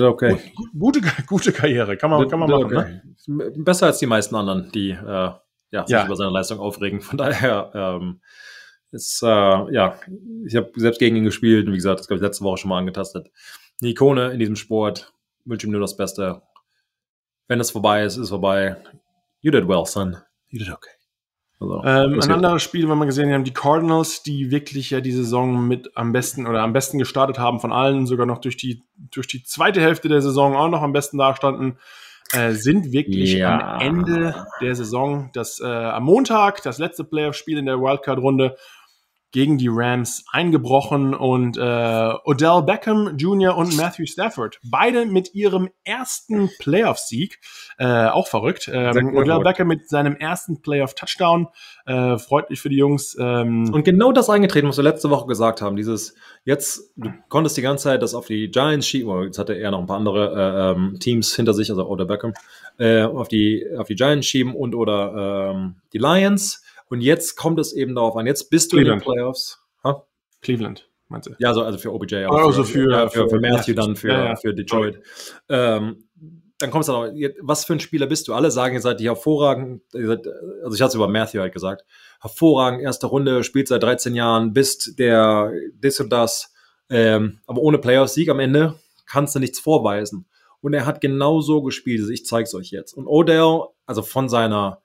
okay. 0.00 0.38
Gute, 0.78 1.00
gute 1.26 1.52
Karriere, 1.52 1.96
kann 1.96 2.10
man, 2.10 2.28
kann 2.28 2.38
man 2.40 2.50
machen. 2.50 2.64
Okay. 2.64 3.00
Ne? 3.26 3.52
Besser 3.58 3.86
als 3.86 3.98
die 3.98 4.06
meisten 4.06 4.34
anderen, 4.34 4.70
die 4.72 4.90
äh, 4.90 5.30
ja, 5.70 5.86
sich 5.86 5.90
ja. 5.90 6.06
über 6.06 6.16
seine 6.16 6.30
Leistung 6.30 6.60
aufregen. 6.60 7.00
Von 7.00 7.18
daher, 7.18 7.70
ähm, 7.74 8.20
ist, 8.92 9.22
äh, 9.22 9.26
ja, 9.26 9.98
ich 10.46 10.56
habe 10.56 10.70
selbst 10.76 10.98
gegen 10.98 11.16
ihn 11.16 11.24
gespielt 11.24 11.66
und 11.66 11.72
wie 11.72 11.76
gesagt, 11.76 12.00
das 12.00 12.08
glaube 12.08 12.18
ich 12.18 12.22
letzte 12.22 12.44
Woche 12.44 12.58
schon 12.58 12.68
mal 12.68 12.78
angetastet. 12.78 13.30
Eine 13.80 13.90
Ikone 13.90 14.30
in 14.30 14.38
diesem 14.38 14.56
Sport, 14.56 15.12
wünsche 15.44 15.66
ihm 15.66 15.72
nur 15.72 15.80
das 15.80 15.96
Beste. 15.96 16.42
Wenn 17.48 17.60
es 17.60 17.70
vorbei 17.70 18.04
ist, 18.04 18.16
ist 18.16 18.24
es 18.24 18.28
vorbei. 18.28 18.76
You 19.40 19.50
did 19.50 19.66
well, 19.66 19.84
son. 19.86 20.18
You 20.48 20.58
did 20.58 20.70
okay. 20.70 20.90
Also, 21.62 21.82
ähm, 21.84 22.20
ein 22.20 22.32
anderes 22.32 22.62
Spiel, 22.62 22.88
wenn 22.88 22.98
wir 22.98 23.06
gesehen 23.06 23.32
haben, 23.32 23.44
die 23.44 23.52
Cardinals, 23.52 24.22
die 24.22 24.50
wirklich 24.50 24.90
ja 24.90 25.00
die 25.00 25.12
Saison 25.12 25.66
mit 25.66 25.96
am 25.96 26.12
besten 26.12 26.46
oder 26.46 26.62
am 26.62 26.72
besten 26.72 26.98
gestartet 26.98 27.38
haben 27.38 27.60
von 27.60 27.72
allen, 27.72 28.06
sogar 28.06 28.26
noch 28.26 28.38
durch 28.38 28.56
die, 28.56 28.82
durch 28.96 29.28
die 29.28 29.44
zweite 29.44 29.80
Hälfte 29.80 30.08
der 30.08 30.22
Saison 30.22 30.56
auch 30.56 30.68
noch 30.68 30.82
am 30.82 30.92
besten 30.92 31.18
dastanden, 31.18 31.78
äh, 32.32 32.52
sind 32.52 32.92
wirklich 32.92 33.34
ja. 33.34 33.76
am 33.76 33.80
Ende 33.80 34.46
der 34.60 34.74
Saison. 34.74 35.30
Das 35.34 35.60
äh, 35.60 35.66
am 35.66 36.04
Montag, 36.04 36.62
das 36.62 36.78
letzte 36.78 37.04
Playoff-Spiel 37.04 37.58
in 37.58 37.66
der 37.66 37.80
Wildcard-Runde, 37.80 38.56
gegen 39.32 39.56
die 39.56 39.68
Rams 39.70 40.24
eingebrochen 40.30 41.14
und 41.14 41.56
äh, 41.56 42.12
Odell 42.24 42.62
Beckham 42.62 43.16
Jr. 43.16 43.56
und 43.56 43.76
Matthew 43.76 44.06
Stafford, 44.06 44.60
beide 44.62 45.06
mit 45.06 45.34
ihrem 45.34 45.70
ersten 45.84 46.50
Playoff-Sieg, 46.58 47.40
äh, 47.78 48.06
auch 48.06 48.28
verrückt. 48.28 48.70
Ähm, 48.72 49.16
Odell 49.16 49.40
Beckham 49.40 49.68
mit 49.68 49.88
seinem 49.88 50.16
ersten 50.16 50.60
Playoff-Touchdown, 50.60 51.48
äh, 51.86 52.18
freut 52.18 52.50
mich 52.50 52.60
für 52.60 52.68
die 52.68 52.76
Jungs. 52.76 53.16
Ähm, 53.18 53.70
und 53.72 53.84
genau 53.84 54.12
das 54.12 54.28
eingetreten, 54.28 54.68
was 54.68 54.76
wir 54.76 54.84
letzte 54.84 55.08
Woche 55.08 55.26
gesagt 55.26 55.62
haben, 55.62 55.76
dieses, 55.76 56.14
jetzt, 56.44 56.92
du 56.96 57.10
konntest 57.28 57.56
die 57.56 57.62
ganze 57.62 57.84
Zeit 57.84 58.02
das 58.02 58.14
auf 58.14 58.26
die 58.26 58.50
Giants 58.50 58.86
schieben, 58.86 59.22
jetzt 59.24 59.38
hatte 59.38 59.54
er 59.54 59.70
noch 59.70 59.80
ein 59.80 59.86
paar 59.86 59.96
andere 59.96 60.34
äh, 60.34 60.72
ähm, 60.72 60.98
Teams 61.00 61.34
hinter 61.34 61.54
sich, 61.54 61.70
also 61.70 61.88
Odell 61.88 62.06
Beckham, 62.06 62.34
äh, 62.78 63.02
auf, 63.02 63.28
die, 63.28 63.66
auf 63.78 63.86
die 63.86 63.94
Giants 63.94 64.26
schieben 64.26 64.54
und 64.54 64.74
oder 64.74 65.52
ähm, 65.54 65.76
die 65.94 65.98
Lions 65.98 66.61
und 66.92 67.00
jetzt 67.00 67.36
kommt 67.36 67.58
es 67.58 67.72
eben 67.72 67.94
darauf 67.94 68.16
an, 68.16 68.26
jetzt 68.26 68.50
bist 68.50 68.70
du 68.70 68.76
Cleveland. 68.76 69.00
in 69.00 69.08
den 69.08 69.14
Playoffs. 69.14 69.58
Huh? 69.82 70.02
Cleveland, 70.42 70.90
meinst 71.08 71.26
du? 71.26 71.34
Ja, 71.38 71.48
also, 71.48 71.62
also 71.62 71.78
für 71.78 71.90
OBJ. 71.90 72.24
Aber 72.24 72.44
also 72.44 72.64
für, 72.64 72.72
für, 72.72 72.90
ja, 72.90 73.08
für, 73.08 73.30
für, 73.30 73.40
Matthew 73.40 73.72
dann 73.72 73.96
für, 73.96 74.08
ja, 74.08 74.24
ja. 74.26 74.36
für 74.36 74.52
Detroit. 74.52 75.00
Ähm, 75.48 76.04
dann 76.58 76.70
kommst 76.70 76.90
du 76.90 76.92
noch, 76.92 77.08
was 77.40 77.64
für 77.64 77.72
ein 77.72 77.80
Spieler 77.80 78.06
bist 78.06 78.28
du? 78.28 78.34
Alle 78.34 78.50
sagen, 78.50 78.74
ihr 78.74 78.82
seid 78.82 79.00
die 79.00 79.06
hervorragend, 79.06 79.80
seid, 79.88 80.26
also 80.62 80.74
ich 80.74 80.82
hatte 80.82 80.90
es 80.90 80.94
über 80.94 81.08
Matthew 81.08 81.40
halt 81.40 81.54
gesagt, 81.54 81.86
hervorragend, 82.20 82.82
erste 82.82 83.06
Runde, 83.06 83.42
spielt 83.42 83.68
seit 83.68 83.82
13 83.82 84.14
Jahren, 84.14 84.52
bist 84.52 84.98
der 84.98 85.50
das 85.80 85.98
und 85.98 86.10
das, 86.10 86.52
ähm, 86.90 87.40
aber 87.46 87.62
ohne 87.62 87.78
Playoff-Sieg 87.78 88.28
am 88.28 88.38
Ende 88.38 88.78
kannst 89.06 89.34
du 89.34 89.38
nichts 89.38 89.60
vorweisen. 89.60 90.26
Und 90.60 90.74
er 90.74 90.84
hat 90.84 91.00
genau 91.00 91.40
so 91.40 91.62
gespielt, 91.62 92.00
also 92.00 92.12
ich 92.12 92.26
zeig's 92.26 92.54
euch 92.54 92.70
jetzt. 92.70 92.92
Und 92.92 93.06
Odell, 93.06 93.62
also 93.86 94.02
von 94.02 94.28
seiner 94.28 94.82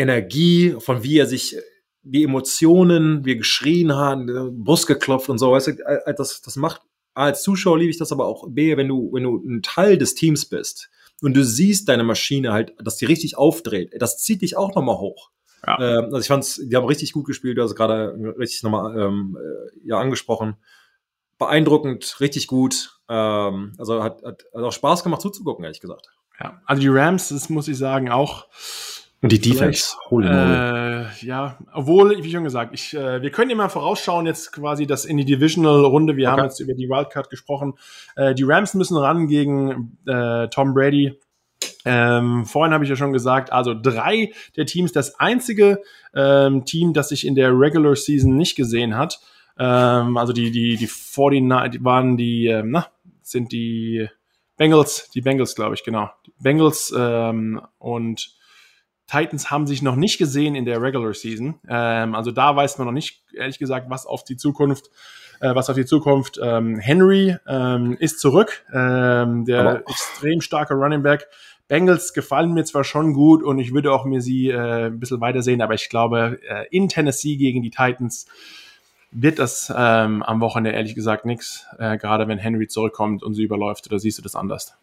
Energie, 0.00 0.74
von 0.78 1.02
wie 1.02 1.18
er 1.18 1.26
sich 1.26 1.56
die 2.02 2.24
Emotionen, 2.24 3.24
wie 3.24 3.32
er 3.32 3.36
geschrien 3.36 3.94
hat, 3.94 4.20
Brust 4.52 4.86
geklopft 4.86 5.28
und 5.28 5.38
so, 5.38 5.52
weißt 5.52 5.68
du, 5.68 6.12
das, 6.16 6.40
das 6.40 6.56
macht 6.56 6.82
als 7.14 7.42
Zuschauer 7.42 7.78
liebe 7.78 7.90
ich 7.90 7.98
das 7.98 8.12
aber 8.12 8.26
auch, 8.26 8.46
B, 8.48 8.76
wenn 8.76 8.88
du, 8.88 9.10
wenn 9.12 9.24
du 9.24 9.36
ein 9.36 9.62
Teil 9.62 9.98
des 9.98 10.14
Teams 10.14 10.46
bist 10.46 10.90
und 11.22 11.34
du 11.36 11.44
siehst 11.44 11.88
deine 11.88 12.04
Maschine 12.04 12.52
halt, 12.52 12.74
dass 12.82 12.96
die 12.96 13.04
richtig 13.04 13.36
aufdreht, 13.36 13.92
das 13.98 14.18
zieht 14.18 14.42
dich 14.42 14.56
auch 14.56 14.74
nochmal 14.74 14.96
hoch. 14.96 15.30
Ja. 15.66 15.78
Ähm, 15.78 16.04
also 16.06 16.18
ich 16.18 16.28
fand's, 16.28 16.60
die 16.64 16.74
haben 16.74 16.86
richtig 16.86 17.12
gut 17.12 17.26
gespielt, 17.26 17.58
du 17.58 17.62
hast 17.62 17.74
gerade 17.74 18.14
richtig 18.38 18.62
nochmal 18.62 18.98
ähm, 18.98 19.36
äh, 19.38 19.88
ja, 19.88 19.98
angesprochen. 19.98 20.56
Beeindruckend, 21.38 22.20
richtig 22.20 22.46
gut. 22.46 23.00
Ähm, 23.08 23.74
also 23.78 24.02
hat, 24.02 24.22
hat, 24.22 24.44
hat 24.54 24.62
auch 24.62 24.72
Spaß 24.72 25.02
gemacht 25.02 25.20
zuzugucken, 25.20 25.64
ehrlich 25.64 25.80
gesagt. 25.80 26.08
Ja, 26.38 26.62
also 26.64 26.80
die 26.80 26.88
Rams, 26.88 27.28
das 27.28 27.50
muss 27.50 27.68
ich 27.68 27.76
sagen, 27.76 28.10
auch 28.10 28.48
und 29.22 29.32
die 29.32 29.40
Defense, 29.40 29.96
holy 30.08 30.28
äh, 30.28 31.04
Ja, 31.20 31.58
obwohl, 31.74 32.22
wie 32.22 32.30
schon 32.30 32.44
gesagt, 32.44 32.72
ich, 32.72 32.94
äh, 32.94 33.20
wir 33.20 33.30
können 33.30 33.50
immer 33.50 33.68
vorausschauen, 33.68 34.24
jetzt 34.26 34.50
quasi 34.52 34.86
das 34.86 35.04
in 35.04 35.18
die 35.18 35.26
Divisional-Runde. 35.26 36.16
Wir 36.16 36.28
okay. 36.28 36.38
haben 36.38 36.44
jetzt 36.44 36.60
über 36.60 36.72
die 36.72 36.88
Wildcard 36.88 37.28
gesprochen. 37.28 37.74
Äh, 38.16 38.34
die 38.34 38.44
Rams 38.44 38.72
müssen 38.72 38.96
ran 38.96 39.26
gegen 39.26 39.98
äh, 40.06 40.48
Tom 40.48 40.72
Brady. 40.72 41.18
Ähm, 41.84 42.46
vorhin 42.46 42.72
habe 42.72 42.84
ich 42.84 42.90
ja 42.90 42.96
schon 42.96 43.12
gesagt, 43.12 43.52
also 43.52 43.74
drei 43.74 44.32
der 44.56 44.64
Teams, 44.64 44.92
das 44.92 45.20
einzige 45.20 45.82
ähm, 46.14 46.64
Team, 46.64 46.94
das 46.94 47.10
sich 47.10 47.26
in 47.26 47.34
der 47.34 47.50
Regular 47.50 47.96
Season 47.96 48.36
nicht 48.36 48.56
gesehen 48.56 48.96
hat. 48.96 49.20
Ähm, 49.58 50.16
also 50.16 50.32
die, 50.32 50.50
die, 50.50 50.76
die 50.76 50.88
49 50.88 51.78
die 51.78 51.84
waren 51.84 52.16
die, 52.16 52.46
ähm, 52.46 52.70
na, 52.70 52.86
sind 53.22 53.52
die 53.52 54.08
Bengals, 54.56 55.10
die 55.14 55.20
Bengals, 55.20 55.54
glaube 55.54 55.74
ich, 55.74 55.84
genau. 55.84 56.10
Die 56.26 56.32
Bengals 56.40 56.92
ähm, 56.96 57.60
und 57.78 58.39
Titans 59.10 59.50
haben 59.50 59.66
sich 59.66 59.82
noch 59.82 59.96
nicht 59.96 60.18
gesehen 60.18 60.54
in 60.54 60.64
der 60.64 60.80
Regular 60.80 61.12
Season. 61.14 61.58
Ähm, 61.68 62.14
also 62.14 62.30
da 62.30 62.54
weiß 62.54 62.78
man 62.78 62.86
noch 62.86 62.92
nicht, 62.92 63.22
ehrlich 63.34 63.58
gesagt, 63.58 63.90
was 63.90 64.06
auf 64.06 64.22
die 64.22 64.36
Zukunft, 64.36 64.90
äh, 65.40 65.54
was 65.54 65.68
auf 65.68 65.76
die 65.76 65.84
Zukunft. 65.84 66.38
Ähm, 66.42 66.78
Henry 66.78 67.36
ähm, 67.48 67.96
ist 67.98 68.20
zurück, 68.20 68.64
ähm, 68.72 69.44
der 69.44 69.60
Aber 69.60 69.80
extrem 69.88 70.40
starke 70.40 70.74
Running 70.74 71.02
Back. 71.02 71.26
Bengals 71.66 72.12
gefallen 72.12 72.52
mir 72.52 72.64
zwar 72.64 72.84
schon 72.84 73.12
gut 73.12 73.42
und 73.42 73.58
ich 73.58 73.72
würde 73.72 73.92
auch 73.92 74.04
mir 74.04 74.20
sie 74.20 74.48
äh, 74.48 74.86
ein 74.86 74.98
bisschen 74.98 75.20
weiter 75.20 75.42
sehen, 75.42 75.62
aber 75.62 75.74
ich 75.74 75.88
glaube, 75.88 76.40
äh, 76.48 76.66
in 76.70 76.88
Tennessee 76.88 77.36
gegen 77.36 77.62
die 77.62 77.70
Titans 77.70 78.26
wird 79.12 79.38
das 79.38 79.72
ähm, 79.76 80.22
am 80.22 80.40
Wochenende 80.40 80.70
ehrlich 80.70 80.94
gesagt 80.94 81.24
nichts, 81.24 81.66
äh, 81.78 81.96
gerade 81.96 82.28
wenn 82.28 82.38
Henry 82.38 82.68
zurückkommt 82.68 83.22
und 83.22 83.34
sie 83.34 83.42
überläuft, 83.42 83.86
oder 83.86 83.98
siehst 83.98 84.18
du 84.18 84.22
das 84.22 84.36
anders? 84.36 84.76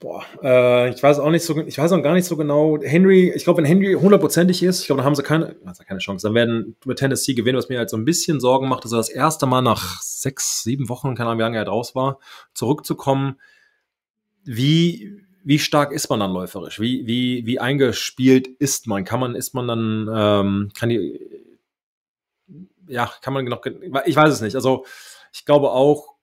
Boah, 0.00 0.24
äh, 0.42 0.88
ich 0.88 1.02
weiß 1.02 1.18
auch 1.18 1.28
nicht 1.28 1.44
so, 1.44 1.58
ich 1.60 1.76
weiß 1.76 1.92
auch 1.92 2.02
gar 2.02 2.14
nicht 2.14 2.24
so 2.24 2.34
genau. 2.38 2.78
Henry, 2.80 3.30
ich 3.36 3.44
glaube, 3.44 3.58
wenn 3.58 3.66
Henry 3.66 3.92
hundertprozentig 3.92 4.62
ist, 4.62 4.80
ich 4.80 4.86
glaube, 4.86 5.00
dann 5.00 5.04
haben 5.04 5.14
sie 5.14 5.22
keine, 5.22 5.56
also 5.66 5.84
keine 5.84 6.00
Chance. 6.00 6.26
Dann 6.26 6.34
werden 6.34 6.74
wir 6.86 6.96
Tennessee 6.96 7.34
gewinnen, 7.34 7.58
was 7.58 7.68
mir 7.68 7.76
halt 7.76 7.90
so 7.90 7.98
ein 7.98 8.06
bisschen 8.06 8.40
Sorgen 8.40 8.66
macht, 8.66 8.86
dass 8.86 8.92
er 8.92 8.96
das 8.96 9.10
erste 9.10 9.44
Mal 9.44 9.60
nach 9.60 10.00
sechs, 10.00 10.62
sieben 10.62 10.88
Wochen, 10.88 11.14
keine 11.14 11.28
Ahnung, 11.28 11.40
wie 11.40 11.42
lange 11.42 11.58
er 11.58 11.66
draus 11.66 11.94
war, 11.94 12.18
zurückzukommen. 12.54 13.38
Wie, 14.42 15.20
wie 15.44 15.58
stark 15.58 15.92
ist 15.92 16.08
man 16.08 16.20
dann 16.20 16.32
läuferisch? 16.32 16.80
Wie, 16.80 17.06
wie, 17.06 17.44
wie 17.44 17.60
eingespielt 17.60 18.48
ist 18.48 18.86
man? 18.86 19.04
Kann 19.04 19.20
man, 19.20 19.34
ist 19.34 19.52
man 19.52 19.68
dann, 19.68 20.08
ähm, 20.10 20.70
kann 20.78 20.88
die, 20.88 21.20
ja, 22.88 23.12
kann 23.20 23.34
man 23.34 23.44
noch, 23.44 23.66
ich 23.66 24.16
weiß 24.16 24.32
es 24.32 24.40
nicht. 24.40 24.54
Also, 24.54 24.86
ich 25.30 25.44
glaube 25.44 25.72
auch, 25.72 26.14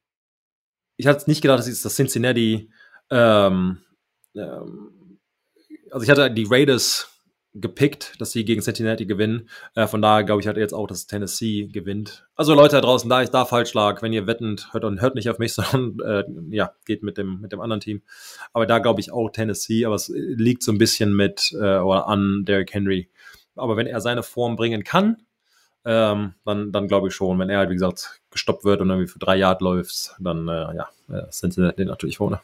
ich 0.95 1.05
hatte 1.05 1.29
nicht 1.29 1.43
gedacht, 1.43 1.59
dass 1.59 1.81
das 1.81 1.95
Cincinnati 1.95 2.71
ähm, 3.09 3.79
ähm, 4.35 5.19
also 5.91 6.03
ich 6.03 6.09
hatte 6.09 6.31
die 6.31 6.47
Raiders 6.49 7.17
gepickt, 7.61 8.19
dass 8.19 8.31
sie 8.31 8.45
gegen 8.45 8.61
Cincinnati 8.61 9.05
gewinnen. 9.05 9.49
Äh, 9.75 9.87
von 9.87 10.01
daher 10.01 10.23
glaube 10.23 10.41
ich 10.41 10.47
halt 10.47 10.57
jetzt 10.57 10.73
auch, 10.73 10.87
dass 10.87 11.07
Tennessee 11.07 11.67
gewinnt. 11.67 12.27
Also 12.35 12.53
Leute 12.53 12.75
da 12.75 12.81
draußen, 12.81 13.09
da 13.09 13.23
ich 13.23 13.29
da 13.29 13.45
falsch 13.45 13.73
lag, 13.73 14.01
wenn 14.01 14.13
ihr 14.13 14.27
wettend 14.27 14.73
hört 14.73 14.83
und 14.83 15.01
hört 15.01 15.15
nicht 15.15 15.29
auf 15.29 15.39
mich, 15.39 15.53
sondern 15.55 15.99
äh, 16.05 16.55
ja, 16.55 16.73
geht 16.85 17.03
mit 17.03 17.17
dem, 17.17 17.41
mit 17.41 17.51
dem 17.51 17.61
anderen 17.61 17.79
Team. 17.79 18.01
Aber 18.53 18.65
da 18.65 18.79
glaube 18.79 19.01
ich 19.01 19.11
auch 19.11 19.29
Tennessee, 19.29 19.85
aber 19.85 19.95
es 19.95 20.09
liegt 20.13 20.63
so 20.63 20.71
ein 20.71 20.77
bisschen 20.77 21.15
mit 21.15 21.51
äh, 21.53 21.77
oder 21.79 22.07
an 22.07 22.43
Derrick 22.45 22.73
Henry. 22.73 23.09
Aber 23.55 23.75
wenn 23.75 23.87
er 23.87 24.01
seine 24.01 24.23
Form 24.23 24.55
bringen 24.55 24.83
kann, 24.83 25.23
ähm, 25.83 26.33
dann, 26.45 26.71
dann 26.71 26.87
glaube 26.87 27.07
ich 27.07 27.15
schon. 27.15 27.39
Wenn 27.39 27.49
er 27.49 27.59
halt, 27.59 27.69
wie 27.69 27.75
gesagt, 27.75 28.21
gestoppt 28.29 28.65
wird 28.65 28.81
und 28.81 28.89
irgendwie 28.89 29.07
für 29.07 29.19
drei 29.19 29.37
Jahre 29.37 29.63
läuft, 29.63 30.15
dann 30.19 30.47
äh, 30.47 30.75
ja, 30.75 30.89
äh, 31.09 31.23
sind 31.29 31.53
sie 31.53 31.61
natürlich 31.61 32.17
vorne. 32.17 32.41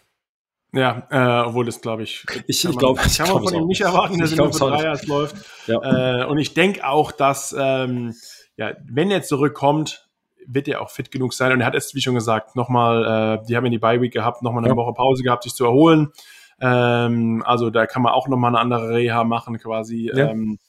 Ja, 0.74 1.08
äh, 1.12 1.48
obwohl 1.48 1.66
das 1.66 1.82
glaube 1.82 2.04
ich. 2.04 2.26
Ich, 2.48 2.66
ich 2.66 2.78
glaube, 2.78 3.00
ich 3.06 3.18
kann 3.18 3.32
man 3.32 3.44
von 3.44 3.54
ihm 3.54 3.68
nicht 3.68 3.82
erwarten, 3.82 4.18
dass 4.18 4.32
er 4.32 4.38
nur 4.38 4.54
für 4.54 4.70
drei 4.70 4.84
Jahre 4.84 5.06
läuft. 5.06 5.36
Ja. 5.68 6.24
Äh, 6.24 6.26
und 6.26 6.40
ich 6.40 6.56
denke 6.56 6.88
auch, 6.88 7.12
dass 7.12 7.56
ähm, 7.58 8.16
ja, 8.58 8.74
wenn 8.84 9.12
er 9.12 9.22
zurückkommt, 9.22 10.10
wird 10.48 10.68
er 10.68 10.82
auch 10.82 10.90
fit 10.90 11.12
genug 11.12 11.34
sein. 11.34 11.52
Und 11.52 11.62
er 11.62 11.68
hat 11.68 11.76
es, 11.76 11.94
wie 11.96 12.02
schon 12.02 12.16
gesagt, 12.16 12.56
nochmal, 12.56 13.40
äh, 13.40 13.46
die 13.46 13.56
haben 13.56 13.66
in 13.66 13.72
die 13.72 13.80
Bye 13.80 14.02
Week 14.02 14.12
gehabt, 14.12 14.42
nochmal 14.42 14.64
eine 14.64 14.74
ja. 14.74 14.76
Woche 14.76 14.94
Pause 14.94 15.24
gehabt, 15.24 15.44
sich 15.44 15.54
zu 15.54 15.64
erholen. 15.66 16.12
Ähm, 16.60 17.44
also 17.46 17.70
da 17.70 17.86
kann 17.86 18.02
man 18.02 18.14
auch 18.14 18.28
nochmal 18.28 18.52
eine 18.52 18.60
andere 18.60 18.90
Reha 18.90 19.24
machen, 19.24 19.58
quasi. 19.60 20.12
Ja. 20.14 20.30
Ähm, 20.30 20.60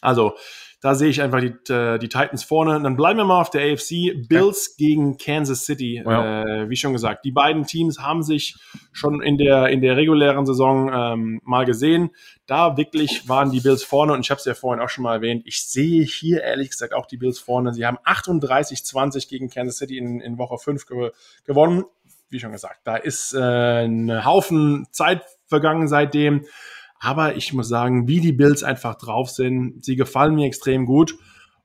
also 0.00 0.34
da 0.86 0.94
sehe 0.94 1.08
ich 1.08 1.20
einfach 1.20 1.40
die, 1.40 1.72
äh, 1.72 1.98
die 1.98 2.08
Titans 2.08 2.44
vorne. 2.44 2.76
Und 2.76 2.84
dann 2.84 2.94
bleiben 2.94 3.18
wir 3.18 3.24
mal 3.24 3.40
auf 3.40 3.50
der 3.50 3.72
AFC. 3.72 4.28
Bills 4.28 4.76
ja. 4.78 4.86
gegen 4.86 5.18
Kansas 5.18 5.64
City. 5.64 6.00
Ja. 6.06 6.44
Äh, 6.44 6.70
wie 6.70 6.76
schon 6.76 6.92
gesagt, 6.92 7.24
die 7.24 7.32
beiden 7.32 7.66
Teams 7.66 7.98
haben 7.98 8.22
sich 8.22 8.54
schon 8.92 9.20
in 9.20 9.36
der, 9.36 9.66
in 9.66 9.80
der 9.80 9.96
regulären 9.96 10.46
Saison 10.46 10.88
ähm, 10.94 11.40
mal 11.44 11.64
gesehen. 11.64 12.10
Da 12.46 12.76
wirklich 12.76 13.28
waren 13.28 13.50
die 13.50 13.58
Bills 13.58 13.82
vorne 13.82 14.12
und 14.12 14.20
ich 14.20 14.30
habe 14.30 14.38
es 14.38 14.44
ja 14.44 14.54
vorhin 14.54 14.80
auch 14.80 14.88
schon 14.88 15.02
mal 15.02 15.14
erwähnt. 15.14 15.42
Ich 15.44 15.66
sehe 15.66 16.04
hier 16.04 16.44
ehrlich 16.44 16.70
gesagt 16.70 16.94
auch 16.94 17.06
die 17.06 17.16
Bills 17.16 17.40
vorne. 17.40 17.74
Sie 17.74 17.84
haben 17.84 17.98
38-20 18.06 19.28
gegen 19.28 19.50
Kansas 19.50 19.78
City 19.78 19.98
in, 19.98 20.20
in 20.20 20.38
Woche 20.38 20.56
5 20.56 20.86
ge 20.86 21.10
gewonnen. 21.44 21.82
Wie 22.30 22.38
schon 22.38 22.52
gesagt, 22.52 22.82
da 22.84 22.94
ist 22.94 23.34
äh, 23.34 23.86
ein 23.86 24.24
Haufen 24.24 24.86
Zeit 24.92 25.24
vergangen 25.46 25.88
seitdem. 25.88 26.44
Aber 27.00 27.36
ich 27.36 27.52
muss 27.52 27.68
sagen, 27.68 28.08
wie 28.08 28.20
die 28.20 28.32
Bills 28.32 28.62
einfach 28.62 28.96
drauf 28.96 29.30
sind, 29.30 29.84
sie 29.84 29.96
gefallen 29.96 30.34
mir 30.34 30.46
extrem 30.46 30.86
gut. 30.86 31.16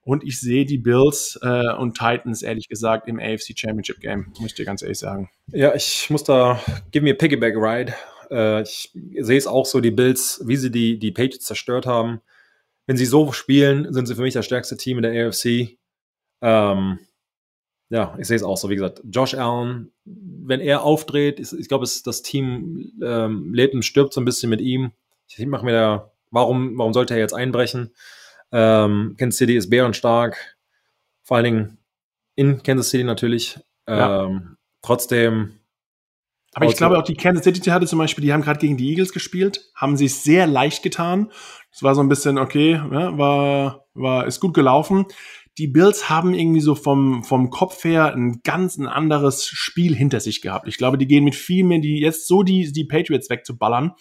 Und 0.03 0.23
ich 0.23 0.39
sehe 0.39 0.65
die 0.65 0.79
Bills 0.79 1.39
äh, 1.43 1.73
und 1.75 1.95
Titans, 1.95 2.41
ehrlich 2.41 2.67
gesagt, 2.67 3.07
im 3.07 3.19
AFC 3.19 3.53
Championship 3.55 3.99
Game, 3.99 4.33
muss 4.39 4.51
ich 4.51 4.55
dir 4.55 4.65
ganz 4.65 4.81
ehrlich 4.81 4.97
sagen. 4.97 5.29
Ja, 5.47 5.75
ich 5.75 6.09
muss 6.09 6.23
da, 6.23 6.59
give 6.91 7.03
me 7.03 7.11
a 7.11 7.13
piggyback 7.13 7.55
ride. 7.55 7.93
Äh, 8.31 8.63
ich 8.63 8.91
sehe 9.19 9.37
es 9.37 9.45
auch 9.45 9.65
so, 9.65 9.79
die 9.79 9.91
Bills, 9.91 10.41
wie 10.45 10.57
sie 10.57 10.71
die, 10.71 10.97
die 10.97 11.11
Patriots 11.11 11.45
zerstört 11.45 11.85
haben. 11.85 12.21
Wenn 12.87 12.97
sie 12.97 13.05
so 13.05 13.31
spielen, 13.31 13.93
sind 13.93 14.07
sie 14.07 14.15
für 14.15 14.23
mich 14.23 14.33
das 14.33 14.45
stärkste 14.45 14.75
Team 14.75 14.97
in 14.97 15.03
der 15.03 15.27
AFC. 15.27 15.77
Ähm, 16.41 16.99
ja, 17.89 18.15
ich 18.17 18.27
sehe 18.27 18.37
es 18.37 18.43
auch 18.43 18.57
so. 18.57 18.69
Wie 18.69 18.75
gesagt, 18.75 19.03
Josh 19.03 19.35
Allen, 19.35 19.91
wenn 20.05 20.61
er 20.61 20.81
aufdreht, 20.81 21.39
ist, 21.39 21.53
ich 21.53 21.67
glaube, 21.67 21.85
das 21.85 22.21
Team 22.23 22.91
ähm, 23.03 23.53
lebt 23.53 23.75
und 23.75 23.85
stirbt 23.85 24.13
so 24.13 24.21
ein 24.21 24.25
bisschen 24.25 24.49
mit 24.49 24.61
ihm 24.61 24.93
ich 25.37 25.45
mache 25.45 25.65
mir 25.65 25.73
da, 25.73 26.11
warum, 26.31 26.77
warum 26.77 26.93
sollte 26.93 27.13
er 27.13 27.19
jetzt 27.19 27.33
einbrechen? 27.33 27.93
Ähm, 28.51 29.15
Kansas 29.17 29.37
City 29.37 29.55
ist 29.55 29.69
bärenstark, 29.69 30.57
vor 31.23 31.37
allen 31.37 31.43
Dingen 31.45 31.77
in 32.35 32.63
Kansas 32.63 32.89
City 32.89 33.03
natürlich. 33.03 33.59
Ja. 33.87 34.25
Ähm, 34.25 34.57
trotzdem. 34.81 35.59
Aber 36.53 36.65
ich 36.65 36.75
glaube 36.75 36.97
auch 36.97 37.03
die 37.03 37.15
Kansas 37.15 37.45
City 37.45 37.61
hatte 37.69 37.87
zum 37.87 37.99
Beispiel, 37.99 38.25
die 38.25 38.33
haben 38.33 38.41
gerade 38.41 38.59
gegen 38.59 38.75
die 38.75 38.89
Eagles 38.89 39.13
gespielt, 39.13 39.71
haben 39.73 39.95
sie 39.95 40.05
es 40.05 40.23
sehr 40.23 40.47
leicht 40.47 40.83
getan. 40.83 41.31
Es 41.71 41.81
war 41.81 41.95
so 41.95 42.01
ein 42.01 42.09
bisschen 42.09 42.37
okay, 42.37 42.73
ja, 42.73 43.17
war, 43.17 43.85
war, 43.93 44.27
ist 44.27 44.41
gut 44.41 44.53
gelaufen. 44.53 45.05
Die 45.57 45.67
Bills 45.67 46.09
haben 46.09 46.33
irgendwie 46.33 46.61
so 46.61 46.75
vom, 46.75 47.23
vom 47.23 47.49
Kopf 47.49 47.83
her 47.83 48.13
ein 48.13 48.41
ganz 48.43 48.77
ein 48.77 48.87
anderes 48.87 49.45
Spiel 49.45 49.95
hinter 49.95 50.19
sich 50.19 50.41
gehabt. 50.41 50.67
Ich 50.67 50.77
glaube, 50.77 50.97
die 50.97 51.07
gehen 51.07 51.23
mit 51.23 51.35
viel 51.35 51.63
mehr, 51.63 51.79
die 51.79 51.99
jetzt 51.99 52.27
so 52.27 52.43
die, 52.43 52.71
die 52.71 52.85
Patriots 52.85 53.29
wegzuballern. 53.29 53.93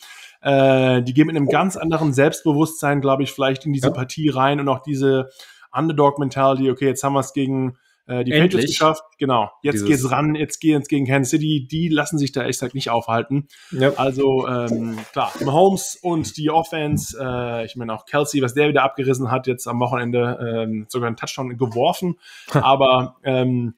Äh, 0.43 1.03
die 1.03 1.12
gehen 1.12 1.26
mit 1.26 1.36
einem 1.36 1.49
ganz 1.49 1.76
anderen 1.76 2.12
Selbstbewusstsein, 2.12 3.01
glaube 3.01 3.22
ich, 3.22 3.32
vielleicht 3.32 3.66
in 3.66 3.72
diese 3.72 3.88
ja. 3.88 3.93
Partie 3.93 4.28
rein 4.28 4.61
und 4.61 4.68
auch 4.68 4.80
diese 4.80 5.28
Underdog-Mentality, 5.72 6.70
okay, 6.70 6.86
jetzt 6.86 7.05
haben 7.05 7.12
wir 7.12 7.20
es 7.20 7.32
gegen 7.32 7.76
äh, 8.11 8.24
die 8.24 8.32
Endlich. 8.32 8.53
Patriots 8.53 8.66
geschafft. 8.66 9.03
Genau, 9.18 9.51
jetzt 9.62 9.74
Dieses 9.74 9.88
geht's 9.88 10.11
ran, 10.11 10.34
jetzt 10.34 10.59
geht's 10.59 10.88
gegen 10.88 11.07
Kansas 11.07 11.30
City. 11.30 11.68
Die 11.70 11.88
lassen 11.88 12.18
sich 12.18 12.32
da 12.32 12.45
echt 12.45 12.61
halt 12.61 12.74
nicht 12.74 12.91
aufhalten. 12.91 13.47
Ja. 13.70 13.93
Also 13.97 14.49
ähm, 14.49 14.99
klar, 15.12 15.32
Mahomes 15.45 15.97
und 16.03 16.36
die 16.36 16.51
Offense, 16.51 17.16
äh, 17.20 17.64
ich 17.64 17.76
meine 17.76 17.95
auch 17.95 18.07
Kelsey, 18.07 18.43
was 18.43 18.55
der 18.55 18.68
wieder 18.68 18.82
abgerissen 18.82 19.30
hat, 19.30 19.47
jetzt 19.47 19.68
am 19.68 19.78
Wochenende 19.78 20.64
ähm, 20.64 20.86
sogar 20.88 21.07
einen 21.07 21.16
Touchdown 21.16 21.57
geworfen. 21.57 22.16
aber 22.53 23.16
ähm, 23.22 23.74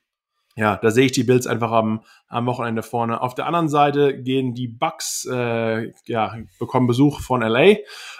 ja, 0.54 0.76
da 0.76 0.90
sehe 0.90 1.06
ich 1.06 1.12
die 1.12 1.24
Bills 1.24 1.46
einfach 1.46 1.72
am, 1.72 2.02
am 2.28 2.44
Wochenende 2.44 2.82
vorne. 2.82 3.22
Auf 3.22 3.34
der 3.34 3.46
anderen 3.46 3.68
Seite 3.68 4.22
gehen 4.22 4.54
die 4.54 4.68
Bucks, 4.68 5.26
äh, 5.30 5.92
ja, 6.04 6.36
bekommen 6.58 6.86
Besuch 6.86 7.20
von 7.20 7.40
LA. 7.40 7.76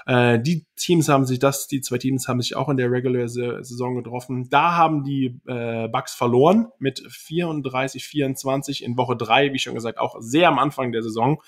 Äh, 0.07 0.41
die 0.41 0.67
Teams 0.77 1.11
haben 1.11 1.27
sich 1.27 1.39
das, 1.39 1.67
die 1.67 1.83
zwei 1.83 1.99
Teams 1.99 2.29
haben 2.29 2.41
sich 2.41 2.57
auch 2.57 2.71
in 2.71 2.79
der 2.79 2.91
Regular 2.91 3.29
Saison 3.29 3.97
getroffen. 3.97 4.49
Da 4.49 4.77
haben 4.77 5.05
die 5.05 5.41
äh, 5.47 5.89
Bucks 5.89 6.15
verloren 6.15 6.69
mit 6.79 7.01
34, 7.07 8.05
24 8.05 8.83
in 8.83 8.97
Woche 8.97 9.17
drei, 9.17 9.53
wie 9.53 9.59
schon 9.59 9.75
gesagt, 9.75 9.99
auch 9.99 10.17
sehr 10.21 10.49
am 10.49 10.59
Anfang 10.59 10.91
der 10.93 11.03
Saison. 11.03 11.43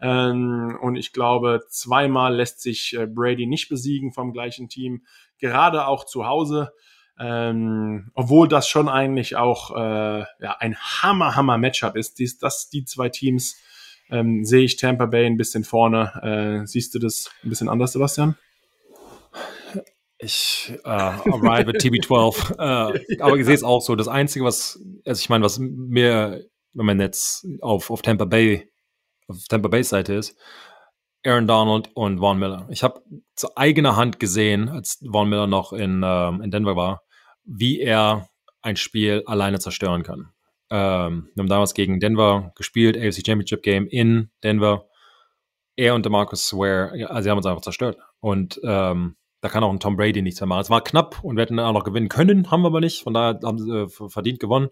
Ähm, 0.00 0.78
und 0.80 0.96
ich 0.96 1.12
glaube, 1.12 1.60
zweimal 1.68 2.34
lässt 2.34 2.62
sich 2.62 2.96
äh, 2.96 3.06
Brady 3.06 3.46
nicht 3.46 3.68
besiegen 3.68 4.12
vom 4.12 4.32
gleichen 4.32 4.68
Team, 4.68 5.04
gerade 5.38 5.86
auch 5.86 6.04
zu 6.04 6.26
Hause. 6.26 6.72
Ähm, 7.18 8.10
obwohl 8.14 8.48
das 8.48 8.68
schon 8.68 8.88
eigentlich 8.88 9.36
auch 9.36 9.76
äh, 9.76 10.20
ja, 10.40 10.56
ein 10.58 10.76
Hammer, 10.76 11.36
Hammer 11.36 11.58
Matchup 11.58 11.96
ist. 11.96 12.18
Dies, 12.18 12.38
das, 12.38 12.68
die 12.70 12.84
zwei 12.84 13.08
Teams 13.08 13.56
ähm, 14.10 14.44
sehe 14.44 14.64
ich 14.64 14.76
Tampa 14.76 15.06
Bay 15.06 15.26
ein 15.26 15.36
bisschen 15.36 15.64
vorne. 15.64 16.62
Äh, 16.62 16.66
siehst 16.66 16.94
du 16.94 16.98
das 16.98 17.30
ein 17.44 17.50
bisschen 17.50 17.68
anders, 17.68 17.92
Sebastian? 17.92 18.36
Ich 20.18 20.72
äh, 20.84 20.88
arrive 20.88 21.70
at 21.70 21.76
TB12. 21.76 22.52
äh, 22.58 23.20
aber 23.20 23.36
ich 23.36 23.44
sehe 23.44 23.54
es 23.54 23.64
auch 23.64 23.82
so. 23.82 23.96
Das 23.96 24.08
Einzige, 24.08 24.44
was, 24.44 24.80
also 25.04 25.18
ich 25.18 25.28
meine, 25.28 25.44
was 25.44 25.58
mir, 25.58 26.44
wenn 26.74 26.86
man 26.86 27.00
jetzt 27.00 27.46
auf, 27.60 27.90
auf 27.90 28.02
Tampa 28.02 28.24
Bay, 28.24 28.70
auf 29.26 29.38
Tampa 29.48 29.68
Bay 29.68 29.82
Seite 29.82 30.14
ist, 30.14 30.36
Aaron 31.24 31.46
Donald 31.46 31.90
und 31.94 32.18
Vaughn 32.18 32.38
Miller. 32.38 32.66
Ich 32.70 32.82
habe 32.82 33.02
zu 33.36 33.56
eigener 33.56 33.96
Hand 33.96 34.18
gesehen, 34.18 34.68
als 34.68 35.02
Vaughn 35.10 35.28
Miller 35.28 35.46
noch 35.46 35.72
in, 35.72 36.02
ähm, 36.04 36.42
in 36.42 36.50
Denver 36.50 36.76
war, 36.76 37.02
wie 37.44 37.80
er 37.80 38.28
ein 38.60 38.76
Spiel 38.76 39.22
alleine 39.26 39.58
zerstören 39.58 40.02
kann. 40.02 40.32
Ähm, 40.70 41.28
wir 41.34 41.42
haben 41.42 41.48
damals 41.48 41.74
gegen 41.74 42.00
Denver 42.00 42.52
gespielt, 42.56 42.96
AFC 42.96 43.24
Championship 43.24 43.62
Game 43.62 43.86
in 43.86 44.30
Denver. 44.42 44.88
Er 45.76 45.94
und 45.94 46.04
DeMarcus 46.04 46.52
Ware, 46.54 46.92
also 47.08 47.22
sie 47.22 47.30
haben 47.30 47.38
uns 47.38 47.46
einfach 47.46 47.62
zerstört. 47.62 47.98
Und 48.20 48.60
ähm, 48.64 49.16
da 49.40 49.48
kann 49.48 49.64
auch 49.64 49.70
ein 49.70 49.80
Tom 49.80 49.96
Brady 49.96 50.22
nichts 50.22 50.40
mehr 50.40 50.46
machen. 50.46 50.60
Es 50.60 50.70
war 50.70 50.82
knapp 50.82 51.22
und 51.22 51.36
wir 51.36 51.42
hätten 51.42 51.58
auch 51.58 51.72
noch 51.72 51.84
gewinnen 51.84 52.08
können, 52.08 52.50
haben 52.50 52.62
wir 52.62 52.68
aber 52.68 52.80
nicht. 52.80 53.02
Von 53.02 53.14
daher 53.14 53.40
haben 53.44 53.58
sie 53.58 53.70
äh, 53.70 54.08
verdient 54.08 54.38
gewonnen, 54.38 54.68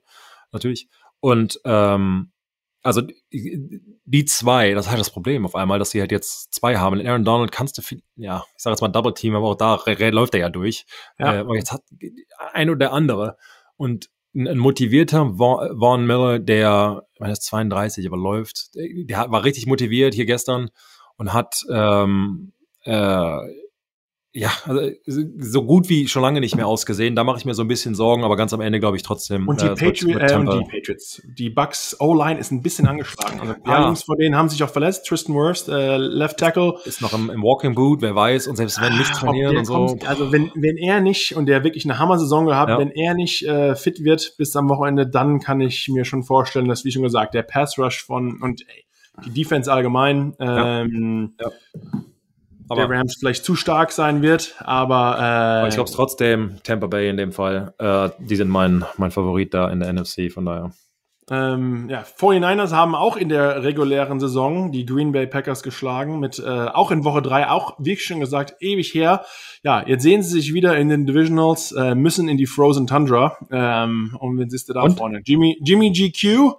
natürlich. 0.53 0.89
Und 1.21 1.61
ähm, 1.65 2.33
also 2.83 3.03
die, 3.33 4.25
zwei, 4.25 4.73
das 4.73 4.87
ist 4.87 4.91
halt 4.91 5.01
das 5.01 5.11
Problem 5.11 5.45
auf 5.45 5.55
einmal, 5.55 5.79
dass 5.79 5.91
sie 5.91 6.01
halt 6.01 6.13
jetzt 6.13 6.55
zwei 6.55 6.77
haben. 6.79 6.99
In 6.99 7.07
Aaron 7.07 7.25
Donald 7.25 7.53
kannst 7.53 7.77
du 7.77 7.83
viel, 7.83 8.03
ja, 8.17 8.45
ich 8.57 8.63
sage 8.63 8.73
jetzt 8.73 8.81
mal 8.81 8.89
Double 8.89 9.15
Team, 9.15 9.35
aber 9.35 9.49
auch 9.49 9.57
da 9.57 9.83
läuft 10.11 10.35
er 10.35 10.41
ja 10.41 10.49
durch. 10.49 10.87
Ja. 11.19 11.35
Äh, 11.35 11.39
aber 11.39 11.57
jetzt 11.57 11.73
hat 11.73 11.83
ein 12.53 12.71
oder 12.71 12.93
andere 12.93 13.37
und 13.77 14.09
ein, 14.35 14.49
ein 14.49 14.59
motivierter 14.59 15.35
Vaughn 15.37 16.07
Miller, 16.07 16.39
der, 16.39 17.07
ich 17.13 17.21
meine, 17.21 17.33
ist 17.33 17.45
32, 17.45 18.07
aber 18.07 18.17
läuft, 18.17 18.71
der 18.75 19.31
war 19.31 19.45
richtig 19.45 19.67
motiviert 19.67 20.15
hier 20.15 20.27
gestern 20.27 20.71
und 21.17 21.33
hat 21.33 21.63
ähm, 21.71 22.53
äh, 22.85 23.39
ja, 24.33 24.51
also 24.65 24.81
so 25.39 25.65
gut 25.65 25.89
wie 25.89 26.07
schon 26.07 26.23
lange 26.23 26.39
nicht 26.39 26.55
mehr 26.55 26.69
ausgesehen. 26.69 27.17
Da 27.17 27.25
mache 27.25 27.39
ich 27.39 27.45
mir 27.45 27.55
so 27.55 27.63
ein 27.63 27.69
bisschen 27.69 27.97
Sorgen, 27.97 28.23
aber 28.23 28.37
ganz 28.37 28.53
am 28.53 28.61
Ende 28.61 28.79
glaube 28.79 28.97
ich 28.97 29.03
trotzdem. 29.03 29.49
Und 29.49 29.61
die, 29.61 29.67
äh, 29.67 29.75
Patri 29.75 30.13
äh, 30.13 30.27
die 30.29 30.71
Patriots, 30.71 31.23
die 31.25 31.51
Bucks 31.51 31.97
O-Line 31.99 32.39
ist 32.39 32.53
ein 32.53 32.63
bisschen 32.63 32.87
angeschlagen. 32.87 33.41
Also 33.41 33.55
ein 33.55 33.63
paar 33.63 33.81
ja. 33.81 33.87
Jungs 33.87 34.05
von 34.05 34.17
denen 34.19 34.37
haben 34.37 34.49
sich 34.49 34.63
auch 34.63 34.71
verletzt. 34.71 35.05
Tristan 35.07 35.35
Worst, 35.35 35.69
äh, 35.69 35.97
Left 35.97 36.37
Tackle. 36.37 36.75
Ist 36.85 37.03
noch 37.03 37.13
im, 37.13 37.29
im, 37.29 37.43
Walking 37.43 37.75
Boot, 37.75 38.03
wer 38.03 38.15
weiß. 38.15 38.47
Und 38.47 38.55
selbst 38.55 38.81
wenn 38.81 38.97
nicht 38.99 39.11
ah, 39.11 39.19
trainieren 39.19 39.57
und 39.57 39.65
so. 39.65 39.87
Kommt, 39.87 40.09
also 40.09 40.31
wenn, 40.31 40.53
wenn 40.55 40.77
er 40.77 41.01
nicht, 41.01 41.35
und 41.35 41.47
der 41.47 41.65
wirklich 41.65 41.85
eine 41.85 41.99
Hammer-Saison 41.99 42.47
gehabt, 42.47 42.71
ja. 42.71 42.79
wenn 42.79 42.93
er 42.93 43.15
nicht 43.15 43.45
äh, 43.45 43.75
fit 43.75 44.05
wird 44.05 44.35
bis 44.39 44.55
am 44.55 44.69
Wochenende, 44.69 45.09
dann 45.09 45.41
kann 45.41 45.61
ich 45.61 45.89
mir 45.89 46.05
schon 46.05 46.23
vorstellen, 46.23 46.69
dass, 46.69 46.85
wie 46.85 46.93
schon 46.93 47.03
gesagt, 47.03 47.35
der 47.35 47.43
Pass-Rush 47.43 48.05
von 48.05 48.41
und 48.41 48.63
ey, 48.69 48.85
die 49.27 49.43
Defense 49.43 49.71
allgemein 49.73 50.35
ähm, 50.39 51.35
ja. 51.41 51.51
Aber 52.71 52.87
der 52.87 52.99
Rams 52.99 53.17
vielleicht 53.19 53.45
zu 53.45 53.57
stark 53.57 53.91
sein 53.91 54.23
wird, 54.23 54.55
aber, 54.61 55.17
äh, 55.19 55.23
aber 55.23 55.69
ich 55.69 55.75
glaube 55.75 55.91
es 55.91 55.97
trotzdem, 55.97 56.57
Tampa 56.63 56.87
Bay 56.87 57.09
in 57.11 57.17
dem 57.17 57.33
Fall, 57.33 57.75
äh, 57.79 58.11
die 58.21 58.37
sind 58.37 58.49
mein, 58.49 58.85
mein 58.97 59.11
Favorit 59.11 59.53
da 59.55 59.69
in 59.71 59.81
der 59.81 59.93
NFC, 59.93 60.31
von 60.33 60.47
daher. 60.47 60.71
Ähm, 61.33 61.89
ja, 61.89 62.03
49ers 62.03 62.73
haben 62.73 62.97
auch 62.97 63.17
in 63.17 63.29
der 63.29 63.63
regulären 63.63 64.19
Saison 64.19 64.73
die 64.73 64.85
Green 64.85 65.13
Bay 65.13 65.29
Packers 65.29 65.63
geschlagen, 65.63 66.19
mit 66.19 66.41
äh, 66.41 66.43
auch 66.45 66.91
in 66.91 67.05
Woche 67.05 67.23
drei 67.23 67.49
auch, 67.49 67.77
wie 67.79 67.93
ich 67.93 68.05
schon 68.05 68.19
gesagt, 68.19 68.57
ewig 68.61 68.93
her. 68.95 69.25
Ja, 69.63 69.87
jetzt 69.87 70.03
sehen 70.03 70.25
sie 70.25 70.41
sich 70.41 70.55
wieder 70.55 70.77
in 70.77 70.89
den 70.89 71.07
Divisionals, 71.07 71.71
äh, 71.71 71.95
müssen 71.95 72.29
in 72.29 72.37
die 72.37 72.47
Frozen 72.47 72.89
Tundra. 72.89 73.37
Ähm, 73.51 74.17
und 74.19 74.39
wen 74.39 74.51
siehst 74.51 74.69
du 74.69 74.73
da 74.73 74.83
und? 74.83 74.97
vorne? 74.97 75.23
Jimmy, 75.25 75.57
Jimmy 75.63 75.93
GQ 75.93 76.55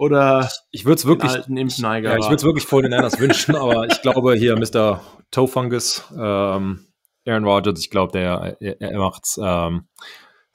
oder 0.00 0.48
ich 0.70 0.86
würde 0.86 0.94
es 0.94 1.04
wirklich, 1.04 1.30
ja, 1.30 2.16
ich 2.16 2.24
würde 2.24 2.36
es 2.36 2.44
wirklich 2.44 2.64
vor 2.64 2.80
den 2.80 2.90
Niners 2.90 3.20
wünschen, 3.20 3.54
aber 3.54 3.86
ich 3.86 4.00
glaube 4.00 4.32
hier 4.34 4.56
Mr. 4.56 5.02
Toe 5.30 5.46
Fungus, 5.46 6.02
ähm, 6.16 6.86
Aaron 7.26 7.44
Rodgers, 7.44 7.78
ich 7.80 7.90
glaube, 7.90 8.12
der 8.12 8.56
er, 8.60 8.80
er 8.80 8.98
macht's 8.98 9.38
ähm, 9.42 9.88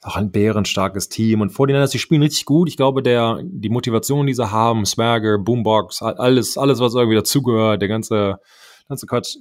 auch 0.02 0.16
ein 0.16 0.32
bärenstarkes 0.32 1.08
Team 1.08 1.42
und 1.42 1.50
vor 1.50 1.68
den 1.68 1.76
Niners, 1.76 1.92
die 1.92 2.00
spielen 2.00 2.22
richtig 2.22 2.44
gut. 2.44 2.68
Ich 2.68 2.76
glaube, 2.76 3.04
der 3.04 3.40
die 3.44 3.68
Motivation, 3.68 4.26
die 4.26 4.34
sie 4.34 4.50
haben, 4.50 4.84
Swagger, 4.84 5.38
Boombox, 5.38 6.02
alles, 6.02 6.58
alles 6.58 6.80
was 6.80 6.96
irgendwie 6.96 7.16
dazugehört, 7.16 7.80
der 7.80 7.88
ganze 7.88 8.40
ganze 8.88 9.06
Quatsch. 9.06 9.36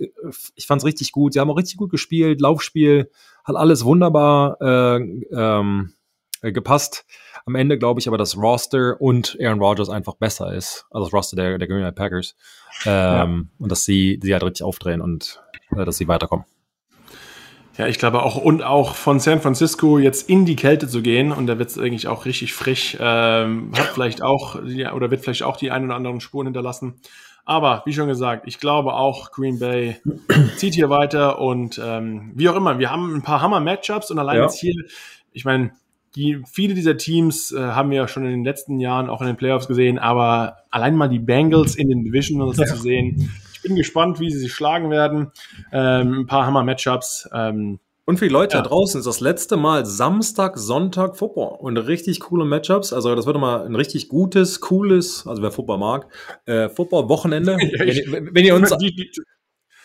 Ich 0.54 0.68
fand's 0.68 0.86
richtig 0.86 1.14
gut. 1.14 1.34
Sie 1.34 1.40
haben 1.40 1.50
auch 1.50 1.58
richtig 1.58 1.78
gut 1.78 1.90
gespielt, 1.90 2.42
Laufspiel, 2.42 3.10
hat 3.44 3.56
alles 3.56 3.84
wunderbar 3.84 4.62
äh, 4.62 4.98
ähm, 5.34 5.94
gepasst 6.52 7.06
am 7.46 7.56
Ende 7.56 7.78
glaube 7.78 8.00
ich 8.00 8.08
aber, 8.08 8.18
dass 8.18 8.38
Roster 8.38 9.00
und 9.00 9.38
Aaron 9.40 9.62
Rodgers 9.62 9.90
einfach 9.90 10.16
besser 10.16 10.54
ist, 10.54 10.86
also 10.90 11.06
das 11.06 11.14
Roster 11.14 11.36
der, 11.36 11.58
der 11.58 11.68
Green 11.68 11.82
Bay 11.82 11.92
Packers. 11.92 12.36
Ähm, 12.86 13.50
ja. 13.52 13.64
Und 13.64 13.72
dass 13.72 13.86
sie, 13.86 14.20
sie 14.22 14.34
halt 14.34 14.44
richtig 14.44 14.64
aufdrehen 14.64 15.00
und 15.00 15.42
äh, 15.76 15.86
dass 15.86 15.98
sie 15.98 16.08
weiterkommen. 16.08 16.46
Ja, 17.78 17.88
ich 17.88 18.00
glaube 18.00 18.24
auch, 18.24 18.38
und 18.38 18.64
auch 18.64 18.96
von 18.96 19.20
San 19.20 19.42
Francisco 19.42 20.00
jetzt 20.00 20.30
in 20.30 20.46
die 20.46 20.56
Kälte 20.56 20.88
zu 20.88 21.02
gehen, 21.02 21.32
und 21.32 21.46
da 21.46 21.60
wird 21.60 21.70
es 21.70 21.78
eigentlich 21.78 22.08
auch 22.08 22.26
richtig 22.26 22.54
frisch, 22.54 22.98
ähm, 23.00 23.72
hat 23.78 23.88
vielleicht 23.88 24.24
auch, 24.24 24.64
ja, 24.66 24.94
oder 24.94 25.12
wird 25.12 25.22
vielleicht 25.22 25.44
auch 25.44 25.58
die 25.58 25.72
ein 25.72 25.84
oder 25.84 25.96
anderen 25.96 26.22
Spuren 26.22 26.48
hinterlassen. 26.48 27.02
Aber 27.44 27.84
wie 27.86 27.94
schon 27.94 28.08
gesagt, 28.08 28.48
ich 28.48 28.60
glaube 28.60 28.94
auch, 28.94 29.32
Green 29.32 29.60
Bay 29.60 29.98
zieht 30.56 30.74
hier 30.74 30.90
weiter 30.90 31.38
und 31.40 31.80
ähm, 31.84 32.32
wie 32.34 32.50
auch 32.50 32.56
immer, 32.56 32.80
wir 32.80 32.90
haben 32.90 33.14
ein 33.14 33.22
paar 33.22 33.42
Hammer-Matchups 33.42 34.10
und 34.10 34.20
allein 34.20 34.38
ja. 34.38 34.44
jetzt 34.44 34.58
hier, 34.58 34.74
ich 35.32 35.44
meine, 35.44 35.72
die, 36.16 36.42
viele 36.50 36.74
dieser 36.74 36.98
Teams 36.98 37.52
äh, 37.52 37.60
haben 37.60 37.90
wir 37.92 37.98
ja 37.98 38.08
schon 38.08 38.24
in 38.24 38.32
den 38.32 38.44
letzten 38.44 38.80
Jahren 38.80 39.10
auch 39.10 39.22
in 39.22 39.28
den 39.28 39.36
Playoffs 39.36 39.68
gesehen, 39.68 40.00
aber 40.00 40.58
allein 40.72 40.96
mal 40.96 41.10
die 41.10 41.20
Bengals 41.20 41.76
in 41.76 41.90
den 41.90 42.04
Divisionals 42.04 42.58
ja. 42.58 42.66
zu 42.66 42.78
sehen, 42.78 43.32
ich 43.54 43.62
bin 43.62 43.76
gespannt, 43.76 44.20
wie 44.20 44.32
sie 44.32 44.40
sich 44.40 44.54
schlagen 44.54 44.90
werden. 44.90 45.32
Ähm, 45.72 46.22
ein 46.22 46.26
paar 46.28 46.46
Hammer-Matchups. 46.46 47.30
Ähm, 47.34 47.80
und 48.08 48.20
für 48.20 48.28
die 48.28 48.32
Leute 48.32 48.56
ja. 48.56 48.62
da 48.62 48.70
draußen 48.70 49.00
ist 49.00 49.08
das 49.08 49.20
letzte 49.20 49.58
Mal 49.58 49.86
Samstag, 49.86 50.60
Sonntag 50.60 51.18
Football 51.18 51.58
und 51.60 51.78
richtig 51.78 52.20
coole 52.20 52.46
Matchups. 52.46 52.94
Also 52.94 53.16
das 53.16 53.26
wird 53.26 53.38
mal 53.38 53.66
ein 53.66 53.76
richtig 53.76 54.10
gutes, 54.10 54.62
cooles, 54.62 55.26
also 55.26 55.42
wer 55.42 55.52
Football 55.52 55.80
mag, 55.80 56.08
äh, 56.46 56.70
Football-Wochenende. 56.70 57.58
Ja, 57.76 58.12
wenn, 58.12 58.34
wenn, 58.34 58.46
ihr 58.46 58.56
uns 58.56 58.76
die, 58.78 58.96
die, 58.96 59.12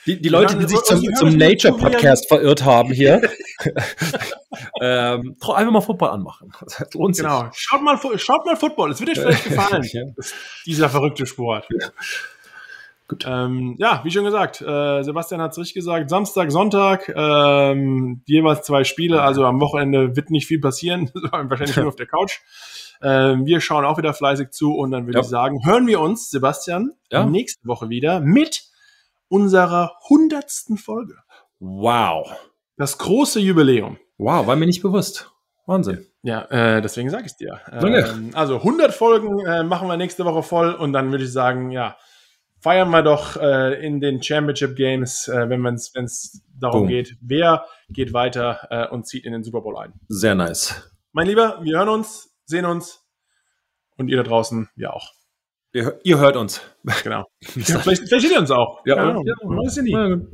die, 0.07 0.21
die 0.21 0.29
Leute, 0.29 0.57
die 0.57 0.67
sich 0.67 0.81
zum, 0.83 1.03
zum 1.15 1.37
Nature-Podcast 1.37 2.29
verirrt 2.29 2.65
haben 2.65 2.93
hier, 2.93 3.23
ähm, 4.81 5.37
einfach 5.41 5.73
mal 5.73 5.81
Football 5.81 6.11
anmachen. 6.11 6.53
Das 6.61 6.93
lohnt 6.95 7.17
sich. 7.17 7.25
Genau. 7.25 7.49
Schaut 7.53 7.83
mal, 7.83 7.99
schaut 8.19 8.47
mal 8.47 8.57
Football. 8.57 8.93
Es 8.93 9.01
wird 9.01 9.11
euch 9.11 9.19
vielleicht 9.19 9.45
gefallen. 9.49 9.83
ja. 9.93 10.03
Dieser 10.65 10.89
verrückte 10.89 11.27
Sport. 11.27 11.67
Ja. 11.71 11.89
Gut. 13.09 13.25
Ähm, 13.27 13.75
ja, 13.79 14.01
wie 14.05 14.11
schon 14.13 14.25
gesagt, 14.25 14.61
äh, 14.61 15.03
Sebastian 15.03 15.43
hat 15.43 15.51
es 15.51 15.59
richtig 15.59 15.75
gesagt. 15.75 16.09
Samstag, 16.09 16.53
Sonntag, 16.53 17.13
ähm, 17.15 18.23
jeweils 18.25 18.63
zwei 18.63 18.85
Spiele. 18.85 19.21
Also 19.21 19.45
am 19.45 19.61
Wochenende 19.61 20.15
wird 20.15 20.31
nicht 20.31 20.47
viel 20.47 20.61
passieren. 20.61 21.11
Wahrscheinlich 21.33 21.77
nur 21.77 21.89
auf 21.89 21.97
der 21.97 22.07
Couch. 22.07 22.39
Ähm, 23.03 23.47
wir 23.47 23.61
schauen 23.61 23.85
auch 23.85 23.99
wieder 23.99 24.15
fleißig 24.15 24.51
zu 24.51 24.75
und 24.75 24.93
dann 24.93 25.07
würde 25.07 25.19
ja. 25.19 25.25
ich 25.25 25.29
sagen, 25.29 25.67
hören 25.67 25.89
wir 25.89 26.01
uns, 26.01 26.31
Sebastian, 26.31 26.93
ja. 27.11 27.27
nächste 27.27 27.67
Woche 27.67 27.89
wieder 27.89 28.21
mit 28.21 28.70
unserer 29.31 29.93
hundertsten 30.09 30.77
Folge. 30.77 31.17
Wow. 31.61 32.31
Das 32.77 32.99
große 32.99 33.41
Jubiläum. 33.41 33.99
Wow, 34.19 34.47
war 34.47 34.57
mir 34.57 34.67
nicht 34.67 34.83
bewusst. 34.83 35.31
Wahnsinn. 35.67 36.07
Ja, 36.23 36.45
äh, 36.51 36.83
deswegen 36.83 37.09
sage 37.09 37.25
ich 37.27 37.33
es 37.33 37.37
dir. 37.37 37.61
Ähm, 37.73 38.33
also 38.35 38.57
100 38.57 38.93
Folgen 38.93 39.39
äh, 39.47 39.63
machen 39.63 39.89
wir 39.89 39.97
nächste 39.97 40.25
Woche 40.25 40.43
voll 40.43 40.75
und 40.75 40.93
dann 40.93 41.11
würde 41.11 41.25
ich 41.25 41.33
sagen, 41.33 41.71
ja, 41.71 41.97
feiern 42.59 42.91
wir 42.91 43.03
doch 43.03 43.37
äh, 43.37 43.87
in 43.87 44.01
den 44.01 44.23
Championship 44.23 44.77
Games, 44.77 45.29
äh, 45.29 45.49
wenn 45.49 45.65
es 45.65 46.43
darum 46.59 46.83
Boom. 46.83 46.89
geht, 46.89 47.17
wer 47.21 47.65
geht 47.89 48.13
weiter 48.13 48.67
äh, 48.71 48.89
und 48.89 49.07
zieht 49.07 49.25
in 49.25 49.33
den 49.33 49.45
Super 49.45 49.63
Bowl 49.63 49.79
ein. 49.79 49.95
Sehr 50.09 50.35
nice. 50.35 50.93
Mein 51.13 51.27
Lieber, 51.27 51.61
wir 51.63 51.79
hören 51.79 51.89
uns, 51.89 52.35
sehen 52.45 52.67
uns 52.67 53.07
und 53.97 54.09
ihr 54.09 54.17
da 54.17 54.23
draußen, 54.23 54.69
wir 54.77 54.93
auch. 54.93 55.13
Ihr, 55.73 56.01
ihr 56.03 56.19
hört 56.19 56.37
uns. 56.37 56.61
Genau. 57.05 57.25
vielleicht, 57.43 57.85
vielleicht 57.85 58.11
seht 58.11 58.33
ihr 58.33 58.41
uns 58.41 58.51
auch. 58.51 58.81
Ja, 58.85 58.97
ja, 58.97 59.09
ja, 59.11 59.17
ja, 59.25 59.35
ja. 59.67 59.83
nie. 59.83 60.27